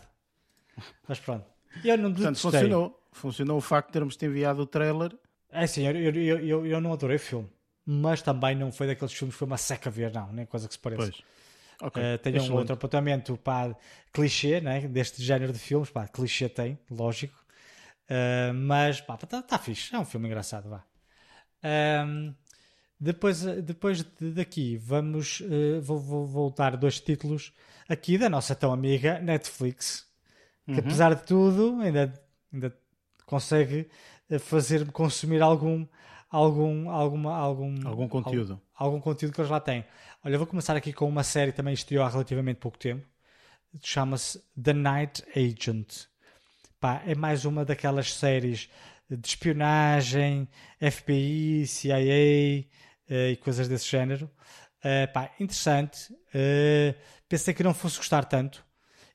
Mas 1.07 1.19
pronto. 1.19 1.45
Eu 1.83 1.97
não 1.97 2.13
Portanto, 2.13 2.37
funcionou. 2.39 2.99
Funcionou 3.11 3.57
o 3.57 3.61
facto 3.61 3.87
de 3.89 3.93
termos 3.93 4.15
te 4.15 4.25
enviado 4.25 4.61
o 4.61 4.65
trailer. 4.65 5.15
É 5.53 5.63
assim, 5.63 5.85
eu, 5.87 5.95
eu, 5.95 6.39
eu, 6.39 6.65
eu, 6.65 6.81
não 6.81 6.93
adorei 6.93 7.17
o 7.17 7.19
filme. 7.19 7.49
Mas 7.85 8.21
também 8.21 8.55
não 8.55 8.71
foi 8.71 8.87
daqueles 8.87 9.13
filmes 9.13 9.35
que 9.35 9.39
foi 9.39 9.45
uma 9.45 9.57
seca 9.57 9.89
ver, 9.89 10.13
não. 10.13 10.31
Nem 10.31 10.45
coisa 10.45 10.67
que 10.67 10.73
se 10.73 10.79
pareça. 10.79 11.11
Pois. 11.11 11.23
Ok. 11.81 12.01
Uh, 12.01 12.17
tem 12.17 12.39
um 12.39 12.53
outro 12.53 12.73
apontamento 12.73 13.37
pá, 13.37 13.75
clichê, 14.11 14.61
né? 14.61 14.87
deste 14.87 15.21
género 15.21 15.51
de 15.51 15.59
filmes, 15.59 15.89
pá, 15.89 16.07
clichê 16.07 16.47
tem, 16.47 16.79
lógico, 16.89 17.43
Uh, 18.03 18.53
mas 18.53 18.99
pá, 18.99 19.15
está 19.15 19.41
tá 19.41 19.57
fixe, 19.57 19.95
é 19.95 19.99
um 19.99 20.05
filme 20.05 20.27
engraçado, 20.27 20.69
vá. 20.69 20.83
Um, 22.05 22.35
depois, 22.99 23.43
depois 23.63 24.03
de- 24.03 24.31
daqui, 24.33 24.77
vamos 24.77 25.39
uh, 25.41 25.81
vou, 25.81 25.99
vou 25.99 26.27
voltar 26.27 26.75
dois 26.75 26.99
títulos 26.99 27.53
aqui 27.87 28.17
da 28.17 28.29
nossa 28.29 28.55
tão 28.55 28.73
amiga 28.73 29.19
Netflix, 29.19 30.05
que 30.65 30.79
apesar 30.79 31.15
de 31.15 31.25
tudo 31.25 31.79
ainda, 31.81 32.13
ainda 32.53 32.77
consegue 33.25 33.89
fazer-me 34.39 34.91
consumir 34.91 35.41
algum 35.41 35.85
algum 36.29 36.89
alguma 36.89 37.35
algum 37.35 37.87
Algum 37.87 38.07
conteúdo. 38.07 38.59
algum 38.75 38.99
conteúdo 38.99 39.33
que 39.33 39.41
eles 39.41 39.51
lá 39.51 39.59
têm. 39.59 39.85
Olha, 40.23 40.33
eu 40.35 40.39
vou 40.39 40.47
começar 40.47 40.75
aqui 40.75 40.91
com 40.93 41.07
uma 41.07 41.23
série 41.23 41.51
que 41.51 41.57
também 41.57 41.73
estreou 41.73 42.03
há 42.03 42.09
relativamente 42.09 42.57
pouco 42.57 42.77
tempo. 42.77 43.05
Chama-se 43.81 44.41
The 44.61 44.73
Night 44.73 45.23
Agent. 45.35 46.05
pá, 46.79 47.01
é 47.05 47.15
mais 47.15 47.45
uma 47.45 47.65
daquelas 47.65 48.13
séries 48.13 48.69
de 49.09 49.27
espionagem, 49.27 50.47
FBI, 50.79 51.65
CIA 51.67 52.65
uh, 53.09 53.31
e 53.31 53.35
coisas 53.37 53.67
desse 53.67 53.89
género. 53.89 54.29
Uh, 54.79 55.11
pá, 55.13 55.31
interessante. 55.39 56.13
Uh, 56.13 56.93
pensei 57.29 57.53
que 57.53 57.63
não 57.63 57.73
fosse 57.73 57.97
gostar 57.97 58.25
tanto. 58.25 58.65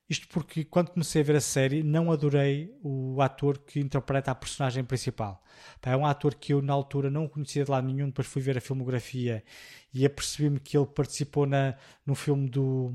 Isto 0.08 0.26
porque 0.28 0.64
quando 0.64 0.90
comecei 0.90 1.20
a 1.20 1.24
ver 1.24 1.36
a 1.36 1.40
série 1.40 1.82
não 1.82 2.10
adorei 2.10 2.74
o 2.82 3.20
ator 3.20 3.58
que 3.58 3.78
interpreta 3.78 4.30
a 4.30 4.34
personagem 4.34 4.82
principal. 4.82 5.42
É 5.82 5.96
um 5.96 6.06
ator 6.06 6.34
que 6.34 6.54
eu 6.54 6.62
na 6.62 6.72
altura 6.72 7.10
não 7.10 7.28
conhecia 7.28 7.64
de 7.64 7.70
lado 7.70 7.86
nenhum, 7.86 8.06
depois 8.06 8.26
fui 8.26 8.40
ver 8.40 8.56
a 8.56 8.60
filmografia 8.60 9.44
e 9.92 10.06
apercebi-me 10.06 10.60
que 10.60 10.76
ele 10.76 10.86
participou 10.86 11.46
na, 11.46 11.76
no 12.06 12.14
filme 12.14 12.48
do 12.48 12.94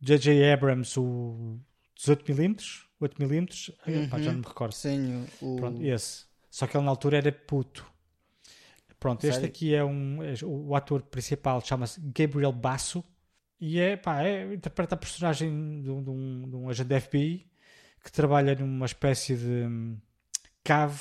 J.J. 0.00 0.52
Abrams, 0.52 0.98
o 0.98 1.60
18mm, 1.96 2.86
8mm, 3.00 3.74
uhum. 3.86 4.08
Pá, 4.08 4.18
já 4.18 4.32
não 4.32 4.40
me 4.40 4.46
recordo. 4.46 4.72
Sim, 4.72 5.26
o... 5.40 5.56
Pronto, 5.56 5.82
esse. 5.82 6.26
Só 6.50 6.66
que 6.66 6.76
ele 6.76 6.84
na 6.84 6.90
altura 6.90 7.18
era 7.18 7.30
puto. 7.30 7.86
Pronto, 8.98 9.20
Sério? 9.20 9.34
este 9.34 9.46
aqui 9.46 9.74
é 9.74 9.84
um. 9.84 10.22
É, 10.22 10.34
o 10.42 10.74
ator 10.74 11.02
principal 11.02 11.60
chama-se 11.60 12.00
Gabriel 12.00 12.52
Basso 12.52 13.04
e 13.60 13.80
é, 13.80 13.96
pá, 13.96 14.22
é, 14.22 14.52
interpreta 14.52 14.94
a 14.94 14.98
personagem 14.98 15.82
de 15.82 15.90
um, 15.90 16.02
de, 16.02 16.10
um, 16.10 16.48
de 16.50 16.56
um 16.56 16.68
agente 16.68 16.88
da 16.88 17.00
FBI 17.00 17.46
que 18.02 18.12
trabalha 18.12 18.54
numa 18.54 18.86
espécie 18.86 19.36
de 19.36 19.66
um, 19.66 19.98
cave 20.62 21.00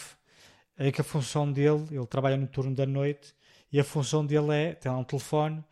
em 0.77 0.91
que 0.91 1.01
a 1.01 1.03
função 1.03 1.51
dele, 1.51 1.85
ele 1.91 2.05
trabalha 2.07 2.37
no 2.37 2.47
turno 2.47 2.75
da 2.75 2.85
noite 2.85 3.33
e 3.71 3.79
a 3.79 3.83
função 3.83 4.25
dele 4.25 4.53
é, 4.53 4.73
tem 4.73 4.91
lá 4.91 4.97
um 4.97 5.03
telefone, 5.03 5.63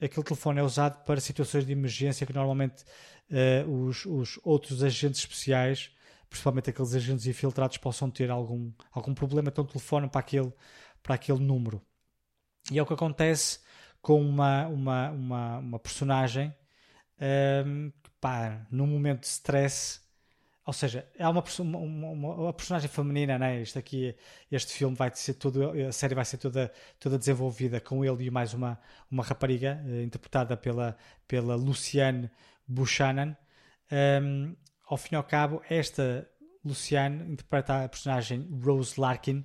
aquele 0.00 0.24
telefone 0.24 0.60
é 0.60 0.62
usado 0.62 1.04
para 1.04 1.20
situações 1.20 1.66
de 1.66 1.72
emergência 1.72 2.26
que 2.26 2.32
normalmente 2.32 2.84
uh, 3.30 3.70
os, 3.70 4.06
os 4.06 4.38
outros 4.42 4.82
agentes 4.82 5.20
especiais, 5.20 5.90
principalmente 6.28 6.70
aqueles 6.70 6.94
agentes 6.94 7.26
infiltrados, 7.26 7.76
possam 7.76 8.10
ter 8.10 8.30
algum, 8.30 8.72
algum 8.92 9.14
problema, 9.14 9.48
então 9.48 9.64
telefonam 9.64 10.08
para 10.08 10.20
aquele, 10.20 10.52
para 11.02 11.14
aquele 11.16 11.40
número. 11.40 11.82
E 12.70 12.78
é 12.78 12.82
o 12.82 12.86
que 12.86 12.94
acontece 12.94 13.58
com 14.00 14.20
uma, 14.20 14.66
uma, 14.68 15.10
uma, 15.10 15.58
uma 15.58 15.78
personagem 15.78 16.54
um, 17.66 17.90
que, 18.02 18.10
pá, 18.20 18.66
num 18.70 18.86
momento 18.86 19.20
de 19.20 19.26
stress, 19.26 20.00
ou 20.64 20.72
seja, 20.72 21.06
é 21.18 21.28
uma, 21.28 21.42
uma, 21.58 22.34
uma, 22.34 22.52
personagem 22.52 22.88
feminina, 22.88 23.38
né? 23.38 23.60
Este 23.60 23.78
aqui, 23.78 24.14
este 24.50 24.72
filme 24.72 24.96
vai 24.96 25.10
ser 25.14 25.34
todo, 25.34 25.70
a 25.88 25.92
série 25.92 26.14
vai 26.14 26.24
ser 26.24 26.38
toda, 26.38 26.72
toda 26.98 27.18
desenvolvida 27.18 27.80
com 27.80 28.04
ele 28.04 28.24
e 28.24 28.30
mais 28.30 28.54
uma, 28.54 28.78
uma 29.10 29.22
rapariga 29.22 29.82
uh, 29.84 30.02
interpretada 30.02 30.56
pela, 30.56 30.96
pela 31.26 31.56
Luciane 31.56 32.30
Buchanan. 32.66 33.36
Um, 34.22 34.54
ao 34.86 34.96
fim 34.96 35.14
e 35.14 35.16
ao 35.16 35.24
cabo, 35.24 35.62
esta 35.68 36.28
Luciane 36.64 37.32
interpreta 37.32 37.84
a 37.84 37.88
personagem 37.88 38.48
Rose 38.62 38.98
Larkin. 39.00 39.44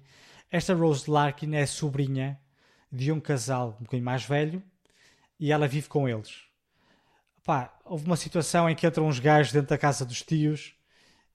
Esta 0.51 0.73
Rose 0.73 1.09
Larkin 1.09 1.55
é 1.55 1.65
sobrinha 1.65 2.39
de 2.91 3.11
um 3.11 3.19
casal 3.19 3.77
um 3.79 3.83
bocadinho 3.83 4.05
mais 4.05 4.23
velho 4.23 4.63
e 5.39 5.51
ela 5.51 5.67
vive 5.67 5.87
com 5.87 6.07
eles. 6.07 6.43
Pá, 7.43 7.77
houve 7.83 8.05
uma 8.05 8.15
situação 8.15 8.69
em 8.69 8.75
que 8.75 8.87
entram 8.87 9.07
uns 9.07 9.19
gajos 9.19 9.51
dentro 9.51 9.69
da 9.69 9.77
casa 9.77 10.05
dos 10.05 10.21
tios 10.21 10.75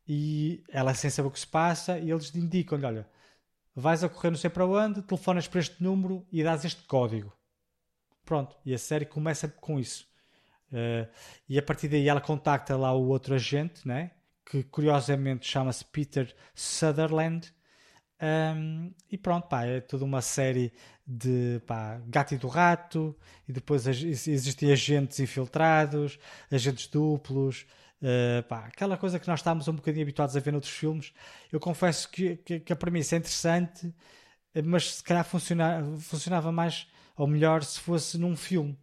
e 0.09 0.65
ela 0.69 0.95
sem 0.95 1.11
saber 1.11 1.29
o 1.29 1.31
que 1.31 1.41
se 1.41 1.47
passa 1.47 1.99
e 1.99 2.11
eles 2.11 2.35
indicam-lhe, 2.35 2.85
olha, 2.85 3.09
vais 3.75 4.03
a 4.03 4.09
correr 4.09 4.31
não 4.31 4.39
sei 4.39 4.51
para 4.51 4.67
onde, 4.67 5.03
telefonas 5.03 5.47
para 5.47 5.61
este 5.61 5.83
número 5.83 6.27
e 6.33 6.43
dás 6.43 6.65
este 6.65 6.83
código. 6.83 7.33
Pronto, 8.25 8.57
e 8.65 8.75
a 8.75 8.79
série 8.79 9.07
começa 9.07 9.49
com 9.49 9.79
isso. 9.79 10.09
Uh, 10.73 11.09
e 11.49 11.59
a 11.59 11.63
partir 11.63 11.89
daí 11.89 12.09
ela 12.09 12.21
contacta 12.21 12.77
lá 12.77 12.93
o 12.93 13.09
outro 13.09 13.35
agente, 13.35 13.87
né? 13.87 14.13
que 14.51 14.65
curiosamente 14.65 15.47
chama-se 15.47 15.85
Peter 15.85 16.35
Sutherland, 16.55 17.53
um, 18.23 18.93
e 19.11 19.17
pronto, 19.17 19.49
pá, 19.49 19.65
é 19.65 19.81
toda 19.81 20.05
uma 20.05 20.21
série 20.21 20.73
de 21.07 21.61
pá, 21.67 22.01
gato 22.07 22.35
e 22.35 22.39
do 22.39 22.49
rato, 22.49 23.17
e 23.49 23.53
depois 23.53 23.87
existem 23.87 24.73
agentes 24.73 25.19
infiltrados, 25.21 26.19
agentes 26.51 26.87
duplos, 26.87 27.67
uh, 28.03 28.43
pá, 28.49 28.67
aquela 28.67 28.97
coisa 28.99 29.19
que 29.19 29.27
nós 29.27 29.41
estávamos 29.41 29.69
um 29.69 29.75
bocadinho 29.75 30.05
habituados 30.05 30.37
a 30.37 30.41
ver 30.41 30.53
noutros 30.53 30.73
filmes. 30.73 31.13
Eu 31.51 31.59
confesso 31.59 32.11
que, 32.11 32.37
que, 32.37 32.61
que 32.61 32.73
a 32.73 32.77
premissa 32.77 33.17
é 33.17 33.19
interessante, 33.19 33.93
mas 34.65 34.97
se 34.97 35.03
calhar 35.03 35.25
funciona, 35.25 35.83
funcionava 35.99 36.53
mais 36.53 36.87
ou 37.17 37.27
melhor 37.27 37.63
se 37.65 37.81
fosse 37.81 38.19
num 38.19 38.37
filme. 38.37 38.79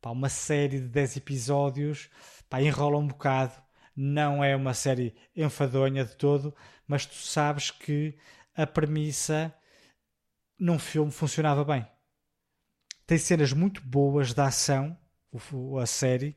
Pá, 0.00 0.10
uma 0.10 0.28
série 0.28 0.80
de 0.80 0.88
10 0.88 1.16
episódios, 1.16 2.08
pá, 2.48 2.62
enrola 2.62 2.98
um 2.98 3.06
bocado. 3.08 3.54
Não 3.96 4.44
é 4.44 4.54
uma 4.54 4.74
série 4.74 5.14
enfadonha 5.34 6.04
de 6.04 6.14
todo, 6.16 6.54
mas 6.86 7.04
tu 7.04 7.14
sabes 7.16 7.70
que 7.72 8.16
a 8.58 8.66
premissa 8.66 9.54
num 10.58 10.80
filme 10.80 11.12
funcionava 11.12 11.64
bem. 11.64 11.86
Tem 13.06 13.16
cenas 13.16 13.52
muito 13.52 13.80
boas 13.80 14.34
de 14.34 14.40
ação, 14.40 14.98
a 15.80 15.86
série. 15.86 16.36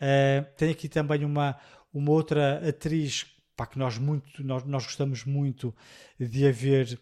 Uh, 0.00 0.50
tem 0.56 0.70
aqui 0.70 0.88
também 0.88 1.26
uma, 1.26 1.60
uma 1.92 2.10
outra 2.10 2.66
atriz 2.66 3.26
pá, 3.54 3.66
que 3.66 3.78
nós, 3.78 3.98
muito, 3.98 4.42
nós, 4.42 4.64
nós 4.64 4.84
gostamos 4.84 5.24
muito 5.24 5.74
de 6.18 6.48
a 6.48 6.50
ver 6.50 6.98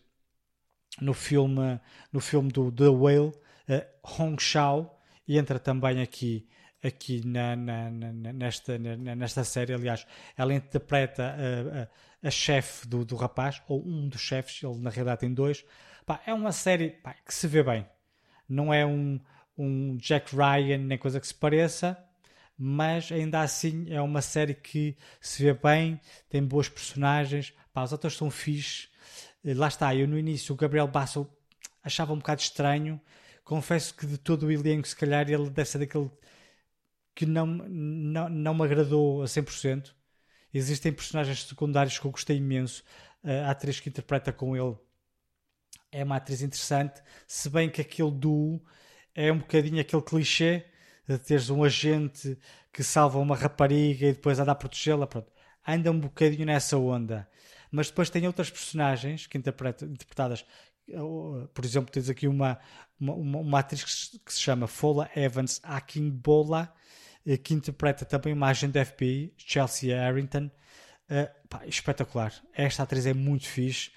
no 1.01 1.15
filme, 1.15 1.81
no 2.13 2.19
filme 2.19 2.51
do 2.51 2.73
The 2.73 2.89
Whale, 2.89 3.29
uh, 3.29 4.21
Hong 4.21 4.43
Shao, 4.43 5.01
e 5.29 5.39
entra 5.39 5.61
também 5.61 6.03
aqui 6.03 6.49
aqui 6.83 7.27
na, 7.27 7.57
na, 7.57 7.91
na, 7.91 8.33
nesta, 8.33 8.79
nesta 8.79 9.45
série. 9.45 9.73
Aliás, 9.73 10.07
ela 10.37 10.55
interpreta 10.55 11.23
a, 11.25 11.83
a, 12.27 12.29
a 12.29 12.31
chefe 12.31 12.87
do, 12.87 13.05
do 13.05 13.17
rapaz, 13.17 13.63
ou 13.69 13.87
um 13.87 14.09
dos 14.09 14.21
chefes, 14.21 14.63
ele 14.63 14.79
na 14.79 14.91
realidade 14.91 15.21
tem 15.21 15.33
dois. 15.33 15.65
Pá, 16.05 16.21
é 16.27 16.33
uma 16.33 16.53
série 16.53 16.91
pá, 16.91 17.15
que 17.15 17.35
se 17.35 17.47
vê 17.47 17.63
bem. 17.63 17.87
Não 18.49 18.73
é 18.73 18.87
um, 18.87 19.21
um 19.59 19.97
Jack 19.97 20.35
Ryan, 20.35 20.79
nem 20.79 20.99
coisa 20.99 21.21
que 21.21 21.27
se 21.27 21.35
pareça, 21.35 21.99
mas 22.57 23.11
ainda 23.11 23.41
assim 23.41 23.93
é 23.93 24.01
uma 24.01 24.23
série 24.23 24.55
que 24.55 24.97
se 25.21 25.43
vê 25.43 25.53
bem, 25.53 26.01
tem 26.31 26.43
boas 26.43 26.69
personagens, 26.69 27.53
pá, 27.73 27.83
os 27.83 27.93
atores 27.93 28.17
são 28.17 28.31
fixes. 28.31 28.89
Lá 29.45 29.69
está, 29.69 29.95
eu 29.95 30.09
no 30.09 30.19
início 30.19 30.55
o 30.55 30.57
Gabriel 30.57 30.89
Basso 30.89 31.29
achava 31.83 32.13
um 32.13 32.19
bocado 32.19 32.41
estranho. 32.41 33.01
Confesso 33.45 33.95
que 33.95 34.07
de 34.07 34.19
todo 34.19 34.47
o 34.47 34.51
elenco, 34.51 34.89
se 34.89 34.97
calhar, 34.97 35.31
ele 35.31 35.49
deve 35.51 35.69
ser 35.69 35.79
daquele 35.79 36.11
que 37.17 37.27
não, 37.27 37.47
não, 37.47 38.29
não 38.29 38.55
me 38.55 38.63
agradou 38.63 39.23
a 39.23 39.25
100%. 39.25 39.93
Existem 40.55 40.93
personagens 40.93 41.43
secundários 41.45 41.99
que 41.99 42.07
eu 42.07 42.11
gostei 42.13 42.37
imenso. 42.37 42.85
A 43.25 43.51
atriz 43.51 43.81
que 43.81 43.89
interpreta 43.89 44.33
com 44.33 44.57
ele 44.57 44.77
é 45.91 46.05
uma 46.05 46.17
atriz 46.17 46.43
interessante, 46.43 47.03
se 47.27 47.49
bem 47.49 47.71
que 47.71 47.81
aquele 47.81 48.11
duo 48.11 48.63
é 49.15 49.33
um 49.33 49.39
bocadinho 49.39 49.81
aquele 49.81 50.03
clichê 50.03 50.67
de 51.09 51.19
teres 51.19 51.49
um 51.49 51.65
agente 51.65 52.39
que 52.73 52.83
salva 52.83 53.19
uma 53.19 53.35
rapariga 53.35 54.07
e 54.07 54.13
depois 54.13 54.39
anda 54.39 54.53
a 54.53 54.55
protegê-la. 54.55 55.09
Anda 55.67 55.91
um 55.91 55.99
bocadinho 55.99 56.45
nessa 56.45 56.77
onda. 56.77 57.27
Mas 57.71 57.89
depois 57.89 58.11
tem 58.11 58.27
outras 58.27 58.51
personagens 58.51 59.27
que 59.27 59.39
interpretadas. 59.39 60.45
Por 61.55 61.65
exemplo, 61.65 61.91
tens 61.91 62.11
aqui 62.11 62.29
uma, 62.29 62.59
uma, 63.01 63.15
uma 63.15 63.59
atriz 63.59 63.83
que 64.25 64.33
se 64.33 64.41
chama 64.41 64.67
Fola 64.67 65.11
Evans 65.17 65.61
Akingbola, 65.63 66.73
eh, 66.73 66.87
que 67.43 67.55
interpreta 67.55 68.05
também 68.05 68.33
uma 68.33 68.49
agente 68.49 68.83
FBI, 68.85 69.33
Chelsea 69.37 69.97
Harrington. 69.97 70.51
Uh, 71.11 71.49
pá, 71.49 71.67
espetacular. 71.67 72.33
Esta 72.55 72.83
atriz 72.83 73.07
é 73.07 73.15
muito 73.15 73.47
fixe. 73.47 73.91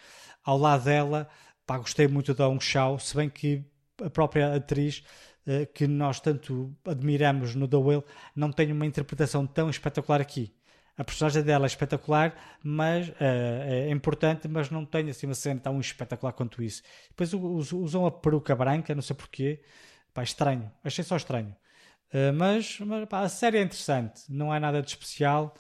Ao 0.44 0.58
lado 0.58 0.86
dela, 0.86 1.30
pá, 1.66 1.78
gostei 1.78 2.08
muito 2.08 2.34
da 2.34 2.48
Hong 2.48 2.64
Shao, 2.64 2.98
se 2.98 3.16
bem 3.16 3.30
que 3.30 3.64
a 4.04 4.10
própria 4.10 4.56
atriz 4.56 5.04
uh, 5.46 5.66
que 5.74 5.88
nós 5.88 6.20
tanto 6.20 6.76
admiramos 6.86 7.54
no 7.56 7.68
The 7.68 7.78
Whale 7.78 8.04
não 8.36 8.52
tem 8.52 8.72
uma 8.72 8.86
interpretação 8.86 9.46
tão 9.46 9.70
espetacular 9.70 10.22
aqui. 10.22 10.54
A 10.98 11.04
personagem 11.04 11.44
dela 11.44 11.66
é 11.66 11.68
espetacular, 11.68 12.36
mas 12.64 13.08
uh, 13.08 13.14
é 13.20 13.90
importante, 13.90 14.48
mas 14.48 14.70
não 14.70 14.86
tem 14.86 15.10
assim 15.10 15.28
uma 15.28 15.34
cena 15.34 15.60
tão 15.60 15.80
espetacular 15.80 16.34
quanto 16.34 16.62
isso. 16.62 16.84
Depois 17.10 17.34
usam 17.34 18.06
a 18.06 18.12
peruca 18.12 18.56
branca, 18.56 18.94
não 18.94 19.02
sei 19.02 19.16
porquê. 19.16 19.62
Pá, 20.14 20.24
estranho. 20.24 20.70
Achei 20.84 21.04
só 21.04 21.16
estranho. 21.16 21.56
Uh, 22.14 22.34
mas, 22.34 22.80
mas 22.80 23.08
pá, 23.08 23.22
a 23.22 23.30
série 23.30 23.60
é 23.60 23.62
interessante, 23.62 24.24
não 24.30 24.54
é 24.54 24.60
nada 24.60 24.82
de 24.82 24.90
especial, 24.90 25.54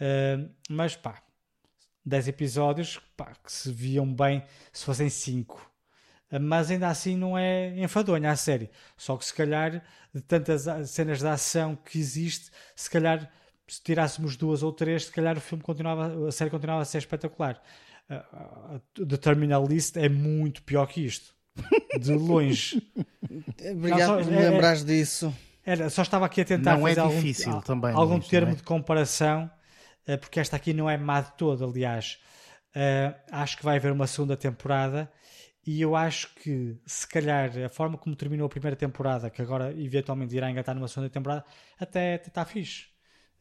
uh, 0.00 0.48
mas 0.70 0.94
pá, 0.94 1.20
10 2.04 2.28
episódios 2.28 3.00
pá, 3.16 3.32
que 3.44 3.52
se 3.52 3.72
viam 3.72 4.06
bem 4.12 4.44
se 4.72 4.84
fossem 4.84 5.10
5. 5.10 5.56
Uh, 6.30 6.38
mas 6.40 6.70
ainda 6.70 6.88
assim 6.88 7.16
não 7.16 7.36
é 7.36 7.76
enfadonha 7.80 8.30
a 8.30 8.36
série. 8.36 8.70
Só 8.96 9.16
que 9.16 9.24
se 9.24 9.34
calhar, 9.34 9.82
de 10.14 10.20
tantas 10.22 10.66
cenas 10.88 11.18
de 11.18 11.26
ação 11.26 11.74
que 11.74 11.98
existe, 11.98 12.50
se 12.76 12.88
calhar 12.88 13.28
se 13.66 13.82
tirássemos 13.82 14.36
duas 14.36 14.62
ou 14.62 14.72
três, 14.72 15.06
se 15.06 15.12
calhar 15.12 15.36
o 15.36 15.40
filme 15.40 15.62
continuava, 15.64 16.28
a 16.28 16.32
série 16.32 16.48
continuava 16.48 16.82
a 16.82 16.84
ser 16.84 16.98
espetacular. 16.98 17.60
The 18.94 19.16
Terminal 19.18 19.66
List 19.66 19.96
é 19.96 20.08
muito 20.08 20.62
pior 20.62 20.86
que 20.86 21.04
isto. 21.04 21.34
De 22.00 22.14
longe. 22.14 22.80
Obrigado 23.72 24.24
por 24.24 24.30
me 24.30 24.38
é, 24.38 24.50
lembrares 24.50 24.84
disso. 24.84 25.34
Era, 25.64 25.90
só 25.90 26.02
estava 26.02 26.26
aqui 26.26 26.40
a 26.40 26.44
tentar 26.44 26.78
não 26.78 26.88
é 26.88 26.94
fazer 26.94 27.08
é 27.08 27.16
difícil 27.16 27.52
algum, 27.52 27.62
também, 27.62 27.94
algum 27.94 28.18
isto, 28.18 28.30
termo 28.30 28.52
é? 28.52 28.54
de 28.54 28.62
comparação, 28.62 29.50
eh, 30.06 30.16
porque 30.16 30.40
esta 30.40 30.56
aqui 30.56 30.72
não 30.72 30.88
é 30.88 30.96
má 30.96 31.20
de 31.20 31.32
todo, 31.32 31.64
aliás. 31.64 32.18
Uh, 32.68 33.14
acho 33.32 33.56
que 33.56 33.64
vai 33.64 33.76
haver 33.76 33.92
uma 33.92 34.06
segunda 34.06 34.36
temporada 34.36 35.10
e 35.66 35.80
eu 35.80 35.94
acho 35.96 36.34
que, 36.36 36.80
se 36.86 37.06
calhar, 37.06 37.50
a 37.64 37.68
forma 37.68 37.98
como 37.98 38.16
terminou 38.16 38.46
a 38.46 38.48
primeira 38.48 38.76
temporada, 38.76 39.28
que 39.28 39.42
agora 39.42 39.70
eventualmente 39.78 40.34
irá 40.34 40.50
engatar 40.50 40.74
numa 40.74 40.88
segunda 40.88 41.10
temporada, 41.10 41.44
até 41.78 42.14
está 42.14 42.44
fixe. 42.44 42.86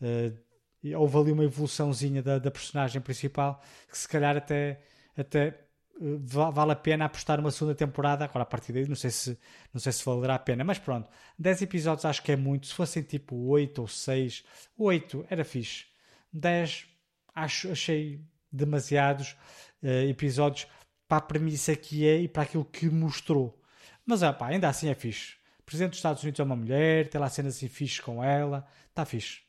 Uh, 0.01 0.97
houve 0.97 1.17
ali 1.17 1.31
uma 1.31 1.43
evoluçãozinha 1.45 2.21
da, 2.21 2.39
da, 2.39 2.51
personagem 2.51 3.01
principal 3.01 3.61
que, 3.89 3.97
se 3.97 4.07
calhar, 4.07 4.35
até, 4.35 4.81
até 5.15 5.66
vale 5.99 6.71
a 6.71 6.75
pena 6.75 7.05
apostar 7.05 7.37
numa 7.37 7.51
segunda 7.51 7.75
temporada. 7.75 8.25
Agora, 8.25 8.43
a 8.43 8.45
partir 8.45 8.73
daí, 8.73 8.87
não 8.87 8.95
sei 8.95 9.09
se, 9.09 9.37
não 9.73 9.79
sei 9.79 9.91
se 9.91 10.03
valerá 10.03 10.35
a 10.35 10.39
pena, 10.39 10.63
mas 10.63 10.77
pronto, 10.77 11.09
10 11.37 11.63
episódios 11.63 12.05
acho 12.05 12.23
que 12.23 12.31
é 12.31 12.35
muito. 12.35 12.67
Se 12.67 12.73
fossem 12.73 13.03
tipo 13.03 13.35
8 13.35 13.81
ou 13.81 13.87
6, 13.87 14.43
8 14.77 15.25
era 15.29 15.43
fixe, 15.43 15.85
10 16.31 16.87
acho, 17.35 17.71
achei 17.71 18.21
demasiados 18.51 19.35
uh, 19.83 20.09
episódios 20.09 20.67
para 21.07 21.17
a 21.17 21.21
premissa 21.21 21.75
que 21.75 22.07
é 22.07 22.21
e 22.21 22.27
para 22.27 22.43
aquilo 22.43 22.65
que 22.65 22.89
mostrou. 22.89 23.61
Mas 24.05 24.23
ah, 24.23 24.35
ainda 24.41 24.69
assim 24.69 24.89
é 24.89 24.95
fixe. 24.95 25.35
O 25.59 25.63
Presidente 25.63 25.91
dos 25.91 25.99
Estados 25.99 26.23
Unidos 26.23 26.39
é 26.39 26.43
uma 26.43 26.55
mulher, 26.55 27.09
tem 27.09 27.19
lá 27.19 27.29
cenas 27.29 27.57
assim 27.57 27.67
fixe 27.67 28.01
com 28.01 28.23
ela, 28.23 28.65
está 28.89 29.05
fixe. 29.05 29.41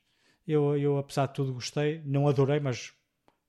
Eu, 0.46 0.76
eu, 0.76 0.98
apesar 0.98 1.26
de 1.26 1.34
tudo, 1.34 1.52
gostei. 1.52 2.02
Não 2.04 2.26
adorei, 2.26 2.58
mas 2.58 2.92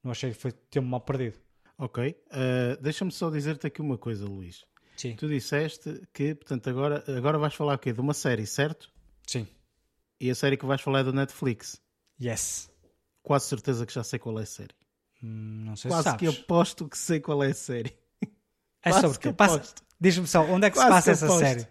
não 0.03 0.11
achei 0.11 0.31
que 0.31 0.37
foi 0.37 0.51
tempo 0.51 0.87
mal 0.87 1.01
perdido. 1.01 1.39
Ok. 1.79 2.15
Uh, 2.27 2.81
Deixa-me 2.81 3.11
só 3.11 3.29
dizer-te 3.31 3.65
aqui 3.65 3.81
uma 3.81 3.97
coisa, 3.97 4.25
Luís. 4.25 4.65
Sim. 4.97 5.15
Tu 5.15 5.27
disseste 5.29 6.01
que, 6.13 6.35
portanto, 6.35 6.69
agora, 6.69 7.03
agora 7.17 7.37
vais 7.39 7.53
falar 7.55 7.75
o 7.75 7.79
quê? 7.79 7.93
De 7.93 8.01
uma 8.01 8.13
série, 8.13 8.45
certo? 8.45 8.91
Sim. 9.25 9.47
E 10.19 10.29
a 10.29 10.35
série 10.35 10.57
que 10.57 10.65
vais 10.65 10.81
falar 10.81 10.99
é 10.99 11.03
da 11.05 11.13
Netflix? 11.13 11.81
Yes. 12.21 12.69
Quase 13.23 13.45
certeza 13.45 13.85
que 13.85 13.93
já 13.93 14.03
sei 14.03 14.19
qual 14.19 14.37
é 14.39 14.43
a 14.43 14.45
série. 14.45 14.75
Hum, 15.23 15.63
não 15.65 15.75
sei 15.77 15.89
Quase 15.89 16.03
se 16.03 16.09
sabes. 16.11 16.29
que 16.35 16.41
aposto 16.41 16.87
que 16.89 16.97
sei 16.97 17.19
qual 17.21 17.41
é 17.43 17.47
a 17.51 17.53
série. 17.53 17.97
É 18.81 18.89
Quase 18.91 19.01
sobre 19.01 19.19
que 19.19 19.27
aposto. 19.29 19.83
Diz-me 19.99 20.27
só, 20.27 20.41
onde 20.45 20.67
é 20.67 20.69
que 20.69 20.75
Quase 20.77 20.87
se 20.87 20.93
passa 20.93 21.05
que 21.05 21.11
essa 21.11 21.25
aposto. 21.25 21.39
série? 21.41 21.67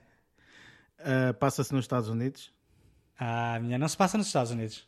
Uh, 1.01 1.35
Passa-se 1.39 1.72
nos 1.74 1.85
Estados 1.85 2.09
Unidos. 2.09 2.52
Ah, 3.18 3.59
minha 3.60 3.78
não 3.78 3.89
se 3.89 3.97
passa 3.97 4.16
nos 4.18 4.26
Estados 4.26 4.51
Unidos. 4.52 4.86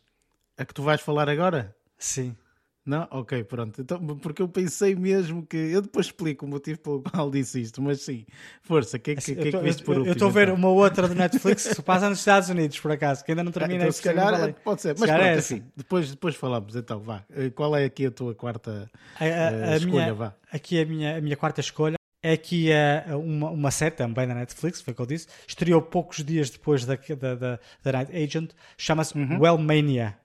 A 0.57 0.65
que 0.65 0.73
tu 0.73 0.83
vais 0.83 1.01
falar 1.01 1.29
agora? 1.29 1.75
Sim. 1.97 2.35
Não? 2.83 3.07
Ok, 3.11 3.43
pronto. 3.43 3.79
Então, 3.79 3.99
porque 4.17 4.41
eu 4.41 4.47
pensei 4.47 4.95
mesmo 4.95 5.45
que. 5.45 5.55
Eu 5.55 5.83
depois 5.83 6.07
explico 6.07 6.45
o 6.47 6.49
motivo 6.49 6.79
pelo 6.79 7.03
qual 7.11 7.29
disse 7.29 7.61
isto, 7.61 7.79
mas 7.81 8.01
sim, 8.01 8.25
força, 8.63 8.97
o 8.97 8.99
que, 8.99 9.15
que, 9.15 9.35
que, 9.35 9.47
é 9.49 9.51
que 9.51 9.57
viste 9.59 9.83
por 9.83 9.97
último? 9.97 10.13
estou 10.13 10.29
a 10.29 10.31
ver 10.31 10.47
então? 10.47 10.55
uma 10.55 10.69
outra 10.69 11.07
do 11.07 11.13
Netflix 11.13 11.67
que 11.67 11.75
se 11.75 11.81
passa 11.83 12.09
nos 12.09 12.17
Estados 12.17 12.49
Unidos, 12.49 12.79
por 12.79 12.91
acaso, 12.91 13.23
que 13.23 13.31
ainda 13.31 13.43
não 13.43 13.51
terminei. 13.51 13.77
Então, 13.81 13.91
se 13.91 14.01
calhar 14.01 14.53
pode 14.63 14.81
ser, 14.81 14.95
Se 14.95 14.99
mas 15.01 15.11
pronto, 15.11 15.25
é 15.25 15.33
assim, 15.33 15.63
depois, 15.75 16.09
depois 16.09 16.35
falamos. 16.35 16.75
Então, 16.75 16.99
vá. 16.99 17.23
Eh, 17.29 17.51
Qual 17.51 17.75
é 17.75 17.85
aqui 17.85 18.07
a 18.07 18.11
tua 18.11 18.33
quarta 18.33 18.89
A, 19.19 19.23
a- 19.23 19.27
eh, 19.27 19.73
a 19.73 19.77
escolha? 19.77 19.91
minha, 20.01 20.13
Vá. 20.15 20.35
aqui 20.51 20.81
a 20.81 20.85
minha, 20.85 21.17
a 21.17 21.21
minha 21.21 21.37
quarta 21.37 21.61
escolha 21.61 21.95
é 22.23 22.33
aqui 22.33 22.69
a, 22.73 23.15
uma, 23.15 23.49
uma 23.51 23.69
série 23.71 23.95
também 23.95 24.27
da 24.27 24.33
Netflix, 24.33 24.81
foi 24.81 24.93
o 24.93 24.95
que 24.95 25.01
eu 25.03 25.05
disse. 25.05 25.27
Estreou 25.47 25.81
poucos 25.83 26.23
dias 26.23 26.49
depois 26.49 26.83
da, 26.83 26.95
da, 26.95 27.35
da, 27.35 27.59
da 27.83 27.91
Night 27.91 28.11
Agent. 28.15 28.51
Chama-se 28.75 29.13
Wellmania. 29.39 30.17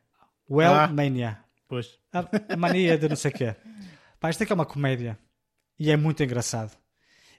Wellmania. 0.51 1.39
Pois. 1.69 1.99
A, 2.13 2.55
a 2.55 2.57
mania 2.57 2.97
de 2.97 3.09
não 3.09 3.17
sei 3.17 3.31
o 3.31 3.35
quê. 3.35 3.57
Pá, 4.21 4.31
isto 4.31 4.43
aqui 4.43 4.53
é 4.53 4.55
uma 4.55 4.67
comédia. 4.67 5.19
E 5.79 5.91
é 5.91 5.97
muito 5.97 6.23
engraçado. 6.23 6.77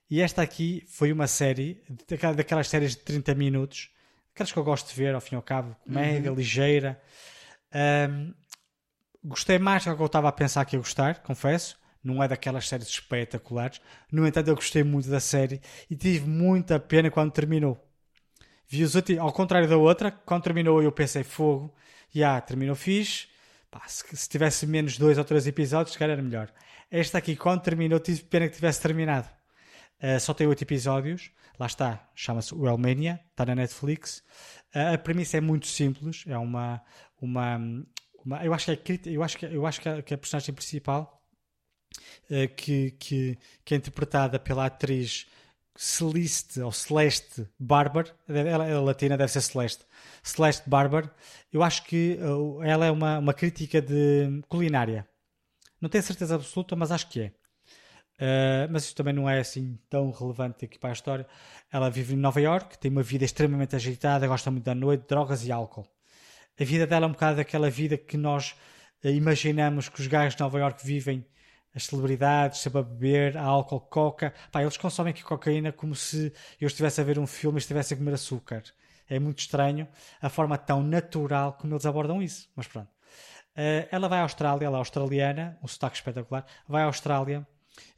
E 0.10 0.22
esta 0.22 0.42
aqui 0.42 0.84
foi 0.88 1.12
uma 1.12 1.28
série, 1.28 1.82
daquela- 2.08 2.34
daquelas 2.36 2.68
séries 2.70 2.92
de 2.96 3.02
30 3.02 3.34
minutos, 3.36 3.90
aquelas 4.34 4.52
que 4.52 4.58
eu 4.60 4.64
gosto 4.64 4.88
de 4.90 4.96
ver, 4.96 5.14
ao 5.16 5.22
fim 5.22 5.36
e 5.36 5.38
ao 5.38 5.42
cabo, 5.42 5.76
comédia, 5.84 6.30
ligeira. 6.32 7.02
Ahm, 7.74 8.34
gostei 9.24 9.60
mais 9.60 9.84
do 9.86 9.96
que 9.96 10.02
eu 10.02 10.06
estava 10.06 10.30
a 10.30 10.32
pensar 10.32 10.64
que 10.66 10.76
ia 10.76 10.80
gostar, 10.80 11.22
confesso. 11.24 11.78
Não 12.04 12.24
é 12.24 12.28
daquelas 12.28 12.68
séries 12.70 12.88
espetaculares. 12.88 13.82
No 14.12 14.26
entanto, 14.26 14.48
eu 14.48 14.56
gostei 14.56 14.84
muito 14.84 15.10
da 15.10 15.20
série 15.20 15.60
e 15.90 15.96
tive 15.96 16.26
muita 16.28 16.80
pena 16.80 17.12
quando 17.12 17.32
terminou. 17.32 17.84
Vi 18.68 18.84
os 18.84 18.96
outros, 18.96 19.18
ao 19.18 19.34
contrário 19.34 19.68
da 19.68 19.78
outra, 19.78 20.12
quando 20.12 20.44
terminou 20.44 20.82
eu 20.82 20.92
pensei, 20.92 21.24
fogo, 21.24 21.74
já, 22.14 22.40
terminou 22.40 22.76
fixe. 22.76 23.28
Pá, 23.70 23.82
se, 23.88 24.04
se 24.16 24.30
tivesse 24.30 24.66
menos 24.66 24.98
dois 24.98 25.18
ou 25.18 25.24
três 25.26 25.46
episódios, 25.48 25.94
se 25.94 26.00
calhar 26.00 26.14
era 26.14 26.22
melhor. 26.24 26.52
Esta 26.90 27.18
aqui, 27.18 27.36
quando 27.36 27.62
terminou, 27.62 28.00
tive 28.00 28.24
pena 28.24 28.48
que 28.48 28.56
tivesse 28.56 28.82
terminado. 28.82 29.28
Uh, 30.02 30.20
só 30.20 30.34
tem 30.34 30.48
oito 30.48 30.62
episódios, 30.64 31.32
lá 31.60 31.66
está, 31.66 32.08
chama-se 32.16 32.54
Wellmania, 32.54 33.20
está 33.32 33.46
na 33.46 33.56
Netflix. 33.56 34.24
Uh, 34.76 34.94
a 34.94 34.98
premissa 34.98 35.38
é 35.38 35.42
muito 35.42 35.68
simples, 35.68 36.24
é 36.28 36.38
uma, 36.38 36.82
uma, 37.22 37.58
uma- 38.24 38.46
eu 38.46 38.54
acho 38.54 38.78
que 38.78 38.94
é 38.94 39.00
eu 39.06 39.24
acho 39.24 39.38
que 39.38 39.46
eu 39.46 39.66
acho 39.66 39.82
que 39.82 39.90
a, 39.90 40.02
que 40.02 40.14
a 40.14 40.18
personagem 40.18 40.54
principal 40.54 41.22
uh, 42.30 42.56
que, 42.56 42.92
que, 42.92 43.38
que 43.66 43.74
é 43.74 43.78
interpretada 43.78 44.40
pela 44.40 44.66
atriz 44.66 45.28
Celeste 45.78 46.60
ou 46.60 46.72
Celeste 46.72 47.48
Barber, 47.60 48.12
ela 48.28 48.66
é 48.66 48.78
latina, 48.80 49.16
deve 49.16 49.32
ser 49.32 49.42
Celeste. 49.42 49.86
Celeste 50.24 50.68
Barber, 50.68 51.10
eu 51.54 51.62
acho 51.62 51.84
que 51.84 52.18
uh, 52.20 52.64
ela 52.64 52.86
é 52.86 52.92
uma, 52.92 53.20
uma 53.20 53.34
crítica 53.34 53.82
de 53.82 54.42
culinária. 54.50 55.08
Não 55.80 55.88
tenho 55.88 56.04
certeza 56.04 56.36
absoluta, 56.36 56.76
mas 56.76 56.92
acho 56.92 57.08
que 57.08 57.22
é. 57.22 57.32
Uh, 58.20 58.68
mas 58.72 58.86
isso 58.86 58.96
também 58.96 59.14
não 59.14 59.30
é 59.30 59.40
assim 59.40 59.78
tão 59.88 60.10
relevante 60.10 60.66
aqui 60.66 60.80
para 60.80 60.90
a 60.90 60.94
história. 60.94 61.28
Ela 61.72 61.90
vive 61.90 62.16
em 62.16 62.18
Nova 62.18 62.42
York, 62.42 62.80
tem 62.80 62.90
uma 62.90 63.04
vida 63.04 63.24
extremamente 63.24 63.76
agitada, 63.76 64.28
gosta 64.28 64.50
muito 64.50 64.64
da 64.64 64.74
noite, 64.74 65.06
drogas 65.08 65.46
e 65.46 65.52
álcool. 65.52 65.88
A 66.60 66.64
vida 66.64 66.88
dela 66.88 67.06
é 67.06 67.10
um 67.10 67.12
bocado 67.12 67.38
daquela 67.38 67.70
vida 67.70 67.96
que 67.96 68.18
nós 68.18 68.56
eh, 69.04 69.12
imaginamos 69.12 69.90
que 69.90 70.02
os 70.02 70.08
gajos 70.08 70.36
de 70.36 70.42
Nova 70.42 70.58
York 70.58 70.84
vivem, 70.84 71.24
as 71.78 71.86
celebridades, 71.86 72.60
sempre 72.60 72.80
a 72.80 72.84
beber, 72.84 73.38
álcool, 73.38 73.80
coca. 73.80 74.34
Pá, 74.52 74.64
eles 74.64 74.78
consomem 74.78 75.12
aqui 75.12 75.24
cocaína 75.24 75.72
como 75.72 75.96
se 75.96 76.34
eu 76.60 76.68
estivesse 76.68 77.00
a 77.00 77.04
ver 77.04 77.20
um 77.20 77.28
filme 77.28 77.58
e 77.58 77.60
estivesse 77.60 77.94
a 77.94 77.98
comer 77.98 78.16
açúcar. 78.16 78.64
É 79.08 79.20
muito 79.20 79.40
estranho 79.40 79.88
a 80.20 80.28
forma 80.28 80.58
tão 80.58 80.82
natural 80.82 81.54
como 81.54 81.74
eles 81.74 81.86
abordam 81.86 82.22
isso. 82.22 82.50
Mas 82.56 82.68
pronto. 82.68 82.90
Eh, 83.56 83.88
ela 83.92 84.10
vai 84.10 84.20
à 84.20 84.24
Austrália, 84.24 84.66
ela 84.66 84.78
é 84.78 84.80
australiana, 84.80 85.58
um 85.64 85.68
sotaque 85.68 85.98
espetacular. 85.98 86.46
Vai 86.68 86.82
à 86.82 86.86
Austrália 86.86 87.48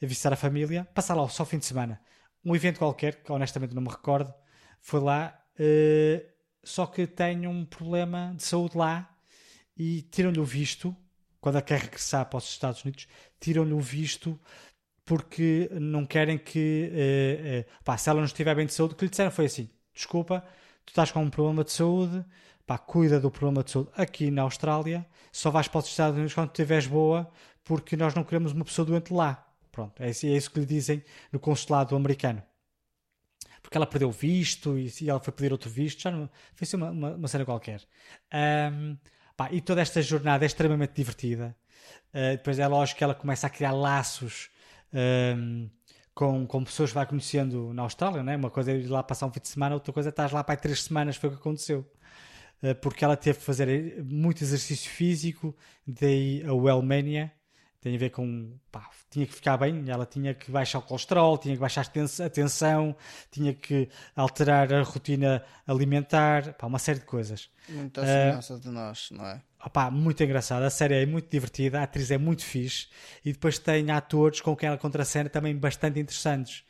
a 0.02 0.06
visitar 0.06 0.34
a 0.34 0.36
família, 0.36 0.86
passar 0.94 1.16
lá 1.16 1.28
só 1.30 1.44
o 1.44 1.46
fim 1.46 1.58
de 1.58 1.66
semana. 1.66 2.02
Um 2.44 2.54
evento 2.56 2.80
qualquer, 2.80 3.24
que 3.24 3.32
honestamente 3.32 3.74
não 3.74 3.82
me 3.82 3.90
recordo, 3.90 4.34
foi 4.82 5.00
lá, 5.00 5.42
eh, 5.58 6.26
só 6.64 6.86
que 6.86 7.08
tem 7.08 7.48
um 7.48 7.66
problema 7.66 8.34
de 8.36 8.44
saúde 8.44 8.78
lá 8.78 9.10
e 9.78 10.02
tiram-lhe 10.02 10.40
o 10.40 10.46
visto, 10.46 10.96
quando 11.50 11.56
ela 11.56 11.62
quer 11.62 11.80
regressar 11.80 12.26
para 12.28 12.38
os 12.38 12.46
Estados 12.50 12.84
Unidos, 12.84 13.08
tiram-lhe 13.40 13.74
o 13.74 13.80
visto 13.80 14.40
porque 15.06 15.70
não 15.74 16.06
querem 16.06 16.38
que, 16.38 16.92
eh, 16.94 17.66
eh, 17.66 17.66
pá, 17.84 17.98
se 17.98 18.10
ela 18.10 18.20
não 18.20 18.26
estiver 18.26 18.56
bem 18.56 18.68
de 18.68 18.74
saúde, 18.74 18.94
o 18.94 18.98
que 18.98 19.06
lhe 19.06 19.10
disseram 19.10 19.32
foi 19.32 19.46
assim: 19.46 19.70
desculpa, 19.94 20.42
tu 20.86 20.90
estás 20.90 21.12
com 21.12 21.24
um 21.24 21.30
problema 21.30 21.64
de 21.64 21.72
saúde, 21.72 22.24
pá, 22.66 22.78
cuida 22.78 23.20
do 23.20 23.32
problema 23.32 23.64
de 23.64 23.72
saúde 23.72 23.90
aqui 23.96 24.30
na 24.30 24.44
Austrália, 24.44 25.06
só 25.32 25.50
vais 25.50 25.68
para 25.68 25.80
os 25.80 25.88
Estados 25.88 26.16
Unidos 26.16 26.34
quando 26.34 26.50
estiveres 26.50 26.86
boa, 26.88 27.30
porque 27.64 27.98
nós 27.98 28.14
não 28.14 28.24
queremos 28.24 28.52
uma 28.52 28.66
pessoa 28.66 28.86
doente 28.86 29.12
lá. 29.14 29.46
Pronto, 29.72 30.02
é 30.02 30.10
isso, 30.12 30.28
é 30.28 30.40
que 30.40 30.60
lhe 30.60 30.66
dizem 30.66 31.04
no 31.32 31.40
consulado 31.40 31.96
americano. 31.96 32.44
Porque 33.62 33.78
ela 33.78 33.86
perdeu 33.88 34.10
o 34.10 34.12
visto 34.12 34.78
e, 34.78 34.92
e 35.02 35.10
ela 35.10 35.20
foi 35.20 35.34
pedir 35.34 35.52
outro 35.52 35.70
visto, 35.70 36.02
já 36.02 36.12
não, 36.12 36.30
foi 36.54 36.66
assim 36.66 36.78
uma, 36.78 36.92
uma, 36.92 37.16
uma 37.16 37.28
cena 37.28 37.46
qualquer. 37.46 37.82
Ahm, 38.32 38.98
pá, 39.40 39.48
e 39.54 39.62
toda 39.62 39.82
esta 39.82 40.02
jornada 40.02 40.44
é 40.44 40.48
extremamente 40.48 40.92
divertida. 40.94 41.56
Uh, 42.10 42.36
depois 42.36 42.60
é 42.60 42.68
lógico 42.68 42.98
que 42.98 43.04
ela 43.06 43.16
começa 43.16 43.48
a 43.48 43.50
criar 43.50 43.72
laços 43.72 44.50
ahm, 44.94 45.70
com, 46.14 46.46
com 46.46 46.62
pessoas 46.66 46.90
que 46.90 46.96
vai 46.96 47.06
conhecendo 47.06 47.74
na 47.74 47.84
Austrália, 47.84 48.22
né? 48.22 48.36
uma 48.36 48.50
coisa 48.50 48.74
é 48.74 48.76
ir 48.76 48.88
lá 48.88 49.02
passar 49.02 49.28
um 49.28 49.32
fim 49.32 49.40
de 49.40 49.48
semana, 49.48 49.76
outra 49.76 49.94
coisa 49.94 50.10
é 50.10 50.12
estar 50.12 50.30
lá 50.34 50.44
para 50.44 50.58
três 50.58 50.84
semanas, 50.84 51.16
foi 51.16 51.30
o 51.30 51.32
que 51.32 51.40
aconteceu. 51.40 51.90
Uh, 52.62 52.76
porque 52.82 53.06
ela 53.06 53.16
teve 53.16 53.40
que 53.40 53.46
fazer 53.46 54.04
muito 54.04 54.44
exercício 54.44 54.92
físico, 54.92 55.56
daí 55.88 56.44
a 56.46 56.54
Wellmania, 56.54 57.32
tem 57.82 57.96
a 57.96 57.98
ver 58.00 58.10
com 58.12 58.58
pá, 58.72 58.90
tinha 59.10 59.26
que 59.26 59.34
ficar 59.34 59.58
bem, 59.58 59.86
ela 59.90 60.06
tinha 60.06 60.34
que 60.34 60.52
baixar 60.52 60.80
o 60.80 60.82
colesterol, 60.82 61.38
tinha 61.38 61.56
que 61.56 61.62
baixar 61.62 61.82
a 61.82 61.86
tens- 61.86 62.20
a 62.20 62.30
tensão, 62.30 62.96
tinha 63.32 63.54
que 63.54 63.90
alterar 64.16 64.72
a 64.74 64.82
rotina 64.84 65.44
alimentar, 65.66 66.54
pá, 66.56 66.68
uma 66.68 66.80
série 66.80 67.00
de 67.00 67.06
coisas. 67.06 67.50
Muita 67.68 68.02
Eh, 68.02 68.06
semelhança 68.06 68.60
de 68.60 68.70
nós, 68.70 69.10
não 69.12 69.26
é? 69.26 69.42
Opá, 69.66 69.92
muito 69.92 70.24
engraçada, 70.24 70.66
a 70.68 70.70
série 70.70 70.96
é 71.04 71.06
muito 71.06 71.30
divertida, 71.30 71.80
a 71.82 71.84
atriz 71.84 72.10
é 72.12 72.18
muito 72.18 72.46
fixe 72.46 72.88
e 73.26 73.34
depois 73.34 73.60
tem 73.60 73.92
atores 73.92 74.40
com 74.40 74.56
quem 74.56 74.68
ela 74.68 74.78
contracena 74.78 75.30
também 75.30 75.56
bastante 75.56 76.00
interessantes. 76.00 76.64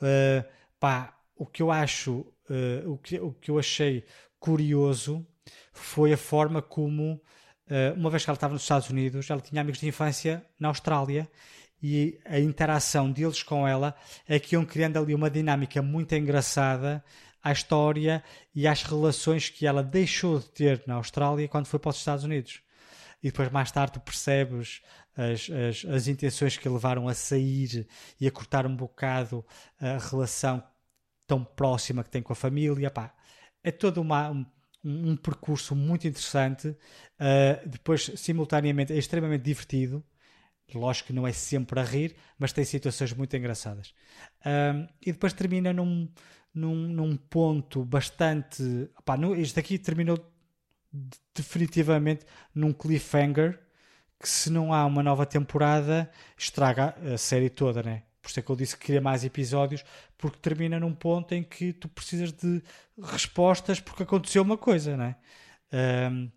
Uh, 0.00 0.44
pá, 0.78 1.16
o 1.36 1.44
que 1.46 1.60
eu 1.62 1.70
acho, 1.72 2.20
uh, 2.48 2.92
o, 2.92 2.98
que, 2.98 3.18
o 3.18 3.32
que 3.32 3.50
eu 3.50 3.58
achei 3.58 4.04
curioso 4.38 5.26
foi 5.72 6.12
a 6.12 6.16
forma 6.16 6.62
como, 6.62 7.14
uh, 7.14 7.20
uma 7.96 8.10
vez 8.10 8.24
que 8.24 8.30
ela 8.30 8.36
estava 8.36 8.54
nos 8.54 8.62
Estados 8.62 8.88
Unidos, 8.88 9.28
ela 9.30 9.40
tinha 9.40 9.60
amigos 9.60 9.80
de 9.80 9.86
infância 9.86 10.44
na 10.58 10.68
Austrália 10.68 11.28
e 11.82 12.18
a 12.24 12.38
interação 12.38 13.10
deles 13.10 13.42
com 13.42 13.66
ela 13.66 13.94
é 14.26 14.38
que 14.38 14.54
iam 14.54 14.64
criando 14.64 14.98
ali 14.98 15.14
uma 15.14 15.30
dinâmica 15.30 15.80
muito 15.80 16.14
engraçada 16.14 17.04
à 17.42 17.52
história 17.52 18.22
e 18.54 18.66
às 18.66 18.82
relações 18.82 19.48
que 19.48 19.66
ela 19.66 19.82
deixou 19.82 20.40
de 20.40 20.50
ter 20.50 20.82
na 20.86 20.94
Austrália 20.94 21.48
quando 21.48 21.66
foi 21.66 21.78
para 21.78 21.90
os 21.90 21.96
Estados 21.96 22.24
Unidos. 22.24 22.60
E 23.22 23.28
depois 23.30 23.50
mais 23.50 23.70
tarde 23.70 24.00
percebes 24.00 24.80
as, 25.16 25.48
as, 25.50 25.84
as 25.92 26.08
intenções 26.08 26.56
que 26.56 26.68
levaram 26.68 27.08
a 27.08 27.14
sair 27.14 27.86
e 28.20 28.26
a 28.26 28.30
cortar 28.30 28.66
um 28.66 28.74
bocado 28.74 29.44
a 29.80 29.98
relação 29.98 30.62
tão 31.26 31.44
próxima 31.44 32.02
que 32.02 32.10
tem 32.10 32.22
com 32.22 32.32
a 32.32 32.36
família. 32.36 32.90
Pá, 32.90 33.14
é 33.62 33.70
todo 33.70 34.00
uma, 34.00 34.30
um, 34.88 35.10
um 35.10 35.16
percurso 35.16 35.74
muito 35.76 36.06
interessante. 36.08 36.68
Uh, 36.68 37.68
depois, 37.68 38.10
simultaneamente, 38.16 38.92
é 38.92 38.96
extremamente 38.96 39.42
divertido. 39.42 40.04
Lógico 40.74 41.08
que 41.08 41.12
não 41.12 41.26
é 41.26 41.32
sempre 41.32 41.80
a 41.80 41.82
rir, 41.82 42.14
mas 42.38 42.52
tem 42.52 42.64
situações 42.64 43.12
muito 43.14 43.34
engraçadas. 43.36 43.94
Um, 44.44 44.86
e 45.00 45.12
depois 45.12 45.32
termina 45.32 45.72
num, 45.72 46.08
num, 46.52 46.74
num 46.74 47.16
ponto 47.16 47.84
bastante. 47.84 48.62
Opá, 48.98 49.16
no, 49.16 49.34
isto 49.34 49.58
aqui 49.58 49.78
terminou 49.78 50.18
definitivamente 51.34 52.26
num 52.54 52.72
cliffhanger 52.72 53.58
que, 54.20 54.28
se 54.28 54.50
não 54.50 54.72
há 54.72 54.84
uma 54.84 55.02
nova 55.02 55.24
temporada, 55.24 56.10
estraga 56.36 56.94
a 57.14 57.16
série 57.16 57.48
toda, 57.48 57.82
né? 57.82 58.02
Por 58.28 58.32
isso 58.32 58.40
é 58.40 58.42
que 58.42 58.50
eu 58.50 58.56
disse 58.56 58.76
que 58.76 58.84
queria 58.84 59.00
mais 59.00 59.24
episódios, 59.24 59.82
porque 60.18 60.36
termina 60.38 60.78
num 60.78 60.94
ponto 60.94 61.34
em 61.34 61.42
que 61.42 61.72
tu 61.72 61.88
precisas 61.88 62.30
de 62.30 62.62
respostas 63.02 63.80
porque 63.80 64.02
aconteceu 64.02 64.42
uma 64.42 64.58
coisa, 64.58 64.96
né? 64.98 65.16
Um, 66.12 66.30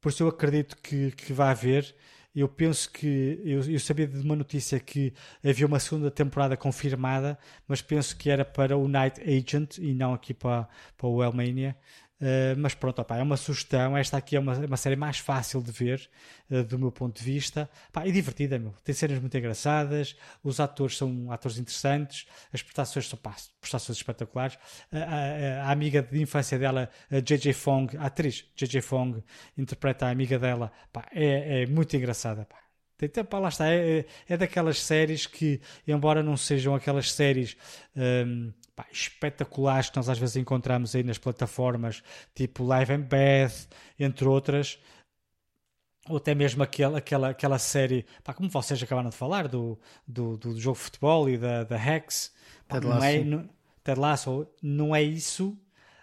por 0.00 0.08
isso 0.08 0.24
eu 0.24 0.28
acredito 0.28 0.76
que, 0.76 1.12
que 1.12 1.32
vai 1.32 1.50
haver 1.50 1.94
eu 2.36 2.48
penso 2.48 2.90
que 2.90 3.40
eu, 3.42 3.62
eu, 3.62 3.80
sabia 3.80 4.06
de 4.06 4.18
uma 4.18 4.36
notícia 4.36 4.78
que 4.78 5.14
havia 5.42 5.66
uma 5.66 5.80
segunda 5.80 6.10
temporada 6.10 6.54
confirmada, 6.54 7.38
mas 7.66 7.80
penso 7.80 8.14
que 8.14 8.28
era 8.28 8.44
para 8.44 8.76
o 8.76 8.86
Night 8.86 9.22
Agent 9.22 9.78
e 9.78 9.94
não 9.94 10.12
aqui 10.12 10.34
para, 10.34 10.68
para 10.98 11.06
o 11.06 11.24
Elmania. 11.24 11.74
Uh, 12.20 12.56
mas 12.56 12.74
pronto, 12.74 13.00
opa, 13.00 13.16
é 13.16 13.22
uma 13.22 13.36
sugestão. 13.36 13.96
Esta 13.96 14.16
aqui 14.16 14.36
é 14.36 14.40
uma, 14.40 14.54
uma 14.54 14.76
série 14.76 14.96
mais 14.96 15.18
fácil 15.18 15.62
de 15.62 15.70
ver, 15.70 16.08
uh, 16.50 16.64
do 16.64 16.78
meu 16.78 16.90
ponto 16.90 17.18
de 17.18 17.24
vista. 17.24 17.68
E 18.04 18.12
divertida, 18.12 18.58
meu. 18.58 18.72
Tem 18.82 18.94
cenas 18.94 19.18
muito 19.18 19.36
engraçadas, 19.36 20.16
os 20.42 20.58
atores 20.58 20.96
são 20.96 21.30
atores 21.30 21.58
interessantes, 21.58 22.26
as 22.52 22.62
prestações 22.62 23.08
são 23.08 23.18
prestações 23.60 23.98
espetaculares. 23.98 24.54
Uh, 24.90 24.96
a, 24.96 25.68
a, 25.68 25.72
amiga 25.72 26.02
de 26.02 26.20
infância 26.20 26.58
dela, 26.58 26.88
JJ 27.10 27.52
Fong, 27.52 27.96
a 27.98 28.06
atriz 28.06 28.44
JJ 28.56 28.80
Fong, 28.80 29.22
interpreta 29.56 30.06
a 30.06 30.10
amiga 30.10 30.38
dela, 30.38 30.72
é, 31.12 31.62
é 31.62 31.66
muito 31.66 31.94
engraçada. 31.96 32.48
Tem, 32.96 33.10
pá, 33.24 33.38
lá 33.38 33.48
está, 33.48 33.68
é, 33.68 33.98
é, 33.98 34.06
é 34.26 34.36
daquelas 34.38 34.80
séries 34.80 35.26
que, 35.26 35.60
embora 35.86 36.22
não 36.22 36.36
sejam 36.36 36.74
aquelas 36.74 37.12
séries. 37.12 37.56
Um, 37.94 38.52
pá, 38.76 38.86
espetaculares 38.92 39.88
que 39.88 39.96
nós 39.96 40.08
às 40.08 40.18
vezes 40.18 40.36
encontramos 40.36 40.94
aí 40.94 41.02
nas 41.02 41.16
plataformas, 41.16 42.02
tipo 42.34 42.62
Live 42.62 42.92
and 42.92 43.00
Beth, 43.00 43.66
entre 43.98 44.28
outras, 44.28 44.78
ou 46.08 46.18
até 46.18 46.34
mesmo 46.34 46.62
aquela, 46.62 46.98
aquela, 46.98 47.30
aquela 47.30 47.58
série, 47.58 48.04
pá, 48.22 48.34
como 48.34 48.50
vocês 48.50 48.80
acabaram 48.82 49.08
de 49.08 49.16
falar, 49.16 49.48
do, 49.48 49.80
do, 50.06 50.36
do 50.36 50.60
jogo 50.60 50.76
de 50.76 50.84
futebol 50.84 51.28
e 51.28 51.38
da, 51.38 51.64
da 51.64 51.76
Hex, 51.76 52.32
pá, 52.68 52.74
Ted, 52.74 52.86
Lasso. 52.86 53.00
Não 53.00 53.06
é, 53.06 53.24
não, 53.24 53.48
Ted 53.82 53.98
Lasso, 54.00 54.46
não 54.62 54.94
é 54.94 55.02
isso, 55.02 55.58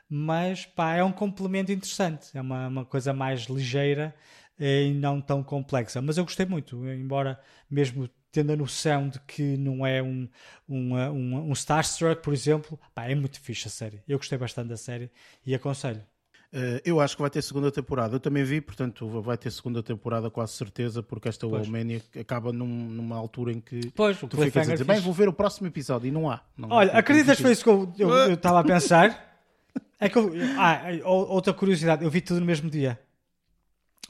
mas 0.10 0.66
pá, 0.66 0.96
é 0.96 1.04
um 1.04 1.12
complemento 1.12 1.72
interessante, 1.72 2.36
é 2.36 2.42
uma, 2.42 2.68
uma 2.68 2.86
coisa 2.86 3.14
mais 3.14 3.42
ligeira 3.44 4.16
eh, 4.60 4.88
e 4.88 4.94
não 4.94 5.22
tão 5.22 5.44
complexa. 5.44 6.02
Mas 6.02 6.18
eu 6.18 6.24
gostei 6.24 6.46
muito, 6.46 6.86
embora 6.88 7.40
mesmo 7.70 8.10
tendo 8.34 8.52
a 8.52 8.56
noção 8.56 9.08
de 9.08 9.20
que 9.20 9.56
não 9.58 9.86
é 9.86 10.02
um, 10.02 10.28
um, 10.68 10.96
um, 10.96 11.50
um 11.50 11.54
Starstruck, 11.54 12.22
por 12.24 12.34
exemplo, 12.34 12.80
pá, 12.94 13.06
é 13.06 13.14
muito 13.14 13.40
fixe 13.40 13.68
a 13.68 13.72
série. 13.72 14.02
Eu 14.08 14.18
gostei 14.18 14.38
bastante 14.38 14.70
da 14.70 14.76
série 14.76 15.12
e 15.46 15.54
aconselho. 15.54 16.02
Uh, 16.52 16.82
eu 16.84 17.00
acho 17.00 17.16
que 17.16 17.22
vai 17.22 17.30
ter 17.30 17.44
segunda 17.44 17.72
temporada. 17.72 18.16
Eu 18.16 18.20
também 18.20 18.44
vi, 18.44 18.60
portanto, 18.60 19.08
vai 19.22 19.38
ter 19.38 19.52
segunda 19.52 19.84
temporada 19.84 20.32
quase 20.32 20.54
certeza, 20.54 21.02
porque 21.04 21.30
esta 21.30 21.48
Wallmania 21.48 22.02
acaba 22.20 22.52
num, 22.52 22.68
numa 22.68 23.16
altura 23.16 23.52
em 23.52 23.60
que 23.60 23.92
pois, 23.92 24.18
tu 24.18 24.28
ficas 24.28 24.68
a 24.68 24.74
dizer, 24.74 24.84
bem, 24.84 25.00
vou 25.00 25.14
ver 25.14 25.30
o 25.30 25.34
próximo 25.34 25.68
episódio 25.68 26.08
e 26.08 26.12
não 26.12 26.30
há. 26.30 26.42
Não 26.58 26.70
Olha, 26.70 26.92
há, 26.92 27.00
acreditas 27.00 27.38
que 27.38 27.44
foi 27.44 27.52
isso 27.52 27.64
que 27.64 27.70
eu 27.70 28.34
estava 28.34 28.60
a 28.60 28.64
pensar? 28.64 29.30
É 30.00 30.10
que 30.10 30.18
eu, 30.18 30.34
ah, 30.58 30.82
outra 31.06 31.54
curiosidade, 31.54 32.04
eu 32.04 32.10
vi 32.10 32.20
tudo 32.20 32.42
no 32.42 32.46
mesmo 32.46 32.70
dia. 32.70 33.00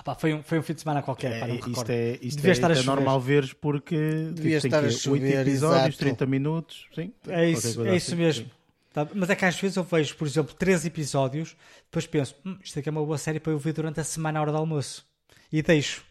Pá, 0.04 0.16
foi, 0.16 0.34
um, 0.34 0.44
foi 0.44 0.60
um 0.60 0.64
fim 0.64 0.74
de 0.74 0.82
semana 0.82 1.02
qualquer. 1.02 1.34
É, 1.34 1.40
pá, 1.40 1.48
isto 1.48 1.90
é, 1.90 2.20
isto 2.22 2.38
Devia 2.38 2.52
é, 2.52 2.54
estar 2.54 2.72
a 2.72 2.76
é 2.76 2.84
normal 2.84 3.20
veres 3.20 3.54
porque 3.54 3.96
Devia 4.34 4.60
tipo, 4.60 4.68
estar 4.68 4.84
a 4.84 4.90
chover, 4.90 5.24
8 5.24 5.50
episódios, 5.50 5.88
exato. 5.88 5.98
30 5.98 6.26
minutos. 6.26 6.86
Sim, 6.94 7.14
é 7.28 7.50
isso, 7.50 7.86
é 7.86 7.96
isso 7.96 8.12
assim. 8.12 8.16
mesmo. 8.16 8.52
Tá, 8.92 9.08
mas 9.14 9.30
é 9.30 9.36
que 9.36 9.44
às 9.44 9.60
vezes 9.60 9.76
eu 9.76 9.84
vejo, 9.84 10.16
por 10.16 10.28
exemplo, 10.28 10.54
3 10.54 10.86
episódios, 10.86 11.56
depois 11.86 12.06
penso, 12.06 12.36
hm, 12.46 12.58
isto 12.64 12.78
aqui 12.78 12.90
é 12.90 12.92
uma 12.92 13.04
boa 13.04 13.18
série 13.18 13.40
para 13.40 13.52
eu 13.52 13.58
ver 13.58 13.74
durante 13.74 14.00
a 14.00 14.04
semana 14.04 14.40
à 14.40 14.42
hora 14.42 14.52
do 14.52 14.58
almoço. 14.58 15.06
E 15.52 15.62
deixo. 15.62 16.04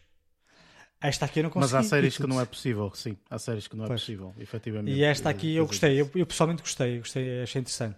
Esta 0.99 1.25
aqui 1.25 1.39
eu 1.39 1.43
não 1.43 1.49
consigo. 1.49 1.75
Mas 1.75 1.85
há 1.85 1.87
séries 1.87 2.17
que 2.17 2.27
não 2.27 2.39
é 2.39 2.45
possível, 2.45 2.91
sim. 2.95 3.17
Há 3.29 3.37
séries 3.37 3.67
que 3.67 3.75
não 3.75 3.85
é 3.85 3.87
pois. 3.87 4.01
possível, 4.01 4.33
efetivamente. 4.39 4.95
E 4.95 5.03
esta 5.03 5.29
aqui 5.29 5.55
eu 5.55 5.67
gostei, 5.67 5.99
eu, 5.99 6.09
eu 6.15 6.25
pessoalmente 6.25 6.61
gostei, 6.61 6.99
gostei, 6.99 7.41
achei 7.41 7.59
interessante. 7.59 7.97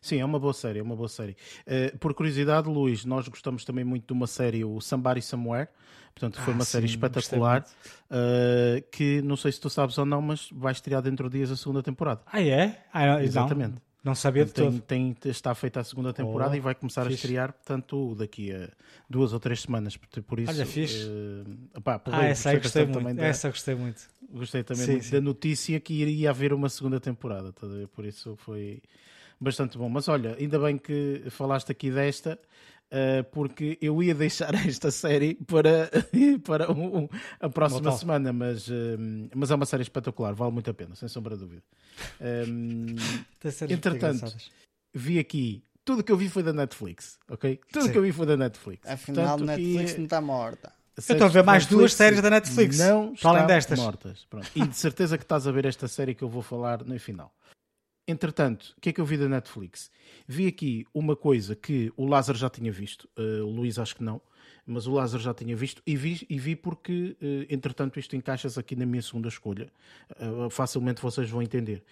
Sim, 0.00 0.20
é 0.20 0.24
uma 0.24 0.38
boa 0.38 0.52
série, 0.52 0.78
é 0.78 0.82
uma 0.82 0.96
boa 0.96 1.08
série. 1.08 1.36
Uh, 1.66 1.96
por 1.98 2.14
curiosidade, 2.14 2.68
Luís, 2.68 3.04
nós 3.04 3.28
gostamos 3.28 3.64
também 3.64 3.84
muito 3.84 4.06
de 4.06 4.12
uma 4.12 4.26
série, 4.26 4.64
o 4.64 4.80
Somebody 4.80 5.22
Somewhere. 5.22 5.68
Portanto, 6.14 6.40
foi 6.40 6.54
ah, 6.54 6.56
uma 6.56 6.64
sim, 6.64 6.70
série 6.70 6.86
espetacular 6.86 7.60
uh, 7.60 8.82
que 8.90 9.20
não 9.20 9.36
sei 9.36 9.52
se 9.52 9.60
tu 9.60 9.68
sabes 9.68 9.98
ou 9.98 10.06
não, 10.06 10.22
mas 10.22 10.48
vai 10.50 10.72
estrear 10.72 11.02
dentro 11.02 11.28
de 11.28 11.36
dias 11.38 11.50
a 11.50 11.56
segunda 11.56 11.82
temporada. 11.82 12.22
Ah, 12.26 12.42
é? 12.42 12.84
Ah, 12.90 13.22
Exatamente. 13.22 13.74
Não, 13.74 13.82
não 14.02 14.14
sabia 14.14 14.46
de 14.46 14.52
tem, 14.52 14.78
tem, 14.78 15.16
está 15.26 15.54
feita 15.54 15.80
a 15.80 15.84
segunda 15.84 16.14
temporada 16.14 16.52
oh, 16.52 16.56
e 16.56 16.60
vai 16.60 16.74
começar 16.74 17.02
fixe. 17.02 17.12
a 17.12 17.16
estrear, 17.16 17.52
portanto, 17.52 18.14
daqui 18.14 18.50
a 18.50 18.70
duas 19.10 19.34
ou 19.34 19.40
três 19.40 19.60
semanas. 19.60 19.98
Por 19.98 20.40
isso, 20.40 20.52
Olha, 20.52 20.64
fixe. 20.64 21.04
Uh, 21.04 21.80
pá, 21.82 22.00
ah, 22.06 22.24
essa 22.24 22.48
aí 22.48 22.60
gostei 22.60 22.86
muito. 22.86 23.14
Da, 23.14 23.26
essa 23.26 23.50
gostei 23.50 23.74
muito. 23.74 24.00
Gostei 24.30 24.62
também 24.62 24.86
sim, 24.86 24.92
muito 24.92 25.04
sim. 25.04 25.12
da 25.12 25.20
notícia 25.20 25.78
que 25.80 25.92
iria 25.92 26.30
haver 26.30 26.54
uma 26.54 26.70
segunda 26.70 26.98
temporada. 26.98 27.52
Por 27.92 28.06
isso 28.06 28.36
foi 28.36 28.80
bastante 29.40 29.76
bom. 29.78 29.88
Mas 29.88 30.08
olha, 30.08 30.36
ainda 30.38 30.58
bem 30.58 30.78
que 30.78 31.24
falaste 31.30 31.70
aqui 31.70 31.90
desta. 31.90 32.38
Uh, 32.86 33.24
porque 33.32 33.76
eu 33.82 34.00
ia 34.00 34.14
deixar 34.14 34.54
esta 34.64 34.92
série 34.92 35.34
para, 35.34 35.90
para 36.46 36.70
um, 36.70 36.98
um, 36.98 37.08
a 37.40 37.48
próxima 37.48 37.90
semana, 37.90 38.32
mas, 38.32 38.68
uh, 38.68 38.72
mas 39.34 39.50
é 39.50 39.56
uma 39.56 39.66
série 39.66 39.82
espetacular, 39.82 40.32
vale 40.34 40.52
muito 40.52 40.70
a 40.70 40.74
pena, 40.74 40.94
sem 40.94 41.08
sombra 41.08 41.34
de 41.34 41.42
dúvida. 41.42 41.64
Um, 42.20 42.94
entretanto, 43.68 44.32
vi 44.94 45.18
aqui, 45.18 45.64
tudo 45.84 46.04
que 46.04 46.12
eu 46.12 46.16
vi 46.16 46.28
foi 46.28 46.44
da 46.44 46.52
Netflix, 46.52 47.18
ok? 47.28 47.60
Tudo 47.72 47.86
Sim. 47.86 47.92
que 47.92 47.98
eu 47.98 48.02
vi 48.02 48.12
foi 48.12 48.24
da 48.24 48.36
Netflix. 48.36 48.88
Afinal, 48.88 49.36
Portanto, 49.36 49.58
Netflix 49.58 49.96
não 49.96 50.04
está 50.04 50.20
morta. 50.20 50.72
Eu 50.96 51.00
estou 51.00 51.26
a 51.26 51.28
ver 51.28 51.42
mais 51.42 51.64
Netflix 51.64 51.78
duas 51.78 51.94
séries 51.94 52.22
da 52.22 52.30
Netflix, 52.30 52.78
não 52.78 53.12
além 53.24 53.46
destas. 53.46 53.78
mortas. 53.78 54.26
Pronto. 54.30 54.48
E 54.54 54.66
de 54.66 54.76
certeza 54.76 55.18
que 55.18 55.24
estás 55.24 55.46
a 55.46 55.52
ver 55.52 55.66
esta 55.66 55.86
série 55.88 56.14
que 56.14 56.24
eu 56.24 56.28
vou 56.28 56.40
falar 56.40 56.84
no 56.84 56.98
final. 56.98 57.32
Entretanto, 58.08 58.74
o 58.76 58.80
que 58.80 58.90
é 58.90 58.92
que 58.92 59.00
eu 59.00 59.04
vi 59.04 59.16
da 59.18 59.28
Netflix? 59.28 59.90
Vi 60.28 60.46
aqui 60.46 60.86
uma 60.94 61.16
coisa 61.16 61.56
que 61.56 61.92
o 61.96 62.06
Lázaro 62.06 62.38
já 62.38 62.48
tinha 62.48 62.70
visto, 62.70 63.08
uh, 63.18 63.44
o 63.44 63.50
Luís 63.50 63.80
acho 63.80 63.96
que 63.96 64.04
não, 64.04 64.20
mas 64.64 64.86
o 64.86 64.92
Lázaro 64.92 65.22
já 65.22 65.34
tinha 65.34 65.56
visto 65.56 65.82
e 65.84 65.96
vi, 65.96 66.24
e 66.30 66.38
vi 66.38 66.54
porque, 66.54 67.16
uh, 67.20 67.52
entretanto, 67.52 67.98
isto 67.98 68.14
encaixas 68.14 68.56
aqui 68.56 68.76
na 68.76 68.86
minha 68.86 69.02
segunda 69.02 69.28
escolha. 69.28 69.72
Uh, 70.20 70.48
facilmente 70.50 71.02
vocês 71.02 71.28
vão 71.28 71.42
entender. 71.42 71.82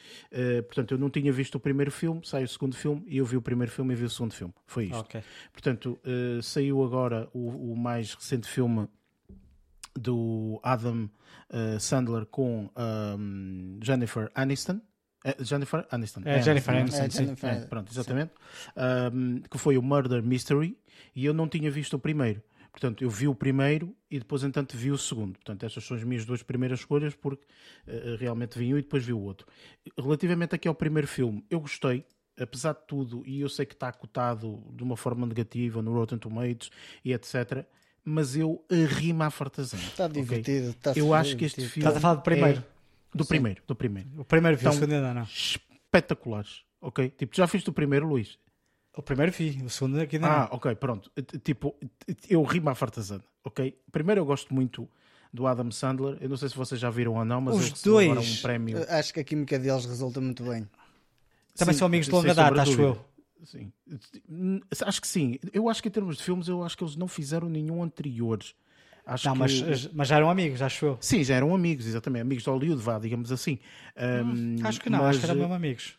portanto, 0.69 0.93
eu 0.93 0.99
não 0.99 1.11
tinha 1.11 1.33
visto 1.33 1.57
o 1.57 1.61
primeiro 1.61 1.91
filme, 1.91 2.21
sai 2.25 2.45
o 2.45 2.49
segundo 2.49 2.77
filme 2.77 3.03
e 3.09 3.17
eu 3.17 3.25
vi 3.25 3.37
o 3.37 3.43
primeiro 3.43 3.73
filme 3.73 3.93
e 3.93 3.97
vi 3.97 4.05
o 4.05 4.11
segundo 4.11 4.35
filme. 4.35 4.55
Foi 4.67 4.85
isto. 4.85 5.01
Okay. 5.01 5.23
Portanto, 5.53 5.99
saiu 6.43 6.85
agora 6.85 7.29
o, 7.33 7.73
o, 7.73 7.77
mais 7.77 8.15
recente 8.15 8.49
filme 8.49 8.89
do 9.97 10.61
Adam 10.63 11.09
Sandler 11.81 12.27
com 12.27 12.71
um, 12.77 13.79
Jennifer 13.83 14.31
Aniston. 14.35 14.81
É 15.25 15.43
Jennifer 15.43 15.87
Aniston. 15.91 16.21
É, 16.27 16.43
Jennifer 16.43 16.75
Aniston, 16.75 17.03
é, 17.03 17.11
sim. 17.11 17.25
Jennifer, 17.25 17.51
é, 17.51 17.61
pronto, 17.63 17.91
exatamente. 17.91 18.33
Um, 18.77 19.41
que 19.51 19.57
foi 19.57 19.79
o 19.79 19.83
Murder 19.83 20.23
Mystery 20.23 20.77
e 21.17 21.25
eu 21.25 21.33
não 21.33 21.49
tinha 21.49 21.71
visto 21.71 21.95
o 21.95 21.99
primeiro. 21.99 22.43
Portanto, 22.71 23.03
eu 23.03 23.09
vi 23.09 23.27
o 23.27 23.35
primeiro 23.35 23.97
e 24.11 24.19
depois, 24.19 24.43
entanto, 24.43 24.77
vi 24.77 24.91
o 24.91 24.99
segundo. 24.99 25.35
Portanto, 25.35 25.65
estas 25.65 25.85
são 25.85 25.97
as 25.97 26.05
minhas 26.05 26.27
duas 26.27 26.43
primeiras 26.43 26.81
escolhas 26.81 27.15
porque 27.15 27.45
uh, 27.87 28.17
realmente 28.19 28.59
vi 28.59 28.75
um 28.75 28.79
e 28.79 28.83
depois 28.83 29.03
vi 29.03 29.13
o 29.13 29.21
outro. 29.21 29.47
Relativamente 29.97 30.57
aqui 30.57 30.69
ao 30.69 30.75
primeiro 30.75 31.09
filme, 31.09 31.43
eu 31.49 31.61
gostei, 31.61 32.05
apesar 32.39 32.75
de 32.75 32.87
tudo, 32.87 33.23
e 33.25 33.41
eu 33.41 33.49
sei 33.49 33.65
que 33.65 33.75
está 33.75 33.91
cotado 33.93 34.63
de 34.73 34.83
uma 34.83 34.97
forma 34.97 35.25
negativa 35.25 35.81
no 35.81 35.95
Rotten 35.95 36.19
Tomatoes 36.19 36.71
e 37.05 37.15
etc., 37.15 37.65
mas 38.05 38.37
eu 38.37 38.63
rimo 38.69 39.23
à 39.23 39.31
fartazão. 39.31 39.81
Está 39.81 40.07
divertido, 40.07 40.71
okay? 40.71 40.91
está 40.91 40.93
Eu 40.95 41.15
acho 41.15 41.37
que 41.37 41.47
este 41.47 41.63
filme. 41.63 41.89
Estás 41.89 41.97
a 41.97 42.01
falar 42.01 42.17
do 42.17 42.23
primeiro? 42.23 42.59
É 42.59 42.74
do 43.15 43.25
Sim. 43.25 43.29
primeiro, 43.29 43.63
do 43.67 43.75
primeiro. 43.75 44.09
O 44.19 44.25
primeiro 44.25 44.57
vi, 44.57 44.67
o 44.67 44.73
segundo 44.73 44.93
ainda 44.93 45.15
não. 45.15 45.23
Espetaculares, 45.23 46.63
ok? 46.81 47.11
Tipo, 47.11 47.37
já 47.37 47.47
fiz 47.47 47.67
o 47.67 47.73
primeiro, 47.73 48.09
Luís? 48.09 48.39
O 48.97 49.03
primeiro 49.03 49.33
vi, 49.33 49.63
o 49.65 49.71
segundo 49.71 50.01
aqui 50.01 50.19
não. 50.19 50.29
Ah, 50.29 50.49
ok, 50.51 50.75
pronto. 50.75 51.11
Tipo, 51.43 51.75
eu 52.29 52.43
rimo 52.43 52.71
à 52.71 52.75
fartazana, 52.75 53.25
ok? 53.45 53.77
Primeiro 53.91 54.21
eu 54.21 54.25
gosto 54.25 54.53
muito 54.55 54.89
do 55.33 55.47
Adam 55.47 55.71
Sandler. 55.71 56.17
Eu 56.21 56.29
não 56.29 56.37
sei 56.37 56.49
se 56.49 56.57
vocês 56.57 56.81
já 56.81 56.91
viram 56.91 57.15
ou 57.15 57.25
não, 57.25 57.41
mas 57.41 57.57
Os 57.57 57.83
dois. 57.83 58.39
um 58.39 58.43
prémio. 58.43 58.85
Acho 58.89 59.13
que 59.13 59.21
a 59.21 59.25
química 59.25 59.59
deles 59.59 59.85
resulta 59.85 60.21
muito 60.21 60.45
bem. 60.45 60.69
Também 61.57 61.73
sim, 61.75 61.79
são 61.79 61.87
amigos 61.87 62.07
de 62.07 62.13
longa 62.13 62.35
data, 62.35 62.63
acho 62.63 62.81
eu. 62.81 63.05
Sim. 63.45 63.73
Acho 64.87 65.01
que 65.01 65.09
sim. 65.09 65.39
Eu 65.53 65.69
acho 65.69 65.83
que 65.83 65.89
em 65.89 65.93
termos 65.93 66.17
de 66.17 66.23
filmes, 66.23 66.49
eu 66.49 66.63
acho 66.63 66.77
que 66.77 66.85
eles 66.85 66.97
não 66.97 67.09
fizeram 67.09 67.49
nenhum 67.49 67.83
anteriores 67.83 68.55
Acho 69.07 69.27
Não, 69.29 69.35
que 69.35 69.39
mas, 69.41 69.93
mas 69.93 70.09
já 70.09 70.17
eram 70.17 70.31
amigos, 70.31 70.63
acho 70.63 70.87
eu. 70.87 70.99
Sim, 71.01 71.23
já 71.23 71.35
eram 71.35 71.55
amigos, 71.55 71.87
exatamente. 71.87 72.23
Amigos 72.23 72.45
de 72.45 72.51
Hollywood, 72.51 72.81
vá, 72.83 72.99
digamos 72.99 73.31
assim. 73.31 73.59
Um, 73.97 74.57
Acho 74.67 74.81
que 74.81 74.89
não, 74.89 75.01
mas, 75.01 75.09
acho 75.11 75.21
que 75.21 75.27
eram 75.27 75.37
mesmo 75.41 75.53
amigos. 75.55 75.95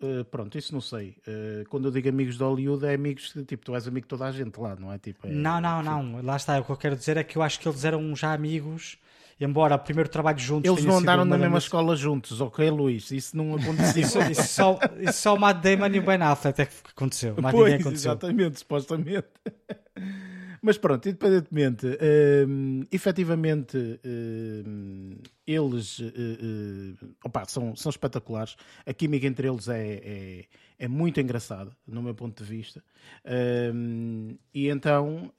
uh, 0.00 0.24
pronto, 0.24 0.56
isso 0.56 0.72
não 0.72 0.80
sei. 0.80 1.16
Uh, 1.28 1.68
quando 1.68 1.86
eu 1.86 1.90
digo 1.90 2.08
amigos 2.08 2.36
de 2.38 2.42
Hollywood, 2.42 2.86
é 2.86 2.94
amigos 2.94 3.30
que, 3.32 3.44
tipo, 3.44 3.64
tu 3.64 3.74
és 3.74 3.86
amigo 3.86 4.06
de 4.06 4.08
toda 4.08 4.24
a 4.24 4.32
gente 4.32 4.58
lá, 4.58 4.74
não 4.74 4.90
é? 4.92 4.96
Tipo, 4.98 5.26
é- 5.26 5.30
Não, 5.30 5.60
não, 5.60 5.82
não. 5.82 6.22
Lá 6.22 6.36
está. 6.36 6.58
O 6.58 6.64
que 6.64 6.70
eu 6.72 6.76
quero 6.78 6.96
dizer 6.96 7.16
é 7.18 7.24
que 7.24 7.36
eu 7.36 7.42
acho 7.42 7.60
que 7.60 7.68
eles 7.68 7.84
eram 7.84 8.16
já 8.16 8.32
amigos, 8.32 8.96
embora 9.38 9.74
o 9.74 9.78
primeiro 9.78 10.08
trabalho 10.08 10.38
juntos 10.38 10.70
Eles 10.70 10.82
não 10.84 10.96
andaram 10.96 11.26
na 11.26 11.36
mesma 11.36 11.58
escola 11.58 11.94
juntos, 11.94 12.40
ok, 12.40 12.70
Luís? 12.70 13.10
Isso 13.10 13.36
não 13.36 13.54
aconteceu. 13.54 14.00
Isso, 14.02 14.18
isso 14.30 14.48
só, 14.48 14.78
isso 14.98 15.18
só 15.20 15.34
o 15.34 15.38
Matt 15.38 15.62
Damon 15.62 15.88
e 15.94 15.98
o 15.98 16.02
Ben 16.02 16.22
Affleck 16.22 16.62
é 16.62 16.64
que 16.66 16.72
aconteceu. 16.90 17.34
Mais 17.42 17.54
Pois, 17.54 17.70
ninguém 17.70 17.82
aconteceu. 17.86 18.12
exatamente, 18.12 18.58
supostamente. 18.60 19.26
Mas 20.66 20.78
pronto, 20.78 21.06
independentemente, 21.06 21.86
hum, 22.48 22.86
efetivamente 22.90 23.76
hum, 24.66 25.18
eles 25.46 26.00
eh, 26.00 26.06
eh, 26.16 27.06
opa, 27.22 27.44
são, 27.44 27.76
são 27.76 27.90
espetaculares. 27.90 28.56
A 28.86 28.94
química 28.94 29.26
entre 29.26 29.46
eles 29.46 29.68
é, 29.68 30.00
é, 30.02 30.44
é 30.78 30.88
muito 30.88 31.20
engraçada, 31.20 31.70
no 31.86 32.02
meu 32.02 32.14
ponto 32.14 32.42
de 32.42 32.48
vista. 32.48 32.82
Hum, 33.74 34.38
e 34.54 34.68
então, 34.70 35.30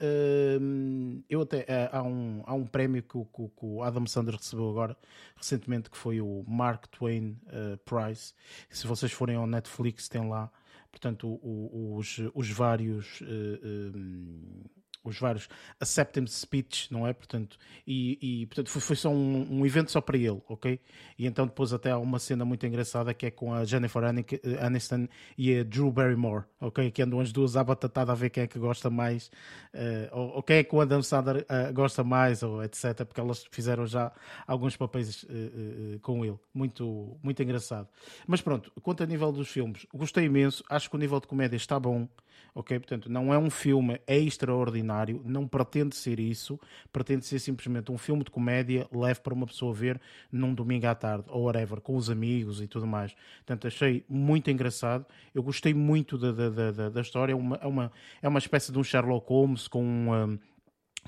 eu 1.28 1.42
até, 1.42 1.66
eh, 1.68 1.90
há, 1.92 2.04
um, 2.04 2.44
há 2.46 2.54
um 2.54 2.68
prémio 2.68 3.02
que, 3.02 3.18
o- 3.18 3.26
que 3.26 3.50
o- 3.66 3.82
Adam 3.82 4.06
Sanders 4.06 4.38
recebeu 4.38 4.70
agora, 4.70 4.96
recentemente, 5.36 5.90
que 5.90 5.98
foi 5.98 6.22
o 6.22 6.46
Mark 6.48 6.86
Twain 6.90 7.36
Prize. 7.84 8.32
Se 8.70 8.86
vocês 8.86 9.12
forem 9.12 9.36
ao 9.38 9.48
Netflix, 9.48 10.08
tem 10.08 10.30
lá 10.30 10.52
portanto, 10.92 11.28
o- 11.28 11.70
o- 11.74 11.98
os, 11.98 12.22
os 12.34 12.50
vários. 12.52 13.22
eh, 13.24 13.60
eh, 13.64 14.70
os 15.10 15.20
vários 15.20 15.48
acceptance 15.80 16.40
speech, 16.40 16.92
não 16.92 17.08
é? 17.08 17.14
Portanto, 17.14 17.58
e, 17.86 18.18
e, 18.42 18.46
portanto 18.48 18.70
foi, 18.70 18.82
foi 18.82 18.96
só 18.96 19.10
um, 19.10 19.60
um 19.60 19.66
evento 19.66 19.92
só 19.92 20.02
para 20.02 20.18
ele, 20.18 20.42
ok? 20.48 20.80
E 21.18 21.26
então 21.26 21.46
depois 21.46 21.72
até 21.74 21.92
há 21.92 21.98
uma 21.98 22.20
cena 22.20 22.44
muito 22.44 22.66
engraçada 22.66 23.14
que 23.14 23.26
é 23.26 23.32
com 23.32 23.54
a 23.54 23.64
Jennifer 23.64 24.04
eh, 24.04 24.66
Aniston 24.66 25.08
e 25.38 25.60
a 25.60 25.64
Drew 25.64 25.92
Barrymore, 25.92 26.46
ok? 26.60 26.92
Que 26.92 27.02
andam 27.02 27.20
as 27.20 27.32
duas 27.32 27.56
à 27.56 27.64
batatada 27.64 28.12
a 28.12 28.16
ver 28.16 28.30
quem 28.30 28.44
é 28.44 28.48
que 28.48 28.60
gosta 28.60 28.90
mais, 28.90 29.32
eh, 29.74 30.10
ou, 30.12 30.36
ou 30.36 30.44
quem 30.44 30.58
é 30.58 30.64
que 30.64 30.76
o 30.76 30.82
Adam 30.82 31.02
Sandler 31.02 31.46
eh, 31.48 31.72
gosta 31.72 32.04
mais, 32.04 32.44
ou 32.44 32.64
etc. 32.64 33.06
Porque 33.06 33.20
elas 33.20 33.46
fizeram 33.52 33.86
já 33.86 34.12
alguns 34.48 34.76
papéis 34.76 35.26
eh, 35.30 36.00
com 36.02 36.26
ele. 36.26 36.38
Muito, 36.54 37.18
muito 37.22 37.42
engraçado. 37.42 37.88
Mas 38.28 38.42
pronto, 38.42 38.72
quanto 38.82 39.04
a 39.04 39.06
nível 39.06 39.32
dos 39.32 39.50
filmes, 39.50 39.86
gostei 39.94 40.26
imenso. 40.26 40.64
Acho 40.70 40.90
que 40.90 40.96
o 40.96 41.00
nível 41.00 41.20
de 41.20 41.28
comédia 41.28 41.58
está 41.58 41.80
bom. 41.80 42.08
Ok, 42.54 42.80
portanto, 42.80 43.10
não 43.12 43.34
é 43.34 43.38
um 43.38 43.50
filme 43.50 44.00
extraordinário, 44.08 45.22
não 45.26 45.46
pretende 45.48 45.96
ser 45.96 46.20
isso, 46.20 46.60
pretende 46.92 47.26
ser 47.26 47.40
simplesmente 47.40 47.92
um 47.92 47.98
filme 47.98 48.24
de 48.24 48.32
comédia 48.32 48.88
leve 48.94 49.20
para 49.20 49.34
uma 49.34 49.46
pessoa 49.46 49.74
ver 49.74 50.00
num 50.32 50.54
domingo 50.54 50.88
à 50.88 50.96
tarde, 50.96 51.26
ou 51.30 51.44
whatever, 51.46 51.82
com 51.82 51.96
os 51.98 52.10
amigos 52.10 52.62
e 52.62 52.68
tudo 52.68 52.88
mais. 52.88 53.14
Portanto, 53.38 53.68
achei 53.68 54.06
muito 54.08 54.50
engraçado. 54.50 55.06
Eu 55.34 55.44
gostei 55.44 55.74
muito 55.74 56.18
da, 56.18 56.32
da, 56.32 56.50
da, 56.50 56.72
da- 56.72 56.90
da 56.90 57.02
história. 57.02 57.34
É 57.34 57.36
uma, 57.36 57.58
é, 57.58 57.68
uma, 57.68 57.92
é 58.22 58.28
uma 58.30 58.40
espécie 58.40 58.72
de 58.72 58.80
um 58.80 58.84
Sherlock 58.84 59.28
Holmes 59.28 59.68
com 59.68 59.84
um, 59.84 60.40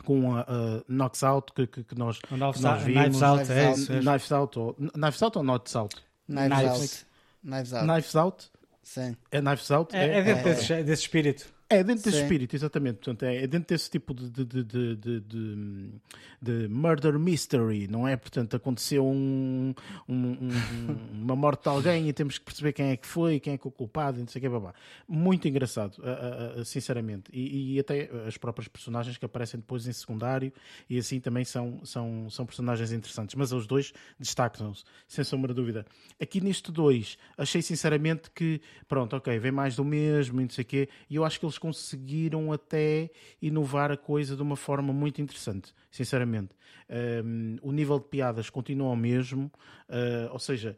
com 0.03 0.35
a 0.35 0.41
uh, 0.41 0.83
Knocks 0.87 1.23
Out 1.23 1.53
que, 1.53 1.65
que, 1.65 1.83
que 1.83 1.95
nós, 1.97 2.19
que 2.19 2.35
nós 2.35 2.63
Out- 2.65 2.83
vimos. 2.83 3.01
Knives 3.03 3.23
Out, 3.23 3.43
Knives 3.45 3.89
é 3.89 3.93
é. 3.95 3.99
Knives 4.01 4.31
Out 4.33 4.59
ou 4.59 4.75
Knives 4.95 5.21
Out 5.23 5.37
ou 5.37 5.43
Knots 5.45 5.75
Out? 5.75 5.95
Knives, 6.27 7.05
Knives. 7.43 7.73
Out. 7.73 7.85
Knives 7.85 8.15
Out. 8.17 8.51
Sim. 8.87 9.17
É 9.29 9.41
Knives 9.41 9.69
Out? 9.69 9.93
É, 9.93 10.19
é 10.19 10.23
dentro 10.23 10.49
é. 10.49 10.53
Desse, 10.53 10.83
desse 10.83 11.01
espírito. 11.01 11.45
É 11.69 11.83
dentro 11.83 12.03
desse 12.05 12.17
Sim. 12.17 12.23
espírito, 12.23 12.55
exatamente. 12.55 12.95
Portanto, 12.99 13.23
é, 13.23 13.43
é 13.43 13.47
dentro 13.47 13.67
desse 13.75 13.89
tipo 13.89 14.13
de, 14.13 14.29
de, 14.29 14.45
de, 14.45 14.63
de, 14.63 14.95
de, 14.95 15.19
de- 15.19 15.89
de 16.41 16.67
murder 16.69 17.19
mystery, 17.19 17.87
não 17.89 18.07
é? 18.07 18.15
Portanto, 18.15 18.55
aconteceu 18.55 19.05
um, 19.05 19.73
um- 20.07 20.13
um- 20.15 20.47
uma 21.23 21.35
morte 21.35 21.63
de 21.63 21.69
alguém 21.69 22.07
e 22.07 22.13
temos 22.13 22.37
que 22.37 22.45
perceber 22.45 22.71
quem 22.71 22.91
é 22.91 22.95
que 22.95 23.05
foi, 23.05 23.39
quem 23.39 23.53
é 23.53 23.57
que 23.57 23.67
é 23.67 23.69
o 23.69 23.71
culpado, 23.71 24.17
não 24.19 24.27
sei 24.27 24.39
o 24.39 24.41
que, 24.43 24.49
babá. 24.49 24.73
Muito 25.07 25.45
engraçado, 25.47 26.01
a- 26.03 26.09
a- 26.57 26.61
a- 26.61 26.65
sinceramente. 26.65 27.29
E, 27.33 27.73
e 27.75 27.79
até 27.79 28.09
as 28.25 28.37
próprias 28.37 28.67
personagens 28.69 29.17
que 29.17 29.25
aparecem 29.25 29.59
depois 29.59 29.85
em 29.87 29.91
secundário 29.91 30.53
e 30.89 30.97
assim 30.97 31.19
também 31.19 31.43
são, 31.43 31.81
são, 31.83 32.29
são 32.29 32.45
personagens 32.45 32.93
interessantes. 32.93 33.35
Mas 33.35 33.51
os 33.51 33.67
dois 33.67 33.91
destacam-se, 34.17 34.83
sem 35.07 35.23
sombra 35.25 35.53
de 35.53 35.59
dúvida. 35.59 35.85
Aqui 36.21 36.39
neste 36.39 36.71
dois, 36.71 37.17
achei 37.37 37.61
sinceramente 37.61 38.31
que, 38.33 38.61
pronto, 38.87 39.17
ok, 39.17 39.37
vem 39.39 39.51
mais 39.51 39.75
do 39.75 39.83
mesmo 39.83 40.39
e 40.39 40.43
não 40.45 40.49
sei 40.49 40.61
o 40.63 40.65
quê, 40.65 40.89
e 41.09 41.15
eu 41.15 41.25
acho 41.25 41.37
que 41.39 41.45
eles 41.45 41.56
conseguiram 41.57 42.51
até 42.51 43.09
inovar 43.41 43.91
a 43.91 43.97
coisa 43.97 44.35
de 44.35 44.41
uma 44.41 44.55
forma 44.55 44.91
muito 44.93 45.21
interessante, 45.21 45.73
sinceramente. 45.91 46.49
Um, 46.89 47.57
o 47.61 47.71
nível 47.71 47.99
de 47.99 48.05
piadas 48.05 48.49
continua 48.49 48.89
o 48.91 48.95
mesmo, 48.95 49.51
uh, 49.89 50.31
ou 50.31 50.39
seja, 50.39 50.77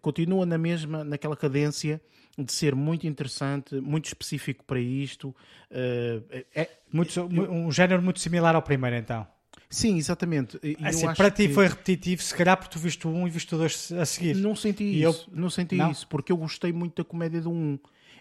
continua 0.00 0.44
na 0.46 0.58
mesma, 0.58 1.02
naquela 1.04 1.36
cadência 1.36 2.00
de 2.38 2.52
ser 2.52 2.74
muito 2.74 3.06
interessante, 3.06 3.74
muito 3.80 4.06
específico 4.06 4.64
para 4.64 4.78
isto. 4.80 5.28
Uh, 5.70 6.44
é, 6.54 6.68
Muito, 6.92 7.20
um 7.22 7.70
género 7.72 8.02
muito 8.02 8.20
similar 8.20 8.54
ao 8.54 8.62
primeiro, 8.62 8.96
então. 8.96 9.26
sim, 9.68 9.96
exatamente. 9.96 10.58
Eu 10.62 10.76
Assim, 10.82 11.06
para 11.14 11.30
ti 11.30 11.48
que- 11.48 11.54
foi 11.54 11.66
repetitivo, 11.66 12.22
se 12.22 12.34
calhar 12.34 12.56
porque 12.56 12.72
tu 12.72 12.78
viste 12.78 13.06
o 13.06 13.10
1 13.10 13.26
e 13.26 13.30
viste 13.30 13.54
o 13.54 13.58
2 13.58 13.90
a 13.92 14.04
seguir. 14.06 14.36
Não 14.36 14.54
senti 14.54 14.84
E 14.84 15.02
eu- 15.02 15.10
isso, 15.10 15.28
não 15.32 15.50
senti 15.50 15.74
Não? 15.76 15.90
isso, 15.90 16.06
porque 16.08 16.30
eu 16.30 16.36
gostei 16.36 16.72
muito 16.72 17.02
da 17.02 17.04
comédia 17.08 17.40
do 17.40 17.50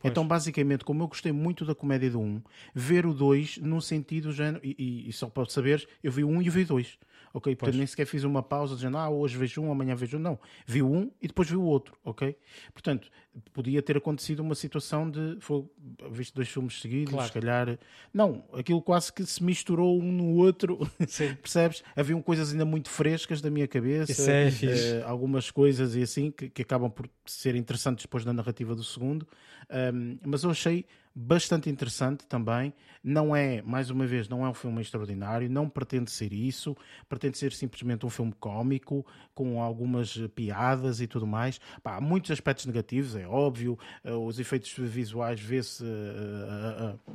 1. 0.05 0.09
Então, 0.09 0.27
basicamente, 0.27 0.83
como 0.85 1.03
eu 1.03 1.07
gostei 1.07 1.31
muito 1.31 1.65
da 1.65 1.75
comédia 1.75 2.09
do 2.11 2.19
1, 2.19 2.41
ver 2.73 3.05
o 3.05 3.13
2 3.13 3.57
no 3.57 3.81
sentido 3.81 4.31
género, 4.31 4.59
e, 4.63 4.75
e- 4.77 5.09
e 5.09 5.13
só 5.13 5.27
para 5.29 5.45
saberes, 5.49 5.85
eu 6.03 6.11
vi 6.11 6.23
o 6.23 6.27
1 6.29 6.41
e 6.41 6.49
vi 6.49 6.61
o 6.63 6.67
2. 6.67 6.97
Ok? 7.35 7.53
Portanto, 7.53 7.77
nem 7.77 7.85
sequer 7.85 8.05
fiz 8.05 8.23
uma 8.23 8.41
pausa 8.41 8.75
dizendo, 8.75 8.97
ah, 8.97 9.09
hoje 9.09 9.37
vejo 9.37 9.61
um, 9.61 9.69
amanhã 9.69 9.93
vejo 9.93 10.15
um. 10.15 10.21
Não. 10.21 10.39
Vi 10.65 10.81
um 10.81 11.11
e 11.21 11.27
depois 11.27 11.49
vi 11.49 11.57
o 11.57 11.63
outro. 11.63 11.93
Ok? 12.01 12.33
Portanto, 12.73 13.11
podia 13.51 13.81
ter 13.81 13.97
acontecido 13.97 14.39
uma 14.39 14.55
situação 14.55 15.11
de. 15.11 15.35
Foi, 15.41 15.65
visto 16.09 16.33
dois 16.33 16.47
filmes 16.47 16.79
seguidos, 16.79 17.11
Claro. 17.13 17.27
se 17.27 17.33
calhar. 17.33 17.77
Não, 18.13 18.45
aquilo 18.53 18.81
quase 18.81 19.11
que 19.11 19.25
se 19.25 19.43
misturou 19.43 19.99
um 19.99 20.13
no 20.13 20.35
outro. 20.35 20.79
Percebes? 21.41 21.83
Haviam 21.93 22.21
coisas 22.21 22.53
ainda 22.53 22.63
muito 22.63 22.89
frescas 22.89 23.41
da 23.41 23.49
minha 23.49 23.67
cabeça. 23.67 24.13
Isso 24.13 24.29
é 24.29 24.47
eh, 24.47 25.03
algumas 25.05 25.51
coisas 25.51 25.93
e 25.93 26.03
assim 26.03 26.31
que, 26.31 26.49
que 26.49 26.61
acabam 26.61 26.89
por 26.89 27.09
ser 27.25 27.53
interessantes 27.55 28.05
depois 28.05 28.23
na 28.23 28.31
narrativa 28.31 28.73
do 28.73 28.83
segundo. 28.83 29.27
Um, 29.69 30.17
mas 30.25 30.43
eu 30.45 30.51
achei 30.51 30.85
bastante 31.15 31.69
interessante 31.69 32.25
também. 32.27 32.73
Não 33.03 33.35
é, 33.35 33.61
mais 33.61 33.89
uma 33.89 34.05
vez, 34.05 34.27
não 34.27 34.45
é 34.45 34.49
um 34.49 34.53
filme 34.53 34.81
extraordinário, 34.81 35.49
não 35.49 35.69
pretende 35.69 36.11
ser 36.11 36.33
isso, 36.33 36.75
pretende 37.07 37.37
ser 37.37 37.53
simplesmente 37.53 38.05
um 38.05 38.09
filme 38.09 38.33
cómico, 38.33 39.05
com 39.33 39.61
algumas 39.61 40.17
piadas 40.35 40.99
e 40.99 41.07
tudo 41.07 41.25
mais. 41.25 41.59
Pá, 41.81 41.97
há 41.97 42.01
muitos 42.01 42.31
aspectos 42.31 42.65
negativos, 42.65 43.15
é 43.15 43.27
óbvio, 43.27 43.77
eh, 44.03 44.11
os 44.11 44.39
efeitos 44.39 44.73
visuais 44.77 45.39
vê-se. 45.39 45.83
eh, 45.83 45.87
eh, 45.87 46.95
eh, 47.07 47.13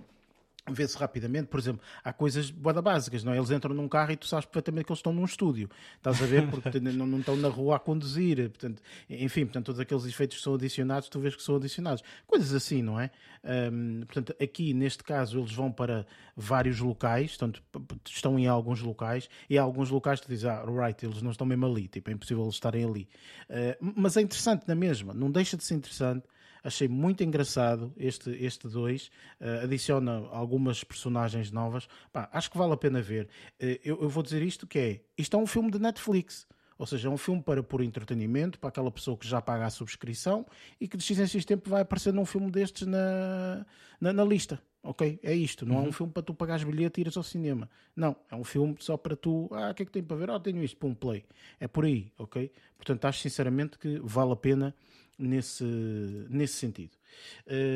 vê-se 0.69 0.97
rapidamente, 0.97 1.49
por 1.49 1.59
exemplo, 1.59 1.83
há 2.05 2.13
coisas 2.13 2.51
boada 2.51 2.83
básicas, 2.83 3.25
não 3.25 3.33
é? 3.33 3.39
Eles 3.39 3.51
entram 3.51 3.75
num 3.75 3.89
carro 3.89 4.13
e 4.13 4.17
tu 4.17 4.27
sabes 4.27 4.47
perfeitamente 4.47 4.87
que 4.87 4.93
eles 4.93 4.99
estão 4.99 5.13
num 5.13 5.25
estúdio, 5.25 5.69
estás 5.97 6.23
a 6.23 6.27
ver? 6.27 6.49
Porque 6.49 6.79
não, 6.81 7.07
não 7.07 7.19
estão 7.21 7.37
na 7.37 7.49
rua 7.49 7.77
a 7.77 7.79
conduzir, 7.79 8.49
portanto, 8.51 8.83
enfim, 9.09 9.45
portanto, 9.45 9.67
todos 9.67 9.81
aqueles 9.81 10.05
efeitos 10.05 10.39
que 10.39 10.43
são 10.43 10.55
adicionados, 10.55 11.09
tu 11.09 11.19
vês 11.21 11.35
que 11.35 11.43
são 11.43 11.57
adicionados. 11.57 12.03
Coisas 12.27 12.53
assim, 12.53 12.83
não 12.83 13.01
é? 13.01 13.11
Hum, 13.73 14.03
portanto, 14.07 14.35
aqui, 14.41 14.75
neste 14.75 15.03
caso, 15.03 15.39
eles 15.39 15.53
vão 15.53 15.73
para 15.73 16.07
vários 16.37 16.79
locais, 16.81 17.37
portanto, 17.37 17.63
estão 18.07 18.39
em 18.39 18.47
alguns 18.47 18.81
locais, 18.81 19.29
e 19.49 19.59
há 19.59 19.63
alguns 19.63 19.91
locais 19.91 20.21
que 20.21 20.27
tu 20.27 20.31
dizes, 20.31 20.45
ah, 20.45 20.65
right, 20.67 21.05
eles 21.05 21.23
não 21.23 21.31
estão 21.31 21.47
mesmo 21.47 21.67
ali, 21.67 21.89
tipo, 21.89 22.11
é 22.11 22.13
impossível 22.13 22.45
eles 22.45 22.55
estarem 22.55 22.85
ali. 22.85 23.09
Uh, 23.49 23.93
mas 23.97 24.17
é 24.17 24.21
interessante 24.21 24.67
na 24.67 24.75
mesma, 24.75 25.15
não 25.15 25.31
deixa 25.31 25.57
de 25.57 25.65
ser 25.65 25.75
interessante, 25.75 26.25
Achei 26.63 26.89
muito 26.89 27.23
engraçado 27.23 27.93
este, 27.97 28.31
este 28.31 28.69
dois. 28.69 29.11
Uh, 29.41 29.65
adiciona 29.65 30.27
algumas 30.31 30.85
personagens 30.85 31.51
novas. 31.51 31.89
Pá, 32.13 32.29
acho 32.33 32.51
que 32.51 32.59
vale 32.59 32.73
a 32.73 32.77
pena 32.77 33.01
ver. 33.01 33.27
Uh, 33.61 33.79
eu, 33.85 34.03
eu 34.03 34.09
vou 34.09 34.23
dizer 34.23 34.43
isto 34.43 34.67
que 34.67 34.79
é, 34.79 35.01
isto 35.17 35.37
é 35.37 35.41
um 35.41 35.47
filme 35.47 35.71
de 35.71 35.79
Netflix. 35.79 36.47
Ou 36.81 36.87
seja, 36.87 37.09
é 37.09 37.11
um 37.11 37.19
filme 37.19 37.43
para 37.43 37.63
por 37.63 37.83
entretenimento, 37.83 38.59
para 38.59 38.71
aquela 38.71 38.91
pessoa 38.91 39.15
que 39.15 39.29
já 39.29 39.43
paga 39.43 39.67
a 39.67 39.71
subscrição 39.71 40.47
e 40.81 40.89
que 40.89 40.97
de 40.97 41.05
X 41.05 41.19
em 41.19 41.27
X 41.27 41.45
tempo 41.45 41.69
vai 41.69 41.83
aparecer 41.83 42.11
num 42.11 42.25
filme 42.25 42.51
destes 42.51 42.87
na, 42.87 43.67
na, 44.01 44.15
na 44.15 44.25
lista. 44.25 44.59
Ok? 44.83 45.21
É 45.23 45.35
isto. 45.35 45.67
Não 45.67 45.77
é 45.77 45.81
um 45.81 45.93
filme 45.93 46.11
para 46.11 46.23
tu 46.23 46.33
pagares 46.33 46.65
bilhete 46.65 46.99
e 46.99 47.03
ires 47.03 47.19
ao 47.19 47.23
cinema. 47.23 47.69
Não. 47.95 48.17
É 48.31 48.35
um 48.35 48.45
filme 48.45 48.77
só 48.81 48.97
para 48.97 49.15
tu. 49.15 49.47
Ah, 49.53 49.73
o 49.73 49.75
que 49.75 49.83
é 49.83 49.87
que 49.87 49.93
tem 49.93 50.03
para 50.03 50.17
ver? 50.17 50.31
Ah, 50.31 50.41
tenho 50.41 50.65
isto. 50.65 50.79
Pum, 50.79 50.95
play. 50.95 51.27
É 51.59 51.69
por 51.69 51.85
aí. 51.85 52.11
Ok? 52.17 52.51
Portanto, 52.79 53.05
acho 53.05 53.21
sinceramente 53.21 53.79
que 53.79 54.01
vale 54.03 54.33
a 54.33 54.37
pena 54.37 54.75
nesse, 55.21 55.65
nesse 56.29 56.55
sentido. 56.55 56.97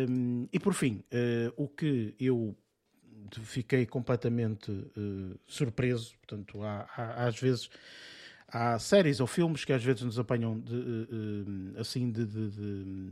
Um, 0.08 0.48
e 0.52 0.58
por 0.58 0.74
fim, 0.74 1.04
uh, 1.12 1.52
o 1.56 1.68
que 1.68 2.14
eu 2.18 2.56
fiquei 3.42 3.86
completamente 3.86 4.70
uh, 4.70 5.38
surpreso, 5.46 6.14
portanto, 6.18 6.62
há, 6.62 6.88
há, 6.96 7.26
às 7.26 7.38
vezes 7.38 7.70
há 8.48 8.78
séries 8.78 9.20
ou 9.20 9.26
filmes 9.26 9.64
que 9.64 9.72
às 9.72 9.82
vezes 9.82 10.02
nos 10.02 10.18
apanham 10.18 10.58
de, 10.60 10.74
uh, 10.74 11.80
assim 11.80 12.10
de, 12.10 12.24
de, 12.24 12.50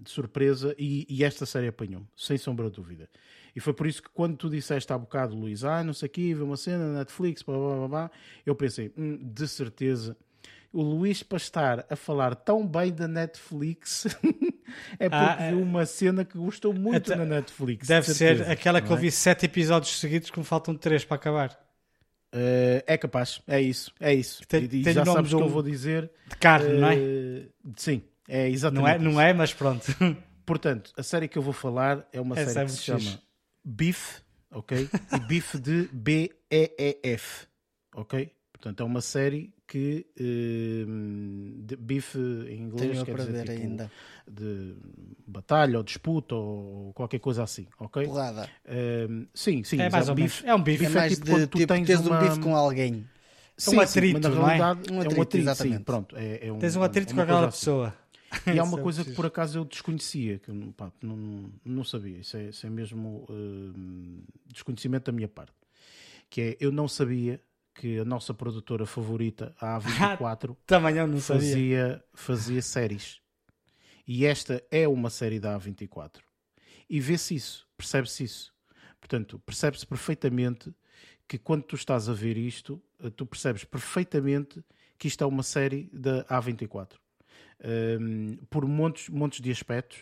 de 0.00 0.10
surpresa 0.10 0.74
e, 0.78 1.06
e, 1.08 1.24
esta 1.24 1.44
série 1.44 1.68
apanhou-me, 1.68 2.06
sem 2.16 2.38
sombra 2.38 2.70
de 2.70 2.76
dúvida. 2.76 3.08
E 3.54 3.60
foi 3.60 3.72
por 3.72 3.86
isso 3.86 4.02
que 4.02 4.08
quando 4.10 4.36
tu 4.36 4.48
disseste 4.48 4.92
há 4.92 4.98
bocado, 4.98 5.34
Luís, 5.34 5.64
ah, 5.64 5.84
não 5.84 5.92
sei 5.92 6.06
aqui, 6.06 6.32
vê 6.32 6.42
uma 6.42 6.56
cena 6.56 6.92
na 6.92 6.98
Netflix, 7.00 7.42
blá, 7.42 7.56
blá, 7.56 7.76
blá, 7.76 7.88
blá, 7.88 8.10
eu 8.46 8.54
pensei, 8.54 8.92
hum, 8.96 9.18
de 9.20 9.46
certeza, 9.48 10.16
o 10.72 10.82
Luís 10.82 11.22
para 11.22 11.36
estar 11.36 11.86
a 11.90 11.96
falar 11.96 12.34
tão 12.34 12.66
bem 12.66 12.92
da 12.92 13.06
Netflix 13.06 14.06
é 14.98 15.08
porque 15.08 15.42
ah, 15.42 15.50
viu 15.50 15.60
uma 15.60 15.84
cena 15.84 16.24
que 16.24 16.38
gostou 16.38 16.72
muito 16.72 17.14
na 17.14 17.26
Netflix. 17.26 17.86
Deve 17.86 18.06
de 18.06 18.14
certeza, 18.14 18.44
ser 18.44 18.50
aquela 18.50 18.80
que 18.80 18.90
é? 18.90 18.92
eu 18.92 18.96
vi 18.96 19.10
sete 19.10 19.46
episódios 19.46 19.98
seguidos 19.98 20.30
que 20.30 20.38
me 20.38 20.44
faltam 20.44 20.74
três 20.74 21.04
para 21.04 21.16
acabar. 21.16 21.50
Uh, 22.34 22.80
é 22.86 22.96
capaz, 22.96 23.42
é 23.46 23.60
isso, 23.60 23.92
é 24.00 24.14
isso. 24.14 24.42
Tem, 24.48 24.64
e, 24.64 24.82
já 24.82 25.04
sabes 25.04 25.34
o 25.34 25.36
que 25.36 25.42
eu 25.42 25.48
vou 25.50 25.62
dizer. 25.62 26.10
De 26.26 26.36
carne, 26.36 26.72
uh, 26.74 26.80
não 26.80 26.88
é? 26.88 26.96
Eh, 26.96 27.46
sim, 27.76 28.02
é 28.26 28.48
exatamente. 28.48 29.00
Não 29.00 29.10
é, 29.10 29.12
não 29.12 29.20
é 29.20 29.32
mas 29.34 29.52
pronto. 29.52 29.84
Portanto, 30.46 30.92
a 30.96 31.02
série 31.02 31.28
que 31.28 31.36
eu 31.36 31.42
vou 31.42 31.52
falar 31.52 32.08
é 32.10 32.20
uma 32.20 32.34
série 32.34 32.64
que 32.64 32.72
se 32.72 32.82
chama 32.82 33.20
Beef, 33.62 34.20
ok? 34.50 34.88
E 35.12 35.20
Beef 35.20 35.56
de 35.56 35.88
B-E-E-F, 35.92 37.46
ok? 37.94 38.32
Portanto, 38.50 38.82
é 38.82 38.86
uma 38.86 39.00
série 39.00 39.52
que 39.72 40.06
uh, 40.20 41.62
de 41.64 41.76
bife 41.76 42.18
em 42.18 42.60
inglês 42.64 42.92
Tenho 42.92 43.04
quer 43.06 43.16
dizer 43.16 43.48
tipo, 43.48 43.62
ainda. 43.62 43.90
de 44.30 44.74
batalha 45.26 45.78
ou 45.78 45.82
disputa 45.82 46.34
ou 46.34 46.92
qualquer 46.92 47.20
coisa 47.20 47.42
assim, 47.42 47.66
ok? 47.78 48.04
Porrada. 48.04 48.50
Uh, 48.66 49.26
sim, 49.32 49.64
sim. 49.64 49.80
É 49.80 49.88
mais 49.88 50.10
ou 50.10 50.14
menos. 50.14 50.42
É 50.44 50.54
um 50.54 50.62
bife. 50.62 50.84
É, 50.84 50.88
é 50.88 50.90
mais 50.90 51.14
tipo 51.14 51.24
de, 51.24 51.46
tipo, 51.46 51.66
tens, 51.66 51.86
tens 51.86 52.00
uma... 52.00 52.18
um 52.18 52.28
bife 52.28 52.40
com 52.40 52.54
alguém. 52.54 53.06
Sim, 53.56 53.76
um 53.76 53.80
atrito, 53.80 54.18
sim, 54.18 54.28
mas 54.28 54.36
na 54.36 54.44
realidade 54.44 54.80
é? 54.90 54.92
Um 54.92 55.00
atrito, 55.00 55.14
é 55.14 55.18
um 55.18 55.22
atrito, 55.22 55.36
exatamente. 55.38 55.76
sim, 55.78 55.84
pronto. 55.84 56.16
É, 56.18 56.46
é 56.46 56.52
um, 56.52 56.58
tens 56.58 56.76
um 56.76 56.82
atrito 56.82 57.12
é 57.12 57.14
com 57.14 57.20
aquela 57.22 57.46
assim. 57.46 57.58
pessoa. 57.58 57.94
E 58.54 58.58
há 58.58 58.64
uma 58.64 58.76
é 58.78 58.82
coisa 58.82 59.04
que 59.06 59.12
por 59.12 59.24
acaso 59.24 59.58
eu 59.58 59.64
desconhecia, 59.64 60.38
que 60.38 60.52
pá, 60.76 60.92
não, 61.00 61.50
não 61.64 61.82
sabia, 61.82 62.18
isso 62.18 62.36
é, 62.36 62.50
isso 62.50 62.66
é 62.66 62.70
mesmo 62.70 63.26
uh, 63.30 64.22
desconhecimento 64.52 65.06
da 65.10 65.12
minha 65.12 65.28
parte, 65.28 65.54
que 66.28 66.40
é 66.42 66.56
eu 66.60 66.70
não 66.70 66.86
sabia 66.86 67.40
que 67.74 67.98
a 67.98 68.04
nossa 68.04 68.34
produtora 68.34 68.86
favorita, 68.86 69.54
a 69.60 69.78
A24, 70.18 70.56
Também 70.66 70.96
eu 70.96 71.06
não 71.06 71.20
fazia, 71.20 72.02
fazia 72.14 72.62
séries. 72.62 73.20
E 74.06 74.26
esta 74.26 74.62
é 74.70 74.86
uma 74.86 75.10
série 75.10 75.38
da 75.38 75.58
A24. 75.58 76.20
E 76.88 77.00
vê-se 77.00 77.34
isso, 77.34 77.66
percebe-se 77.76 78.24
isso. 78.24 78.52
Portanto, 79.00 79.38
percebe-se 79.46 79.86
perfeitamente 79.86 80.74
que 81.26 81.38
quando 81.38 81.62
tu 81.62 81.76
estás 81.76 82.08
a 82.08 82.12
ver 82.12 82.36
isto, 82.36 82.82
eh, 83.02 83.10
tu 83.10 83.24
percebes 83.24 83.64
perfeitamente 83.64 84.62
que 84.98 85.08
isto 85.08 85.24
é 85.24 85.26
uma 85.26 85.42
série 85.42 85.88
da 85.92 86.24
A24. 86.24 86.92
Um, 87.64 88.36
por 88.50 88.66
montes, 88.66 89.08
montes 89.08 89.40
de 89.40 89.50
aspectos, 89.50 89.98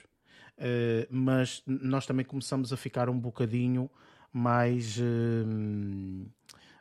uh, 0.59 1.07
mas 1.11 1.63
nós 1.67 2.07
também 2.07 2.25
começamos 2.25 2.73
a 2.73 2.77
ficar 2.77 3.09
um 3.09 3.19
bocadinho 3.19 3.91
mais. 4.33 4.99
Uh, 4.99 6.27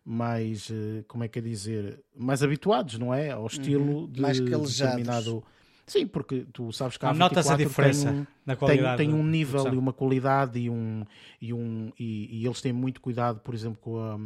mais, 0.05 0.69
eh, 0.71 1.03
como 1.07 1.23
é 1.23 1.27
que 1.27 1.39
é 1.39 1.41
dizer, 1.41 2.03
mais 2.15 2.41
habituados, 2.43 2.97
não 2.97 3.13
é? 3.13 3.31
Ao 3.31 3.47
estilo 3.47 4.01
uhum. 4.01 4.07
de 4.07 4.21
mais 4.21 4.39
determinado. 4.39 5.43
Sim, 5.89 6.05
porque 6.05 6.45
tu 6.53 6.71
sabes 6.71 6.97
que 6.97 7.05
há 7.05 7.13
Notas 7.13 7.49
a 7.49 7.57
diferença 7.57 8.11
tem 8.11 8.19
um, 8.19 8.27
na 8.45 8.55
qualidade. 8.55 8.97
Tem, 8.97 9.09
tem 9.09 9.19
um 9.19 9.23
nível 9.23 9.73
e 9.73 9.77
uma 9.77 9.91
qualidade 9.91 10.59
e 10.59 10.69
um 10.69 11.03
e 11.41 11.51
um 11.51 11.91
e, 11.99 12.41
e, 12.41 12.45
eles 12.45 12.61
têm 12.61 12.71
muito 12.71 13.01
cuidado, 13.01 13.39
por 13.39 13.55
exemplo, 13.55 13.79
com, 13.81 13.97
a, 13.97 14.17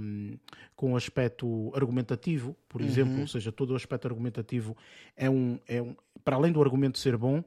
com 0.76 0.92
o 0.92 0.98
aspecto 0.98 1.72
argumentativo, 1.74 2.54
por 2.68 2.82
uhum. 2.82 2.88
exemplo, 2.88 3.22
ou 3.22 3.28
seja, 3.28 3.50
todo 3.50 3.72
o 3.72 3.76
aspecto 3.78 4.06
argumentativo 4.08 4.76
é 5.16 5.30
um, 5.30 5.58
é 5.66 5.82
um 5.82 5.96
para 6.24 6.36
além 6.36 6.52
do 6.52 6.62
argumento 6.62 6.98
ser 6.98 7.16
bom, 7.16 7.42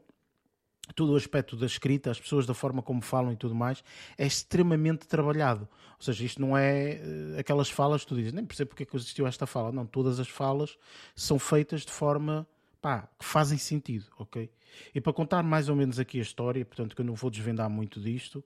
todo 0.94 1.12
o 1.12 1.16
aspecto 1.16 1.56
da 1.56 1.66
escrita, 1.66 2.10
as 2.10 2.20
pessoas 2.20 2.46
da 2.46 2.54
forma 2.54 2.82
como 2.82 3.02
falam 3.02 3.32
e 3.32 3.36
tudo 3.36 3.54
mais, 3.54 3.82
é 4.16 4.26
extremamente 4.26 5.06
trabalhado. 5.06 5.68
Ou 5.98 6.04
seja, 6.04 6.24
isto 6.24 6.40
não 6.40 6.56
é 6.56 7.00
uh, 7.02 7.40
aquelas 7.40 7.70
falas 7.70 8.02
que 8.02 8.08
tu 8.08 8.16
dizes, 8.16 8.32
nem 8.32 8.44
percebo 8.44 8.68
porque 8.68 8.82
é 8.82 8.86
que 8.86 8.96
existiu 8.96 9.26
esta 9.26 9.46
fala. 9.46 9.72
Não, 9.72 9.86
todas 9.86 10.20
as 10.20 10.28
falas 10.28 10.78
são 11.14 11.38
feitas 11.38 11.82
de 11.82 11.92
forma 11.92 12.46
pá, 12.80 13.08
que 13.18 13.24
fazem 13.24 13.58
sentido, 13.58 14.06
ok? 14.18 14.50
E 14.94 15.00
para 15.00 15.12
contar 15.12 15.42
mais 15.42 15.68
ou 15.68 15.76
menos 15.76 15.98
aqui 15.98 16.18
a 16.18 16.22
história, 16.22 16.64
portanto 16.64 16.94
que 16.94 17.00
eu 17.00 17.06
não 17.06 17.14
vou 17.14 17.30
desvendar 17.30 17.68
muito 17.68 18.00
disto, 18.00 18.44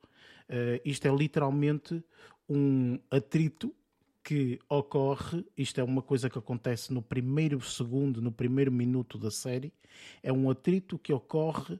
uh, 0.49 0.81
isto 0.85 1.07
é 1.07 1.15
literalmente 1.15 2.03
um 2.49 2.99
atrito 3.11 3.75
que 4.23 4.59
ocorre, 4.69 5.45
isto 5.57 5.81
é 5.81 5.85
uma 5.85 6.03
coisa 6.03 6.29
que 6.29 6.39
acontece 6.39 6.93
no 6.93 7.03
primeiro 7.03 7.61
segundo, 7.61 8.21
no 8.21 8.31
primeiro 8.31 8.71
minuto 8.71 9.19
da 9.19 9.31
série, 9.31 9.73
é 10.23 10.33
um 10.33 10.51
atrito 10.51 10.99
que 10.99 11.13
ocorre 11.13 11.79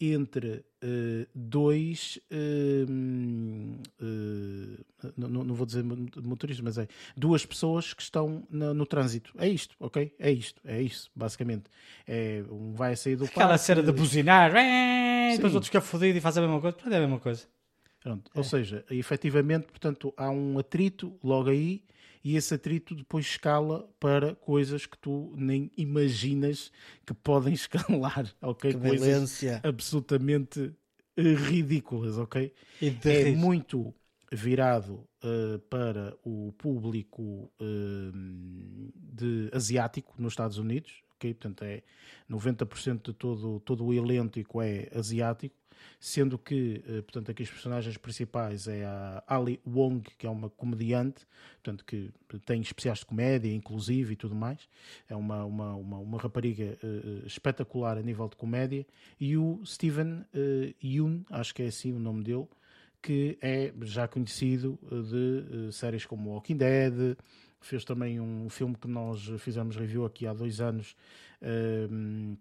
entre 0.00 0.64
uh, 0.82 1.26
dois, 1.34 2.18
uh, 2.30 2.90
uh, 4.02 4.84
não, 5.16 5.44
não, 5.44 5.54
vou 5.54 5.66
dizer 5.66 5.84
motoristas, 5.84 6.64
mas 6.64 6.78
é 6.78 6.88
duas 7.16 7.44
pessoas 7.44 7.92
que 7.92 8.02
estão 8.02 8.46
no, 8.48 8.72
no, 8.72 8.86
trânsito. 8.86 9.32
É 9.36 9.46
isto, 9.46 9.76
ok? 9.78 10.14
É 10.18 10.30
isto, 10.30 10.60
é 10.64 10.80
isso, 10.80 11.10
basicamente. 11.14 11.64
É, 12.06 12.42
um 12.50 12.72
vai 12.72 12.94
a 12.94 12.96
sair 12.96 13.16
do 13.16 13.24
Aquela 13.24 13.48
parque, 13.50 13.64
cena 13.64 13.82
de 13.82 13.92
buzinar, 13.92 14.52
depois 15.32 15.54
outros 15.54 15.68
ficam 15.68 15.82
fodidos 15.82 16.16
e 16.16 16.20
fazem 16.20 16.42
a 16.42 16.46
mesma 16.46 16.60
coisa, 16.60 16.76
é 16.82 16.96
a 16.96 17.00
mesma 17.00 17.20
coisa. 17.20 17.46
Pronto. 18.00 18.30
É. 18.34 18.38
Ou 18.38 18.44
seja, 18.44 18.84
efetivamente, 18.90 19.66
portanto, 19.66 20.12
há 20.16 20.30
um 20.30 20.58
atrito 20.58 21.18
logo 21.22 21.50
aí 21.50 21.84
e 22.24 22.36
esse 22.36 22.54
atrito 22.54 22.94
depois 22.94 23.26
escala 23.26 23.88
para 23.98 24.34
coisas 24.34 24.86
que 24.86 24.98
tu 24.98 25.32
nem 25.36 25.70
imaginas 25.76 26.72
que 27.06 27.14
podem 27.14 27.52
escalar, 27.54 28.34
ok? 28.40 28.72
Que 28.72 28.78
coisas 28.78 29.42
absolutamente 29.62 30.72
eh, 31.16 31.22
ridículas, 31.22 32.18
ok? 32.18 32.52
É 32.80 33.30
muito 33.32 33.94
virado 34.32 35.06
uh, 35.24 35.58
para 35.68 36.16
o 36.24 36.52
público 36.56 37.50
uh, 37.60 38.92
de 38.94 39.50
asiático 39.52 40.14
nos 40.18 40.32
Estados 40.34 40.56
Unidos, 40.56 41.02
ok? 41.16 41.34
Portanto, 41.34 41.64
é 41.64 41.82
90% 42.30 43.02
de 43.02 43.12
todo, 43.12 43.60
todo 43.60 43.84
o 43.84 43.92
elenco 43.92 44.62
é 44.62 44.88
asiático 44.94 45.59
sendo 45.98 46.38
que, 46.38 46.82
eh, 46.86 47.02
portanto, 47.02 47.30
aqui 47.30 47.42
os 47.42 47.50
personagens 47.50 47.96
principais 47.96 48.66
é 48.66 48.84
a 48.84 49.22
Ali 49.26 49.60
Wong, 49.66 50.02
que 50.16 50.26
é 50.26 50.30
uma 50.30 50.48
comediante, 50.50 51.26
portanto, 51.62 51.84
que 51.84 52.10
tem 52.44 52.60
especiais 52.60 53.00
de 53.00 53.06
comédia, 53.06 53.52
inclusive, 53.52 54.12
e 54.12 54.16
tudo 54.16 54.34
mais. 54.34 54.68
É 55.08 55.16
uma, 55.16 55.44
uma, 55.44 55.74
uma, 55.74 55.98
uma 55.98 56.18
rapariga 56.18 56.78
uh, 56.82 57.26
espetacular 57.26 57.98
a 57.98 58.02
nível 58.02 58.28
de 58.28 58.36
comédia. 58.36 58.86
E 59.18 59.36
o 59.36 59.60
Steven 59.64 60.24
uh, 60.34 61.24
acho 61.30 61.54
que 61.54 61.62
é 61.62 61.66
assim 61.66 61.92
o 61.92 61.98
nome 61.98 62.22
dele, 62.22 62.46
que 63.02 63.38
é 63.40 63.72
já 63.82 64.06
conhecido 64.08 64.78
de 64.82 65.68
uh, 65.68 65.72
séries 65.72 66.04
como 66.04 66.30
Walking 66.30 66.56
Dead, 66.56 67.16
fez 67.60 67.84
também 67.84 68.20
um 68.20 68.48
filme 68.48 68.74
que 68.74 68.88
nós 68.88 69.30
fizemos 69.38 69.76
review 69.76 70.04
aqui 70.04 70.26
há 70.26 70.32
dois 70.32 70.60
anos, 70.60 70.96
uh, 71.42 72.36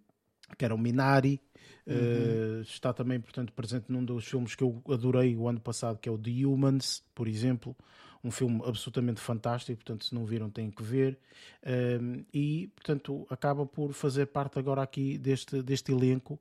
que 0.58 0.66
era 0.66 0.74
o 0.74 0.78
Minari. 0.78 1.42
Uhum. 1.86 1.96
Uh, 1.96 2.62
está 2.62 2.94
também, 2.94 3.20
portanto, 3.20 3.52
presente 3.54 3.86
num 3.90 4.04
dos 4.04 4.26
filmes 4.26 4.56
que 4.56 4.64
eu 4.64 4.82
adorei 4.90 5.36
o 5.36 5.48
ano 5.48 5.60
passado, 5.60 5.98
que 5.98 6.08
é 6.08 6.12
o 6.12 6.18
The 6.18 6.46
Humans, 6.46 7.04
por 7.16 7.28
exemplo. 7.28 7.76
Um 8.24 8.32
filme 8.32 8.62
absolutamente 8.66 9.22
fantástico, 9.22 9.78
portanto, 9.78 10.06
se 10.06 10.14
não 10.14 10.26
viram, 10.26 10.50
têm 10.50 10.70
que 10.70 10.84
ver. 10.84 11.18
Uh, 11.64 12.26
e, 12.34 12.68
portanto, 12.76 13.26
acaba 13.30 13.66
por 13.66 13.94
fazer 13.94 14.28
parte 14.28 14.60
agora 14.60 14.82
aqui 14.82 15.18
deste, 15.18 15.62
deste 15.64 15.92
elenco 15.92 16.40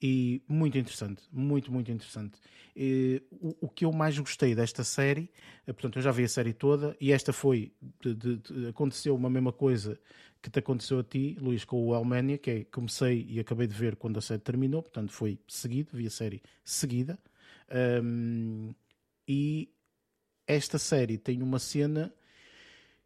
e 0.00 0.42
muito 0.48 0.78
interessante, 0.78 1.22
muito, 1.32 1.72
muito 1.72 1.90
interessante. 1.90 2.38
E, 2.74 3.20
o, 3.32 3.56
o, 3.62 3.68
que 3.68 3.84
eu 3.84 3.92
mais 3.92 4.16
gostei 4.18 4.54
desta 4.54 4.84
série, 4.84 5.28
eh, 5.66 5.72
portanto, 5.72 5.98
eu 5.98 6.02
já 6.02 6.12
vi 6.12 6.22
a 6.22 6.28
série 6.28 6.52
toda 6.52 6.96
e 7.00 7.12
esta 7.12 7.32
foi, 7.32 7.72
de, 8.00 8.14
de, 8.14 8.36
de, 8.36 8.68
aconteceu 8.68 9.16
uma 9.16 9.28
mesma 9.28 9.52
coisa 9.52 9.98
que 10.40 10.50
te 10.50 10.58
aconteceu 10.60 11.00
a 11.00 11.04
ti, 11.04 11.36
Luís, 11.40 11.64
com 11.64 11.86
o 11.86 11.94
Elmania, 11.94 12.38
que 12.38 12.50
é, 12.50 12.64
comecei 12.64 13.26
e 13.28 13.40
acabei 13.40 13.66
de 13.66 13.74
ver 13.74 13.96
quando 13.96 14.18
a 14.18 14.20
série 14.20 14.40
terminou, 14.40 14.82
portanto 14.82 15.12
foi 15.12 15.38
seguido, 15.48 15.90
vi 15.92 16.06
a 16.06 16.10
série 16.10 16.42
seguida. 16.64 17.18
Um, 18.02 18.72
e 19.26 19.68
esta 20.46 20.78
série 20.78 21.18
tem 21.18 21.42
uma 21.42 21.58
cena 21.58 22.12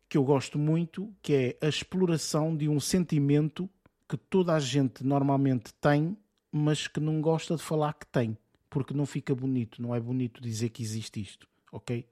que 0.08 0.18
eu 0.18 0.24
gosto 0.24 0.58
muito, 0.58 1.12
que 1.22 1.32
é 1.32 1.66
a 1.66 1.68
exploração 1.68 2.54
de 2.54 2.68
um 2.68 2.78
sentimento 2.78 3.68
que 4.08 4.16
toda 4.16 4.52
a 4.52 4.60
gente 4.60 5.02
normalmente 5.02 5.72
tem, 5.80 6.16
mas 6.50 6.86
que 6.86 7.00
não 7.00 7.22
gosta 7.22 7.56
de 7.56 7.62
falar 7.62 7.94
que 7.94 8.06
tem, 8.06 8.36
porque 8.68 8.92
não 8.92 9.06
fica 9.06 9.34
bonito, 9.34 9.80
não 9.80 9.94
é 9.94 9.98
bonito 9.98 10.42
dizer 10.42 10.68
que 10.68 10.82
existe 10.82 11.20
isto, 11.20 11.48
ok? 11.72 12.06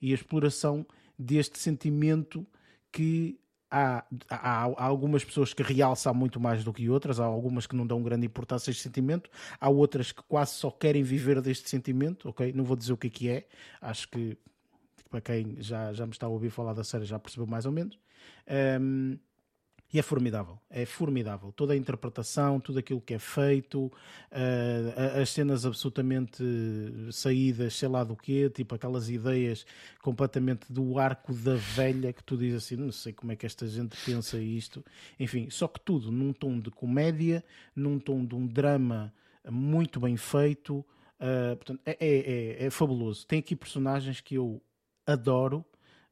E 0.00 0.12
a 0.12 0.14
exploração 0.14 0.86
deste 1.18 1.58
sentimento 1.58 2.46
que 2.92 3.40
há, 3.72 4.04
há, 4.28 4.64
há, 4.64 4.84
algumas 4.84 5.24
pessoas 5.24 5.54
que 5.54 5.62
realçam 5.62 6.12
muito 6.12 6.38
mais 6.38 6.62
do 6.62 6.72
que 6.72 6.90
outras, 6.90 7.18
há 7.18 7.24
algumas 7.24 7.66
que 7.66 7.74
não 7.74 7.86
dão 7.86 8.02
grande 8.02 8.26
importância 8.26 8.70
a 8.70 8.72
este 8.72 8.82
sentimento, 8.82 9.30
há 9.58 9.70
outras 9.70 10.12
que 10.12 10.22
quase 10.24 10.52
só 10.52 10.70
querem 10.70 11.02
viver 11.02 11.40
deste 11.40 11.70
sentimento, 11.70 12.28
ok? 12.28 12.52
Não 12.52 12.64
vou 12.64 12.76
dizer 12.76 12.92
o 12.92 12.96
que 12.96 13.06
é 13.06 13.10
que 13.10 13.28
é, 13.30 13.46
acho 13.80 14.08
que 14.08 14.36
para 15.10 15.22
quem 15.22 15.56
já, 15.60 15.92
já 15.92 16.04
me 16.06 16.12
está 16.12 16.26
a 16.26 16.28
ouvir 16.28 16.50
falar 16.50 16.74
da 16.74 16.84
série 16.84 17.04
já 17.06 17.18
percebeu 17.18 17.46
mais 17.46 17.64
ou 17.64 17.72
menos. 17.72 17.98
Um, 18.80 19.18
E 19.92 19.98
é 19.98 20.02
formidável, 20.02 20.58
é 20.70 20.86
formidável. 20.86 21.52
Toda 21.52 21.74
a 21.74 21.76
interpretação, 21.76 22.58
tudo 22.58 22.78
aquilo 22.78 23.00
que 23.00 23.12
é 23.12 23.18
feito, 23.18 23.86
uh, 23.86 25.20
as 25.20 25.28
cenas 25.28 25.66
absolutamente 25.66 26.42
saídas, 27.12 27.74
sei 27.74 27.88
lá 27.88 28.02
do 28.02 28.16
quê, 28.16 28.48
tipo 28.48 28.74
aquelas 28.74 29.10
ideias 29.10 29.66
completamente 30.00 30.72
do 30.72 30.98
arco 30.98 31.34
da 31.34 31.56
velha 31.56 32.10
que 32.10 32.24
tu 32.24 32.38
dizes 32.38 32.64
assim, 32.64 32.76
não 32.76 32.90
sei 32.90 33.12
como 33.12 33.32
é 33.32 33.36
que 33.36 33.44
esta 33.44 33.66
gente 33.66 33.94
pensa 34.02 34.38
isto. 34.38 34.82
Enfim, 35.20 35.50
só 35.50 35.68
que 35.68 35.78
tudo 35.78 36.10
num 36.10 36.32
tom 36.32 36.58
de 36.58 36.70
comédia, 36.70 37.44
num 37.76 37.98
tom 37.98 38.24
de 38.24 38.34
um 38.34 38.46
drama 38.46 39.12
muito 39.50 40.00
bem 40.00 40.16
feito. 40.16 40.78
Uh, 41.20 41.54
portanto, 41.56 41.80
é, 41.84 41.96
é, 42.00 42.62
é, 42.62 42.66
é 42.66 42.70
fabuloso. 42.70 43.26
Tem 43.26 43.40
aqui 43.40 43.54
personagens 43.54 44.22
que 44.22 44.36
eu 44.36 44.62
adoro 45.06 45.62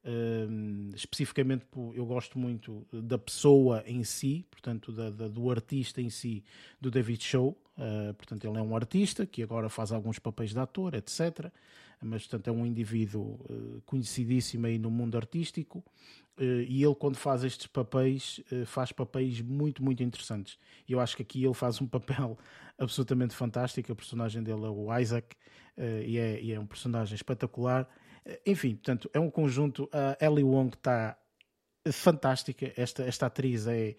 Uh, 0.02 0.94
especificamente, 0.94 1.66
eu 1.94 2.06
gosto 2.06 2.38
muito 2.38 2.86
da 2.90 3.18
pessoa 3.18 3.82
em 3.86 4.02
si, 4.02 4.46
portanto, 4.50 4.90
da, 4.90 5.10
da, 5.10 5.28
do 5.28 5.50
artista 5.50 6.00
em 6.00 6.08
si, 6.08 6.42
do 6.80 6.90
David 6.90 7.22
Show. 7.22 7.56
Uh, 7.76 8.14
portanto, 8.14 8.46
ele 8.46 8.58
é 8.58 8.62
um 8.62 8.74
artista 8.74 9.26
que 9.26 9.42
agora 9.42 9.68
faz 9.68 9.92
alguns 9.92 10.18
papéis 10.18 10.50
de 10.50 10.58
ator, 10.58 10.94
etc. 10.94 11.50
Mas, 12.02 12.22
portanto, 12.26 12.48
é 12.48 12.52
um 12.52 12.64
indivíduo 12.64 13.40
uh, 13.50 13.82
conhecidíssimo 13.84 14.66
aí 14.66 14.78
no 14.78 14.90
mundo 14.90 15.16
artístico. 15.16 15.84
Uh, 16.38 16.62
e 16.66 16.82
ele, 16.82 16.94
quando 16.94 17.16
faz 17.16 17.44
estes 17.44 17.66
papéis, 17.66 18.40
faz 18.64 18.92
papéis 18.92 19.42
muito, 19.42 19.84
muito 19.84 20.02
interessantes. 20.02 20.58
E 20.88 20.92
eu 20.92 21.00
acho 21.00 21.14
que 21.14 21.22
aqui 21.22 21.44
ele 21.44 21.54
faz 21.54 21.80
um 21.80 21.86
papel 21.86 22.38
absolutamente 22.78 23.34
fantástico. 23.34 23.92
A 23.92 23.94
personagem 23.94 24.42
dele 24.42 24.64
é 24.64 24.70
o 24.70 24.98
Isaac, 24.98 25.36
e 26.06 26.18
é, 26.18 26.40
e 26.40 26.52
é 26.52 26.60
um 26.60 26.66
personagem 26.66 27.14
espetacular. 27.14 27.86
Enfim, 28.46 28.74
portanto, 28.74 29.10
é 29.12 29.20
um 29.20 29.30
conjunto. 29.30 29.88
A 29.92 30.24
Ellie 30.24 30.44
Wong 30.44 30.74
está 30.74 31.16
fantástica. 31.92 32.72
Esta, 32.76 33.02
esta 33.04 33.26
atriz 33.26 33.66
é. 33.66 33.96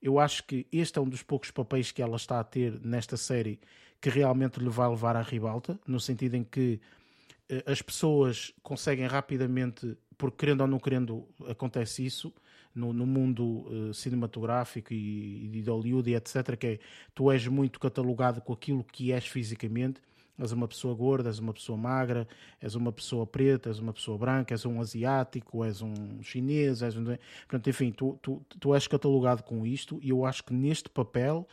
Eu 0.00 0.18
acho 0.18 0.44
que 0.44 0.66
este 0.70 0.98
é 0.98 1.02
um 1.02 1.08
dos 1.08 1.22
poucos 1.22 1.50
papéis 1.50 1.90
que 1.90 2.02
ela 2.02 2.16
está 2.16 2.38
a 2.38 2.44
ter 2.44 2.78
nesta 2.84 3.16
série 3.16 3.58
que 4.00 4.10
realmente 4.10 4.60
lhe 4.60 4.68
vai 4.68 4.86
levar 4.86 5.16
à 5.16 5.22
ribalta, 5.22 5.80
no 5.86 5.98
sentido 5.98 6.34
em 6.34 6.44
que 6.44 6.78
eh, 7.48 7.64
as 7.66 7.80
pessoas 7.80 8.52
conseguem 8.62 9.06
rapidamente, 9.06 9.96
porque 10.18 10.36
querendo 10.36 10.60
ou 10.60 10.66
não 10.66 10.78
querendo, 10.78 11.26
acontece 11.48 12.04
isso 12.04 12.30
no, 12.74 12.92
no 12.92 13.06
mundo 13.06 13.66
uh, 13.66 13.94
cinematográfico 13.94 14.92
e, 14.92 15.46
e 15.46 15.62
de 15.62 15.70
Hollywood 15.70 16.10
e 16.10 16.14
etc. 16.14 16.56
Que 16.56 16.66
é 16.66 16.78
tu 17.14 17.30
és 17.30 17.46
muito 17.46 17.78
catalogado 17.80 18.40
com 18.40 18.52
aquilo 18.52 18.84
que 18.84 19.12
és 19.12 19.26
fisicamente 19.26 20.02
És 20.38 20.50
uma 20.50 20.66
pessoa 20.66 20.94
gorda, 20.94 21.28
és 21.28 21.38
uma 21.38 21.54
pessoa 21.54 21.78
magra, 21.78 22.26
és 22.60 22.74
uma 22.74 22.90
pessoa 22.90 23.24
preta, 23.24 23.68
és 23.68 23.78
uma 23.78 23.92
pessoa 23.92 24.18
branca, 24.18 24.52
és 24.52 24.66
um 24.66 24.80
asiático, 24.80 25.64
és 25.64 25.80
um 25.80 25.94
chinês, 26.22 26.82
és 26.82 26.96
um... 26.96 27.04
Portanto, 27.04 27.70
enfim, 27.70 27.92
tu, 27.92 28.18
tu, 28.20 28.44
tu 28.58 28.74
és 28.74 28.88
catalogado 28.88 29.44
com 29.44 29.64
isto 29.64 30.00
e 30.02 30.10
eu 30.10 30.24
acho 30.24 30.42
que 30.42 30.52
neste 30.52 30.90
papel 30.90 31.46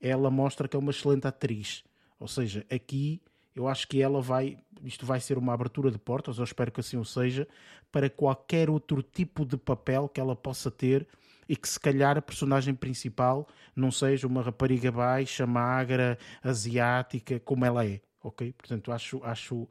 ela 0.00 0.30
mostra 0.30 0.68
que 0.68 0.76
é 0.76 0.78
uma 0.78 0.90
excelente 0.90 1.26
atriz. 1.26 1.82
Ou 2.20 2.28
seja, 2.28 2.66
aqui 2.70 3.22
eu 3.54 3.66
acho 3.66 3.88
que 3.88 4.02
ela 4.02 4.20
vai, 4.20 4.58
isto 4.84 5.06
vai 5.06 5.18
ser 5.18 5.38
uma 5.38 5.54
abertura 5.54 5.90
de 5.90 5.98
portas, 5.98 6.36
eu 6.36 6.44
espero 6.44 6.70
que 6.70 6.80
assim 6.80 6.98
o 6.98 7.04
seja, 7.06 7.48
para 7.90 8.10
qualquer 8.10 8.68
outro 8.68 9.02
tipo 9.02 9.46
de 9.46 9.56
papel 9.56 10.10
que 10.10 10.20
ela 10.20 10.36
possa 10.36 10.70
ter 10.70 11.08
e 11.48 11.56
que 11.56 11.66
se 11.66 11.80
calhar 11.80 12.18
a 12.18 12.22
personagem 12.22 12.74
principal 12.74 13.48
não 13.74 13.90
seja 13.90 14.26
uma 14.26 14.42
rapariga 14.42 14.92
baixa, 14.92 15.46
magra, 15.46 16.18
asiática, 16.42 17.40
como 17.40 17.64
ela 17.64 17.86
é 17.86 18.00
ok? 18.26 18.52
Portanto, 18.52 18.92
acho, 18.92 19.20
acho 19.22 19.68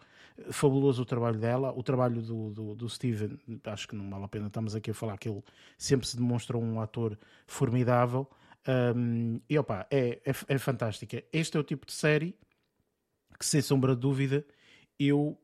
fabuloso 0.52 1.02
o 1.02 1.06
trabalho 1.06 1.40
dela, 1.40 1.74
o 1.76 1.84
trabalho 1.84 2.22
do, 2.22 2.52
do, 2.52 2.76
do, 2.76 2.90
Steven, 2.90 3.38
acho 3.66 3.88
que 3.88 3.96
não 3.96 4.10
vale 4.10 4.26
a 4.26 4.28
pena, 4.28 4.48
estamos 4.48 4.76
aqui 4.76 4.92
a 4.92 4.94
falar 4.94 5.18
que 5.18 5.30
ele 5.30 5.44
sempre 5.78 6.08
se 6.08 6.18
demonstra 6.18 6.58
um 6.58 6.80
ator 6.80 7.18
formidável. 7.48 8.30
Um, 8.68 9.40
e 9.50 9.58
opa, 9.60 9.86
é, 9.92 10.22
é, 10.26 10.34
é 10.48 10.58
fantástica. 10.58 11.24
Este 11.32 11.58
é 11.58 11.60
o 11.60 11.64
tipo 11.64 11.86
de 11.86 11.94
série 11.94 12.36
que, 13.38 13.46
sem 13.46 13.62
sombra 13.62 13.94
de 13.94 14.02
dúvida, 14.02 14.46
eu 15.00 15.38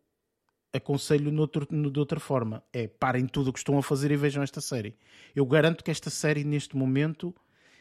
aconselho 0.73 1.31
noutro, 1.31 1.67
de 1.69 1.99
outra 1.99 2.19
forma. 2.19 2.63
É 2.73 2.87
parem 2.87 3.27
tudo 3.27 3.49
o 3.49 3.53
que 3.53 3.59
estão 3.59 3.77
a 3.77 3.83
fazer 3.83 4.11
e 4.11 4.15
vejam 4.15 4.41
esta 4.41 4.61
série. 4.61 4.97
Eu 5.35 5.45
garanto 5.45 5.83
que 5.83 5.91
esta 5.91 6.09
série, 6.09 6.43
neste 6.43 6.75
momento, 6.75 7.35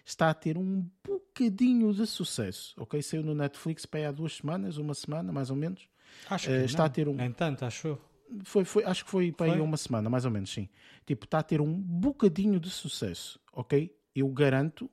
está 0.05 0.28
a 0.28 0.35
ter 0.35 0.59
um 0.59 0.85
bocadinho 1.31 1.93
de 1.94 2.07
sucesso, 2.07 2.74
ok? 2.77 3.01
Saiu 3.02 3.23
no 3.23 3.35
Netflix 3.35 3.86
para 3.86 4.09
há 4.09 4.12
duas 4.12 4.36
semanas, 4.36 4.77
uma 4.77 4.94
semana 4.94 5.32
mais 5.32 5.51
ou 5.51 5.57
menos. 5.57 5.89
Acho 6.28 6.48
que 6.48 6.52
uh, 6.52 6.65
está 6.65 6.78
não, 6.78 6.86
a 6.86 6.89
ter 6.89 7.09
um. 7.09 7.15
Nem 7.15 7.32
tanto, 7.32 7.65
acho. 7.65 7.98
Foi, 8.44 8.65
foi, 8.65 8.85
acho 8.85 9.05
que 9.05 9.11
foi 9.11 9.32
para 9.32 9.52
aí 9.52 9.61
uma 9.61 9.77
semana, 9.77 10.09
mais 10.09 10.24
ou 10.24 10.31
menos, 10.31 10.51
sim. 10.52 10.69
Tipo, 11.07 11.24
está 11.24 11.40
a 11.40 11.43
ter 11.43 11.61
um 11.61 11.73
bocadinho 11.73 12.61
de 12.61 12.70
sucesso, 12.70 13.40
ok? 13.52 13.94
Eu 14.15 14.28
garanto 14.28 14.90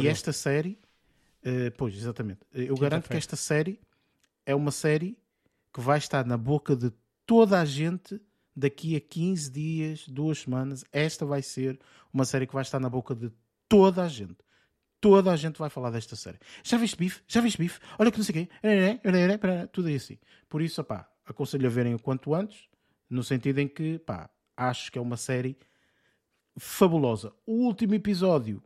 que 0.00 0.08
esta 0.08 0.32
série. 0.32 0.78
Uh, 1.42 1.70
pois, 1.76 1.94
exatamente. 1.94 2.40
Eu 2.52 2.68
Quinta 2.68 2.80
garanto 2.80 3.08
que 3.08 3.16
esta 3.16 3.36
série 3.36 3.80
é 4.44 4.54
uma 4.54 4.70
série 4.70 5.16
que 5.72 5.80
vai 5.80 5.98
estar 5.98 6.26
na 6.26 6.36
boca 6.36 6.74
de 6.74 6.92
toda 7.24 7.60
a 7.60 7.64
gente 7.64 8.20
daqui 8.54 8.96
a 8.96 9.00
15 9.00 9.50
dias, 9.50 10.08
duas 10.08 10.40
semanas. 10.40 10.84
Esta 10.92 11.24
vai 11.24 11.42
ser 11.42 11.78
uma 12.12 12.24
série 12.24 12.46
que 12.46 12.54
vai 12.54 12.62
estar 12.62 12.80
na 12.80 12.90
boca 12.90 13.14
de 13.14 13.30
toda 13.68 14.02
a 14.02 14.08
gente. 14.08 14.36
Toda 15.00 15.32
a 15.32 15.36
gente 15.36 15.58
vai 15.58 15.70
falar 15.70 15.90
desta 15.90 16.16
série. 16.16 16.38
Já 16.62 16.76
viste 16.76 16.96
bife? 16.96 17.22
Já 17.28 17.40
viste 17.40 17.58
bife? 17.58 17.78
Olha 17.98 18.10
que 18.10 18.18
não 18.18 18.24
sei 18.24 18.42
o 18.42 18.46
quê. 18.46 19.68
Tudo 19.72 19.88
assim. 19.88 20.18
Por 20.48 20.60
isso, 20.60 20.82
pá, 20.82 21.08
aconselho 21.24 21.66
a 21.66 21.70
verem 21.70 21.94
o 21.94 21.98
quanto 21.98 22.34
antes, 22.34 22.68
no 23.08 23.22
sentido 23.22 23.58
em 23.58 23.68
que, 23.68 23.98
pá, 24.00 24.28
acho 24.56 24.90
que 24.90 24.98
é 24.98 25.02
uma 25.02 25.16
série 25.16 25.56
fabulosa. 26.58 27.32
O 27.46 27.64
último 27.66 27.94
episódio, 27.94 28.62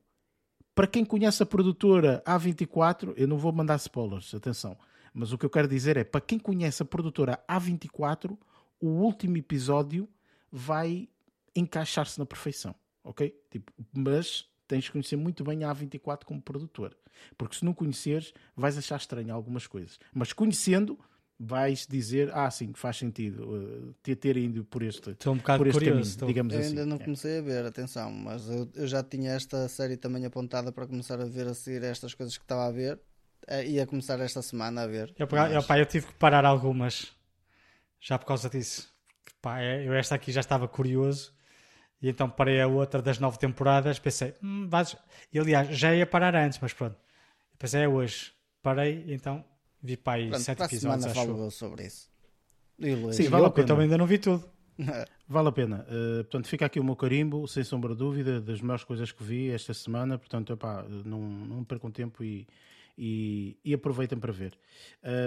para 0.74 0.86
quem 0.86 1.04
conhece 1.04 1.42
a 1.42 1.46
produtora 1.46 2.22
A24, 2.26 3.12
eu 3.16 3.28
não 3.28 3.36
vou 3.36 3.52
mandar 3.52 3.76
spoilers, 3.76 4.34
atenção. 4.34 4.78
Mas 5.12 5.32
o 5.32 5.38
que 5.38 5.44
eu 5.44 5.50
quero 5.50 5.68
dizer 5.68 5.98
é, 5.98 6.04
para 6.04 6.22
quem 6.22 6.38
conhece 6.38 6.82
a 6.82 6.86
produtora 6.86 7.38
A24, 7.46 8.38
o 8.80 8.86
último 8.86 9.36
episódio 9.36 10.09
vai 10.50 11.09
encaixar-se 11.54 12.18
na 12.18 12.24
perfeição, 12.24 12.74
ok? 13.04 13.38
Tipo, 13.50 13.70
mas 13.92 14.48
tens 14.66 14.84
de 14.84 14.93
conhecer 14.93 15.16
muito 15.16 15.44
bem 15.44 15.64
a 15.64 15.74
A24 15.74 16.24
como 16.24 16.40
produtor. 16.40 16.97
Porque 17.36 17.56
se 17.56 17.64
não 17.64 17.74
conheceres, 17.74 18.32
vais 18.56 18.76
achar 18.78 18.97
estranho 18.97 19.34
algumas 19.34 19.66
coisas. 19.66 19.98
Mas 20.14 20.32
conhecendo, 20.32 20.98
vais 21.39 21.86
dizer, 21.86 22.30
ah, 22.32 22.51
sim, 22.51 22.72
faz 22.74 22.97
sentido 22.97 23.51
uh, 23.51 23.94
ter, 24.02 24.16
ter 24.16 24.36
ido 24.36 24.64
por 24.64 24.82
este, 24.82 25.10
estou 25.10 25.34
um 25.34 25.39
bocado 25.39 25.59
por 25.59 25.66
este 25.66 25.78
curioso, 25.78 25.94
caminho, 25.94 26.10
estou... 26.10 26.28
digamos 26.28 26.55
eu 26.55 26.60
assim. 26.60 26.68
ainda 26.68 26.86
não 26.86 26.98
comecei 26.98 27.39
a 27.39 27.43
ver, 27.43 27.64
atenção, 27.64 28.12
mas 28.12 28.48
eu, 28.48 28.68
eu, 28.74 28.86
já 28.86 29.02
tinha 29.02 29.32
esta 29.32 29.68
série 29.68 29.97
também 29.97 30.24
apontada 30.24 30.70
para 30.70 30.86
começar 30.86 31.20
a 31.20 31.24
ver 31.24 31.48
a 31.48 31.55
seguir 31.55 31.82
estas 31.82 32.14
coisas 32.14 32.36
que 32.36 32.44
estava 32.44 32.66
a 32.66 32.70
ver. 32.70 33.01
Uh, 33.48 33.62
ia 33.66 33.84
começar 33.86 34.20
esta 34.20 34.40
semana 34.40 34.82
a 34.82 34.86
ver. 34.86 35.12
Eu, 35.18 35.26
mas... 35.30 35.52
eu, 35.52 35.62
pá, 35.64 35.78
eu 35.78 35.86
tive 35.86 36.06
que 36.06 36.14
parar 36.14 36.44
algumas 36.44 37.12
já 38.01 38.16
por 38.16 38.26
causa 38.26 38.48
disso. 38.48 38.89
Pá, 39.40 39.60
é, 39.60 39.86
eu 39.86 39.93
esta 39.94 40.14
aqui 40.14 40.30
já 40.30 40.40
estava 40.40 40.68
curioso 40.68 41.34
e 42.03 42.09
então 42.09 42.29
parei 42.29 42.61
a 42.61 42.66
outra 42.66 43.01
das 43.01 43.19
nove 43.19 43.39
temporadas, 43.39 43.99
pensei, 43.99 44.35
hum, 44.43 44.66
vais... 44.69 44.97
e 45.33 45.39
aliás, 45.39 45.69
já 45.77 45.95
ia 45.95 46.07
parar 46.07 46.35
antes, 46.35 46.59
mas 46.61 46.73
pronto. 46.73 46.97
Pensei, 47.59 47.83
é 47.83 47.89
hoje. 47.89 48.33
Parei, 48.61 49.05
então 49.09 49.45
vi 49.83 49.97
para 49.97 50.15
aí 50.15 50.29
pronto, 50.29 50.43
sete 50.43 50.59
para 50.59 50.66
episódios. 50.66 51.07
A 51.07 51.11
semana 51.11 51.35
falo 51.35 51.51
sobre 51.51 51.87
isso. 51.87 52.11
Sim, 53.12 53.29
vale 53.29 53.47
a 53.47 53.51
pena. 53.51 53.65
Eu 53.65 53.69
também 53.69 53.85
ainda 53.85 53.99
não 53.99 54.07
vi 54.07 54.19
tudo. 54.19 54.45
Vale 55.29 55.49
a 55.49 55.53
pena. 55.53 55.87
Uh, 55.89 56.24
portanto, 56.24 56.49
fica 56.49 56.66
aqui 56.66 56.81
o 56.81 56.85
meu 56.85 56.97
carimbo, 56.97 57.47
sem 57.47 57.62
sombra 57.62 57.93
de 57.93 57.99
dúvida, 57.99 58.41
das 58.41 58.61
melhores 58.61 58.85
coisas 58.85 59.12
que 59.12 59.23
vi 59.23 59.51
esta 59.51 59.73
semana. 59.73 60.19
Portanto, 60.19 60.53
epá, 60.53 60.85
não, 61.05 61.20
não 61.20 61.65
percam 61.65 61.91
tempo 61.91 62.24
e, 62.24 62.47
e, 62.97 63.59
e 63.64 63.74
aproveitem 63.74 64.19
para 64.19 64.32
ver. 64.32 64.59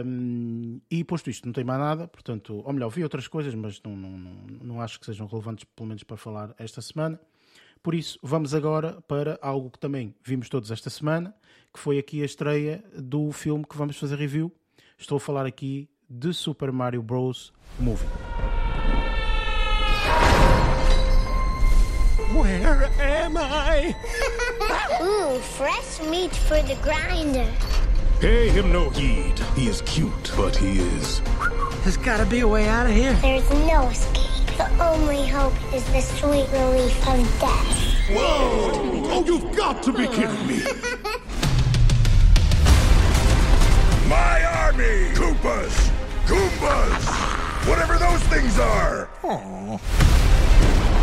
Um, 0.06 0.80
e 0.90 1.04
posto 1.04 1.30
isto, 1.30 1.46
não 1.46 1.54
tem 1.54 1.64
mais 1.64 1.80
nada, 1.80 2.08
portanto, 2.08 2.62
ou 2.66 2.74
melhor, 2.74 2.90
vi 2.90 3.04
outras 3.04 3.28
coisas, 3.28 3.54
mas 3.56 3.82
não, 3.84 3.96
não, 3.96 4.10
não, 4.10 4.32
não 4.64 4.82
acho 4.82 5.00
que 5.00 5.06
sejam 5.06 5.28
relevantes, 5.28 5.66
pelo 5.76 5.88
menos 5.88 6.04
para 6.04 6.18
falar 6.18 6.54
esta 6.58 6.82
semana. 6.82 7.20
Por 7.82 7.94
isso, 7.94 8.18
vamos 8.24 8.56
agora 8.56 9.02
para 9.08 9.38
algo 9.42 9.70
que 9.70 9.78
também 9.78 10.16
vimos 10.24 10.50
todos 10.50 10.72
esta 10.72 10.90
semana, 10.90 11.36
que 11.72 11.80
foi 11.80 12.00
aqui 12.00 12.22
a 12.22 12.26
estreia 12.26 12.84
do 12.98 13.32
filme 13.32 13.64
que 13.64 13.78
vamos 13.78 13.98
fazer 13.98 14.16
review. 14.16 14.52
Estou 14.98 15.18
a 15.18 15.20
falar 15.20 15.46
aqui 15.46 15.88
de 16.10 16.34
Super 16.34 16.72
Mario 16.72 17.04
Bros. 17.04 17.54
Movie. 17.80 18.08
Where 22.34 22.90
am 23.00 23.38
I? 23.38 23.96
Ooh, 25.02 25.40
fresh 25.40 26.00
meat 26.10 26.36
for 26.36 26.62
the 26.62 26.76
grinder. 26.84 27.52
Pay 28.20 28.50
him 28.50 28.72
no 28.72 28.90
heed. 28.90 29.38
He 29.56 29.68
is 29.68 29.82
cute, 29.82 30.32
but 30.38 30.56
he 30.56 30.80
is. 30.80 31.22
There's 31.84 31.98
gotta 31.98 32.26
be 32.26 32.40
a 32.42 32.48
way 32.48 32.68
out 32.68 32.86
of 32.86 32.94
here. 32.94 33.14
There's 33.14 33.50
no 33.50 33.88
escape. 33.88 34.26
The 34.58 34.70
only 34.84 35.28
hope 35.28 35.54
is 35.74 35.84
the 35.92 36.02
sweet 36.02 36.48
relief 36.52 37.08
of 37.08 37.40
death. 37.40 38.10
Whoa! 38.10 38.72
Oh, 39.12 39.24
you've 39.26 39.56
got 39.56 39.84
to 39.84 39.92
be 39.92 40.08
kidding 40.08 40.48
me! 40.48 40.60
My 44.08 44.46
army! 44.46 45.12
Koopas! 45.14 45.92
Goombas! 46.26 47.68
Whatever 47.68 47.98
those 47.98 48.22
things 48.30 48.60
are! 48.60 49.10
Aww. 49.24 49.80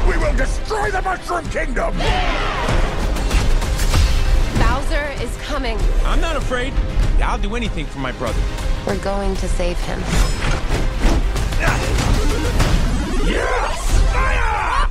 We 0.09 0.17
will 0.17 0.35
destroy 0.37 0.91
the 0.91 1.03
Mushroom 1.03 1.49
Kingdom! 1.51 1.95
Bowser 4.93 5.23
is 5.23 5.35
coming. 5.39 5.79
I'm 6.05 6.21
not 6.21 6.37
afraid. 6.37 6.75
I'll 7.23 7.39
do 7.39 7.57
anything 7.57 7.87
for 7.87 7.99
my 7.99 8.13
brother. 8.13 8.41
We're 8.87 8.99
going 8.99 9.35
to 9.37 9.49
save 9.49 9.79
him. 9.81 9.99
Yes! 13.25 14.01
Fire! 14.13 14.89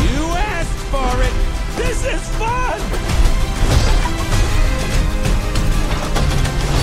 you 0.08 0.24
asked 0.54 0.78
for 0.90 1.22
it. 1.22 1.34
This 1.76 2.04
is 2.06 2.28
fun. 2.38 2.80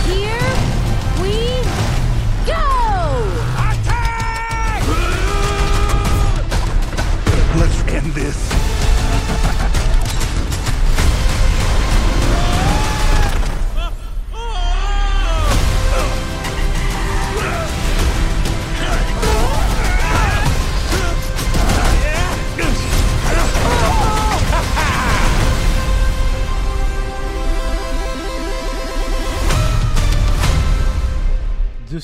Here 0.05 0.53
we 1.23 1.33
go! 2.45 2.65
Attack! 3.65 4.83
Let's 7.57 7.79
end 7.93 8.13
this. 8.13 8.58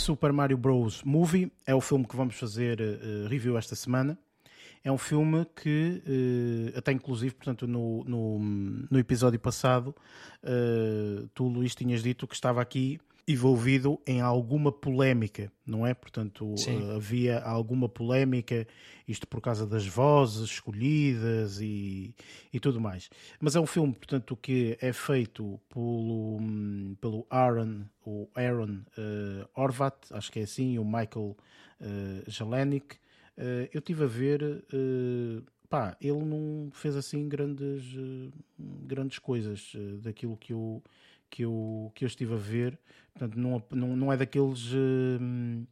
Super 0.05 0.31
Mario 0.31 0.55
Bros. 0.55 1.01
Movie 1.03 1.51
é 1.65 1.73
o 1.73 1.81
filme 1.81 2.05
que 2.05 2.15
vamos 2.15 2.35
fazer 2.35 2.79
eh, 2.79 3.27
review 3.27 3.57
esta 3.57 3.75
semana. 3.75 4.15
É 4.83 4.91
um 4.91 4.99
filme 4.99 5.47
que, 5.55 6.03
eh, 6.05 6.77
até 6.77 6.91
inclusive, 6.91 7.33
portanto, 7.33 7.65
no, 7.65 8.03
no, 8.03 8.37
no 8.37 8.99
episódio 8.99 9.39
passado, 9.39 9.95
eh, 10.43 11.25
tu, 11.33 11.47
Luís, 11.47 11.73
tinhas 11.73 12.03
dito 12.03 12.27
que 12.27 12.35
estava 12.35 12.61
aqui 12.61 12.99
envolvido 13.27 13.99
em 14.05 14.21
alguma 14.21 14.71
polémica, 14.71 15.51
não 15.65 15.85
é? 15.85 15.93
Portanto, 15.93 16.55
Sim. 16.57 16.89
eh, 16.89 16.95
havia 16.95 17.39
alguma 17.39 17.89
polémica, 17.89 18.67
isto 19.07 19.27
por 19.27 19.41
causa 19.41 19.65
das 19.65 19.85
vozes 19.85 20.49
escolhidas 20.49 21.59
e, 21.59 22.13
e 22.53 22.59
tudo 22.59 22.79
mais. 22.79 23.09
Mas 23.39 23.55
é 23.55 23.59
um 23.59 23.65
filme, 23.65 23.93
portanto, 23.93 24.35
que 24.35 24.77
é 24.79 24.93
feito 24.93 25.59
pelo, 25.69 26.37
hum, 26.39 26.95
pelo 27.01 27.25
Aaron, 27.29 27.85
o 28.05 28.29
Aaron 28.35 28.81
Horvat, 29.55 29.95
acho 30.11 30.31
que 30.31 30.39
é 30.39 30.43
assim, 30.43 30.73
e 30.73 30.79
o 30.79 30.85
Michael 30.85 31.35
uh, 31.81 32.29
Jelenik. 32.29 32.97
Eh, 33.37 33.69
eu 33.73 33.79
estive 33.79 34.05
a 34.05 34.07
ver, 34.07 34.41
eh, 34.71 35.41
pá, 35.69 35.97
ele 35.99 36.23
não 36.23 36.69
fez 36.71 36.95
assim 36.95 37.27
grandes, 37.27 37.83
grandes 38.57 39.19
coisas 39.19 39.73
daquilo 40.01 40.37
que 40.37 40.53
eu, 40.53 40.81
que, 41.35 41.41
eu, 41.43 41.91
que 41.93 42.05
eu 42.05 42.07
estive 42.07 42.33
a 42.33 42.37
ver. 42.37 42.79
Portanto, 43.13 43.35
não, 43.37 43.61
não, 43.71 43.95
não 43.97 44.13
é 44.13 44.15
daqueles. 44.17 44.71
eh, 44.73 45.65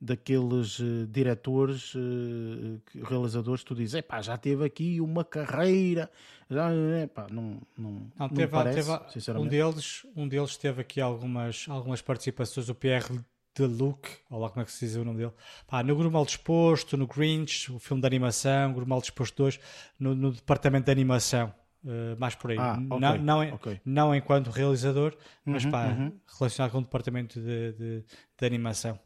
daqueles 0.00 0.80
eh, 0.80 1.06
diretores, 1.10 1.92
eh, 1.94 3.00
realizadores, 3.04 3.62
que 3.62 3.68
tu 3.68 3.74
dizes, 3.74 3.94
epá, 3.96 4.22
já 4.22 4.38
teve 4.38 4.64
aqui 4.64 4.98
uma 5.00 5.22
carreira, 5.24 6.10
já, 6.48 6.70
epá, 7.02 7.26
não, 7.30 7.60
não, 7.76 8.10
Não, 8.18 8.28
teve, 8.30 8.48
parece, 8.48 8.76
teve- 8.88 9.04
um, 9.04 9.08
sinceramente. 9.10 9.50
deles, 9.50 10.06
um 10.16 10.26
deles 10.26 10.56
teve 10.56 10.80
aqui 10.80 11.00
algumas, 11.02 11.66
algumas 11.68 12.00
participações, 12.00 12.70
o 12.70 12.74
Pierre 12.74 13.20
de 13.54 13.66
Luc, 13.66 14.08
ou 14.30 14.40
lá 14.40 14.48
como 14.48 14.62
é 14.62 14.64
que 14.64 14.72
se 14.72 14.86
diz 14.86 14.96
o 14.96 15.04
nome 15.04 15.18
dele, 15.18 15.32
Pá, 15.66 15.82
no 15.82 15.94
Grupo 15.94 16.12
Mal 16.14 16.24
Disposto, 16.24 16.96
no 16.96 17.06
Grinch, 17.06 17.70
o 17.70 17.78
filme 17.78 18.00
de 18.00 18.06
animação, 18.06 18.72
Grupo 18.72 18.88
Mal 18.88 19.00
Disposto 19.02 19.36
2, 19.36 19.60
no, 19.98 20.14
no 20.14 20.32
departamento 20.32 20.86
de 20.86 20.92
animação, 20.92 21.52
eh, 21.86 22.16
mais 22.18 22.34
por 22.34 22.50
aí. 22.50 22.58
Ah, 22.58 22.74
ok, 22.90 22.98
não, 23.00 23.18
não, 23.18 23.44
em- 23.44 23.52
ok. 23.52 23.80
não 23.84 24.14
enquanto 24.14 24.48
realizador, 24.50 25.16
mas 25.44 25.64
Uhum, 25.64 25.70
pá, 25.70 25.86
uhum. 25.86 26.12
relacionado 26.38 26.70
com 26.72 26.78
o 26.78 26.82
departamento 26.82 27.40
de, 27.40 27.72
de, 27.72 28.04
de 28.38 28.46
animação. 28.46 28.98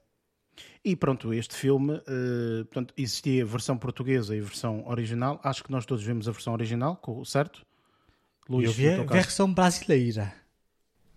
E 0.85 0.95
pronto, 0.95 1.33
este 1.35 1.55
filme, 1.57 1.95
eh, 2.07 2.65
portanto, 2.65 2.95
existia 2.97 3.43
a 3.43 3.47
versão 3.47 3.77
portuguesa 3.77 4.37
e 4.37 4.41
a 4.41 4.43
versão 4.43 4.87
original. 4.87 5.41
Acho 5.43 5.65
que 5.65 5.71
nós 5.73 5.85
todos 5.87 6.05
vimos 6.05 6.29
a 6.29 6.33
versão 6.33 6.53
original, 6.53 7.01
certo? 7.25 7.65
eu 8.49 8.71
vi 8.73 8.89
a 8.89 9.03
versão 9.05 9.53
brasileira. 9.53 10.33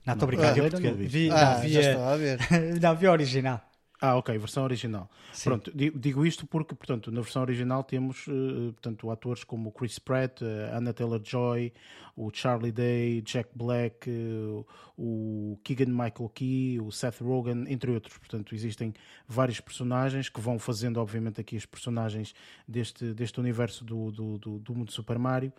Não, 0.06 0.14
estou 0.14 0.26
a 0.26 0.28
brincar, 0.28 0.54
vi 0.54 0.60
a 0.62 0.64
portuguesa. 0.64 0.96
vi. 0.98 1.08
Vi, 1.08 1.30
Ah, 1.32 1.54
não, 1.56 1.62
vi 1.62 1.70
já 1.74 1.80
a- 1.80 1.84
estou 1.84 2.02
a 2.04 2.16
ver. 2.18 2.40
não, 2.82 2.96
vi 2.96 3.08
a 3.08 3.12
original. 3.12 3.72
Ah, 4.00 4.16
ok, 4.16 4.38
versão 4.38 4.64
original. 4.64 5.10
Sim. 5.34 5.50
Pronto, 5.50 5.72
di- 5.76 5.90
digo 5.90 6.24
isto 6.24 6.46
porque, 6.46 6.76
portanto, 6.76 7.12
na 7.12 7.20
versão 7.22 7.42
original 7.42 7.84
temos, 7.84 8.28
eh, 8.28 8.72
portanto, 8.72 9.10
atores 9.10 9.44
como 9.44 9.72
Chris 9.72 9.98
Pratt, 9.98 10.42
eh, 10.44 10.70
Anna 10.72 10.94
Taylor-Joy, 10.94 11.74
o 12.16 12.30
Charlie 12.32 12.72
Day, 12.72 13.22
Jack 13.24 13.50
Black, 13.56 14.08
eh, 14.08 14.64
o 14.96 15.60
Keegan 15.64 15.88
Michael 15.92 16.30
Key, 16.34 16.80
o 16.80 16.92
Seth 16.92 17.22
Rogen, 17.22 17.66
entre 17.68 17.90
outros. 17.90 18.16
Portanto, 18.20 18.54
existem 18.54 18.94
vários 19.28 19.60
personagens 19.60 20.30
que 20.30 20.40
vão 20.40 20.60
fazendo, 20.60 21.00
obviamente, 21.00 21.42
aqui 21.42 21.56
os 21.58 21.66
personagens 21.66 22.36
deste, 22.68 23.14
deste 23.16 23.40
universo 23.40 23.84
do, 23.84 24.12
do, 24.12 24.38
do, 24.38 24.60
do 24.60 24.76
mundo 24.76 24.92
Super 24.92 25.18
Mario. 25.18 25.52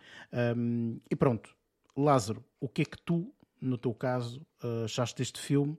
Um, 0.57 1.01
e 1.11 1.17
pronto, 1.17 1.57
Lázaro, 1.97 2.45
o 2.61 2.69
que 2.69 2.83
é 2.83 2.85
que 2.85 2.99
tu, 3.03 3.35
no 3.61 3.77
teu 3.77 3.93
caso, 3.93 4.47
achaste 4.85 5.17
deste 5.19 5.41
filme? 5.41 5.77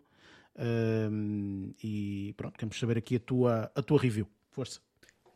Um, 0.58 1.74
e 1.84 2.34
pronto, 2.36 2.58
queremos 2.58 2.80
saber 2.80 2.98
aqui 2.98 3.16
a 3.16 3.20
tua, 3.20 3.72
a 3.76 3.82
tua 3.82 4.00
review. 4.00 4.28
Força. 4.52 4.80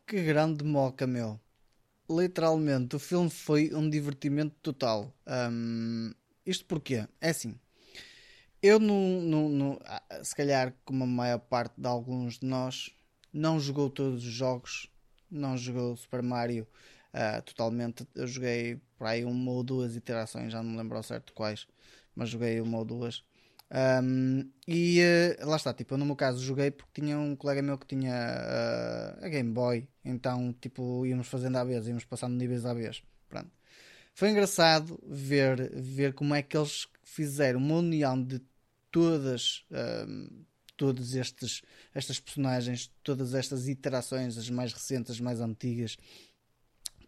Que 0.05 0.21
grande 0.23 0.63
moca, 0.63 1.07
meu. 1.07 1.39
Literalmente, 2.09 2.95
o 2.95 2.99
filme 2.99 3.29
foi 3.29 3.73
um 3.73 3.89
divertimento 3.89 4.55
total. 4.61 5.13
Hum, 5.51 6.11
isto 6.45 6.65
porquê? 6.65 7.07
É 7.21 7.29
assim. 7.29 7.57
Eu, 8.61 8.79
não, 8.79 9.77
ah, 9.85 10.01
se 10.23 10.35
calhar, 10.35 10.73
como 10.85 11.03
a 11.03 11.07
maior 11.07 11.39
parte 11.39 11.73
de 11.79 11.87
alguns 11.87 12.39
de 12.39 12.45
nós, 12.45 12.91
não 13.31 13.59
jogou 13.59 13.89
todos 13.89 14.25
os 14.25 14.31
jogos, 14.31 14.89
não 15.29 15.57
jogou 15.57 15.97
Super 15.97 16.21
Mario 16.21 16.67
ah, 17.13 17.41
totalmente. 17.41 18.07
Eu 18.15 18.25
joguei 18.25 18.81
por 18.97 19.07
aí 19.07 19.23
uma 19.23 19.51
ou 19.51 19.63
duas 19.63 19.95
iterações, 19.95 20.51
já 20.51 20.63
não 20.63 20.71
me 20.71 20.77
lembro 20.77 20.97
ao 20.97 21.03
certo 21.03 21.33
quais, 21.33 21.67
mas 22.15 22.29
joguei 22.29 22.59
uma 22.59 22.79
ou 22.79 22.85
duas. 22.85 23.23
Um, 23.73 24.51
e 24.67 24.99
eh, 24.99 25.37
lá 25.41 25.55
está, 25.55 25.73
tipo, 25.73 25.95
eu 25.95 25.97
no 25.97 26.05
meu 26.05 26.15
caso 26.15 26.39
joguei 26.43 26.69
porque 26.69 27.01
tinha 27.01 27.17
um 27.17 27.35
colega 27.35 27.59
meu 27.59 27.75
que 27.75 27.87
tinha 27.87 28.13
eh, 28.13 29.25
a 29.25 29.29
Game 29.29 29.51
Boy, 29.51 29.87
então 30.05 30.53
tipo 30.61 31.03
íamos 31.07 31.27
fazendo 31.27 31.57
à 31.57 31.63
vez, 31.63 31.87
íamos 31.87 32.05
passando 32.05 32.35
níveis 32.35 32.65
à 32.65 32.73
vez. 32.73 33.03
Pronto. 33.27 33.49
Foi 34.13 34.29
engraçado 34.29 34.99
ver, 35.07 35.71
ver 35.73 36.13
como 36.13 36.35
é 36.35 36.43
que 36.43 36.55
eles 36.55 36.87
fizeram 37.03 37.59
uma 37.59 37.77
união 37.77 38.21
de 38.21 38.39
todas 38.91 39.65
um, 39.71 40.45
todos 40.77 41.15
estes 41.15 41.61
estas 41.95 42.19
personagens, 42.19 42.91
todas 43.03 43.33
estas 43.33 43.67
iterações, 43.67 44.37
as 44.37 44.49
mais 44.49 44.71
recentes, 44.71 45.11
as 45.11 45.19
mais 45.19 45.41
antigas, 45.41 45.97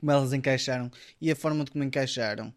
como 0.06 0.12
elas 0.12 0.34
encaixaram 0.34 0.92
e 1.20 1.32
a 1.32 1.36
forma 1.36 1.66
de 1.66 1.72
como 1.72 1.84
encaixaram. 1.84 2.54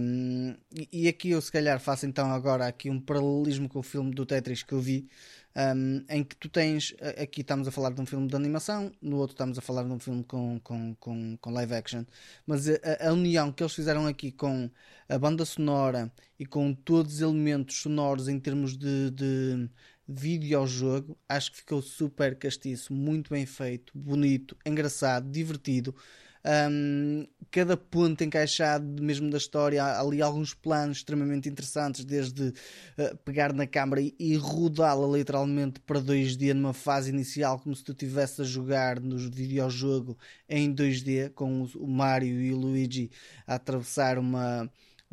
Um, 0.00 0.56
e, 0.92 1.06
aqui 1.06 1.30
eu 1.30 1.40
se 1.40 1.50
calhar 1.50 1.78
faço 1.78 2.04
então 2.04 2.30
agora 2.30 2.66
aqui 2.66 2.90
um 2.90 3.00
paralelismo 3.00 3.68
com 3.68 3.78
o 3.78 3.82
filme 3.82 4.12
do 4.12 4.26
Tetris 4.26 4.64
que 4.64 4.74
eu 4.74 4.80
vi, 4.80 5.08
um, 5.56 6.04
em 6.10 6.24
que 6.24 6.34
tu 6.36 6.48
tens, 6.48 6.94
aqui 7.22 7.42
estamos 7.42 7.68
a 7.68 7.70
falar 7.70 7.90
de 7.90 8.00
um 8.00 8.04
filme 8.04 8.26
de 8.26 8.34
animação, 8.34 8.90
no 9.00 9.16
outro 9.18 9.34
estamos 9.34 9.56
a 9.56 9.60
falar 9.62 9.84
de 9.84 9.92
um 9.92 9.98
filme 9.98 10.24
com, 10.24 10.58
com, 10.60 10.94
com, 10.96 11.36
com 11.36 11.50
live 11.52 11.72
action, 11.72 12.04
mas 12.44 12.68
a, 12.68 13.08
a 13.08 13.12
união 13.12 13.52
que 13.52 13.62
eles 13.62 13.74
fizeram 13.74 14.06
aqui 14.06 14.32
com 14.32 14.68
a 15.08 15.18
banda 15.18 15.44
sonora 15.44 16.12
e 16.38 16.44
com 16.44 16.74
todos 16.74 17.14
os 17.14 17.20
elementos 17.20 17.76
sonoros 17.76 18.28
em 18.28 18.40
termos 18.40 18.76
de, 18.76 19.10
de 19.12 19.70
videojogo, 20.06 21.16
acho 21.28 21.52
que 21.52 21.58
ficou 21.58 21.80
super 21.80 22.36
castiço, 22.36 22.92
muito 22.92 23.30
bem 23.30 23.46
feito, 23.46 23.96
bonito, 23.96 24.56
engraçado, 24.66 25.30
divertido. 25.30 25.94
Um, 26.44 27.24
cada 27.52 27.76
ponto 27.76 28.24
encaixado 28.24 29.00
mesmo 29.00 29.30
da 29.30 29.38
história, 29.38 29.84
há 29.84 30.00
ali 30.00 30.20
alguns 30.20 30.54
planos 30.54 30.98
extremamente 30.98 31.48
interessantes, 31.48 32.04
desde 32.04 32.48
uh, 32.48 33.16
pegar 33.24 33.52
na 33.52 33.66
câmara 33.66 34.00
e, 34.00 34.14
e 34.18 34.34
rodá-la 34.36 35.06
literalmente 35.16 35.78
para 35.80 36.00
2D 36.00 36.52
numa 36.52 36.72
fase 36.72 37.10
inicial, 37.10 37.60
como 37.60 37.76
se 37.76 37.84
tu 37.84 37.92
estivesse 37.92 38.42
a 38.42 38.44
jogar 38.44 38.98
no 38.98 39.16
videojogo 39.18 40.18
em 40.48 40.74
2D, 40.74 41.30
com 41.30 41.68
o, 41.76 41.86
Mario 41.86 42.40
e 42.40 42.52
o 42.52 42.56
Luigi 42.56 43.10
a 43.46 43.54
atravessar 43.54 44.18
uma, 44.18 44.68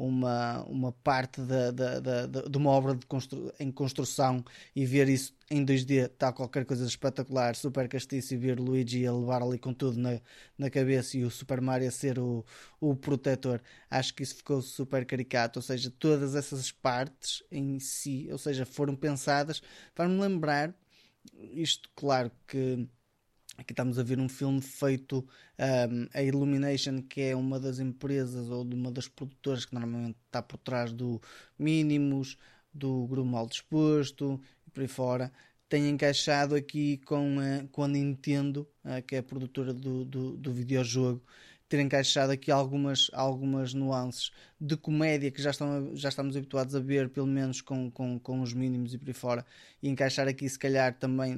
uma, 0.08 0.64
uma 0.66 0.92
parte 0.92 1.42
da, 1.42 1.72
da, 1.72 2.00
da- 2.00 2.26
de 2.44 2.58
uma 2.58 2.70
obra 2.72 2.96
de 2.96 3.06
constru- 3.06 3.52
em 3.60 3.72
construção 3.72 4.44
e 4.76 4.86
ver 4.86 5.10
isso 5.10 5.34
em 5.52 5.64
2D 5.66 6.06
está 6.06 6.32
qualquer 6.32 6.66
coisa 6.66 6.84
de 6.86 6.90
espetacular, 6.90 7.56
super 7.56 7.88
castiço 7.90 8.34
e 8.34 8.38
ver 8.38 8.60
Luigi 8.60 9.06
a 9.06 9.14
levar 9.14 9.42
ali 9.42 9.58
com 9.58 9.74
tudo 9.74 9.98
na, 10.00 10.20
na 10.58 10.70
cabeça 10.70 11.18
e 11.18 11.24
o 11.24 11.32
Super 11.32 11.62
Mario 11.62 11.88
a 11.88 11.92
ser 11.92 12.20
o, 12.20 12.46
o 12.80 12.96
protetor. 12.96 13.62
Acho 13.90 14.14
que 14.14 14.24
isso 14.24 14.36
ficou 14.36 14.62
super 14.62 15.06
caricato, 15.06 15.60
ou 15.60 15.64
seja, 15.64 15.92
todas 16.00 16.36
essas 16.36 16.72
partes 16.72 17.44
em 17.52 17.80
si, 17.80 18.28
ou 18.32 18.38
seja, 18.38 18.66
foram 18.66 18.96
pensadas, 18.96 19.62
faz-me 19.96 20.20
lembrar 20.20 20.74
isto, 21.54 21.90
claro 21.96 22.32
que 22.48 22.88
Aqui 23.60 23.74
estamos 23.74 24.00
a 24.00 24.04
ver 24.04 24.18
um 24.22 24.30
filme 24.30 24.62
feito 24.62 25.28
um, 25.60 26.08
a 26.14 26.24
Illumination, 26.24 27.02
que 27.02 27.20
é 27.20 27.36
uma 27.36 27.60
das 27.60 27.80
empresas 27.80 28.50
ou 28.50 28.64
de 28.64 28.74
uma 28.74 28.90
das 28.90 29.10
produtoras 29.10 29.66
que 29.66 29.74
normalmente 29.74 30.16
está 30.28 30.42
por 30.42 30.58
trás 30.60 30.94
do 30.94 31.22
Mínimos, 31.58 32.38
do 32.74 33.06
Grupo 33.08 33.28
Mal 33.28 33.46
Disposto 33.48 34.40
e 34.66 34.72
por 34.72 34.80
aí 34.80 34.88
fora. 34.88 35.30
Tem 35.68 35.90
encaixado 35.90 36.56
aqui 36.56 37.00
com 37.00 37.38
a, 37.38 37.68
com 37.68 37.84
a 37.84 37.88
Nintendo, 37.90 38.66
uh, 38.86 39.04
que 39.06 39.18
é 39.18 39.20
a 39.20 39.24
produtora 39.24 39.74
do, 39.74 40.06
do, 40.06 40.38
do 40.38 40.54
videojogo, 40.54 41.22
ter 41.68 41.82
encaixado 41.82 42.32
aqui 42.32 42.50
algumas, 42.50 43.12
algumas 43.14 43.74
nuances 43.74 44.32
de 44.60 44.78
comédia 44.78 45.30
que 45.30 45.42
já, 45.42 45.52
estão, 45.52 45.96
já 45.96 46.08
estamos 46.08 46.36
habituados 46.38 46.76
a 46.76 46.80
ver, 46.80 47.10
pelo 47.10 47.28
menos 47.28 47.62
com, 47.62 47.92
com, 47.92 48.18
com 48.18 48.42
os 48.42 48.54
mínimos 48.54 48.94
e 48.94 48.98
por 48.98 49.10
aí 49.10 49.14
fora, 49.14 49.46
e 49.84 49.90
encaixar 49.90 50.28
aqui, 50.30 50.48
se 50.50 50.58
calhar, 50.58 50.98
também 50.98 51.36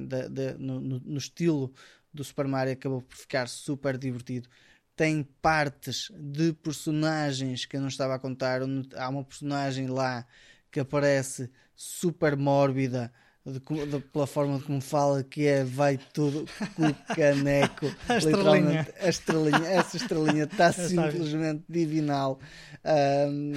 no, 0.58 0.80
no, 0.80 1.18
estilo 1.18 1.74
do 2.12 2.22
Super 2.24 2.46
Mario, 2.46 2.72
acabou 2.72 3.02
por 3.02 3.16
ficar 3.16 3.48
super 3.48 3.96
divertido. 3.96 4.48
Tem 4.94 5.22
partes 5.40 6.10
de 6.14 6.52
personagens 6.52 7.64
que 7.64 7.76
eu 7.76 7.80
não 7.80 7.88
estava 7.88 8.14
a 8.14 8.18
contar. 8.18 8.60
Há 8.96 9.08
uma 9.08 9.24
personagem 9.24 9.86
lá 9.86 10.26
que 10.70 10.80
aparece 10.80 11.50
super 11.74 12.36
mórbida 12.36 13.12
de, 13.44 13.58
de, 13.58 14.00
pela 14.12 14.26
forma 14.26 14.60
como 14.60 14.80
fala, 14.80 15.24
que 15.24 15.46
é 15.46 15.64
vai 15.64 15.98
tudo 16.12 16.44
com 16.76 16.86
o 16.86 16.94
caneco. 17.14 17.86
a 18.08 18.18
estrelinha. 18.18 18.88
A 19.00 19.08
estrelinha, 19.08 19.68
essa 19.68 19.96
estrelinha 19.96 20.44
está 20.50 20.72
simplesmente 20.72 21.64
divinal. 21.68 22.38
Um, 22.84 23.52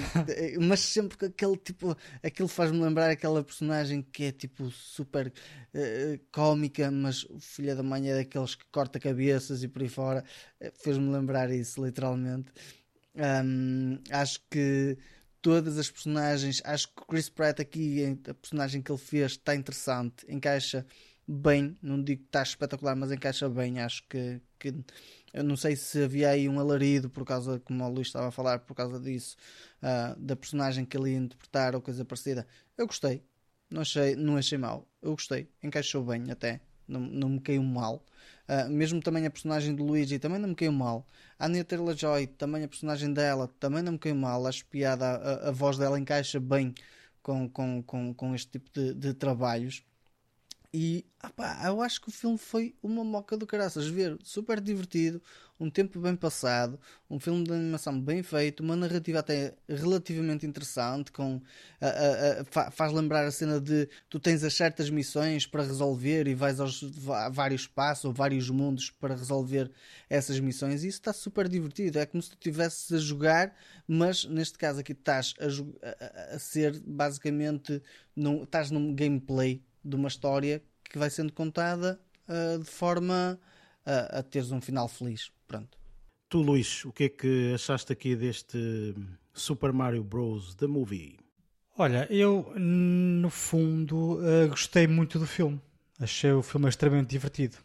mas 0.66 0.80
sempre 0.80 1.16
com 1.16 1.26
aquele 1.26 1.56
tipo, 1.56 1.96
aquilo 2.22 2.48
faz-me 2.48 2.80
lembrar 2.80 3.10
aquela 3.10 3.42
personagem 3.44 4.02
que 4.02 4.24
é 4.24 4.32
tipo 4.32 4.70
super 4.70 5.28
uh, 5.28 6.20
cómica, 6.32 6.90
mas 6.90 7.24
o 7.24 7.38
filho 7.38 7.76
da 7.76 7.82
mãe 7.82 8.10
é 8.10 8.14
daqueles 8.16 8.56
que 8.56 8.64
corta 8.72 8.98
cabeças 8.98 9.62
e 9.62 9.68
por 9.68 9.82
aí 9.82 9.88
fora. 9.88 10.24
Eh, 10.60 10.72
fez-me 10.82 11.10
lembrar 11.12 11.50
isso, 11.50 11.84
literalmente. 11.84 12.50
Um, 13.14 13.98
acho 14.10 14.40
que 14.50 14.98
todas 15.46 15.78
as 15.78 15.88
personagens. 15.88 16.60
Acho 16.64 16.88
que 16.88 17.02
o 17.02 17.06
Chris 17.06 17.28
Pratt 17.28 17.60
aqui, 17.60 18.18
a 18.28 18.34
personagem 18.34 18.82
que 18.82 18.90
ele 18.90 18.98
fez, 18.98 19.32
está 19.32 19.54
interessante, 19.54 20.26
encaixa 20.28 20.84
bem. 21.24 21.78
Não 21.80 22.02
digo 22.02 22.22
que 22.22 22.26
está 22.26 22.42
espetacular, 22.42 22.96
mas 22.96 23.12
encaixa 23.12 23.48
bem. 23.48 23.78
Acho 23.78 24.02
que, 24.08 24.40
que 24.58 24.74
eu 25.32 25.44
não 25.44 25.56
sei 25.56 25.76
se 25.76 26.02
havia 26.02 26.30
aí 26.30 26.48
um 26.48 26.58
alarido 26.58 27.08
por 27.08 27.24
causa, 27.24 27.60
como 27.60 27.84
o 27.84 27.88
Luís 27.88 28.08
estava 28.08 28.26
a 28.26 28.32
falar, 28.32 28.58
por 28.58 28.74
causa 28.74 28.98
disso, 28.98 29.36
uh, 29.80 30.18
da 30.18 30.34
personagem 30.34 30.84
que 30.84 30.96
ele 30.96 31.12
ia 31.12 31.18
interpretar 31.18 31.76
ou 31.76 31.80
coisa 31.80 32.04
parecida. 32.04 32.44
Eu 32.76 32.88
gostei, 32.88 33.22
não 33.70 33.82
achei, 33.82 34.16
não 34.16 34.36
achei 34.36 34.58
mal. 34.58 34.88
Eu 35.00 35.12
gostei, 35.12 35.48
encaixou 35.62 36.04
bem 36.04 36.28
até, 36.28 36.60
não, 36.88 36.98
não 37.02 37.28
me 37.28 37.40
caiu 37.40 37.62
mal. 37.62 38.04
Uh, 38.48 38.70
mesmo 38.70 39.00
também 39.00 39.26
a 39.26 39.30
personagem 39.30 39.74
do 39.74 39.84
Luigi 39.84 40.18
também 40.18 40.38
não 40.38 40.50
me 40.50 40.54
caiu 40.54 40.72
mal. 40.72 41.06
A 41.38 41.46
Anya 41.46 41.64
Taylor-Joy, 41.64 42.28
também 42.28 42.62
a 42.64 42.68
personagem 42.68 43.12
dela, 43.12 43.48
também 43.58 43.82
não 43.82 43.92
me 43.92 43.98
caiu 43.98 44.14
mal. 44.14 44.46
Acho 44.46 44.64
piada, 44.66 45.04
a, 45.04 45.48
a 45.48 45.50
voz 45.52 45.76
dela 45.76 45.98
encaixa 45.98 46.38
bem 46.38 46.74
com, 47.22 47.48
com, 47.48 47.82
com, 47.82 48.14
com 48.14 48.34
este 48.34 48.52
tipo 48.52 48.70
de, 48.72 48.94
de 48.94 49.14
trabalhos. 49.14 49.82
E 50.78 51.06
eu 51.66 51.80
acho 51.80 52.02
que 52.02 52.10
o 52.10 52.12
filme 52.12 52.36
foi 52.36 52.74
uma 52.82 53.02
moca 53.02 53.34
do 53.34 53.46
caraças. 53.46 53.88
Ver, 53.88 54.18
super 54.22 54.60
divertido, 54.60 55.22
um 55.58 55.70
tempo 55.70 55.98
bem 55.98 56.14
passado, 56.14 56.78
um 57.08 57.18
filme 57.18 57.44
de 57.44 57.50
animação 57.50 57.98
bem 57.98 58.22
feito, 58.22 58.62
uma 58.62 58.76
narrativa 58.76 59.20
até 59.20 59.54
relativamente 59.66 60.44
interessante, 60.44 61.10
com 61.10 61.40
a, 61.80 61.86
a, 61.86 62.66
a, 62.66 62.70
faz 62.70 62.92
lembrar 62.92 63.24
a 63.24 63.30
cena 63.30 63.58
de 63.58 63.88
tu 64.10 64.20
tens 64.20 64.44
as 64.44 64.52
certas 64.52 64.90
missões 64.90 65.46
para 65.46 65.62
resolver 65.62 66.28
e 66.28 66.34
vais 66.34 66.60
aos 66.60 66.82
vários 67.30 67.66
passos 67.66 68.04
ou 68.04 68.12
vários 68.12 68.50
mundos 68.50 68.90
para 68.90 69.16
resolver 69.16 69.70
essas 70.10 70.38
missões. 70.38 70.84
E 70.84 70.88
isso 70.88 70.98
está 70.98 71.14
super 71.14 71.48
divertido. 71.48 71.98
É 71.98 72.04
como 72.04 72.22
se 72.22 72.28
tu 72.28 72.34
estivesses 72.34 72.92
a 72.92 72.98
jogar, 72.98 73.56
mas 73.88 74.26
neste 74.26 74.58
caso 74.58 74.80
aqui 74.80 74.92
estás 74.92 75.32
a, 75.40 76.34
a 76.34 76.38
ser 76.38 76.78
basicamente 76.86 77.82
num, 78.14 78.42
estás 78.42 78.70
num 78.70 78.94
gameplay 78.94 79.62
de 79.86 79.96
uma 79.96 80.08
história 80.08 80.62
que 80.84 80.98
vai 80.98 81.10
sendo 81.10 81.32
contada 81.32 82.00
uh, 82.28 82.58
de 82.58 82.70
forma 82.70 83.38
a, 83.84 84.18
a 84.18 84.22
teres 84.22 84.50
um 84.50 84.60
final 84.60 84.88
feliz. 84.88 85.30
Pronto. 85.46 85.78
Tu, 86.28 86.38
Luís, 86.38 86.84
o 86.84 86.92
que 86.92 87.04
é 87.04 87.08
que 87.08 87.52
achaste 87.54 87.92
aqui 87.92 88.16
deste 88.16 88.94
Super 89.32 89.72
Mario 89.72 90.02
Bros. 90.02 90.54
The 90.54 90.66
Movie? 90.66 91.18
Olha, 91.78 92.06
eu 92.10 92.52
no 92.56 93.30
fundo 93.30 94.18
uh, 94.18 94.48
gostei 94.48 94.86
muito 94.86 95.18
do 95.18 95.26
filme. 95.26 95.60
Achei 96.00 96.32
o 96.32 96.42
filme 96.42 96.68
extremamente 96.68 97.10
divertido. 97.10 97.56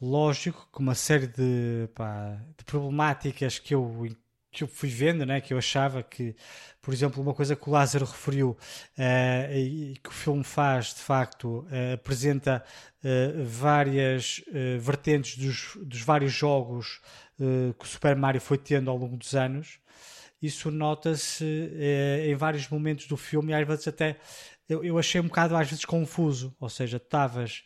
Lógico 0.00 0.68
que 0.72 0.80
uma 0.80 0.94
série 0.94 1.28
de, 1.28 1.88
pá, 1.94 2.36
de 2.58 2.64
problemáticas 2.64 3.58
que 3.58 3.74
eu 3.74 4.04
que 4.52 4.62
eu 4.62 4.68
fui 4.68 4.90
vendo, 4.90 5.24
né, 5.24 5.40
que 5.40 5.54
eu 5.54 5.58
achava 5.58 6.02
que, 6.02 6.36
por 6.82 6.92
exemplo, 6.92 7.22
uma 7.22 7.32
coisa 7.32 7.56
que 7.56 7.68
o 7.68 7.72
Lázaro 7.72 8.04
referiu 8.04 8.50
uh, 8.50 9.56
e 9.56 9.96
que 10.02 10.10
o 10.10 10.12
filme 10.12 10.44
faz, 10.44 10.94
de 10.94 11.00
facto, 11.00 11.60
uh, 11.60 11.94
apresenta 11.94 12.62
uh, 13.02 13.44
várias 13.44 14.44
vertentes 14.78 15.38
dos, 15.38 15.78
dos, 15.82 16.02
vários 16.02 16.32
jogos 16.32 17.00
que 17.78 17.84
o 17.84 17.88
Super 17.88 18.14
Mario 18.14 18.40
foi 18.40 18.58
tendo 18.58 18.88
ao 18.88 18.96
longo 18.96 19.16
dos 19.16 19.34
anos. 19.34 19.80
Isso 20.40 20.70
nota-se 20.70 21.44
em 22.24 22.34
vários 22.36 22.68
momentos 22.68 23.06
do 23.08 23.16
filme 23.16 23.50
e 23.52 23.54
às 23.54 23.66
vezes 23.66 23.88
até 23.88 24.16
eu, 24.68 24.84
eu 24.84 24.96
achei 24.96 25.20
um 25.20 25.24
bocado 25.26 25.56
às 25.56 25.68
vezes 25.68 25.84
confuso, 25.84 26.54
ou 26.60 26.68
seja, 26.68 26.98
estavas 26.98 27.64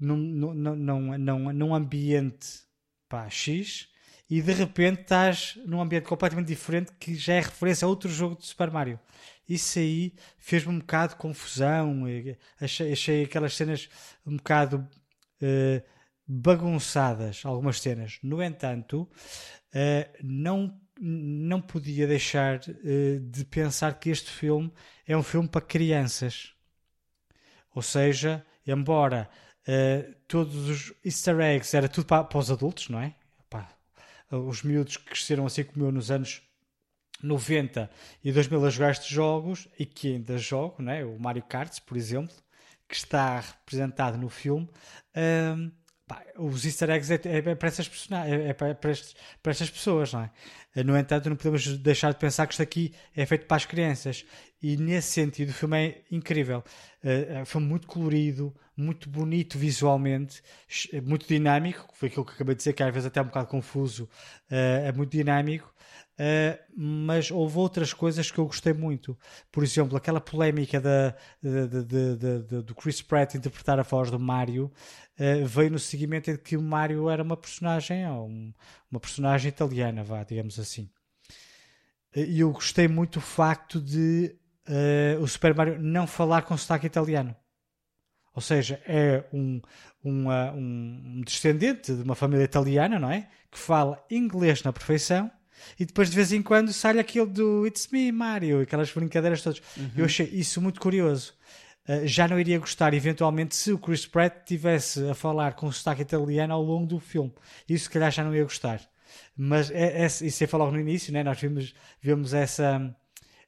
num, 0.00 0.16
num, 0.16 0.54
num, 0.54 1.52
num, 1.52 1.74
ambiente 1.74 2.62
pá, 3.08 3.28
X 3.28 3.89
e 4.30 4.40
de 4.40 4.52
repente 4.52 5.00
estás 5.00 5.58
num 5.66 5.80
ambiente 5.80 6.04
completamente 6.04 6.46
diferente 6.46 6.92
que 7.00 7.16
já 7.16 7.34
é 7.34 7.40
referência 7.40 7.84
a 7.84 7.88
outro 7.88 8.08
jogo 8.08 8.36
de 8.36 8.46
Super 8.46 8.70
Mario. 8.70 9.00
Isso 9.48 9.80
aí 9.80 10.14
fez-me 10.38 10.72
um 10.72 10.78
bocado 10.78 11.14
de 11.14 11.18
confusão, 11.18 12.04
achei, 12.60 12.92
achei 12.92 13.24
aquelas 13.24 13.56
cenas 13.56 13.88
um 14.24 14.36
bocado 14.36 14.88
uh, 15.42 15.82
bagunçadas, 16.24 17.42
algumas 17.44 17.80
cenas. 17.80 18.20
No 18.22 18.40
entanto, 18.40 19.02
uh, 19.02 20.16
não, 20.22 20.80
não 21.00 21.60
podia 21.60 22.06
deixar 22.06 22.60
uh, 22.60 23.20
de 23.20 23.44
pensar 23.44 23.98
que 23.98 24.10
este 24.10 24.30
filme 24.30 24.72
é 25.08 25.16
um 25.16 25.24
filme 25.24 25.48
para 25.48 25.60
crianças. 25.60 26.54
Ou 27.74 27.82
seja, 27.82 28.46
embora 28.64 29.28
todos 30.26 30.68
os 30.68 30.92
easter 31.04 31.38
eggs 31.38 31.76
era 31.76 31.88
tudo 31.88 32.04
para, 32.04 32.24
para 32.24 32.38
os 32.38 32.50
adultos, 32.50 32.88
não 32.88 33.00
é? 33.00 33.14
Os 34.30 34.62
miúdos 34.62 34.96
que 34.96 35.04
cresceram 35.04 35.46
assim 35.46 35.64
como 35.64 35.86
eu 35.86 35.92
nos 35.92 36.10
anos 36.10 36.42
90 37.22 37.90
e 38.24 38.32
2000 38.32 38.64
a 38.64 38.70
jogar 38.70 38.90
estes 38.92 39.08
jogos 39.08 39.68
e 39.78 39.84
que 39.84 40.14
ainda 40.14 40.38
jogo, 40.38 40.82
né? 40.82 41.04
o 41.04 41.18
Mario 41.18 41.42
Kart, 41.42 41.80
por 41.80 41.96
exemplo, 41.96 42.34
que 42.88 42.94
está 42.94 43.40
representado 43.40 44.16
no 44.16 44.28
filme. 44.28 44.68
Um, 45.16 45.70
pá, 46.06 46.24
os 46.38 46.64
easter 46.64 46.90
eggs 46.90 47.12
é, 47.12 47.20
é, 47.24 47.54
para 47.54 47.68
essas 47.68 47.88
personagens, 47.88 48.40
é, 48.40 48.48
é 48.48 48.54
para, 48.54 48.74
para, 48.74 48.90
estes, 48.90 49.14
para, 49.42 49.52
estas 49.52 49.70
pessoas, 49.70 50.12
não 50.12 50.22
é? 50.22 50.30
No 50.82 50.96
entanto, 50.96 51.28
não 51.28 51.36
podemos 51.36 51.66
deixar 51.78 52.12
de 52.12 52.18
pensar 52.18 52.46
que 52.46 52.52
isto 52.52 52.62
aqui 52.62 52.94
é 53.14 53.26
feito 53.26 53.46
para 53.46 53.56
as 53.56 53.64
crianças 53.64 54.24
e 54.62 54.76
nesse 54.76 55.12
sentido 55.12 55.50
o 55.50 55.54
filme 55.54 55.76
é 55.78 56.02
incrível. 56.10 56.62
É 57.02 57.40
um 57.40 57.46
filme 57.46 57.66
muito 57.66 57.86
colorido, 57.86 58.54
muito 58.76 59.08
bonito 59.08 59.58
visualmente, 59.58 60.42
muito 61.02 61.26
dinâmico, 61.26 61.88
foi 61.94 62.08
aquilo 62.08 62.24
que 62.24 62.32
acabei 62.32 62.54
de 62.54 62.58
dizer, 62.58 62.74
que 62.74 62.82
às 62.82 62.92
vezes 62.92 63.06
até 63.06 63.20
é 63.20 63.22
um 63.22 63.26
bocado 63.26 63.48
confuso, 63.48 64.08
é 64.48 64.92
muito 64.92 65.10
dinâmico. 65.10 65.74
Uh, 66.20 66.60
mas 66.76 67.30
houve 67.30 67.56
outras 67.56 67.94
coisas 67.94 68.30
que 68.30 68.36
eu 68.36 68.44
gostei 68.44 68.74
muito. 68.74 69.18
Por 69.50 69.64
exemplo, 69.64 69.96
aquela 69.96 70.20
polémica 70.20 70.78
da, 70.78 71.16
do 72.62 72.74
Chris 72.74 73.00
Pratt 73.00 73.36
interpretar 73.36 73.80
a 73.80 73.82
voz 73.82 74.10
do 74.10 74.20
Mario 74.20 74.70
uh, 75.18 75.46
veio 75.46 75.70
no 75.70 75.78
seguimento 75.78 76.30
de 76.30 76.36
que 76.36 76.58
o 76.58 76.62
Mario 76.62 77.08
era 77.08 77.22
uma 77.22 77.38
personagem, 77.38 78.06
um, 78.06 78.52
uma 78.90 79.00
personagem 79.00 79.48
italiana, 79.48 80.04
vá, 80.04 80.22
digamos 80.22 80.58
assim. 80.58 80.90
E 82.14 82.40
eu 82.40 82.52
gostei 82.52 82.86
muito 82.86 83.18
do 83.18 83.22
facto 83.22 83.80
de 83.80 84.36
uh, 84.68 85.22
o 85.22 85.28
Super 85.28 85.54
Mario 85.54 85.78
não 85.80 86.06
falar 86.06 86.42
com 86.42 86.56
sotaque 86.56 86.86
italiano. 86.86 87.34
Ou 88.34 88.42
seja, 88.42 88.80
é 88.86 89.24
um, 89.32 89.60
um, 90.04 90.30
um 90.30 91.20
descendente 91.24 91.94
de 91.94 92.02
uma 92.02 92.14
família 92.14 92.44
italiana, 92.44 92.98
não 92.98 93.10
é? 93.10 93.28
Que 93.50 93.58
fala 93.58 94.04
inglês 94.10 94.62
na 94.62 94.72
perfeição 94.72 95.30
e 95.78 95.84
depois 95.84 96.10
de 96.10 96.16
vez 96.16 96.32
em 96.32 96.42
quando 96.42 96.72
sai 96.72 96.98
aquilo 96.98 97.26
do 97.26 97.66
It's 97.66 97.88
Me 97.90 98.10
Mario, 98.12 98.60
aquelas 98.60 98.92
brincadeiras 98.92 99.42
todas. 99.42 99.60
Uhum. 99.76 99.90
Eu 99.96 100.04
achei 100.04 100.26
isso 100.26 100.60
muito 100.60 100.80
curioso. 100.80 101.34
Uh, 101.88 102.06
já 102.06 102.28
não 102.28 102.38
iria 102.38 102.58
gostar, 102.58 102.94
eventualmente, 102.94 103.56
se 103.56 103.72
o 103.72 103.78
Chris 103.78 104.06
Pratt 104.06 104.44
tivesse 104.44 105.08
a 105.08 105.14
falar 105.14 105.54
com 105.54 105.70
sotaque 105.72 106.02
italiano 106.02 106.52
ao 106.52 106.62
longo 106.62 106.86
do 106.86 107.00
filme. 107.00 107.32
Isso, 107.68 107.84
se 107.84 107.90
calhar, 107.90 108.10
já 108.10 108.22
não 108.22 108.34
ia 108.34 108.44
gostar. 108.44 108.80
Mas 109.36 109.70
é, 109.70 110.02
é, 110.02 110.06
isso 110.06 110.44
é 110.44 110.46
falar 110.46 110.70
no 110.70 110.78
início, 110.78 111.12
né? 111.12 111.22
nós 111.22 111.40
vimos, 111.40 111.74
vimos 112.00 112.34
essa, 112.34 112.94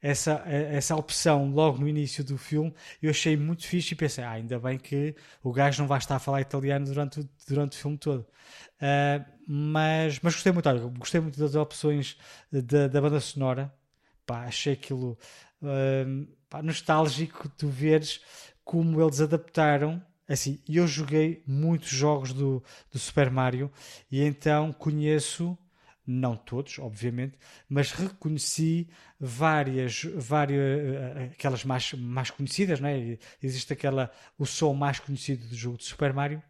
essa, 0.03 0.43
essa 0.47 0.97
opção 0.97 1.53
logo 1.53 1.79
no 1.79 1.89
início 1.89 2.25
do 2.25 2.37
filme, 2.37 2.75
eu 3.01 3.11
achei 3.11 3.37
muito 3.37 3.67
fixe 3.67 3.95
e 3.95 3.97
pensei, 3.97 4.25
ah, 4.25 4.33
ainda 4.33 4.59
bem 4.59 4.77
que 4.79 5.15
o 5.43 5.53
gajo 5.53 5.81
não 5.81 5.89
vai 5.89 5.99
estar 5.99 6.17
a 6.17 6.19
falar 6.19 6.41
italiano 6.41 6.85
durante, 6.85 7.29
durante 7.49 7.79
o 7.79 7.81
filme 7.81 7.97
todo. 7.97 8.27
Ah, 8.81 9.25
mas, 9.47 10.19
mas 10.21 10.35
gostei 10.35 10.53
muito, 10.53 10.69
olha, 10.69 10.81
gostei 10.99 11.21
muito 11.21 11.39
das 11.39 11.55
opções 11.55 12.17
da, 12.51 12.89
da 12.89 13.01
banda 13.01 13.21
sonora. 13.21 13.73
Pá, 14.27 14.45
achei 14.45 14.73
aquilo 14.75 15.17
ah, 15.63 16.05
pá, 16.51 16.63
nostálgico 16.63 17.49
tu 17.51 17.69
veres 17.69 18.21
como 18.65 19.01
eles 19.01 19.21
adaptaram. 19.21 20.03
Assim, 20.29 20.61
eu 20.69 20.87
joguei 20.87 21.43
muitos 21.47 21.91
jogos 21.91 22.33
do, 22.33 22.63
do 22.91 22.99
Super 22.99 23.31
Mario 23.31 23.71
e 24.11 24.23
então 24.23 24.73
conheço 24.73 25.57
não 26.07 26.37
todos, 26.37 26.79
obviamente, 26.79 27.39
mas 27.69 27.93
reconheci 27.93 28.89
várias, 29.19 30.03
várias 30.17 30.61
eh, 30.61 31.31
aquelas 31.33 31.65
mais, 31.65 31.93
mais 31.95 32.31
conhecidas, 32.31 32.81
não 32.81 32.89
é? 32.89 33.19
Existe 33.43 33.73
aquela, 33.73 34.11
o 34.39 34.45
som 34.45 34.75
mais 34.75 34.99
conhecido 34.99 35.47
do 35.47 35.55
jogo 35.55 35.79
de 35.79 35.85
Super 35.85 36.13
Mario, 36.13 36.43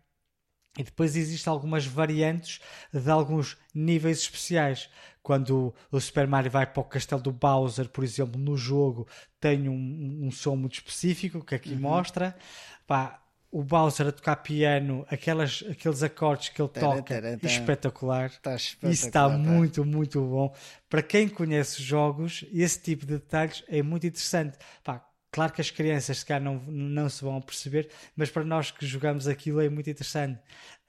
e 0.78 0.82
depois 0.82 1.16
existem 1.16 1.50
algumas 1.50 1.84
variantes 1.84 2.60
de 2.92 3.10
alguns 3.10 3.58
níveis 3.74 4.20
especiais. 4.20 4.88
Quando 5.22 5.74
o 5.90 6.00
Super 6.00 6.26
Mario 6.26 6.50
vai 6.50 6.66
para 6.66 6.80
o 6.80 6.84
castelo 6.84 7.20
do 7.20 7.30
Bowser, 7.30 7.88
por 7.90 8.02
exemplo, 8.02 8.40
no 8.40 8.56
jogo, 8.56 9.06
tem 9.38 9.68
um, 9.68 10.20
um 10.22 10.30
som 10.30 10.56
muito 10.56 10.74
específico 10.74 11.44
que 11.44 11.54
aqui 11.54 11.74
mostra. 11.76 12.34
Pá, 12.86 13.21
o 13.52 13.62
Bowser 13.62 14.06
a 14.06 14.12
tocar 14.12 14.36
piano, 14.36 15.04
aquelas, 15.10 15.62
aqueles 15.70 16.02
acordes 16.02 16.48
que 16.48 16.60
ele 16.60 16.70
toca, 16.70 17.02
tara, 17.02 17.36
tara. 17.36 17.52
espetacular. 17.52 18.30
Isso 18.30 18.36
está 18.36 18.88
espetacular, 18.88 19.30
tá. 19.30 19.38
muito, 19.38 19.84
muito 19.84 20.22
bom. 20.22 20.54
Para 20.88 21.02
quem 21.02 21.28
conhece 21.28 21.82
jogos, 21.82 22.46
esse 22.50 22.80
tipo 22.80 23.04
de 23.04 23.18
detalhes 23.18 23.62
é 23.68 23.82
muito 23.82 24.06
interessante. 24.06 24.56
Pá, 24.82 25.06
claro 25.30 25.52
que 25.52 25.60
as 25.60 25.70
crianças 25.70 26.18
se 26.18 26.24
calhar 26.24 26.42
não, 26.42 26.62
não 26.66 27.10
se 27.10 27.22
vão 27.22 27.42
perceber, 27.42 27.90
mas 28.16 28.30
para 28.30 28.42
nós 28.42 28.70
que 28.70 28.86
jogamos 28.86 29.28
aquilo 29.28 29.60
é 29.60 29.68
muito 29.68 29.90
interessante. 29.90 30.40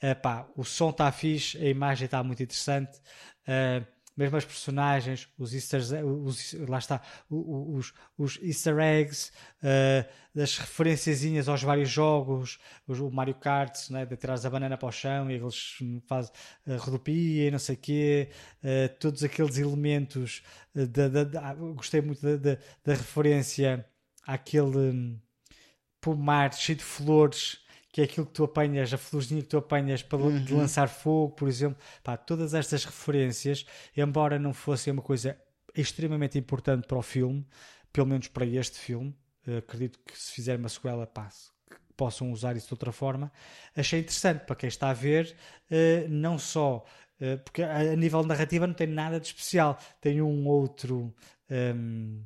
Ah, 0.01 0.15
pá, 0.15 0.47
o 0.55 0.63
som 0.63 0.91
está 0.91 1.11
fixe, 1.11 1.57
a 1.57 1.67
imagem 1.67 2.05
está 2.05 2.23
muito 2.23 2.41
interessante. 2.41 2.97
Ah, 3.45 3.83
mesmo 4.15 4.37
as 4.37 4.45
personagens, 4.45 5.27
os 5.37 5.53
easter, 5.53 5.81
os, 6.05 6.53
lá 6.67 6.77
está, 6.77 7.01
os, 7.29 7.93
os 8.17 8.39
easter 8.41 8.77
eggs, 8.79 9.31
ah, 9.63 10.05
as 10.41 10.57
referenciazinhas 10.57 11.47
aos 11.47 11.61
vários 11.63 11.89
jogos, 11.89 12.59
os- 12.87 12.99
o 12.99 13.09
Mario 13.11 13.35
Kart, 13.35 13.89
né, 13.89 14.05
de 14.05 14.15
tirar 14.17 14.35
a 14.45 14.49
banana 14.49 14.77
para 14.77 14.87
o 14.89 14.91
chão 14.91 15.29
e 15.29 15.35
eles 15.35 15.77
fazem 16.07 16.31
uh, 16.67 16.77
rodopia 16.77 17.47
e 17.47 17.51
não 17.51 17.59
sei 17.59 17.75
o 17.75 17.77
quê, 17.79 18.29
ah, 18.63 18.89
todos 18.99 19.23
aqueles 19.23 19.57
elementos, 19.57 20.41
ah, 20.75 20.85
da- 20.85 21.23
da- 21.23 21.53
gostei 21.55 22.01
muito 22.01 22.21
da, 22.37 22.57
referência 22.93 23.85
àquele 24.25 24.77
hum, 24.77 25.19
pomar 26.01 26.53
cheio 26.53 26.77
de 26.77 26.83
flores, 26.83 27.62
que 27.93 28.01
é 28.01 28.05
aquilo 28.05 28.25
que 28.25 28.33
tu 28.33 28.43
apanhas, 28.43 28.91
a 28.91 28.97
florzinha 28.97 29.41
que 29.41 29.47
tu 29.47 29.55
apanhas 29.57 30.01
para 30.03 30.39
de 30.41 30.53
lançar 30.53 30.89
fogo, 30.89 31.33
por 31.35 31.47
exemplo. 31.47 31.77
Pá, 32.03 32.17
todas 32.17 32.53
estas 32.55 32.83
referências, 32.85 33.65
embora 33.95 34.39
não 34.39 34.51
fossem 34.53 34.91
uma 34.91 35.01
coisa 35.03 35.37
extremamente 35.75 36.37
importante 36.37 36.87
para 36.87 36.97
o 36.97 37.03
filme, 37.03 37.45
pelo 37.93 38.07
menos 38.07 38.27
para 38.27 38.45
este 38.47 38.79
filme, 38.79 39.15
eh, 39.47 39.57
acredito 39.57 39.99
que 40.05 40.17
se 40.19 40.31
fizer 40.33 40.57
uma 40.57 40.69
sequela, 40.69 41.05
pá, 41.05 41.29
se- 41.29 41.51
que 41.69 41.77
possam 41.95 42.31
usar 42.31 42.57
isso 42.57 42.67
de 42.67 42.73
outra 42.73 42.91
forma, 42.91 43.31
achei 43.75 43.99
interessante 43.99 44.45
para 44.45 44.55
quem 44.55 44.67
está 44.67 44.89
a 44.89 44.93
ver, 44.93 45.35
eh, 45.69 46.07
não 46.09 46.39
só 46.39 46.83
eh, 47.19 47.37
porque 47.37 47.61
a, 47.63 47.95
nível 47.95 48.23
narrativa 48.23 48.65
não 48.67 48.73
tem 48.73 48.87
nada 48.87 49.19
de 49.19 49.27
especial, 49.27 49.77
tem 50.01 50.19
um 50.21 50.47
outro. 50.47 51.13
hum, 51.49 52.23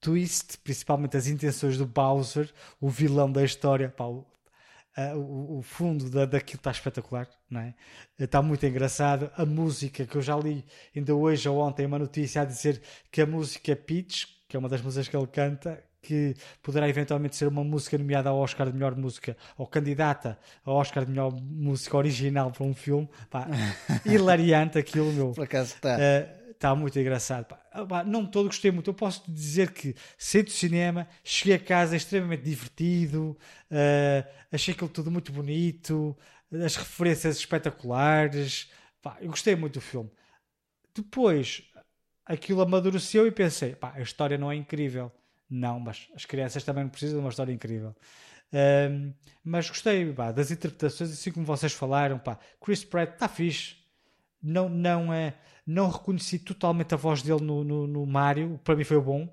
twist, 0.00 0.58
principalmente 0.58 1.16
as 1.16 1.26
intenções 1.28 1.78
do 1.78 1.86
Bowser, 1.86 2.52
o 2.80 2.88
vilão 2.88 3.30
da 3.30 3.44
história, 3.44 3.88
pá, 3.88 4.04
o, 4.96 5.00
a- 5.00 5.14
o- 5.16 5.58
o 5.58 5.62
fundo 5.62 6.08
da, 6.10 6.24
daquilo 6.24 6.58
está 6.58 6.70
espetacular, 6.70 7.28
não 7.50 7.60
é? 7.60 7.74
Está 8.18 8.40
muito 8.42 8.64
engraçado. 8.66 9.30
A 9.36 9.44
música 9.46 10.04
que 10.06 10.16
eu 10.16 10.22
já 10.22 10.36
li 10.36 10.64
ainda 10.94 11.14
hoje 11.14 11.48
ou 11.48 11.58
ontem 11.58 11.86
uma 11.86 11.98
notícia 11.98 12.42
a 12.42 12.44
dizer 12.44 12.80
que 13.10 13.20
a 13.20 13.26
música 13.26 13.74
Peach, 13.76 14.26
que 14.48 14.56
é 14.56 14.58
uma 14.58 14.68
das 14.68 14.82
músicas 14.82 15.08
que 15.08 15.16
ele 15.16 15.26
canta, 15.26 15.82
que 16.04 16.34
poderá 16.60 16.88
eventualmente 16.88 17.36
ser 17.36 17.46
uma 17.46 17.62
música 17.62 17.96
nomeada 17.96 18.28
ao 18.28 18.36
Oscar 18.38 18.66
de 18.66 18.72
melhor 18.72 18.96
música 18.96 19.36
ou 19.56 19.68
candidata 19.68 20.36
ao 20.64 20.74
Oscar 20.74 21.04
de 21.04 21.10
melhor 21.12 21.32
música 21.32 21.96
original 21.96 22.50
para 22.50 22.64
um 22.64 22.74
filme, 22.74 23.08
pá, 23.30 23.46
hilariante 24.04 24.78
aquilo, 24.78 25.12
meu. 25.12 25.30
Por 25.32 25.44
acaso 25.44 25.74
está. 25.76 25.96
Está 26.62 26.76
muito 26.76 26.96
engraçado. 26.96 27.46
pá. 27.46 27.60
Ah, 27.72 27.84
pá, 27.84 28.04
não 28.04 28.24
todo 28.24 28.46
gostei 28.46 28.70
muito. 28.70 28.88
Eu 28.88 28.94
posso 28.94 29.28
dizer 29.28 29.72
que 29.72 29.96
saí 30.16 30.44
do 30.44 30.50
cinema, 30.50 31.08
cheguei 31.24 31.56
a 31.56 31.58
casa 31.58 31.96
extremamente 31.96 32.44
divertido, 32.44 33.36
ah, 33.68 34.24
achei 34.52 34.72
aquilo 34.72 34.88
tudo 34.88 35.10
muito 35.10 35.32
bonito, 35.32 36.16
as 36.64 36.76
referências 36.76 37.38
espetaculares. 37.38 38.70
Pá, 39.02 39.16
eu 39.20 39.30
gostei 39.30 39.56
muito 39.56 39.74
do 39.74 39.80
filme. 39.80 40.08
Depois 40.94 41.64
aquilo 42.24 42.60
amadureceu 42.62 43.26
e 43.26 43.32
pensei: 43.32 43.74
pá, 43.74 43.94
a 43.96 44.00
história 44.00 44.38
não 44.38 44.52
é 44.52 44.54
incrível. 44.54 45.10
Não, 45.50 45.80
mas 45.80 46.08
as 46.14 46.24
crianças 46.24 46.62
também 46.62 46.86
precisam 46.88 47.18
de 47.18 47.24
uma 47.24 47.30
história 47.30 47.52
incrível. 47.52 47.92
Ahm, 48.52 49.12
mas 49.44 49.68
gostei 49.68 50.12
pá, 50.12 50.30
das 50.30 50.52
interpretações, 50.52 51.10
assim 51.10 51.32
como 51.32 51.44
vocês 51.44 51.72
falaram. 51.72 52.20
Pá, 52.20 52.38
Chris 52.60 52.84
Pratt 52.84 53.14
está 53.14 53.26
fixe 53.28 53.82
não, 54.42 54.68
não, 54.68 55.12
é, 55.12 55.34
não 55.66 55.88
reconheci 55.90 56.38
totalmente 56.38 56.94
a 56.94 56.96
voz 56.96 57.22
dele 57.22 57.42
no, 57.42 57.62
no, 57.64 57.86
no 57.86 58.06
Mario, 58.06 58.60
para 58.64 58.76
mim 58.76 58.84
foi 58.84 59.00
bom. 59.00 59.28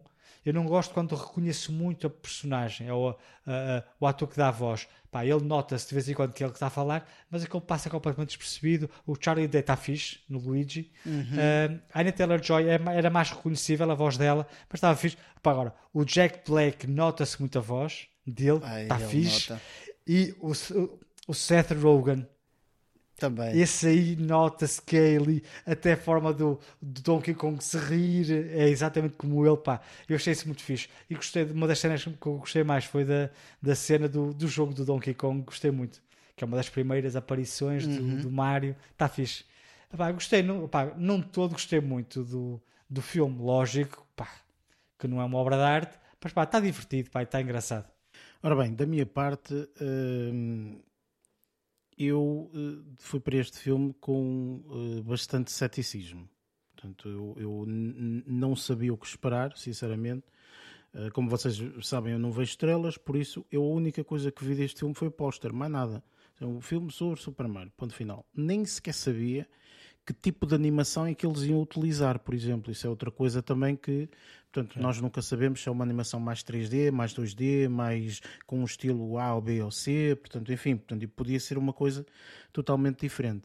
Eu 0.46 0.54
não 0.54 0.66
gosto 0.66 0.94
quando 0.94 1.16
reconheço 1.16 1.72
muito 1.72 2.08
a 2.08 2.10
personagem, 2.10 2.88
é 2.88 2.94
o, 2.94 3.14
o 4.00 4.08
ator 4.08 4.28
que 4.28 4.38
dá 4.38 4.48
a 4.48 4.52
voz. 4.52 4.88
Pá, 5.12 5.26
ele 5.26 5.44
nota-se 5.44 5.88
de 5.88 5.94
vez 5.94 6.08
em 6.08 6.14
quando 6.14 6.34
que 6.34 6.44
é 6.44 6.46
ele 6.46 6.52
que 6.52 6.58
está 6.58 6.68
a 6.68 6.72
falar, 6.72 7.08
mas 7.30 7.44
aquele 7.44 7.62
passa 7.62 7.90
completamente 7.90 8.30
despercebido. 8.30 8.90
O 9.06 9.16
Charlie 9.20 9.48
Day 9.48 9.62
está 9.62 9.76
fixe 9.76 10.20
no 10.30 10.40
Luigi. 10.40 10.92
Ah, 11.06 11.80
a 11.94 12.02
Anya 12.02 12.12
Taylor-Joy 12.14 12.70
é 12.70 12.80
era 12.96 13.10
mais 13.10 13.32
reconhecível 13.32 13.90
a 13.92 13.96
voz 13.96 14.18
dela, 14.18 14.48
mas 14.70 14.78
estava 14.78 14.96
fixe. 14.96 15.18
Pá, 15.42 15.52
agora, 15.52 15.74
o 15.94 16.06
Jack 16.06 16.50
Black 16.50 16.88
nota-se 16.88 17.40
muito 17.40 17.58
a 17.58 17.62
voz 17.62 18.08
dele, 18.26 18.60
Ai, 18.64 18.84
está 18.84 18.98
fixe. 19.00 19.50
nota. 19.52 19.62
E 20.08 20.36
o, 20.40 20.52
o 21.28 21.34
Seth 21.34 21.72
Rogen, 21.72 22.26
Também. 23.20 23.60
esse 23.60 23.88
aí 23.88 24.16
nota-se 24.16 24.82
que 24.82 24.98
é 24.98 25.18
ali, 25.18 25.44
até 25.66 25.94
a 25.94 25.98
forma 25.98 26.34
do, 26.34 26.60
do 26.82 27.02
Donkey 27.02 27.34
Kong 27.34 27.64
se 27.64 27.78
rir, 27.78 28.32
é 28.52 28.70
exatamente 28.70 29.16
como 29.16 29.46
ele, 29.46 29.58
pá. 29.58 29.82
Eu 30.08 30.16
achei 30.16 30.34
isso 30.34 30.46
muito 30.48 30.64
fixe. 30.64 30.88
E 31.10 31.16
gostei 31.16 31.46
de 31.46 31.54
uma 31.54 31.68
das 31.68 31.80
cenas 31.80 32.04
que 32.04 32.10
eu 32.10 32.38
gostei 32.38 32.64
mais 32.64 32.86
foi 32.86 33.06
da, 33.06 33.30
da 33.62 33.76
cena 33.76 34.08
do, 34.08 34.34
do 34.34 34.48
jogo 34.48 34.74
do 34.74 34.86
Donkey 34.86 35.14
Kong, 35.14 35.44
gostei 35.44 35.72
muito. 35.72 36.02
Que 36.36 36.44
é 36.44 36.48
uma 36.48 36.58
das 36.58 36.70
primeiras 36.70 37.16
aparições 37.16 37.86
do, 37.86 38.22
do 38.22 38.32
Mario, 38.32 38.76
está 38.94 39.10
fixe. 39.10 39.44
Pá, 39.96 40.12
gostei, 40.12 40.44
não, 40.44 40.68
pá, 40.68 40.94
não 40.98 41.22
todo 41.22 41.52
gostei 41.52 41.82
muito 41.82 42.24
do, 42.24 42.62
do 42.90 43.02
filme, 43.02 43.42
lógico, 43.42 44.06
pá, 44.16 44.30
que 44.98 45.08
não 45.08 45.20
é 45.20 45.26
uma 45.26 45.38
obra 45.38 45.56
de 45.58 45.64
arte, 45.64 46.00
mas 46.22 46.32
pá, 46.32 46.44
está 46.44 46.60
divertido, 46.60 47.10
pá, 47.10 47.24
está 47.24 47.42
engraçado. 47.42 47.86
Ora 48.42 48.56
bem, 48.56 48.74
da 48.74 48.86
minha 48.86 49.06
parte, 49.06 49.54
hum, 49.82 50.80
eu 52.00 52.50
eh, 52.54 52.82
fui 52.98 53.20
para 53.20 53.36
este 53.36 53.60
filme 53.60 53.94
com 54.00 54.64
eh, 54.72 55.02
bastante 55.02 55.52
ceticismo. 55.52 56.30
Portanto, 56.74 57.10
eu, 57.10 57.36
eu 57.38 57.66
não 57.68 58.56
sabia 58.56 58.94
o 58.94 58.98
que 58.98 59.06
esperar, 59.06 59.58
sinceramente. 59.58 60.26
Eh, 60.94 61.10
como 61.12 61.30
vocês 61.30 61.62
sabem, 61.82 62.14
eu 62.14 62.20
não 62.20 62.32
vejo 62.32 62.52
estrelas, 62.52 62.98
por 62.98 63.18
isso 63.18 63.46
eu, 63.52 63.64
a 63.64 63.68
única 63.68 64.04
coisa 64.04 64.32
que 64.32 64.46
vi 64.46 64.56
deste 64.56 64.80
filme 64.80 64.96
foi 64.96 65.10
o 65.10 65.12
póster, 65.12 65.52
mais 65.54 65.72
nada. 65.72 66.02
É 66.40 66.46
um 66.46 66.62
filme 66.62 66.90
sobre 66.90 67.20
Super 67.20 67.50
Mario, 67.50 67.72
ponto 67.76 67.94
final. 67.94 68.26
Nem 68.34 68.66
sequer 68.66 68.94
sabia 68.94 69.46
que 70.10 70.14
tipo 70.14 70.48
de 70.48 70.56
animação 70.56 71.06
é 71.06 71.14
que 71.14 71.24
eles 71.24 71.44
iam 71.44 71.62
utilizar, 71.62 72.18
por 72.18 72.34
exemplo. 72.34 72.72
Isso 72.72 72.88
é 72.88 72.90
outra 72.90 73.12
coisa 73.12 73.44
também 73.44 73.76
que, 73.76 74.10
portanto, 74.52 74.82
nós 74.82 75.00
nunca 75.00 75.22
sabemos 75.22 75.62
se 75.62 75.70
é 75.70 75.72
uma 75.72 75.84
animação 75.84 76.20
mais 76.20 76.42
3D, 76.42 76.92
mais 76.92 77.14
2D, 77.14 77.70
mais 77.70 78.20
com 78.48 78.60
um 78.60 78.66
estilo 78.66 79.20
A 79.20 79.36
ou 79.36 79.42
B 79.42 79.62
ou 79.62 79.70
C, 79.70 80.18
portanto, 80.20 80.52
enfim, 80.52 80.78
portanto, 80.78 81.08
podia 81.10 81.40
ser 81.40 81.60
uma 81.60 81.72
coisa 81.72 82.08
totalmente 82.52 83.02
diferente. 83.02 83.44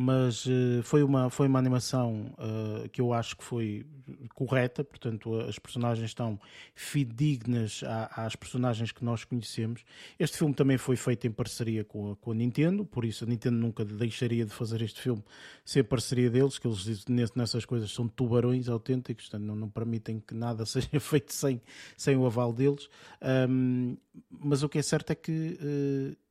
Mas 0.00 0.46
eh, 0.46 0.80
foi, 0.84 1.02
uma, 1.02 1.28
foi 1.28 1.48
uma 1.48 1.58
animação 1.58 2.32
eh, 2.38 2.88
que 2.88 3.00
eu 3.00 3.12
acho 3.12 3.36
que 3.36 3.42
foi 3.42 3.84
correta, 4.32 4.84
portanto, 4.84 5.34
as 5.40 5.58
personagens 5.58 6.08
estão 6.10 6.38
fidedignas 6.72 7.82
à- 7.84 8.24
às 8.24 8.36
personagens 8.36 8.92
que 8.92 9.04
nós 9.04 9.24
conhecemos. 9.24 9.82
Este 10.16 10.38
filme 10.38 10.54
também 10.54 10.78
foi 10.78 10.94
feito 10.94 11.26
em 11.26 11.32
parceria 11.32 11.84
com 11.84 12.12
a, 12.12 12.16
com 12.16 12.30
a 12.30 12.34
Nintendo, 12.34 12.84
por 12.84 13.04
isso 13.04 13.24
a 13.24 13.26
Nintendo 13.26 13.56
nunca 13.56 13.84
deixaria 13.84 14.44
de 14.46 14.52
fazer 14.52 14.82
este 14.82 15.00
filme 15.00 15.24
sem 15.64 15.82
parceria 15.82 16.30
deles, 16.30 16.58
que 16.60 16.68
eles 16.68 17.04
ness- 17.08 17.34
nessas 17.34 17.64
coisas 17.64 17.90
são 17.90 18.06
tubarões 18.06 18.68
autênticos, 18.68 19.24
portanto, 19.24 19.46
não, 19.48 19.56
não 19.56 19.68
permitem 19.68 20.20
que 20.20 20.32
nada 20.32 20.64
seja 20.66 21.00
feito 21.00 21.32
sem, 21.32 21.60
sem 21.96 22.16
o 22.16 22.24
aval 22.24 22.52
deles. 22.52 22.88
Ahm, 23.20 23.96
mas 24.30 24.62
o 24.62 24.68
que 24.68 24.78
é 24.78 24.82
certo 24.82 25.10
é 25.10 25.16
que 25.16 25.58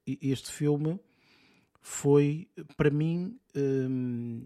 eh, 0.07 0.17
este 0.21 0.51
filme 0.53 0.97
foi, 1.89 2.49
para 2.75 2.89
mim, 2.89 3.39
hum, 3.55 4.45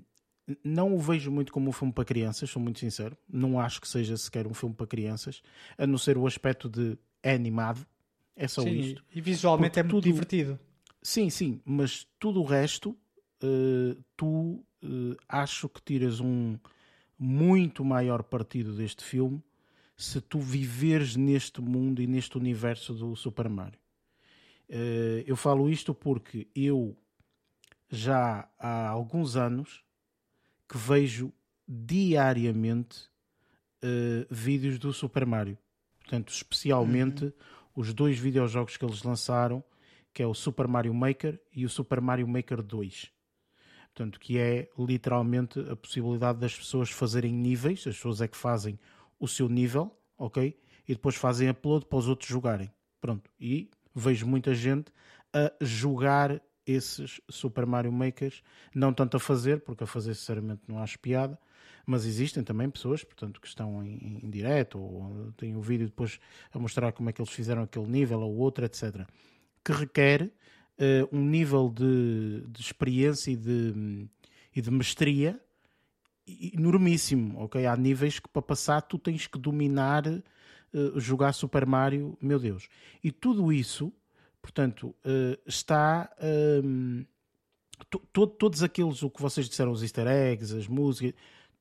não 0.64 0.94
o 0.94 1.00
vejo 1.00 1.32
muito 1.32 1.52
como 1.52 1.70
um 1.70 1.72
filme 1.74 1.92
para 1.92 2.06
crianças, 2.06 2.50
sou 2.52 2.62
muito 2.62 2.78
sincero. 2.80 3.18
Não 3.28 3.60
acho 3.60 3.82
que 3.82 3.88
seja 3.88 4.16
sequer 4.16 4.46
um 4.46 4.54
filme 4.54 4.76
para 4.76 4.86
crianças, 4.86 5.42
a 5.76 5.88
não 5.88 5.98
ser 5.98 6.18
o 6.20 6.28
aspecto 6.28 6.70
de 6.70 6.96
é 7.24 7.34
animado. 7.34 7.84
É 8.36 8.48
só 8.48 8.62
Sim, 8.62 8.80
isto. 8.80 9.04
e 9.14 9.20
visualmente 9.20 9.72
Porque 9.72 9.80
é 9.80 9.84
muito 9.84 9.96
tudo- 9.96 10.04
divertido. 10.14 10.60
Sim, 11.02 11.32
sim, 11.32 11.60
mas 11.66 12.08
tudo 12.20 12.40
o 12.42 12.46
resto, 12.46 12.96
eh, 13.42 13.98
tu 14.16 14.64
eh, 14.84 15.18
acho 15.28 15.68
que 15.68 15.82
tiras 15.82 16.20
um 16.20 16.60
muito 17.18 17.84
maior 17.84 18.22
partido 18.22 18.74
deste 18.76 19.04
filme 19.04 19.42
se 19.98 20.22
tu 20.22 20.40
viveres 20.40 21.16
neste 21.16 21.60
mundo 21.60 22.02
e 22.04 22.08
neste 22.08 22.38
universo 22.38 22.94
do 22.94 23.16
Super 23.16 23.50
Mario. 23.50 23.80
Eh, 24.70 25.24
eu 25.26 25.36
falo 25.36 25.68
isto 25.70 25.94
porque 25.94 26.48
eu 26.56 26.96
já 27.92 28.48
há 28.58 28.88
alguns 28.88 29.36
anos 29.36 29.84
que 30.68 30.78
vejo 30.78 31.34
diariamente 31.68 33.10
eh, 33.82 34.26
vídeos 34.30 34.80
do 34.80 34.94
Super 34.94 35.26
Mario. 35.26 35.58
Portanto, 36.00 36.30
especialmente 36.30 37.34
os 37.76 37.94
dois 37.94 38.18
videojogos 38.18 38.78
que 38.78 38.86
eles 38.86 39.04
lançaram, 39.04 39.64
que 40.14 40.24
é 40.24 40.28
o 40.28 40.34
Super 40.34 40.68
Mario 40.68 40.94
Maker 40.94 41.40
e 41.54 41.66
o 41.66 41.70
Super 41.70 42.00
Mario 42.02 42.28
Maker 42.28 42.62
2. 42.62 43.12
Portanto, 43.94 44.20
que 44.20 44.38
é 44.38 44.70
literalmente 44.78 45.60
a 45.60 45.76
possibilidade 45.76 46.40
das 46.40 46.56
pessoas 46.56 46.90
fazerem 46.90 47.34
níveis, 47.34 47.80
as 47.80 47.96
pessoas 47.96 48.22
é 48.22 48.28
que 48.28 48.38
fazem 48.38 48.80
o 49.20 49.28
seu 49.28 49.50
nível, 49.50 49.96
ok? 50.18 50.58
E 50.88 50.94
depois 50.94 51.16
fazem 51.16 51.50
upload 51.50 51.86
para 51.86 52.00
os 52.00 52.08
outros 52.08 52.30
jogarem. 52.30 52.72
Pronto. 53.00 53.30
E 53.40 53.70
vejo 53.94 54.26
muita 54.26 54.56
gente 54.56 54.92
a 55.34 55.52
jogar 55.62 56.42
esses 56.72 57.22
Super 57.30 57.66
Mario 57.66 57.92
Makers, 57.92 58.44
não 58.74 58.94
tanto 58.94 59.18
a 59.18 59.20
fazer, 59.20 59.62
porque 59.62 59.84
a 59.84 59.88
fazer 59.88 60.14
sinceramente 60.16 60.62
não 60.68 60.80
acho 60.80 61.00
piada, 61.00 61.38
mas 61.86 62.06
existem 62.06 62.44
também 62.44 62.70
pessoas, 62.70 63.04
portanto, 63.04 63.42
que 63.42 63.48
estão 63.48 63.84
em, 63.84 64.20
em 64.24 64.30
direto 64.30 64.80
ou 64.80 65.32
têm 65.38 65.56
o 65.56 65.62
vídeo 65.62 65.88
depois 65.88 66.20
a 66.54 66.60
mostrar 66.60 66.92
como 66.92 67.10
é 67.10 67.14
que 67.14 67.22
eles 67.22 67.32
fizeram 67.32 67.64
aquele 67.64 67.88
nível 67.88 68.22
ou 68.22 68.36
outro, 68.38 68.66
etc. 68.66 69.08
Que 69.64 69.72
requer 69.72 70.32
eh, 70.78 71.08
um 71.12 71.24
nível 71.24 71.70
de, 71.70 72.44
de 72.48 72.62
experiência 72.62 73.32
e 73.32 73.36
de, 73.36 74.08
e 74.56 74.62
de 74.62 74.72
mestria 74.72 75.40
enormíssimo, 76.54 77.40
ok? 77.40 77.66
Há 77.66 77.76
níveis 77.76 78.20
que 78.20 78.30
para 78.30 78.42
passar 78.42 78.82
tu 78.82 78.98
tens 78.98 79.28
que 79.28 79.38
dominar 79.38 80.08
eh, 80.08 80.22
jogar 80.96 81.34
Super 81.34 81.66
Mario, 81.66 82.18
meu 82.22 82.40
Deus. 82.40 82.68
E 83.04 83.12
tudo 83.12 83.52
isso, 83.52 83.92
portanto, 84.42 84.94
eh, 85.06 85.38
está 85.46 86.10
ehm, 86.22 87.04
to- 87.90 88.02
to- 88.12 88.28
todos 88.28 88.64
aqueles 88.64 89.02
o 89.04 89.10
que 89.10 89.22
vocês 89.22 89.48
disseram, 89.50 89.72
os 89.72 89.82
easter 89.84 90.08
eggs, 90.08 90.56
as 90.56 90.68
músicas, 90.68 91.14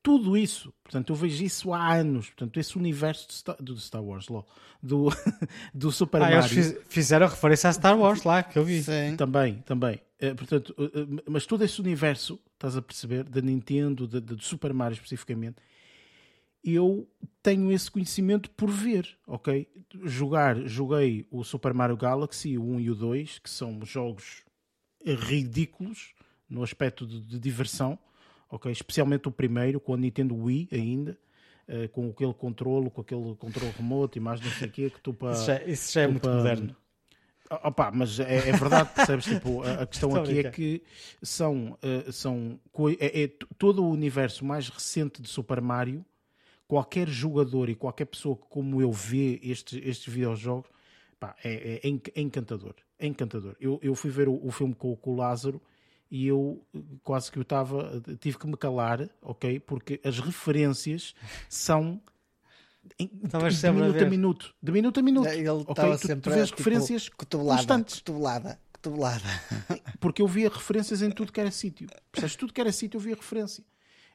tudo 0.02 0.36
isso, 0.36 0.72
portanto, 0.82 1.10
eu 1.10 1.16
vejo 1.16 1.44
isso 1.44 1.72
há 1.74 1.92
anos, 1.94 2.28
portanto, 2.30 2.58
esse 2.58 2.78
universo 2.78 3.28
de 3.28 3.34
Star, 3.34 3.56
do 3.62 3.76
Star 3.78 4.02
Wars, 4.02 4.28
lol, 4.28 4.46
do, 4.82 5.08
do 5.74 5.92
Super 5.92 6.22
Ah, 6.22 6.32
eles 6.32 6.44
Mario. 6.46 6.62
fiz- 6.64 6.78
fizeram 6.88 7.26
referência 7.28 7.68
a 7.68 7.72
Star 7.72 7.98
Wars 7.98 8.22
lá, 8.22 8.42
que 8.42 8.58
eu 8.58 8.64
vi. 8.64 8.82
Sim. 8.82 9.14
Também, 9.16 9.56
também. 9.66 10.00
Eh, 10.18 10.32
portanto, 10.34 10.74
eh, 10.78 11.22
mas 11.28 11.44
todo 11.46 11.62
esse 11.64 11.80
universo, 11.80 12.38
estás 12.54 12.76
a 12.76 12.82
perceber, 12.82 13.24
da 13.24 13.40
Nintendo, 13.42 14.06
da- 14.06 14.20
da- 14.20 14.34
do 14.34 14.42
Super 14.42 14.72
Mario 14.72 14.94
especificamente, 14.94 15.56
eu 16.64 17.08
tenho 17.42 17.72
esse 17.72 17.90
conhecimento 17.90 18.50
por 18.50 18.70
ver, 18.70 19.16
ok? 19.26 19.66
Jogar, 20.04 20.56
joguei 20.66 21.26
o 21.30 21.42
Super 21.42 21.72
Mario 21.74 21.96
Galaxy, 21.96 22.56
o 22.58 22.62
1 22.62 22.80
e 22.80 22.90
o 22.90 22.94
2, 22.94 23.38
que 23.38 23.48
são 23.50 23.84
jogos 23.84 24.42
ridículos 25.04 26.14
no 26.48 26.62
aspecto 26.62 27.06
de, 27.06 27.20
de 27.20 27.38
diversão, 27.38 27.98
ok? 28.50 28.70
Especialmente 28.70 29.28
o 29.28 29.30
primeiro, 29.30 29.80
com 29.80 29.94
a 29.94 29.96
Nintendo 29.96 30.36
Wii 30.36 30.68
ainda, 30.72 31.18
eh, 31.66 31.88
com 31.88 32.10
aquele 32.10 32.34
controle, 32.34 32.90
com 32.90 33.00
aquele 33.00 33.34
controle 33.36 33.72
remoto 33.76 34.18
e 34.18 34.20
mais 34.20 34.40
não 34.40 34.50
sei 34.50 34.68
o 34.68 34.70
quê, 34.70 34.90
que 34.90 35.00
tu 35.00 35.14
para... 35.14 35.32
Isso 35.32 35.46
já, 35.46 35.62
isso 35.64 35.92
já 35.92 36.02
é 36.02 36.06
muito 36.08 36.22
para- 36.22 36.34
moderno. 36.36 36.76
Ah, 37.48 37.68
Opa, 37.68 37.90
mas 37.90 38.20
é, 38.20 38.48
é 38.48 38.52
verdade, 38.52 38.90
percebes? 38.94 39.24
Tipo, 39.24 39.62
a, 39.62 39.82
a 39.82 39.86
questão 39.86 40.14
aqui 40.14 40.38
é 40.38 40.50
que 40.50 40.82
são, 41.20 41.76
eh, 41.82 42.12
são 42.12 42.60
é, 43.00 43.22
é 43.24 43.28
todo 43.58 43.82
o 43.84 43.90
universo 43.90 44.44
mais 44.44 44.68
recente 44.68 45.20
de 45.20 45.28
Super 45.28 45.60
Mario. 45.60 46.04
Qualquer 46.70 47.08
jogador 47.08 47.68
e 47.68 47.74
qualquer 47.74 48.04
pessoa 48.04 48.36
que, 48.36 48.44
como 48.48 48.80
eu, 48.80 48.92
vê 48.92 49.40
estes, 49.42 49.80
estes 49.84 50.12
videojogos, 50.14 50.70
pá, 51.18 51.34
é, 51.42 51.80
é 51.84 51.90
é 52.14 52.20
encantador. 52.20 52.74
É 52.96 53.06
encantador. 53.08 53.56
Eu, 53.60 53.80
eu 53.82 53.92
fui 53.96 54.08
ver 54.10 54.28
o, 54.28 54.38
o 54.46 54.52
filme 54.52 54.72
com, 54.74 54.94
com 54.94 55.10
o 55.14 55.16
Lázaro 55.16 55.60
e 56.08 56.28
eu 56.28 56.64
eh, 56.72 56.78
quase 57.02 57.32
que 57.32 57.38
eu 57.38 57.42
estava, 57.42 58.00
tive 58.20 58.38
que 58.38 58.46
me 58.46 58.56
calar, 58.56 59.08
ok? 59.20 59.58
Porque 59.58 60.00
as 60.04 60.20
referências 60.20 61.12
são 61.48 62.00
em- 63.00 63.10
Estavas 63.24 63.56
de 63.58 63.66
a 63.66 63.72
minuto 63.72 63.90
a 63.90 63.98
ver. 63.98 64.10
minuto. 64.10 64.54
De 64.62 64.70
minuto 64.72 65.00
a 65.00 65.02
minuto. 65.02 65.28
Ele 65.28 65.48
ok? 65.48 65.64
estava 65.70 65.98
Tu- 65.98 66.06
sempre 66.06 66.22
tu 66.22 66.30
vês 66.30 66.48
tipo, 66.50 66.58
referências 66.58 67.08
cotovelada, 67.08 67.58
constantes. 67.58 67.98
cotovelada, 67.98 68.60
cotovelada. 68.72 69.24
Porque 69.98 70.22
eu 70.22 70.28
via 70.28 70.48
referências 70.48 71.02
em 71.02 71.10
tudo 71.10 71.32
que 71.32 71.40
era 71.40 71.50
sítio. 71.50 71.88
Percebes? 72.12 72.36
Tudo 72.36 72.52
que 72.52 72.60
era 72.60 72.70
sítio 72.70 72.96
eu 72.98 73.00
via 73.00 73.16
referência. 73.16 73.64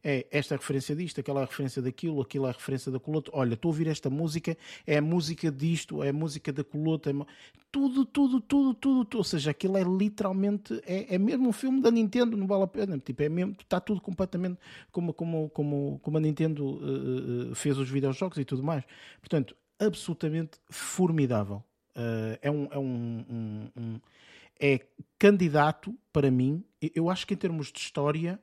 É 0.07 0.27
esta 0.29 0.55
referência 0.55 0.95
disto, 0.95 1.19
aquela 1.19 1.41
referência 1.41 1.81
daquilo, 1.81 2.21
aquilo 2.21 2.45
é 2.45 2.49
a 2.49 2.51
referência 2.51 2.91
daquilo 2.91 3.15
outro. 3.15 3.33
Olha, 3.35 3.55
estou 3.55 3.69
a 3.69 3.71
ouvir 3.71 3.87
esta 3.87 4.07
música, 4.07 4.55
é 4.85 4.97
a 4.97 5.01
música 5.01 5.51
disto, 5.51 6.03
é 6.03 6.09
a 6.09 6.13
música 6.13 6.53
daquilo 6.53 6.87
outro. 6.91 7.11
É... 7.11 7.25
Tudo, 7.71 8.05
tudo, 8.05 8.39
tudo, 8.39 8.73
tudo, 8.75 9.03
tudo. 9.05 9.17
Ou 9.17 9.23
seja, 9.23 9.49
aquilo 9.49 9.75
é 9.77 9.83
literalmente, 9.83 10.79
é, 10.85 11.15
é 11.15 11.17
mesmo 11.17 11.49
um 11.49 11.51
filme 11.51 11.81
da 11.81 11.89
Nintendo, 11.89 12.37
não 12.37 12.45
vale 12.45 12.63
a 12.63 12.67
pena. 12.67 12.99
Tipo, 12.99 13.23
é 13.23 13.29
mesmo, 13.29 13.53
está 13.59 13.79
tudo 13.79 13.99
completamente 13.99 14.59
como, 14.91 15.11
como, 15.11 15.49
como, 15.49 15.99
como 16.03 16.17
a 16.17 16.19
Nintendo 16.21 16.79
eh, 17.51 17.55
fez 17.55 17.75
os 17.79 17.89
videojogos 17.89 18.37
e 18.37 18.45
tudo 18.45 18.61
mais. 18.61 18.83
Portanto, 19.19 19.55
absolutamente 19.79 20.59
formidável. 20.69 21.63
Eh, 21.95 22.39
é 22.43 22.51
um, 22.51 22.67
é 22.71 22.77
um- 22.77 23.25
um- 23.27 23.81
um, 23.81 23.99
é 24.59 24.79
candidato 25.17 25.95
para 26.13 26.29
mim. 26.29 26.63
Eu 26.93 27.09
acho 27.09 27.25
que 27.25 27.33
em 27.33 27.37
termos 27.37 27.71
de 27.71 27.79
história 27.79 28.39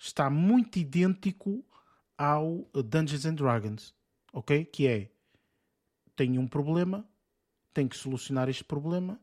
está 0.00 0.30
muito 0.30 0.78
idêntico 0.78 1.62
ao 2.16 2.66
Dungeons 2.72 3.26
and 3.26 3.34
Dragons, 3.34 3.94
ok? 4.32 4.64
Que 4.64 4.86
é 4.86 5.10
tenho 6.16 6.40
um 6.40 6.48
problema, 6.48 7.06
tenho 7.72 7.88
que 7.88 7.96
solucionar 7.96 8.48
este 8.48 8.64
problema, 8.64 9.20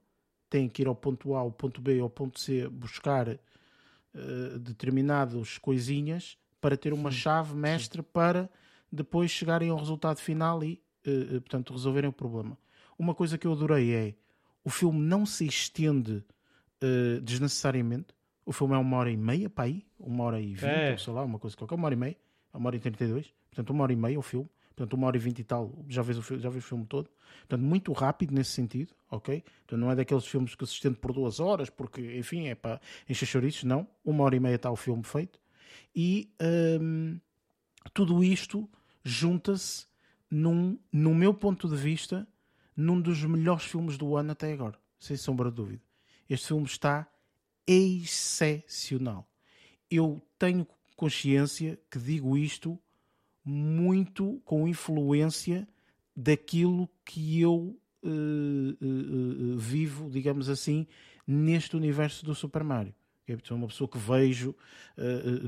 tenho 0.49 0.69
que 0.69 0.83
ir 0.83 0.87
ao 0.87 0.95
ponto 0.95 1.35
A, 1.35 1.39
ao 1.39 1.51
ponto 1.51 1.81
B, 1.81 1.99
ao 1.99 2.09
ponto 2.09 2.39
C, 2.39 2.67
buscar 2.69 3.27
eh, 3.27 3.39
determinadas 4.59 5.57
coisinhas 5.57 6.37
para 6.61 6.77
ter 6.77 6.93
uma 6.93 7.11
chave 7.11 7.55
mestra 7.55 8.01
para 8.01 8.49
depois 8.91 9.31
chegarem 9.31 9.69
ao 9.69 9.77
resultado 9.77 10.19
final 10.19 10.63
e, 10.63 10.81
eh, 11.03 11.39
portanto, 11.39 11.73
resolverem 11.73 12.09
o 12.09 12.13
problema. 12.13 12.57
Uma 12.97 13.13
coisa 13.15 13.37
que 13.37 13.45
eu 13.47 13.51
adorei 13.51 13.93
é 13.93 14.15
o 14.63 14.69
filme 14.69 14.99
não 14.99 15.25
se 15.25 15.45
estende 15.45 16.23
eh, 16.81 17.19
desnecessariamente. 17.21 18.15
O 18.45 18.53
filme 18.53 18.75
é 18.75 18.77
uma 18.77 18.97
hora 18.97 19.11
e 19.11 19.17
meia 19.17 19.49
para 19.49 19.65
aí, 19.65 19.86
uma 19.99 20.23
hora 20.23 20.39
e 20.39 20.53
vinte, 20.53 20.63
É. 20.65 20.91
ou 20.91 20.97
sei 20.97 21.13
lá, 21.13 21.23
uma 21.23 21.39
coisa 21.39 21.55
qualquer, 21.55 21.75
uma 21.75 21.85
hora 21.85 21.93
e 21.95 21.97
meia, 21.97 22.17
uma 22.53 22.67
hora 22.67 22.75
e 22.75 22.79
trinta 22.79 23.03
e 23.03 23.07
dois, 23.07 23.33
portanto, 23.49 23.69
uma 23.71 23.83
hora 23.83 23.93
e 23.93 23.95
meia 23.95 24.17
o 24.19 24.21
filme, 24.21 24.49
portanto, 24.75 24.93
uma 24.93 25.07
hora 25.07 25.17
e 25.17 25.19
vinte 25.19 25.39
e 25.39 25.43
tal, 25.43 25.73
já 25.87 26.01
vês 26.01 26.17
o, 26.17 26.21
fi- 26.21 26.39
já 26.39 26.49
vês 26.49 26.63
o 26.63 26.67
filme 26.67 26.85
todo, 26.85 27.09
portanto, 27.47 27.61
muito 27.61 27.91
rápido 27.93 28.33
nesse 28.33 28.51
sentido, 28.51 28.93
ok? 29.09 29.43
Então, 29.65 29.77
não 29.77 29.91
é 29.91 29.95
daqueles 29.95 30.25
filmes 30.25 30.55
que 30.55 30.65
se 30.65 30.73
estende 30.73 30.95
por 30.97 31.13
duas 31.13 31.39
horas, 31.39 31.69
porque, 31.69 32.17
enfim, 32.17 32.47
é 32.47 32.55
para 32.55 32.79
encher 33.09 33.25
chouriços, 33.25 33.63
não, 33.63 33.87
uma 34.05 34.23
hora 34.23 34.35
e 34.35 34.39
meia 34.39 34.55
está 34.55 34.69
o 34.71 34.75
filme 34.75 35.03
feito, 35.03 35.39
e 35.95 36.31
hum, 36.81 37.19
tudo 37.93 38.23
isto 38.23 38.69
junta-se 39.03 39.87
num, 40.29 40.77
no 40.91 41.15
meu 41.15 41.33
ponto 41.33 41.67
de 41.67 41.75
vista, 41.75 42.27
num 42.75 42.99
dos 43.01 43.23
melhores 43.23 43.63
filmes 43.63 43.97
do 43.97 44.15
ano 44.15 44.31
até 44.33 44.53
agora, 44.53 44.77
sem 44.99 45.17
sombra 45.17 45.49
de 45.49 45.55
dúvida. 45.55 45.81
Este 46.29 46.47
filme 46.49 46.65
está 46.65 47.07
excepcional. 47.65 49.27
Eu 49.89 50.21
tenho 50.37 50.67
consciência 50.95 51.79
que 51.89 51.99
digo 51.99 52.37
isto 52.37 52.79
muito 53.43 54.41
com 54.43 54.67
influência 54.67 55.67
daquilo 56.15 56.89
que 57.05 57.39
eu 57.39 57.79
eh, 58.03 58.09
eh, 58.09 59.55
vivo, 59.57 60.09
digamos 60.09 60.49
assim, 60.49 60.85
neste 61.25 61.75
universo 61.75 62.25
do 62.25 62.35
Super 62.35 62.63
Mario. 62.63 62.93
Ok? 63.23 63.39
Sou 63.43 63.57
uma 63.57 63.67
pessoa 63.67 63.87
que 63.87 63.97
vejo 63.97 64.55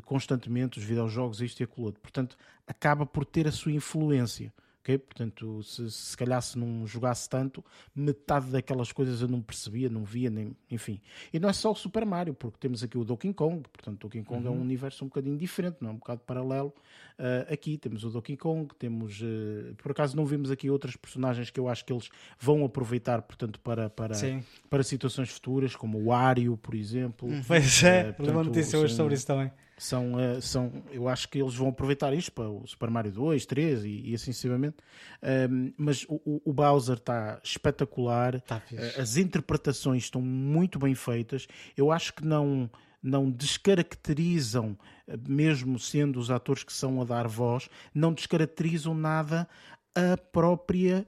constantemente 0.06 0.78
os 0.78 0.84
videojogos, 0.84 1.42
isto 1.42 1.62
e 1.62 1.64
aquilo 1.64 1.88
outro. 1.88 2.02
Portanto, 2.02 2.38
acaba 2.68 3.06
por 3.06 3.26
ter 3.26 3.48
a 3.48 3.52
sua 3.52 3.72
influência. 3.72 4.54
Ok? 4.90 4.98
Portanto, 4.98 5.62
se, 5.64 5.92
se 5.92 6.18
calhar 6.18 6.42
se 6.42 6.58
não 6.58 6.86
jogasse 6.88 7.30
tanto, 7.30 7.64
metade 7.96 8.48
daquelas 8.48 8.92
coisas 8.92 9.22
eu 9.22 9.28
não 9.28 9.42
percebia, 9.42 9.90
não 9.90 10.04
via, 10.04 10.30
nem, 10.30 10.56
enfim. 10.70 11.00
E 11.32 11.40
não 11.40 11.50
é 11.50 11.54
só 11.54 11.72
o 11.72 11.76
Super 11.76 12.06
Mario, 12.06 12.34
porque 12.34 12.58
temos 12.60 12.84
aqui 12.84 12.98
o 12.98 13.04
Donkey 13.04 13.34
Kong, 13.34 13.62
portanto, 13.72 14.02
Donkey 14.02 14.24
Kong 14.24 14.46
é 14.46 14.50
um 14.50 14.62
universo 14.62 15.04
um 15.06 15.08
bocadinho 15.08 15.38
diferente, 15.38 15.78
não 15.82 15.90
é? 15.90 15.94
um 15.94 15.98
bocado 15.98 16.22
paralelo. 16.22 16.74
Ah, 17.18 17.48
aqui 17.52 17.78
temos 17.78 18.04
o 18.04 18.10
Donkey 18.10 18.38
Kong, 18.38 18.74
temos, 18.78 19.22
eh, 19.22 19.74
por 19.78 19.92
acaso 19.92 20.16
não 20.16 20.26
vimos 20.26 20.50
aqui 20.50 20.70
outras 20.70 20.96
personagens 20.96 21.50
que 21.50 21.60
eu 21.60 21.68
acho 21.68 21.86
que 21.86 21.92
eles 21.92 22.10
vão 22.40 22.64
aproveitar, 22.64 23.22
portanto, 23.22 23.60
para, 23.60 23.90
para, 23.90 24.14
Sim. 24.14 24.44
para 24.70 24.84
situações 24.84 25.30
futuras, 25.30 25.76
como 25.76 26.00
o 26.00 26.06
Wario, 26.06 26.58
por 26.58 26.74
exemplo. 26.74 27.30
Pois 27.48 27.84
Eh, 27.84 27.88
é, 27.90 28.04
uma 28.08 28.14
portanto, 28.14 28.46
notícia 28.46 28.80
hoje 28.80 28.96
sobre 28.96 29.16
isso 29.16 29.28
também. 29.28 29.52
São, 29.80 30.20
eh, 30.20 30.42
são, 30.42 30.72
eu 30.92 31.08
acho 31.08 31.28
que 31.30 31.40
eles 31.42 31.56
vão 31.56 31.70
aproveitar 31.70 32.14
isto 32.14 32.32
para 32.34 32.50
o 32.50 32.68
Super 32.68 32.90
Mario 32.92 33.12
2, 33.14 33.46
3 33.46 33.84
e, 33.86 34.10
e 34.12 34.14
assim 34.14 34.32
sucessivamente. 34.34 34.76
Ahm, 35.24 35.72
mas 35.78 36.06
o, 36.10 36.42
o- 36.46 36.54
Bowser 36.54 36.98
está 36.98 37.40
espetacular, 37.44 38.42
Tá. 38.42 38.62
Eh, 38.72 39.02
as 39.02 39.16
interpretações 39.18 40.04
estão 40.04 40.22
muito 40.22 40.78
bem 40.78 40.94
feitas. 40.94 41.48
Eu 41.78 41.92
acho 41.92 42.14
que 42.14 42.26
não, 42.26 42.70
não 43.02 43.32
descaracterizam, 43.32 44.78
eh, 45.08 45.18
mesmo 45.28 45.80
sendo 45.80 46.20
os 46.20 46.30
atores 46.30 46.64
que 46.64 46.74
são 46.74 47.02
a 47.02 47.06
dar 47.06 47.28
voz, 47.28 47.70
não 47.94 48.14
descaracterizam 48.14 48.94
nada 48.94 49.48
a 49.96 50.18
própria 50.18 51.08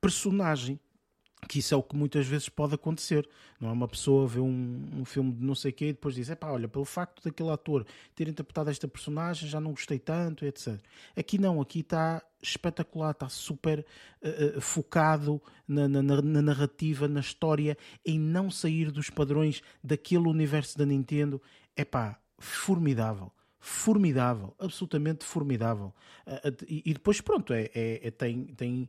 personagem 0.00 0.78
que 1.48 1.58
isso 1.58 1.74
é 1.74 1.76
o 1.76 1.82
que 1.82 1.96
muitas 1.96 2.26
vezes 2.26 2.48
pode 2.48 2.74
acontecer. 2.74 3.28
Não 3.60 3.68
é 3.68 3.72
uma 3.72 3.88
pessoa 3.88 4.26
ver 4.26 4.40
um, 4.40 4.88
um 4.94 5.04
filme 5.04 5.32
de 5.32 5.44
não 5.44 5.54
sei 5.54 5.70
o 5.70 5.74
quê 5.74 5.88
e 5.88 5.92
depois 5.92 6.14
diz: 6.14 6.32
pá, 6.34 6.50
olha, 6.50 6.68
pelo 6.68 6.84
facto 6.84 7.22
daquele 7.22 7.50
ator 7.50 7.84
ter 8.14 8.28
interpretado 8.28 8.70
esta 8.70 8.86
personagem 8.88 9.48
já 9.48 9.60
não 9.60 9.72
gostei 9.72 9.98
tanto, 9.98 10.44
etc. 10.44 10.80
Aqui 11.16 11.38
não, 11.38 11.60
aqui 11.60 11.80
está 11.80 12.22
espetacular, 12.40 13.10
está 13.12 13.28
super 13.28 13.84
eh, 14.22 14.54
eh, 14.56 14.60
focado 14.60 15.40
na, 15.66 15.86
na- 15.88 16.02
na- 16.02 16.22
na 16.22 16.42
narrativa, 16.42 17.06
na 17.08 17.20
história, 17.20 17.76
em 18.04 18.18
não 18.18 18.50
sair 18.50 18.90
dos 18.90 19.10
padrões 19.10 19.62
daquele 19.82 20.28
universo 20.28 20.76
da 20.78 20.86
Nintendo. 20.86 21.40
É 21.76 21.84
pá, 21.84 22.18
formidável. 22.38 23.32
Formidável, 23.64 24.54
absolutamente 24.58 25.24
formidável. 25.24 25.94
Ah, 26.26 26.40
e, 26.68 26.82
e 26.84 26.92
depois, 26.94 27.20
pronto, 27.20 27.52
é, 27.52 27.70
é- 27.74 28.08
é- 28.08 28.10
tem, 28.10 28.46
tem 28.46 28.88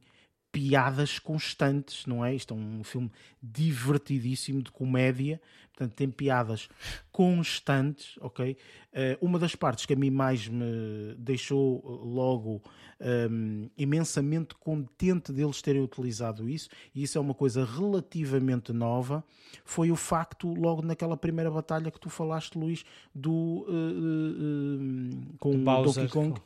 piadas 0.54 1.18
constantes, 1.18 2.06
não 2.06 2.24
é? 2.24 2.36
Isto 2.36 2.54
é 2.54 2.58
um 2.58 2.84
filme 2.84 3.12
divertidíssimo 3.42 4.62
de 4.62 4.72
comédia, 4.72 5.42
portanto 5.70 5.96
tem 5.96 6.12
piadas 6.12 6.70
constantes, 7.12 8.20
ok? 8.22 8.56
Eh, 8.94 9.18
uma 9.20 9.40
das 9.40 9.56
partes 9.56 9.88
que 9.88 9.94
a 9.94 9.96
mim 9.96 10.12
mais 10.12 10.48
me 10.48 11.16
deixou 11.18 11.80
eh, 11.84 12.08
logo 12.08 12.62
ehm, 13.00 13.66
imensamente 13.76 14.54
contente 14.54 15.34
deles 15.34 15.60
terem 15.60 15.82
utilizado 15.82 16.48
isso, 16.48 16.70
e 16.94 17.02
isso 17.02 17.18
é 17.18 17.22
uma 17.22 17.34
coisa 17.34 17.66
relativamente 17.66 18.72
nova, 18.72 19.24
foi 19.66 19.90
o 19.90 19.96
facto, 19.96 20.54
logo 20.54 20.84
naquela 20.84 21.18
primeira 21.18 21.50
batalha 21.50 21.90
que 21.90 22.00
tu 22.00 22.12
falaste, 22.12 22.60
Luís, 22.60 22.86
do 23.14 23.66
eh, 23.68 25.34
eh, 25.34 25.36
com 25.40 25.56
o 25.56 25.84
Donkey 25.84 26.08
Kong, 26.10 26.40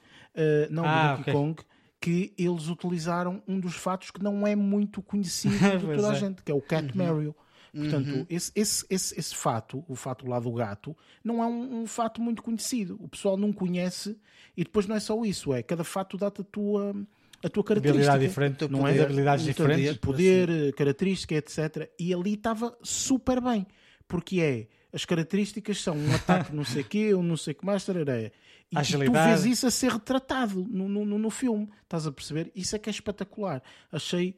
não, 0.69 0.85
Ah, 0.85 1.07
do 1.07 1.17
Donkey 1.17 1.21
ok. 1.23 1.34
Kong, 1.34 1.61
que 1.99 2.33
eles 2.37 2.67
utilizaram 2.67 3.41
um 3.47 3.59
dos 3.59 3.75
fatos 3.75 4.11
que 4.11 4.23
não 4.23 4.45
é 4.45 4.55
muito 4.55 5.01
conhecido 5.01 5.55
de 5.79 5.85
Pois 5.85 5.97
toda 5.97 6.11
a 6.11 6.15
é. 6.15 6.19
gente, 6.19 6.43
que 6.43 6.51
é 6.51 6.55
o 6.55 6.61
Cat 6.61 6.95
Mario. 6.95 7.35
Portanto, 7.73 8.25
esse, 8.29 8.51
esse, 8.55 8.85
esse, 8.89 9.19
esse 9.19 9.35
fato, 9.35 9.83
o 9.87 9.95
fato 9.95 10.27
lá 10.27 10.39
do 10.39 10.51
gato, 10.51 10.97
não 11.23 11.43
é 11.43 11.45
um, 11.45 11.81
um 11.81 11.87
fato 11.87 12.21
muito 12.21 12.41
conhecido. 12.41 12.97
O 12.99 13.07
pessoal 13.07 13.37
não 13.37 13.53
conhece 13.53 14.17
e 14.55 14.63
depois 14.63 14.87
não 14.87 14.95
é 14.95 14.99
só 14.99 15.23
isso, 15.23 15.53
é 15.53 15.61
cada 15.61 15.83
fato 15.83 16.17
dá-te 16.17 16.41
a 16.41 16.43
tua, 16.43 16.95
a 17.43 17.49
tua 17.49 17.63
característica. 17.63 18.13
Habilidade 18.13 18.27
diferente, 18.27 18.67
não 18.67 18.79
poder, 18.79 18.99
é? 18.99 19.03
habilidades 19.03 19.45
diferentes. 19.45 19.97
Poder, 19.97 20.49
eh, 20.49 20.71
característica, 20.71 21.35
etc. 21.35 21.91
E 21.99 22.13
ali 22.13 22.33
estava 22.33 22.75
super 22.81 23.39
bem, 23.39 23.67
porque 24.07 24.41
é 24.41 24.67
as 24.93 25.05
características 25.05 25.81
são 25.81 25.95
um 25.97 26.15
ataque 26.15 26.55
não 26.55 26.64
sei 26.65 26.81
o 26.81 26.85
quê, 26.85 27.14
um 27.14 27.23
não 27.23 27.38
sei 27.38 27.53
o 27.53 27.55
que 27.55 27.65
mais, 27.65 27.84
tarareia. 27.85 28.31
E 28.72 28.76
tu 28.76 28.80
Agilidade. 28.80 29.30
vês 29.30 29.45
isso 29.45 29.65
a 29.68 29.72
ser 29.72 29.91
retratado 29.91 30.65
no, 30.69 30.89
no, 30.89 31.05
no- 31.05 31.18
no 31.18 31.30
filme, 31.30 31.69
estás 31.84 32.05
a 32.05 32.11
perceber? 32.11 32.51
Isso 32.55 32.76
é 32.76 32.80
que 32.80 32.89
é 32.89 32.91
espetacular. 32.91 33.61
Achei 33.91 34.27
E, 34.30 34.31
de- 34.34 34.38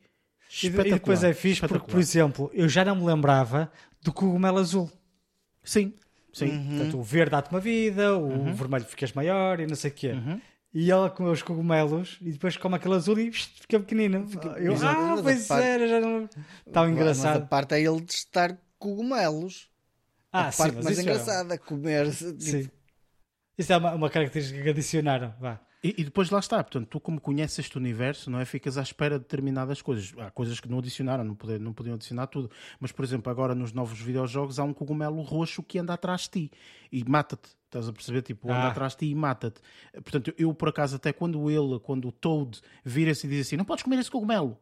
espetacular. 0.67 0.87
e 0.87 0.91
depois 0.99 1.23
é 1.23 1.33
fixe 1.33 1.61
porque, 1.67 1.89
por 1.91 1.99
exemplo, 1.99 2.51
eu 2.53 2.69
já 2.69 2.85
não 2.85 2.95
me 2.95 3.05
lembrava 3.05 3.71
do 4.03 4.13
cogumelo 4.13 4.59
azul. 4.59 4.91
Sim, 5.63 5.93
sim. 6.31 6.65
Portanto, 6.69 6.99
o 6.99 7.03
verde 7.03 7.31
dá-te 7.31 7.49
uma 7.51 7.59
vida, 7.59 8.15
o 8.17 8.23
Uhum. 8.27 8.53
vermelho 8.53 8.85
ficas 8.85 9.11
maior 9.13 9.59
e 9.59 9.65
não 9.67 9.75
sei 9.75 9.89
o 9.91 9.93
quê. 9.93 10.13
E 10.71 10.91
ela 10.91 11.09
comeu 11.09 11.31
os 11.31 11.41
cogumelos 11.41 12.19
e 12.21 12.31
depois 12.31 12.55
come 12.55 12.75
aquele 12.75 12.93
azul 12.93 13.17
e 13.19 13.31
psh, 13.31 13.49
fica 13.61 13.79
pequenino. 13.79 14.27
Eu, 14.57 14.73
Exato. 14.73 14.99
ah, 15.01 15.15
Da 15.15 15.23
pois 15.23 15.47
parte- 15.47 15.63
era, 15.65 15.87
já 15.87 15.99
não. 15.99 16.27
Tão 16.71 16.83
Mas 16.83 16.87
a 16.87 16.89
engraçado. 16.91 17.47
parte 17.47 17.73
é 17.73 17.81
ele 17.81 18.01
testar 18.01 18.55
cogumelos. 18.77 19.67
Ah, 20.31 20.47
a 20.47 20.51
sim, 20.51 20.57
parte 20.63 20.75
mais 20.83 20.89
isso 20.89 20.99
é- 20.99 21.03
engraçada, 21.03 21.57
comer. 21.57 22.11
Tipo, 22.11 22.39
Sim. 22.41 22.69
Isso 23.57 23.73
é 23.73 23.77
uma, 23.77 23.93
uma 23.93 24.09
característica 24.09 24.61
que 24.61 24.69
adicionaram. 24.69 25.33
Vá. 25.39 25.59
E, 25.83 25.95
e 25.97 26.03
depois 26.03 26.29
lá 26.29 26.39
está, 26.39 26.61
portanto, 26.61 26.87
tu 26.87 26.99
como 26.99 27.19
conheces 27.21 27.59
este 27.59 27.77
universo, 27.77 28.29
não 28.29 28.39
é? 28.39 28.45
Ficas 28.45 28.77
à 28.77 28.81
espera 28.81 29.17
de 29.17 29.23
determinadas 29.23 29.81
coisas. 29.81 30.13
Há 30.17 30.29
coisas 30.29 30.59
que 30.59 30.69
não 30.69 30.79
adicionaram, 30.79 31.23
não, 31.23 31.35
poder, 31.35 31.59
não 31.59 31.73
podiam 31.73 31.95
adicionar 31.95 32.27
tudo. 32.27 32.49
Mas, 32.79 32.91
por 32.91 33.03
exemplo, 33.03 33.31
agora 33.31 33.55
nos 33.55 33.71
novos 33.73 33.99
videojogos 33.99 34.59
há 34.59 34.63
um 34.63 34.73
cogumelo 34.73 35.21
roxo 35.21 35.63
que 35.63 35.79
anda 35.79 35.93
atrás 35.93 36.21
de 36.23 36.29
ti 36.29 36.51
e 36.91 37.03
mata-te. 37.03 37.49
Estás 37.65 37.87
a 37.87 37.93
perceber? 37.93 38.21
Tipo, 38.23 38.47
anda 38.51 38.63
Ah. 38.63 38.67
atrás 38.69 38.93
de 38.93 38.99
ti 38.99 39.05
e 39.11 39.15
mata-te. 39.15 39.61
Portanto, 39.93 40.33
eu 40.37 40.53
por 40.53 40.69
acaso, 40.69 40.95
até 40.97 41.13
quando 41.13 41.49
ele, 41.49 41.79
quando 41.79 42.07
o 42.07 42.11
Toad 42.11 42.59
vira-se 42.83 43.25
e 43.27 43.29
diz 43.29 43.47
assim: 43.47 43.55
Não 43.57 43.65
podes 43.65 43.83
comer 43.83 43.99
esse 43.99 44.11
cogumelo. 44.11 44.57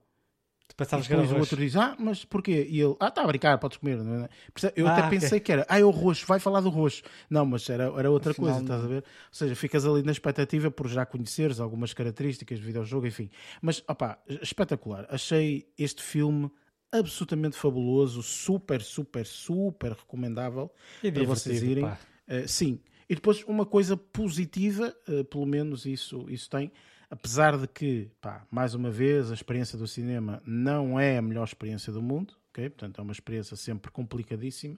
Pensavas 0.78 1.08
que 1.08 1.14
era 1.14 1.24
depois 1.24 1.38
o 1.38 1.42
outro 1.42 1.58
diz, 1.58 1.76
ah, 1.76 1.96
mas 1.98 2.24
porquê? 2.24 2.68
E 2.70 2.80
ele, 2.80 2.96
ah, 3.00 3.08
está 3.08 3.24
a 3.24 3.28
brincar, 3.28 3.58
podes 3.58 3.78
comer. 3.78 3.98
é? 3.98 4.74
Eu 4.76 4.88
Ah, 4.88 4.92
até 4.92 5.08
ok. 5.08 5.20
pensei 5.20 5.40
que 5.40 5.52
era, 5.52 5.66
ah, 5.68 5.80
é 5.80 5.84
o 5.84 5.90
roxo, 5.90 6.28
vai 6.28 6.40
falar 6.40 6.62
do 6.62 6.70
roxo. 6.70 7.02
Não, 7.28 7.46
mas 7.48 7.68
era, 7.68 7.86
era 7.98 8.12
outra 8.12 8.30
Afinal, 8.32 8.52
coisa, 8.52 8.64
estás 8.64 8.84
a 8.84 8.88
ver? 8.88 8.98
Ou 9.04 9.04
seja, 9.32 9.56
ficas 9.56 9.86
ali 9.88 10.04
na 10.04 10.12
expectativa 10.12 10.70
por 10.70 10.88
já 10.88 11.04
conheceres 11.04 11.60
algumas 11.60 11.94
características 11.94 12.60
do 12.60 12.66
videojogo, 12.66 13.08
enfim. 13.08 13.30
Mas, 13.60 13.84
opá, 13.88 14.20
espetacular. 14.42 15.08
Achei 15.10 15.68
este 15.80 16.04
filme 16.04 16.52
absolutamente 16.92 17.58
fabuloso, 17.58 18.22
super, 18.22 18.82
super, 18.82 19.26
super 19.26 19.94
recomendável 19.94 20.72
E 21.04 21.12
para 21.12 21.24
vocês 21.24 21.62
irem. 21.64 21.92
Eh, 22.28 22.46
sim. 22.48 22.80
E 23.10 23.16
depois 23.16 23.44
uma 23.48 23.66
coisa 23.66 23.98
positiva, 23.98 24.96
eh, 25.08 25.24
pelo 25.24 25.46
menos 25.46 25.86
isso, 25.86 26.26
isso 26.30 26.50
tem, 26.50 26.72
apesar 27.10 27.58
de 27.58 27.68
que, 27.68 28.12
pá, 28.22 28.46
mais 28.52 28.74
uma 28.74 28.90
vez, 28.90 29.32
a 29.32 29.34
experiência 29.34 29.78
do 29.78 29.88
cinema 29.88 30.42
não 30.46 31.00
é 31.00 31.18
a 31.18 31.22
melhor 31.22 31.46
experiência 31.46 31.92
do 31.92 32.02
mundo, 32.02 32.36
ok? 32.50 32.70
Portanto, 32.70 33.00
é 33.00 33.02
uma 33.02 33.12
experiência 33.12 33.56
sempre 33.56 33.92
complicadíssima 33.92 34.78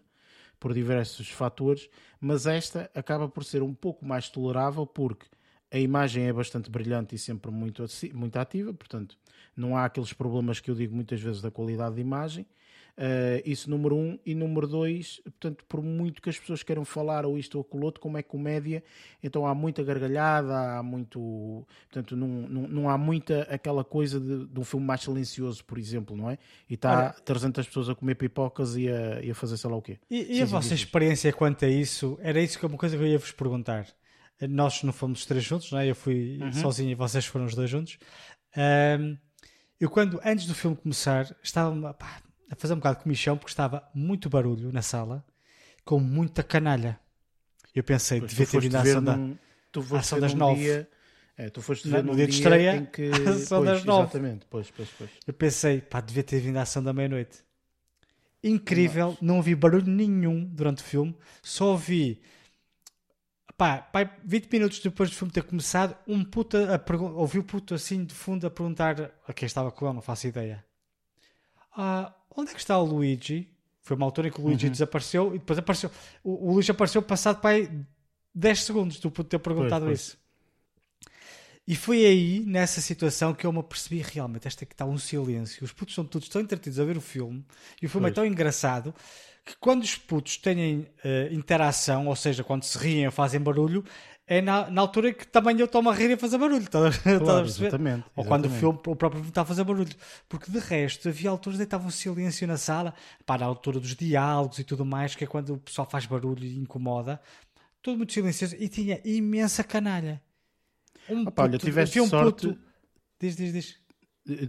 por 0.59 0.73
diversos 0.73 1.29
fatores, 1.29 1.89
mas 2.19 2.45
esta 2.45 2.91
acaba 2.93 3.29
por 3.29 3.43
ser 3.43 3.63
um 3.63 3.73
pouco 3.73 4.05
mais 4.05 4.29
tolerável 4.29 4.85
porque 4.85 5.25
a 5.71 5.79
imagem 5.79 6.27
é 6.27 6.33
bastante 6.33 6.69
brilhante 6.69 7.15
e 7.15 7.17
sempre 7.17 7.51
muito, 7.51 7.85
muito 8.13 8.37
ativa, 8.37 8.73
portanto, 8.73 9.17
não 9.55 9.77
há 9.77 9.85
aqueles 9.85 10.11
problemas 10.13 10.59
que 10.59 10.69
eu 10.69 10.75
digo 10.75 10.95
muitas 10.95 11.21
vezes 11.21 11.41
da 11.41 11.51
qualidade 11.51 11.95
de 11.95 12.01
imagem. 12.01 12.45
Uh, 12.99 13.39
isso 13.45 13.69
número 13.69 13.95
um 13.95 14.19
e 14.25 14.35
número 14.35 14.67
dois, 14.67 15.21
portanto, 15.23 15.63
por 15.69 15.81
muito 15.81 16.21
que 16.21 16.29
as 16.29 16.37
pessoas 16.37 16.61
queiram 16.63 16.83
falar 16.83 17.25
ou 17.25 17.37
isto 17.37 17.55
ou 17.55 17.61
aquilo 17.61 17.85
outro, 17.85 18.01
como 18.01 18.17
é 18.17 18.21
comédia, 18.21 18.83
então 19.23 19.47
há 19.47 19.55
muita 19.55 19.81
gargalhada, 19.81 20.77
há 20.77 20.83
muito, 20.83 21.65
portanto, 21.89 22.17
não, 22.17 22.27
não, 22.27 22.67
não 22.67 22.89
há 22.89 22.97
muita 22.97 23.43
aquela 23.43 23.85
coisa 23.85 24.19
de, 24.19 24.47
de 24.47 24.59
um 24.59 24.65
filme 24.65 24.85
mais 24.85 24.99
silencioso, 24.99 25.63
por 25.63 25.77
exemplo, 25.77 26.13
não 26.13 26.29
é? 26.29 26.37
E 26.69 26.73
está 26.73 27.13
300 27.13 27.67
pessoas 27.67 27.87
a 27.87 27.95
comer 27.95 28.15
pipocas 28.15 28.75
e 28.75 28.89
a, 28.89 29.21
e 29.21 29.31
a 29.31 29.35
fazer 29.35 29.55
sei 29.55 29.69
lá 29.69 29.77
o 29.77 29.81
quê. 29.81 29.97
E, 30.11 30.37
e 30.37 30.41
a 30.41 30.45
vossa 30.45 30.73
experiência 30.73 31.31
quanto 31.31 31.63
a 31.63 31.69
isso? 31.69 32.19
Era 32.21 32.41
isso 32.41 32.59
que 32.59 32.65
é 32.65 32.67
uma 32.67 32.77
coisa 32.77 32.97
que 32.97 33.03
eu 33.03 33.07
ia 33.07 33.17
vos 33.17 33.31
perguntar. 33.31 33.87
Nós 34.41 34.83
não 34.83 34.91
fomos 34.91 35.19
os 35.19 35.25
três 35.25 35.43
juntos, 35.45 35.71
não 35.71 35.79
é? 35.79 35.89
Eu 35.89 35.95
fui 35.95 36.37
Uhum. 36.41 36.51
sozinho 36.51 36.89
e 36.91 36.95
vocês 36.95 37.25
foram 37.25 37.45
os 37.45 37.55
dois 37.55 37.69
juntos. 37.69 37.97
Ahm, 38.57 39.15
eu, 39.79 39.89
quando, 39.89 40.19
antes 40.25 40.45
do 40.45 40.53
filme 40.53 40.75
começar, 40.75 41.33
estava 41.41 41.93
pá, 41.93 42.21
a 42.49 42.55
fazer 42.55 42.73
um 42.73 42.77
bocado 42.77 42.97
de 42.97 43.03
comichão 43.03 43.37
porque 43.37 43.51
estava 43.51 43.87
muito 43.93 44.29
barulho 44.29 44.71
na 44.71 44.81
sala, 44.81 45.25
com 45.85 45.99
muita 45.99 46.43
canalha. 46.43 46.99
Eu 47.75 47.83
pensei, 47.83 48.19
Pois, 48.19 48.31
devia 48.31 48.47
ter 48.47 48.59
vindo 48.61 48.75
à 48.75 48.81
ação 48.81 49.03
da- 49.03 49.15
num- 49.17 49.37
tu 49.71 49.81
foste 49.81 49.95
ação 50.01 50.19
das 50.19 50.33
nove. 50.33 50.61
Dia, 50.61 50.89
é, 51.37 51.49
tu 51.49 51.61
foste 51.61 51.87
No- 51.87 51.95
ver 51.95 52.03
no 52.03 52.11
num 52.11 52.15
dia 52.17 52.27
de 52.27 52.33
estreia, 52.33 52.75
em 52.75 52.85
que... 52.85 53.03
ação 53.27 53.59
pois, 53.63 53.69
das 53.71 53.83
nove. 53.85 54.03
Exatamente, 54.03 54.45
pois, 54.49 54.71
pois, 54.71 54.89
pois. 54.97 55.09
Eu 55.27 55.33
pensei, 55.33 55.79
pá, 55.81 56.01
devia 56.01 56.23
ter 56.23 56.39
vindo 56.39 56.57
à 56.57 56.63
ação 56.63 56.83
da 56.83 56.91
meia-noite. 56.91 57.43
Incrível, 58.43 59.17
não 59.21 59.37
ouvi 59.37 59.53
barulho 59.53 59.85
nenhum 59.91 60.45
durante 60.45 60.79
o 60.81 60.83
filme, 60.85 61.13
só 61.43 61.71
ouvi, 61.71 62.21
pá, 63.57 63.79
pá, 63.79 64.09
20 64.23 64.49
minutos 64.51 64.79
depois 64.79 65.09
do 65.09 65.15
filme 65.15 65.31
ter 65.31 65.43
começado, 65.43 65.95
um 66.07 66.23
puta 66.23 66.73
a 66.73 66.79
pergun- 66.79 67.11
ouvi 67.15 67.37
o 67.39 67.43
puto 67.43 67.73
assim 67.75 68.05
de 68.05 68.13
fundo 68.15 68.47
a 68.47 68.49
perguntar 68.49 69.11
a 69.27 69.33
quem 69.33 69.45
estava 69.45 69.71
com 69.71 69.85
ele, 69.85 69.95
não 69.95 70.01
faço 70.01 70.25
ideia. 70.27 70.65
Ah, 71.75 72.13
onde 72.39 72.51
é 72.51 72.53
que 72.53 72.59
está 72.59 72.77
o 72.77 72.85
Luigi? 72.85 73.49
Foi 73.81 73.95
uma 73.95 74.05
altura 74.05 74.27
em 74.27 74.31
que 74.31 74.39
o 74.39 74.43
Luigi 74.43 74.69
desapareceu 74.69 75.35
e 75.35 75.39
depois 75.39 75.57
apareceu. 75.57 75.89
O, 76.23 76.49
o 76.49 76.53
Luigi 76.53 76.71
apareceu 76.71 77.01
passado 77.01 77.39
para 77.41 77.55
aí 77.55 77.69
10 78.33 78.63
segundos 78.63 78.99
do 78.99 79.11
ter 79.23 79.39
perguntado 79.39 79.85
pois. 79.85 79.99
isso. 79.99 80.19
E 81.67 81.75
foi 81.75 82.03
aí, 82.03 82.43
nessa 82.47 82.81
situação, 82.81 83.31
que 83.31 83.45
eu 83.45 83.53
me 83.53 83.59
apercebi 83.59 84.01
realmente. 84.01 84.47
Esta 84.47 84.65
que 84.65 84.73
está 84.73 84.85
um 84.85 84.97
silêncio. 84.97 85.63
Os 85.63 85.71
putos 85.71 85.93
são 85.93 86.03
todos 86.03 86.27
tão 86.27 86.41
entretidos 86.41 86.79
a 86.79 86.83
ver 86.83 86.97
o 86.97 87.01
filme. 87.01 87.45
E 87.79 87.85
o 87.85 87.89
filme 87.89 88.07
é 88.07 88.09
Pois. 88.09 88.15
tão 88.15 88.25
engraçado 88.25 88.93
que 89.45 89.55
quando 89.59 89.83
os 89.83 89.95
putos 89.95 90.37
têm 90.37 90.87
eh, 91.03 91.29
interação, 91.31 92.07
ou 92.07 92.15
seja, 92.15 92.43
quando 92.43 92.63
se 92.63 92.77
riem 92.77 93.05
ou 93.05 93.11
fazem 93.11 93.39
barulho, 93.39 93.83
é 94.31 94.41
na, 94.41 94.69
na 94.69 94.81
altura 94.81 95.11
que 95.13 95.25
também 95.27 95.57
eu 95.59 95.65
estou 95.65 95.87
a 95.89 95.93
rir 95.93 96.11
e 96.11 96.13
a 96.13 96.17
fazer 96.17 96.37
barulho. 96.37 96.61
Estás 96.63 96.83
a- 96.85 96.89
estás 96.89 97.15
a 97.15 97.19
Claro, 97.19 97.41
perceber? 97.43 97.67
exatamente, 97.67 98.05
Ou 98.15 98.23
quando 98.25 98.45
o 98.45 98.49
filme, 98.49 98.77
o 98.85 98.95
próprio 98.95 99.19
filme 99.19 99.29
está 99.29 99.41
a 99.41 99.45
fazer 99.45 99.63
barulho. 99.63 99.89
Porque 100.29 100.51
de 100.51 100.59
resto, 100.59 101.09
havia 101.09 101.29
alturas 101.31 101.59
em 101.59 101.63
que 101.63 101.65
estava 101.65 101.87
um 101.87 101.89
silêncio 101.91 102.47
na 102.47 102.57
sala, 102.57 102.93
para 103.25 103.43
a 103.43 103.47
altura 103.47 103.79
dos 103.79 103.95
diálogos 103.95 104.59
e 104.59 104.63
tudo 104.63 104.85
mais, 104.85 105.15
que 105.15 105.23
é 105.23 105.27
quando 105.27 105.55
o 105.55 105.57
pessoal 105.57 105.89
faz 105.89 106.05
barulho 106.05 106.43
e 106.45 106.57
incomoda. 106.59 107.19
tudo 107.81 107.97
muito 107.97 108.13
silencioso 108.13 108.55
e 108.59 108.69
tinha 108.69 109.01
imensa 109.03 109.63
canalha. 109.63 110.21
Um 111.09 111.21
olha, 111.21 111.31
puto- 111.53 111.65
tiveste 111.65 111.97
havia 111.97 112.03
um 112.03 112.09
sorte. 112.09 112.47
puto- 112.47 112.59
Diz, 113.19 113.35
diz, 113.35 113.51
diz. 113.51 113.75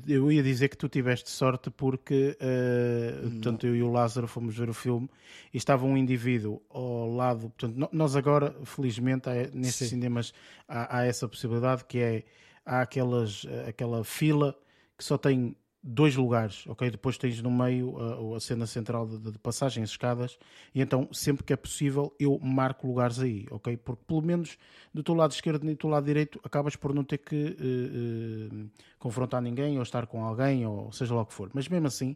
Eu 0.07 0.31
ia 0.31 0.43
dizer 0.43 0.69
que 0.69 0.77
tu 0.77 0.89
tiveste 0.89 1.31
sorte 1.31 1.71
porque, 1.71 2.37
eh, 2.39 3.19
portanto, 3.23 3.67
eu 3.67 3.75
e 3.75 3.83
o 3.83 3.91
Lázaro 3.91 4.27
fomos 4.27 4.57
ver 4.57 4.69
o 4.69 4.75
filme 4.75 5.09
e 5.55 5.57
estava 5.57 5.87
um 5.87 5.97
indivíduo 5.97 6.61
ao 6.69 7.15
lado. 7.15 7.51
Portanto, 7.51 7.89
nós 7.93 8.15
agora, 8.15 8.55
felizmente, 8.65 9.29
há, 9.31 9.49
nesses 9.55 9.77
Sim. 9.77 9.97
cinemas 9.97 10.35
há, 10.69 10.99
há 10.99 11.05
essa 11.07 11.27
possibilidade 11.27 11.85
que 11.85 11.99
é 11.99 12.25
há 12.65 12.83
aquelas, 12.83 13.47
eh, 13.49 13.69
aquela 13.69 14.05
fila 14.05 14.55
que 14.99 15.05
só 15.05 15.17
tem 15.17 15.57
dois 15.83 16.15
lugares, 16.15 16.67
ok? 16.67 16.91
Depois 16.91 17.17
tens 17.17 17.41
no 17.41 17.51
meio 17.51 17.97
a, 17.99 18.37
a 18.37 18.41
cena 18.41 18.67
central 18.67 19.07
de, 19.07 19.33
de 19.33 19.39
passagem, 19.39 19.83
as 19.83 19.91
escadas, 19.91 20.39
e 20.75 20.81
então 20.81 21.09
sempre 21.13 21.43
que 21.43 21.53
é 21.53 21.57
possível 21.57 22.15
eu 22.19 22.39
marco 22.39 22.87
lugares 22.87 23.19
aí, 23.19 23.47
ok? 23.51 23.77
Porque 23.79 24.05
pelo 24.07 24.23
menos 24.23 24.59
do 24.93 25.03
teu 25.03 25.15
lado 25.15 25.33
esquerdo 25.33 25.65
e 25.65 25.71
do 25.71 25.77
teu 25.77 25.89
lado 25.89 26.05
direito 26.05 26.39
acabas 26.45 26.77
por 26.77 26.95
não 26.95 27.03
ter 27.03 27.19
que 27.19 27.57
eh, 27.59 28.53
eh, 28.53 28.67
confrontar 28.99 29.41
ninguém 29.41 29.77
ou 29.77 29.83
estar 29.83 30.07
com 30.07 30.23
alguém 30.23 30.67
ou 30.67 30.93
seja 30.93 31.15
lá 31.15 31.23
o 31.23 31.27
que 31.27 31.33
for. 31.33 31.51
Mas 31.55 31.67
mesmo 31.67 31.87
assim, 31.87 32.15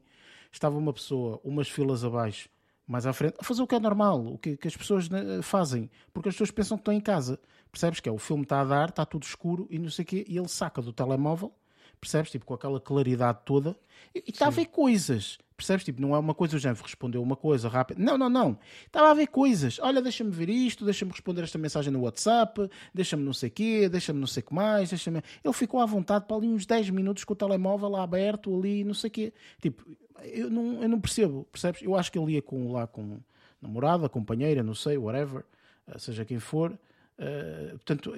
estava 0.53 0.77
uma 0.77 0.93
pessoa 0.93 1.41
umas 1.43 1.69
filas 1.69 2.05
abaixo, 2.05 2.51
mais 2.87 3.07
à 3.07 3.15
frente, 3.15 3.37
a 3.39 3.45
fazer 3.45 3.63
o 3.63 3.67
que 3.67 3.75
é 3.75 3.81
normal, 3.81 4.27
o 4.27 4.37
que, 4.37 4.59
que 4.59 4.69
as 4.69 4.77
pessoas 4.77 5.09
né, 5.09 5.41
fazem, 5.43 5.91
porque 6.13 6.29
as 6.29 6.35
pessoas 6.35 6.51
pensam 6.51 6.77
que 6.77 6.83
estão 6.83 6.95
em 6.95 7.01
casa. 7.01 7.41
Percebes 7.73 7.99
que 7.99 8.09
é 8.09 8.13
o 8.13 8.19
filme 8.19 8.43
está 8.43 8.61
a 8.61 8.65
dar, 8.65 8.89
está 8.91 9.07
tudo 9.07 9.23
escuro 9.25 9.67
e 9.71 9.79
não 9.79 9.91
sei 9.91 10.05
o 10.05 10.07
quê, 10.07 10.25
e 10.29 10.37
ele 10.37 10.49
saca 10.49 10.83
do 10.83 10.93
telemóvel 10.93 11.53
percebes? 12.05 12.31
Tipo, 12.31 12.45
com 12.45 12.55
aquela 12.55 12.79
claridade 12.79 13.39
toda, 13.45 13.77
e 14.15 14.23
está 14.31 14.47
a 14.47 14.51
ver 14.51 14.67
coisas, 14.67 15.39
percebes? 15.57 15.85
Tipo, 15.85 16.01
não 16.01 16.15
é 16.15 16.19
uma 16.19 16.35
coisa, 16.35 16.57
o 16.57 16.59
Jean 16.59 16.75
respondeu 16.75 17.23
uma 17.23 17.35
coisa 17.35 17.69
rápida, 17.69 18.01
não, 18.03 18.19
não, 18.19 18.29
não, 18.29 18.59
estava 18.87 19.11
a 19.11 19.15
ver 19.15 19.27
coisas, 19.29 19.79
olha, 19.81 20.03
deixa-me 20.03 20.31
ver 20.31 20.51
isto, 20.51 20.85
deixa-me 20.85 21.11
responder 21.11 21.43
esta 21.43 21.59
mensagem 21.59 21.93
no 21.93 22.03
WhatsApp, 22.03 22.71
deixa-me 22.93 23.25
não 23.25 23.33
sei 23.33 23.49
o 23.49 23.53
quê, 23.53 23.89
deixa-me 23.89 24.21
não 24.21 24.27
sei 24.27 24.43
o 24.43 24.47
que 24.47 24.55
mais, 24.55 24.91
deixa-me... 24.91 25.23
Ele 25.43 25.55
ficou 25.55 25.81
à 25.81 25.87
vontade 25.87 26.27
para 26.27 26.37
ali 26.37 26.49
uns 26.49 26.67
10 26.67 26.91
minutos 26.91 27.25
com 27.25 27.33
o 27.33 27.37
telemóvel 27.37 27.89
lá 27.89 28.03
aberto, 28.03 28.55
ali, 28.55 28.85
não 28.85 28.95
sei 28.95 29.09
o 29.09 29.11
quê, 29.11 29.33
tipo, 29.61 29.85
eu 30.23 30.51
não, 30.51 30.83
eu 30.83 30.89
não 30.89 31.01
percebo, 31.01 31.47
percebes? 31.51 31.83
Eu 31.83 31.97
acho 31.97 32.13
que 32.13 32.19
ele 32.19 32.35
ia 32.35 32.43
com, 32.43 32.71
lá 32.71 32.87
com 32.87 33.19
namorada, 33.61 34.09
companheira, 34.09 34.63
não 34.63 34.75
sei, 34.75 34.99
whatever, 34.99 35.45
seja 35.99 36.25
quem 36.25 36.39
for, 36.39 36.79
Uh, 37.19 37.71
portanto, 37.79 38.13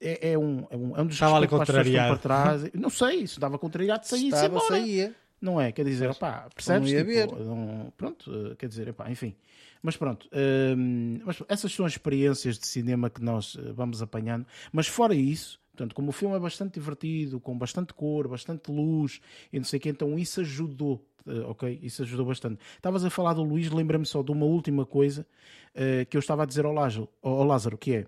é, 0.00 0.32
é 0.32 0.38
um, 0.38 0.66
é 0.70 0.76
um, 0.76 0.96
é 0.96 1.02
um 1.02 1.06
Estava 1.08 1.36
ali 1.36 1.46
contrariado. 1.48 2.08
para 2.08 2.18
trás. 2.18 2.70
Não 2.72 2.88
sei, 2.90 3.16
isso 3.16 3.34
estava 3.38 3.58
contrariado, 3.58 4.06
saía 4.06 4.28
Estava, 4.28 4.46
embora. 4.46 4.66
saía. 4.66 5.14
Não 5.40 5.60
é? 5.60 5.72
Quer 5.72 5.84
dizer, 5.84 6.08
opá, 6.08 6.48
percebes? 6.54 6.92
Não 6.92 6.98
ia 6.98 7.04
Tipo, 7.04 7.36
ver. 7.36 7.44
não- 7.44 7.92
pronto, 7.96 8.32
eh, 8.52 8.54
quer 8.56 8.68
dizer, 8.68 8.88
epá, 8.88 9.10
enfim. 9.10 9.34
Mas 9.82 9.96
pronto, 9.96 10.28
hum, 10.76 11.18
mas 11.24 11.42
essas 11.48 11.72
são 11.74 11.84
as 11.84 11.92
experiências 11.92 12.56
de 12.58 12.66
cinema 12.66 13.10
que 13.10 13.20
nós 13.22 13.56
eh, 13.58 13.72
vamos 13.72 14.00
apanhando. 14.00 14.46
Mas 14.72 14.86
fora 14.86 15.14
isso, 15.14 15.58
portanto, 15.72 15.94
como 15.94 16.10
o 16.10 16.12
filme 16.12 16.36
é 16.36 16.38
bastante 16.38 16.74
divertido, 16.74 17.40
com 17.40 17.58
bastante 17.58 17.92
cor, 17.92 18.28
bastante 18.28 18.70
luz 18.70 19.20
e 19.52 19.58
não 19.58 19.64
sei 19.64 19.78
o 19.78 19.80
que, 19.82 19.88
então 19.88 20.16
isso 20.16 20.40
ajudou, 20.40 21.04
eh, 21.26 21.40
ok? 21.40 21.80
Isso 21.82 22.02
ajudou 22.02 22.24
bastante. 22.26 22.60
Estavas 22.76 23.04
a 23.04 23.10
falar 23.10 23.34
do 23.34 23.42
Luís, 23.42 23.68
lembrei-me 23.70 24.06
só 24.06 24.22
de 24.22 24.30
uma 24.30 24.46
última 24.46 24.86
coisa 24.86 25.26
eh, 25.74 26.04
que 26.08 26.16
eu 26.16 26.20
estava 26.20 26.44
a 26.44 26.46
dizer 26.46 26.64
ao 26.64 26.72
Lázaro, 26.72 27.08
ao 27.20 27.42
Lázaro, 27.44 27.76
que 27.76 27.92
é 27.96 28.06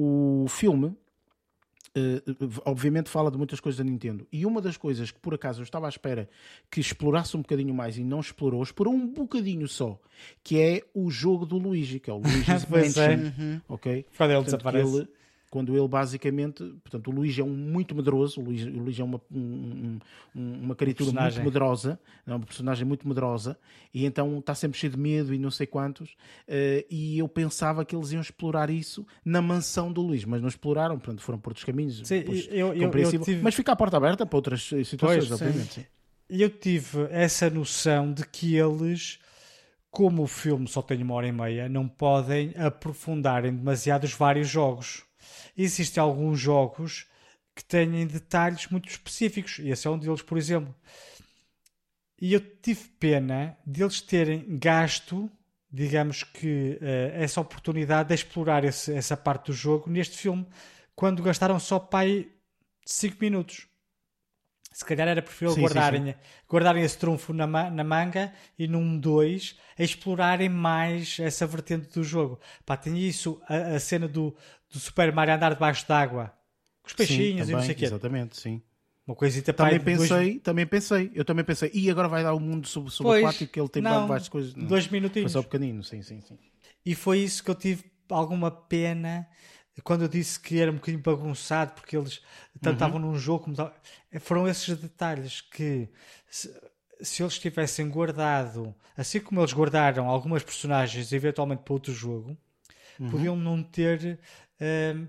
o 0.00 0.46
filme 0.48 0.94
eh, 1.94 2.22
obviamente 2.64 3.08
fala 3.08 3.30
de 3.30 3.36
muitas 3.36 3.58
coisas 3.58 3.78
da 3.78 3.82
Nintendo. 3.84 4.26
E 4.30 4.46
uma 4.46 4.60
das 4.60 4.76
coisas 4.76 5.10
que 5.10 5.18
por 5.18 5.34
acaso 5.34 5.60
eu 5.60 5.64
estava 5.64 5.86
à 5.86 5.88
espera 5.88 6.28
que 6.70 6.78
explorasse 6.80 7.36
um 7.36 7.40
bocadinho 7.40 7.74
mais 7.74 7.98
e 7.98 8.04
não 8.04 8.20
explorou, 8.20 8.62
explorou 8.62 8.94
um 8.94 9.08
bocadinho 9.12 9.66
só, 9.66 9.98
que 10.44 10.60
é 10.60 10.82
o 10.94 11.10
jogo 11.10 11.44
do 11.44 11.58
Luigi, 11.58 11.98
que 11.98 12.08
é 12.10 12.12
o 12.12 12.18
Luigi's 12.18 12.64
é. 12.70 13.16
Mansion. 13.16 13.60
Ok? 13.68 14.06
Quando 14.16 14.30
ele 14.30 14.42
Portanto, 14.42 14.44
desaparece. 14.44 14.96
ele- 14.98 15.08
quando 15.50 15.76
ele 15.76 15.88
basicamente, 15.88 16.62
portanto, 16.82 17.08
o 17.08 17.10
Luigi 17.10 17.40
é 17.40 17.44
um 17.44 17.48
muito 17.54 17.94
medroso, 17.94 18.40
o 18.40 18.44
Luigi, 18.44 18.68
o 18.68 18.78
Luigi 18.82 19.00
é 19.00 19.04
uma, 19.04 19.20
um- 19.30 19.98
um- 20.36 20.52
uma 20.64 20.74
criatura 20.74 21.06
muito 21.40 21.44
medrosa, 21.44 21.98
é 22.26 22.30
uma 22.34 22.44
personagem 22.44 22.86
muito 22.86 23.08
medrosa, 23.08 23.58
e 23.92 24.04
então 24.04 24.38
está 24.38 24.54
sempre 24.54 24.78
cheio 24.78 24.92
de 24.92 24.98
medo 24.98 25.32
e 25.32 25.38
não 25.38 25.50
sei 25.50 25.66
quantos, 25.66 26.14
eh, 26.46 26.84
e 26.90 27.18
eu 27.18 27.28
pensava 27.28 27.84
que 27.84 27.96
eles 27.96 28.12
iam 28.12 28.20
explorar 28.20 28.68
isso 28.70 29.06
na 29.24 29.40
mansão 29.40 29.92
do 29.92 30.02
Luís, 30.02 30.24
mas 30.24 30.40
não 30.40 30.48
exploraram, 30.48 30.98
portanto, 30.98 31.22
foram 31.22 31.38
por 31.38 31.50
outros 31.50 31.64
caminhos, 31.64 32.06
Sim, 32.06 32.22
eu- 32.50 32.74
eu- 32.74 32.74
eu 32.74 32.90
tive- 33.24 33.42
mas 33.42 33.54
fica 33.54 33.72
a 33.72 33.76
porta 33.76 33.96
aberta 33.96 34.26
para 34.26 34.36
outras 34.36 34.62
situações, 34.64 35.28
Pois, 35.28 35.30
obviamente. 35.32 35.86
E 36.30 36.42
eu 36.42 36.50
tive 36.50 37.06
essa 37.10 37.48
noção 37.48 38.12
de 38.12 38.26
que 38.26 38.54
eles, 38.54 39.18
como 39.90 40.22
o 40.24 40.26
filme 40.26 40.68
só 40.68 40.82
tem 40.82 41.02
uma 41.02 41.14
hora 41.14 41.26
e 41.26 41.32
meia, 41.32 41.68
não 41.70 41.88
podem 41.88 42.52
aprofundar 42.56 43.46
em 43.46 43.56
demasiado 43.56 44.04
os 44.04 44.12
vários 44.12 44.46
jogos. 44.46 45.04
Existem 45.56 46.02
alguns 46.02 46.38
jogos 46.40 47.06
que 47.54 47.64
têm 47.64 48.06
detalhes 48.06 48.68
muito 48.68 48.88
específicos, 48.88 49.58
e 49.58 49.70
esse 49.70 49.86
é 49.86 49.90
um 49.90 49.98
deles, 49.98 50.22
por 50.22 50.38
exemplo. 50.38 50.74
E 52.20 52.32
eu 52.32 52.40
tive 52.60 52.88
pena 52.98 53.56
deles 53.64 54.00
terem 54.00 54.58
gasto, 54.58 55.30
digamos 55.70 56.24
que, 56.24 56.78
eh, 56.80 57.12
essa 57.14 57.40
oportunidade 57.40 58.08
de 58.08 58.14
explorar 58.14 58.64
esse- 58.64 58.92
essa 58.94 59.16
parte 59.16 59.46
do 59.46 59.52
jogo 59.52 59.88
neste 59.90 60.16
filme, 60.18 60.46
quando 60.96 61.22
gastaram 61.22 61.58
só 61.60 61.88
aí 61.92 62.32
5 62.84 63.16
minutos. 63.20 63.68
Se 64.72 64.84
calhar 64.84 65.08
era 65.08 65.22
preferível 65.22 65.54
Sim, 65.54 65.66
sim, 65.66 65.74
guardarem, 65.74 66.14
guardarem 66.48 66.82
esse 66.84 66.96
trunfo 66.98 67.32
na, 67.32 67.46
na 67.46 67.82
manga 67.84 68.32
e 68.58 68.68
num 68.68 68.98
2 68.98 69.58
explorarem 69.78 70.48
mais 70.48 71.18
essa 71.18 71.46
vertente 71.46 71.88
do 71.88 72.04
jogo. 72.04 72.38
Pá, 72.64 72.76
tem 72.76 72.96
isso, 72.98 73.40
a, 73.48 73.76
a 73.76 73.80
cena 73.80 74.06
do, 74.06 74.36
do 74.72 74.78
Super 74.78 75.12
Mario 75.12 75.34
andar 75.34 75.54
debaixo 75.54 75.86
d'água, 75.86 76.32
com 76.82 76.88
os 76.88 76.94
peixinhos 76.94 77.30
Sim, 77.30 77.36
e 77.36 77.38
não 77.40 77.46
sei 77.46 77.52
também, 77.52 77.70
o 77.74 77.78
quê. 77.78 77.84
Exatamente, 77.84 78.36
sim. 78.40 78.62
Uma 79.06 79.14
coisita 79.16 79.52
Também 79.52 79.78
de 79.78 79.84
dois- 79.84 80.10
pensei, 80.10 80.38
também 80.40 80.66
pensei, 80.66 81.10
eu 81.14 81.24
também 81.24 81.44
pensei, 81.44 81.70
e 81.72 81.90
agora 81.90 82.08
vai 82.08 82.22
dar 82.22 82.34
o 82.34 82.40
mundo 82.40 82.66
sub- 82.68 82.90
subaquático 82.90 83.50
que 83.52 83.58
ele 83.60 83.68
tem 83.68 83.82
não, 83.82 84.06
várias 84.06 84.28
coisas. 84.28 84.54
Não, 84.54 84.68
dois 84.68 84.84
Foi 84.84 84.92
minutinhos. 84.92 85.32
só 85.32 85.42
pequenino, 85.42 85.82
sim, 85.82 86.02
sim, 86.02 86.20
sim. 86.20 86.38
E 86.84 86.94
foi 86.94 87.18
isso 87.20 87.42
que 87.42 87.50
eu 87.50 87.54
tive 87.54 87.84
alguma 88.10 88.50
pena 88.50 89.26
quando 89.84 90.02
eu 90.02 90.08
disse 90.08 90.40
que 90.40 90.60
era 90.60 90.70
um 90.70 90.74
bocadinho 90.74 91.02
bagunçado, 91.02 91.72
porque 91.72 91.96
eles 91.96 92.20
tanto 92.60 92.74
estavam 92.74 92.98
num 92.98 93.16
jogo 93.16 93.44
como 93.44 93.56
Foram 94.20 94.48
esses 94.48 94.76
detalhes 94.76 95.40
que, 95.40 95.88
se, 96.28 96.52
se 97.00 97.22
eles 97.22 97.38
tivessem 97.38 97.88
guardado, 97.88 98.74
assim 98.96 99.20
como 99.20 99.40
eles 99.40 99.52
guardaram 99.52 100.08
algumas 100.08 100.42
personagens 100.42 101.12
eventualmente 101.12 101.62
para 101.62 101.72
outro 101.74 101.92
jogo, 101.92 102.36
podiam 103.06 103.36
não 103.36 103.62
ter, 103.62 104.18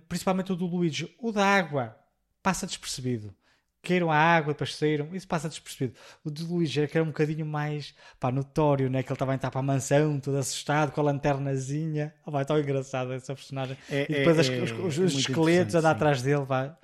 principalmente 0.07 0.51
o 0.51 0.55
do 0.55 0.65
Luigi, 0.65 1.13
o 1.19 1.31
da 1.31 1.45
água, 1.45 1.97
passa 2.41 2.65
despercebido. 2.67 3.34
Queiram 3.81 4.11
a 4.11 4.17
água, 4.17 4.51
depois 4.53 4.76
saíram, 4.76 5.15
isso 5.15 5.26
passa 5.27 5.47
despercebido. 5.47 5.97
O 6.23 6.30
do 6.30 6.45
Luigi 6.45 6.80
era 6.81 6.88
que 6.88 6.97
era 6.97 7.03
um 7.03 7.07
bocadinho 7.07 7.45
mais 7.45 7.95
pá, 8.19 8.30
notório, 8.30 8.89
né? 8.89 9.01
que 9.01 9.07
ele 9.09 9.15
estava 9.15 9.31
a 9.31 9.35
entrar 9.35 9.49
para 9.49 9.59
a 9.59 9.63
mansão, 9.63 10.19
todo 10.19 10.35
assustado, 10.38 10.91
com 10.91 10.99
a 10.99 11.03
lanternazinha. 11.05 12.13
Oh, 12.26 12.31
vai, 12.31 12.43
tão 12.43 12.59
engraçado 12.59 13.13
essa 13.13 13.34
personagem. 13.34 13.77
É- 13.89 14.03
e 14.03 14.13
depois 14.15 14.38
é- 14.38 14.41
as- 14.41 14.49
é- 14.49 14.61
os, 14.61 14.71
os- 14.71 14.99
é 14.99 15.01
os 15.03 15.13
esqueletos 15.15 15.76
a 15.76 15.91
atrás 15.91 16.21
dele. 16.21 16.43
Vai. 16.43 16.76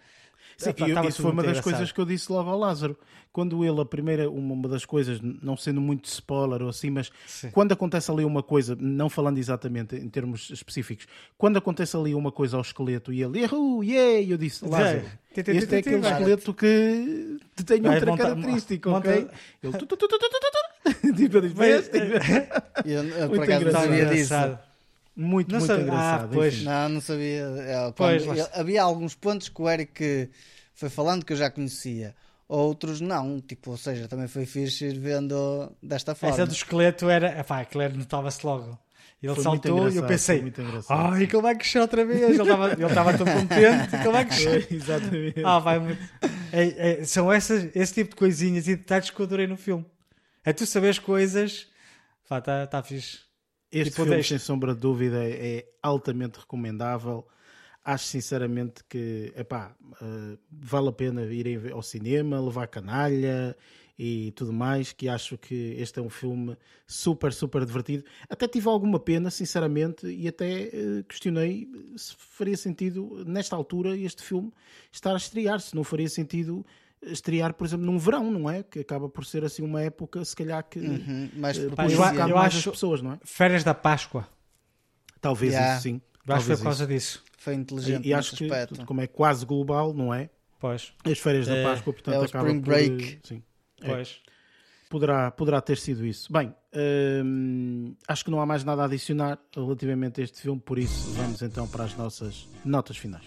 Sim, 0.58 0.74
eu- 0.78 1.04
isso 1.10 1.22
foi 1.22 1.32
uma 1.32 1.42
das 1.44 1.52
engraçado. 1.52 1.64
coisas 1.64 1.92
que 1.92 2.00
eu 2.00 2.06
disse 2.06 2.32
logo 2.32 2.50
ao 2.50 2.58
Lázaro. 2.58 2.98
Quando 3.32 3.66
ele, 3.66 3.82
a 3.82 3.86
primeira, 3.86 4.30
uma 4.30 4.70
das 4.70 4.86
coisas, 4.86 5.20
não 5.22 5.58
sendo 5.58 5.82
muito 5.82 6.06
spoiler 6.06 6.62
ou 6.62 6.70
assim, 6.70 6.90
mas 6.90 7.12
Sim. 7.28 7.50
quando 7.52 7.74
acontece 7.74 8.10
ali 8.10 8.24
uma 8.24 8.42
coisa, 8.42 8.78
não 8.80 9.10
falando 9.10 9.38
exatamente 9.38 9.94
em 9.98 10.08
termos 10.08 10.50
específicos, 10.50 11.06
quando 11.38 11.58
acontece 11.58 11.98
ali 11.98 12.16
uma 12.16 12.32
coisa 12.32 12.56
ao 12.56 12.62
esqueleto 12.62 13.12
e 13.12 13.22
ele, 13.22 13.42
errou, 13.42 13.84
yeah, 13.84 14.22
e 14.22 14.32
eu 14.32 14.38
disse, 14.38 14.66
Lázaro, 14.66 15.04
este 15.36 15.52
é 15.76 15.80
aquele 15.80 16.08
esqueleto 16.08 16.54
que 16.54 17.38
tem 17.66 17.82
Vai, 17.82 17.96
outra 17.96 18.16
característica, 18.16 18.90
ok? 18.90 19.28
Ele, 19.62 19.74
tipo, 21.16 21.38
eu 21.38 21.42
disse, 21.42 21.56
"Vês?" 21.56 21.90
Eu, 22.86 23.04
eu, 23.04 23.30
por 23.30 23.38
Muito 23.38 23.44
acaso 23.44 24.65
Muito, 25.16 25.52
Não 25.52 25.60
muito 25.60 25.68
sabia- 25.72 25.84
engraçado. 25.86 26.26
Ah, 26.26 26.30
pois. 26.34 26.54
enfim. 26.56 26.64
Não, 26.66 26.90
não 26.90 27.02
sabia. 27.02 27.42
É, 27.60 27.92
Pois, 27.96 28.24
quando- 28.26 28.38
ele- 28.40 28.48
havia 28.54 28.84
alguns 28.84 29.16
pontos 29.16 29.48
que 29.50 29.62
o 29.62 29.70
Eric 29.70 30.30
foi 30.74 30.90
falando 30.90 31.24
que 31.26 31.32
eu 31.34 31.38
já 31.38 31.50
conhecia. 31.50 32.14
Outros 32.48 33.02
não, 33.02 33.40
tipo, 33.42 33.72
ou 33.72 33.78
seja, 33.78 34.08
também 34.08 34.28
foi 34.28 34.46
fixe 34.46 34.86
ir 34.86 35.00
vendo 35.00 35.72
desta 35.82 36.14
forma. 36.14 36.36
Essa 36.36 36.46
do 36.46 36.54
esqueleto 36.54 37.10
era. 37.10 37.40
Epá, 37.40 37.62
aquilo 37.62 37.82
era- 37.84 37.94
notava-se 37.94 38.46
logo. 38.46 38.78
Ele 39.24 39.34
Foi 39.34 39.44
saltou 39.44 39.90
e 39.90 39.96
eu 39.96 40.04
pensei: 40.06 40.36
foi 40.36 40.42
muito 40.44 40.62
engraçado, 40.62 41.14
Ai, 41.14 41.26
que 41.26 41.36
ele 41.36 41.42
vai 41.42 41.56
crescer 41.56 41.80
outra 41.80 42.06
vez. 42.06 42.22
Ele 42.22 42.34
estava 42.40 42.72
ele 42.72 43.18
tão 43.18 43.26
contente 43.26 43.90
que 43.90 43.96
ele 43.96 44.10
vai 44.12 44.26
crescer. 44.26 44.68
Exatamente. 44.70 45.42
Ah, 45.44 45.58
vai 45.58 45.80
muito. 45.80 46.00
É- 46.52 46.92
é- 47.02 47.04
são 47.06 47.32
essas, 47.32 47.70
esse 47.76 47.94
tipo 47.94 48.12
de 48.12 48.16
coisinhas 48.18 48.68
e 48.68 48.76
detalhes 48.76 49.10
que 49.10 49.20
eu 49.20 49.26
adorei 49.26 49.48
no 49.48 49.58
filme. 49.58 49.84
É 50.44 50.54
tu 50.54 50.66
saberes 50.68 51.00
coisas. 51.00 51.66
Pá, 52.30 52.40
tá, 52.42 52.68
tá 52.68 52.84
fixe. 52.84 53.20
Este 53.80 53.92
Tipo, 53.92 54.04
filme, 54.04 54.16
deste- 54.18 54.30
sem 54.30 54.40
sombra 54.40 54.74
de 54.74 54.80
dúvida, 54.82 55.18
é, 55.24 55.66
altamente 55.84 56.40
recomendável. 56.40 57.28
Acho 57.84 58.06
sinceramente 58.06 58.84
que 58.90 59.32
epá, 59.36 59.76
eh, 60.02 60.38
vale 60.50 60.90
a 60.90 60.92
pena 60.92 61.24
irem 61.26 61.70
ao 61.72 61.84
cinema, 61.84 62.40
levar 62.42 62.68
canalha 62.68 63.56
e 64.00 64.32
tudo 64.32 64.52
mais, 64.52 64.92
que 64.92 65.08
acho 65.08 65.38
que 65.38 65.76
este 65.78 66.00
é 66.00 66.02
um 66.02 66.10
filme 66.10 66.58
super, 66.88 67.32
super 67.32 67.64
divertido. 67.66 68.04
Até 68.28 68.48
tive 68.48 68.68
alguma 68.68 69.00
pena, 69.00 69.30
sinceramente, 69.30 70.08
e 70.08 70.28
até 70.28 70.70
uh, 70.74 71.04
questionei 71.04 71.70
se 71.96 72.16
faria 72.18 72.58
sentido, 72.58 73.24
nesta 73.26 73.56
altura, 73.56 73.96
este 73.96 74.24
filme 74.24 74.52
estar 74.92 75.14
a 75.14 75.18
estrear, 75.18 75.60
se 75.62 75.76
não 75.76 75.84
faria 75.84 76.10
sentido 76.10 76.66
estrear, 77.06 77.54
por 77.54 77.66
exemplo, 77.66 77.86
num 77.86 77.98
verão, 77.98 78.32
não 78.32 78.50
é? 78.50 78.64
Que 78.64 78.80
acaba 78.80 79.08
por 79.10 79.26
ser 79.26 79.44
assim 79.44 79.62
uma 79.64 79.82
época, 79.82 80.24
se 80.26 80.36
calhar 80.36 80.64
que 80.68 80.80
Uhum, 80.80 81.26
uh, 81.26 81.30
puxa 81.40 81.62
um 81.62 81.64
eu 81.90 81.98
bocado 81.98 82.34
mais 82.34 82.56
acho- 82.56 82.70
as 82.70 82.76
pessoas, 82.76 83.02
não 83.02 83.14
é? 83.14 83.20
Férias 83.24 83.64
da 83.64 83.74
Páscoa. 83.74 84.28
Talvez 85.22 85.54
Yeah. 85.54 85.74
isso 85.76 85.84
sim. 85.84 86.02
Eu 86.28 86.36
acho 86.36 86.44
que 86.46 86.48
foi 86.48 86.58
por 86.58 86.64
causa 86.64 86.84
isso. 86.84 86.94
disso. 86.94 87.24
Foi 87.38 87.54
inteligente 87.54 88.06
E, 88.06 88.10
e 88.10 88.14
acho 88.14 88.36
que, 88.36 88.46
aspecto. 88.46 88.86
como 88.86 89.02
é 89.02 89.08
quase 89.08 89.46
global, 89.46 89.94
não 89.94 90.14
é? 90.14 90.30
Pois, 90.60 90.94
As 91.04 91.20
férias 91.20 91.48
da 91.48 91.56
É, 91.56 91.64
Páscoa, 91.64 91.94
portanto, 91.94 92.16
é 92.16 92.20
o 92.20 92.24
acaba 92.24 92.46
Spring 92.48 92.62
por, 92.62 92.70
Break. 92.70 93.06
eh, 93.14 93.20
Sim. 93.24 93.44
É. 93.82 93.88
pois. 93.88 94.20
Poderá, 94.90 95.30
poderá 95.32 95.62
ter 95.62 95.78
sido 95.78 96.06
isso. 96.06 96.32
Bem, 96.32 96.54
hum, 97.24 97.96
acho 98.08 98.24
que 98.24 98.32
não 98.32 98.40
há 98.40 98.46
mais 98.46 98.64
nada 98.64 98.84
a 98.84 98.86
adicionar 98.86 99.40
relativamente 99.54 100.22
a 100.22 100.24
este 100.24 100.42
filme, 100.42 100.60
por 100.62 100.78
isso 100.80 101.12
vamos 101.14 101.42
então 101.42 101.68
para 101.68 101.84
as 101.84 101.96
nossas 101.96 102.48
notas 102.64 102.96
finais. 102.98 103.26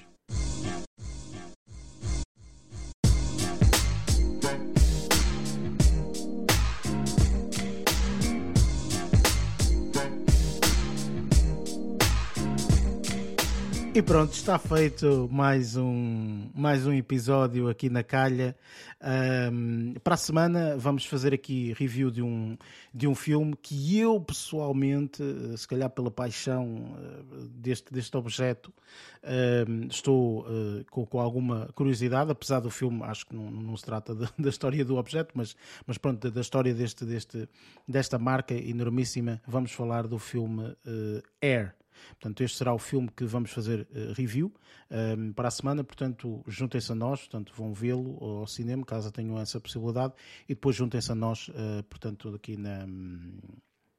E 13.99 14.03
pronto, 14.03 14.33
está 14.33 14.61
feito 14.61 15.29
mais 15.33 15.77
um, 15.77 16.49
mais 16.55 16.87
um 16.87 16.93
episódio 16.93 17.69
aqui 17.69 17.91
na 17.91 18.05
calha. 18.05 18.55
Ahm, 19.01 19.95
para 20.05 20.15
a 20.15 20.16
semana 20.16 20.77
vamos 20.77 21.05
fazer 21.05 21.35
aqui 21.35 21.73
review 21.77 22.09
de 22.09 22.23
um, 22.23 22.57
de 22.95 23.09
um 23.09 23.15
filme 23.16 23.57
que 23.61 23.99
eu 23.99 24.20
pessoalmente, 24.20 25.20
se 25.57 25.66
calhar 25.66 25.91
pela 25.91 26.12
paixão 26.12 26.97
eh, 26.97 27.23
deste, 27.51 27.93
deste 27.93 28.16
objeto, 28.16 28.73
ahm, 29.20 29.89
estou 29.91 30.47
eh, 30.49 30.85
com, 30.93 31.05
com 31.05 31.19
alguma 31.19 31.69
curiosidade, 31.75 32.31
apesar 32.31 32.61
do 32.61 32.70
filme, 32.70 33.03
acho 33.03 33.27
que 33.27 33.35
não, 33.35 33.51
não 33.51 33.77
se 33.77 33.85
trata 33.85 34.15
de- 34.15 34.29
da 34.39 34.49
história 34.49 34.85
do 34.85 34.97
objeto, 34.97 35.33
mas, 35.35 35.57
mas 35.85 35.99
pronto, 35.99 36.31
da- 36.31 36.41
história 36.41 36.73
deste, 36.73 37.05
deste, 37.05 37.49
desta 37.87 38.16
marca 38.16 38.55
enormíssima, 38.55 39.43
vamos 39.45 39.73
falar 39.73 40.07
do 40.07 40.20
filme 40.20 40.77
eh, 40.87 41.23
Air. 41.43 41.77
Portanto, 42.11 42.43
este 42.43 42.59
será 42.59 42.73
o 42.73 42.79
filme 42.79 43.09
que 43.15 43.25
vamos 43.25 43.51
fazer 43.51 43.87
eh, 43.93 44.12
review 44.15 44.53
ehm, 44.91 45.33
para 45.33 45.49
a 45.49 45.51
semana. 45.51 45.85
Portanto, 45.85 46.43
juntem-se 46.47 46.93
a 46.93 46.95
nós, 46.95 47.20
portanto, 47.20 47.53
vão 47.57 47.73
vê-lo 47.73 48.19
ao 48.23 48.47
cinema, 48.47 48.85
caso 48.85 49.11
tenham 49.12 49.39
essa 49.39 49.61
possibilidade, 49.61 50.15
e 50.45 50.55
depois 50.55 50.77
juntem-se 50.77 51.12
a 51.12 51.15
nós, 51.15 51.51
eh, 51.55 51.83
portanto, 51.83 52.35
aqui 52.35 52.57
na, 52.57 52.87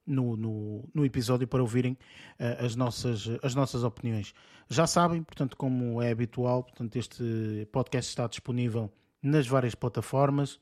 no, 0.06 0.36
no, 0.36 0.90
no 0.94 1.06
episódio 1.06 1.48
para 1.48 1.62
ouvirem 1.62 1.98
eh, 2.40 2.58
as, 2.60 2.76
nossas, 2.76 3.28
as 3.44 3.54
nossas 3.54 3.84
opiniões. 3.84 4.34
Já 4.68 4.88
sabem, 4.88 5.24
portanto, 5.24 5.56
como 5.56 6.02
é 6.02 6.12
habitual, 6.12 6.64
portanto, 6.64 6.96
este 6.96 7.68
podcast 7.72 8.10
está 8.10 8.28
disponível 8.28 8.92
nas 9.22 9.48
várias 9.48 9.76
plataformas. 9.76 10.60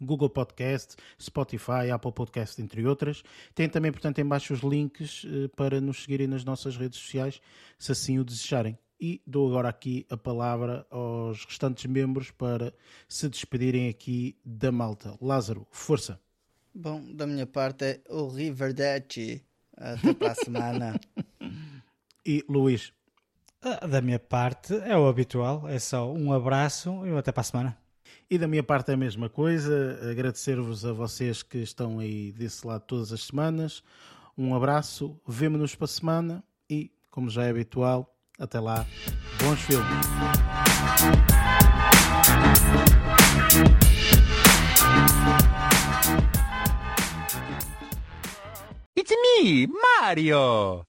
Google 0.00 0.30
Podcast, 0.30 0.96
Spotify, 1.20 1.90
Apple 1.92 2.12
Podcast, 2.12 2.60
entre 2.60 2.86
outras. 2.86 3.22
Tem 3.54 3.68
também, 3.68 3.90
portanto, 3.92 4.18
em 4.18 4.24
baixo 4.26 4.52
os 4.54 4.60
links 4.60 5.24
eh, 5.26 5.48
para 5.56 5.80
nos 5.80 6.02
seguirem 6.02 6.26
nas 6.26 6.44
nossas 6.44 6.76
redes 6.76 6.98
sociais, 6.98 7.40
se 7.78 7.92
assim 7.92 8.18
o 8.18 8.24
desejarem. 8.24 8.78
E 9.00 9.22
dou 9.26 9.46
agora 9.48 9.68
aqui 9.68 10.04
a 10.10 10.16
palavra 10.16 10.84
aos 10.90 11.44
restantes 11.44 11.86
membros 11.86 12.30
para 12.32 12.74
se 13.08 13.28
despedirem 13.28 13.88
aqui 13.88 14.36
da 14.44 14.72
malta. 14.72 15.16
Lázaro, 15.20 15.66
força! 15.70 16.20
Bom, 16.74 17.02
da 17.14 17.26
minha 17.26 17.46
parte 17.46 17.84
é 17.84 18.00
o 18.08 18.28
Riverdetchi. 18.28 19.44
Até 19.76 20.12
para 20.14 20.32
a 20.32 20.34
semana. 20.44 21.00
E 22.26 22.44
Luís, 22.48 22.92
Ah, 23.62 23.86
Da 23.86 24.00
minha 24.00 24.18
parte 24.18 24.74
é 24.74 24.96
o 24.96 25.08
habitual, 25.08 25.68
é 25.68 25.78
só 25.78 26.12
um 26.12 26.32
abraço 26.32 27.06
e 27.06 27.16
até 27.16 27.30
para 27.32 27.40
a 27.40 27.44
semana. 27.44 27.78
E 28.30 28.36
da 28.36 28.46
minha 28.46 28.62
parte 28.62 28.90
é 28.90 28.94
a 28.94 28.96
mesma 28.96 29.30
coisa, 29.30 29.98
agradecer-vos 30.10 30.84
a 30.84 30.92
vocês 30.92 31.42
que 31.42 31.56
estão 31.56 31.98
aí 31.98 32.30
desse 32.30 32.66
lado 32.66 32.82
todas 32.82 33.10
as 33.10 33.22
semanas. 33.22 33.82
Um 34.36 34.54
abraço, 34.54 35.18
vemo-nos 35.26 35.74
para 35.74 35.86
a 35.86 35.88
semana 35.88 36.44
e, 36.68 36.92
como 37.10 37.30
já 37.30 37.44
é 37.44 37.48
habitual, 37.48 38.14
até 38.38 38.60
lá, 38.60 38.86
bons 39.42 39.58
filmes. 39.62 39.88
It's 48.94 49.10
me, 49.10 49.66
Mario! 49.68 50.84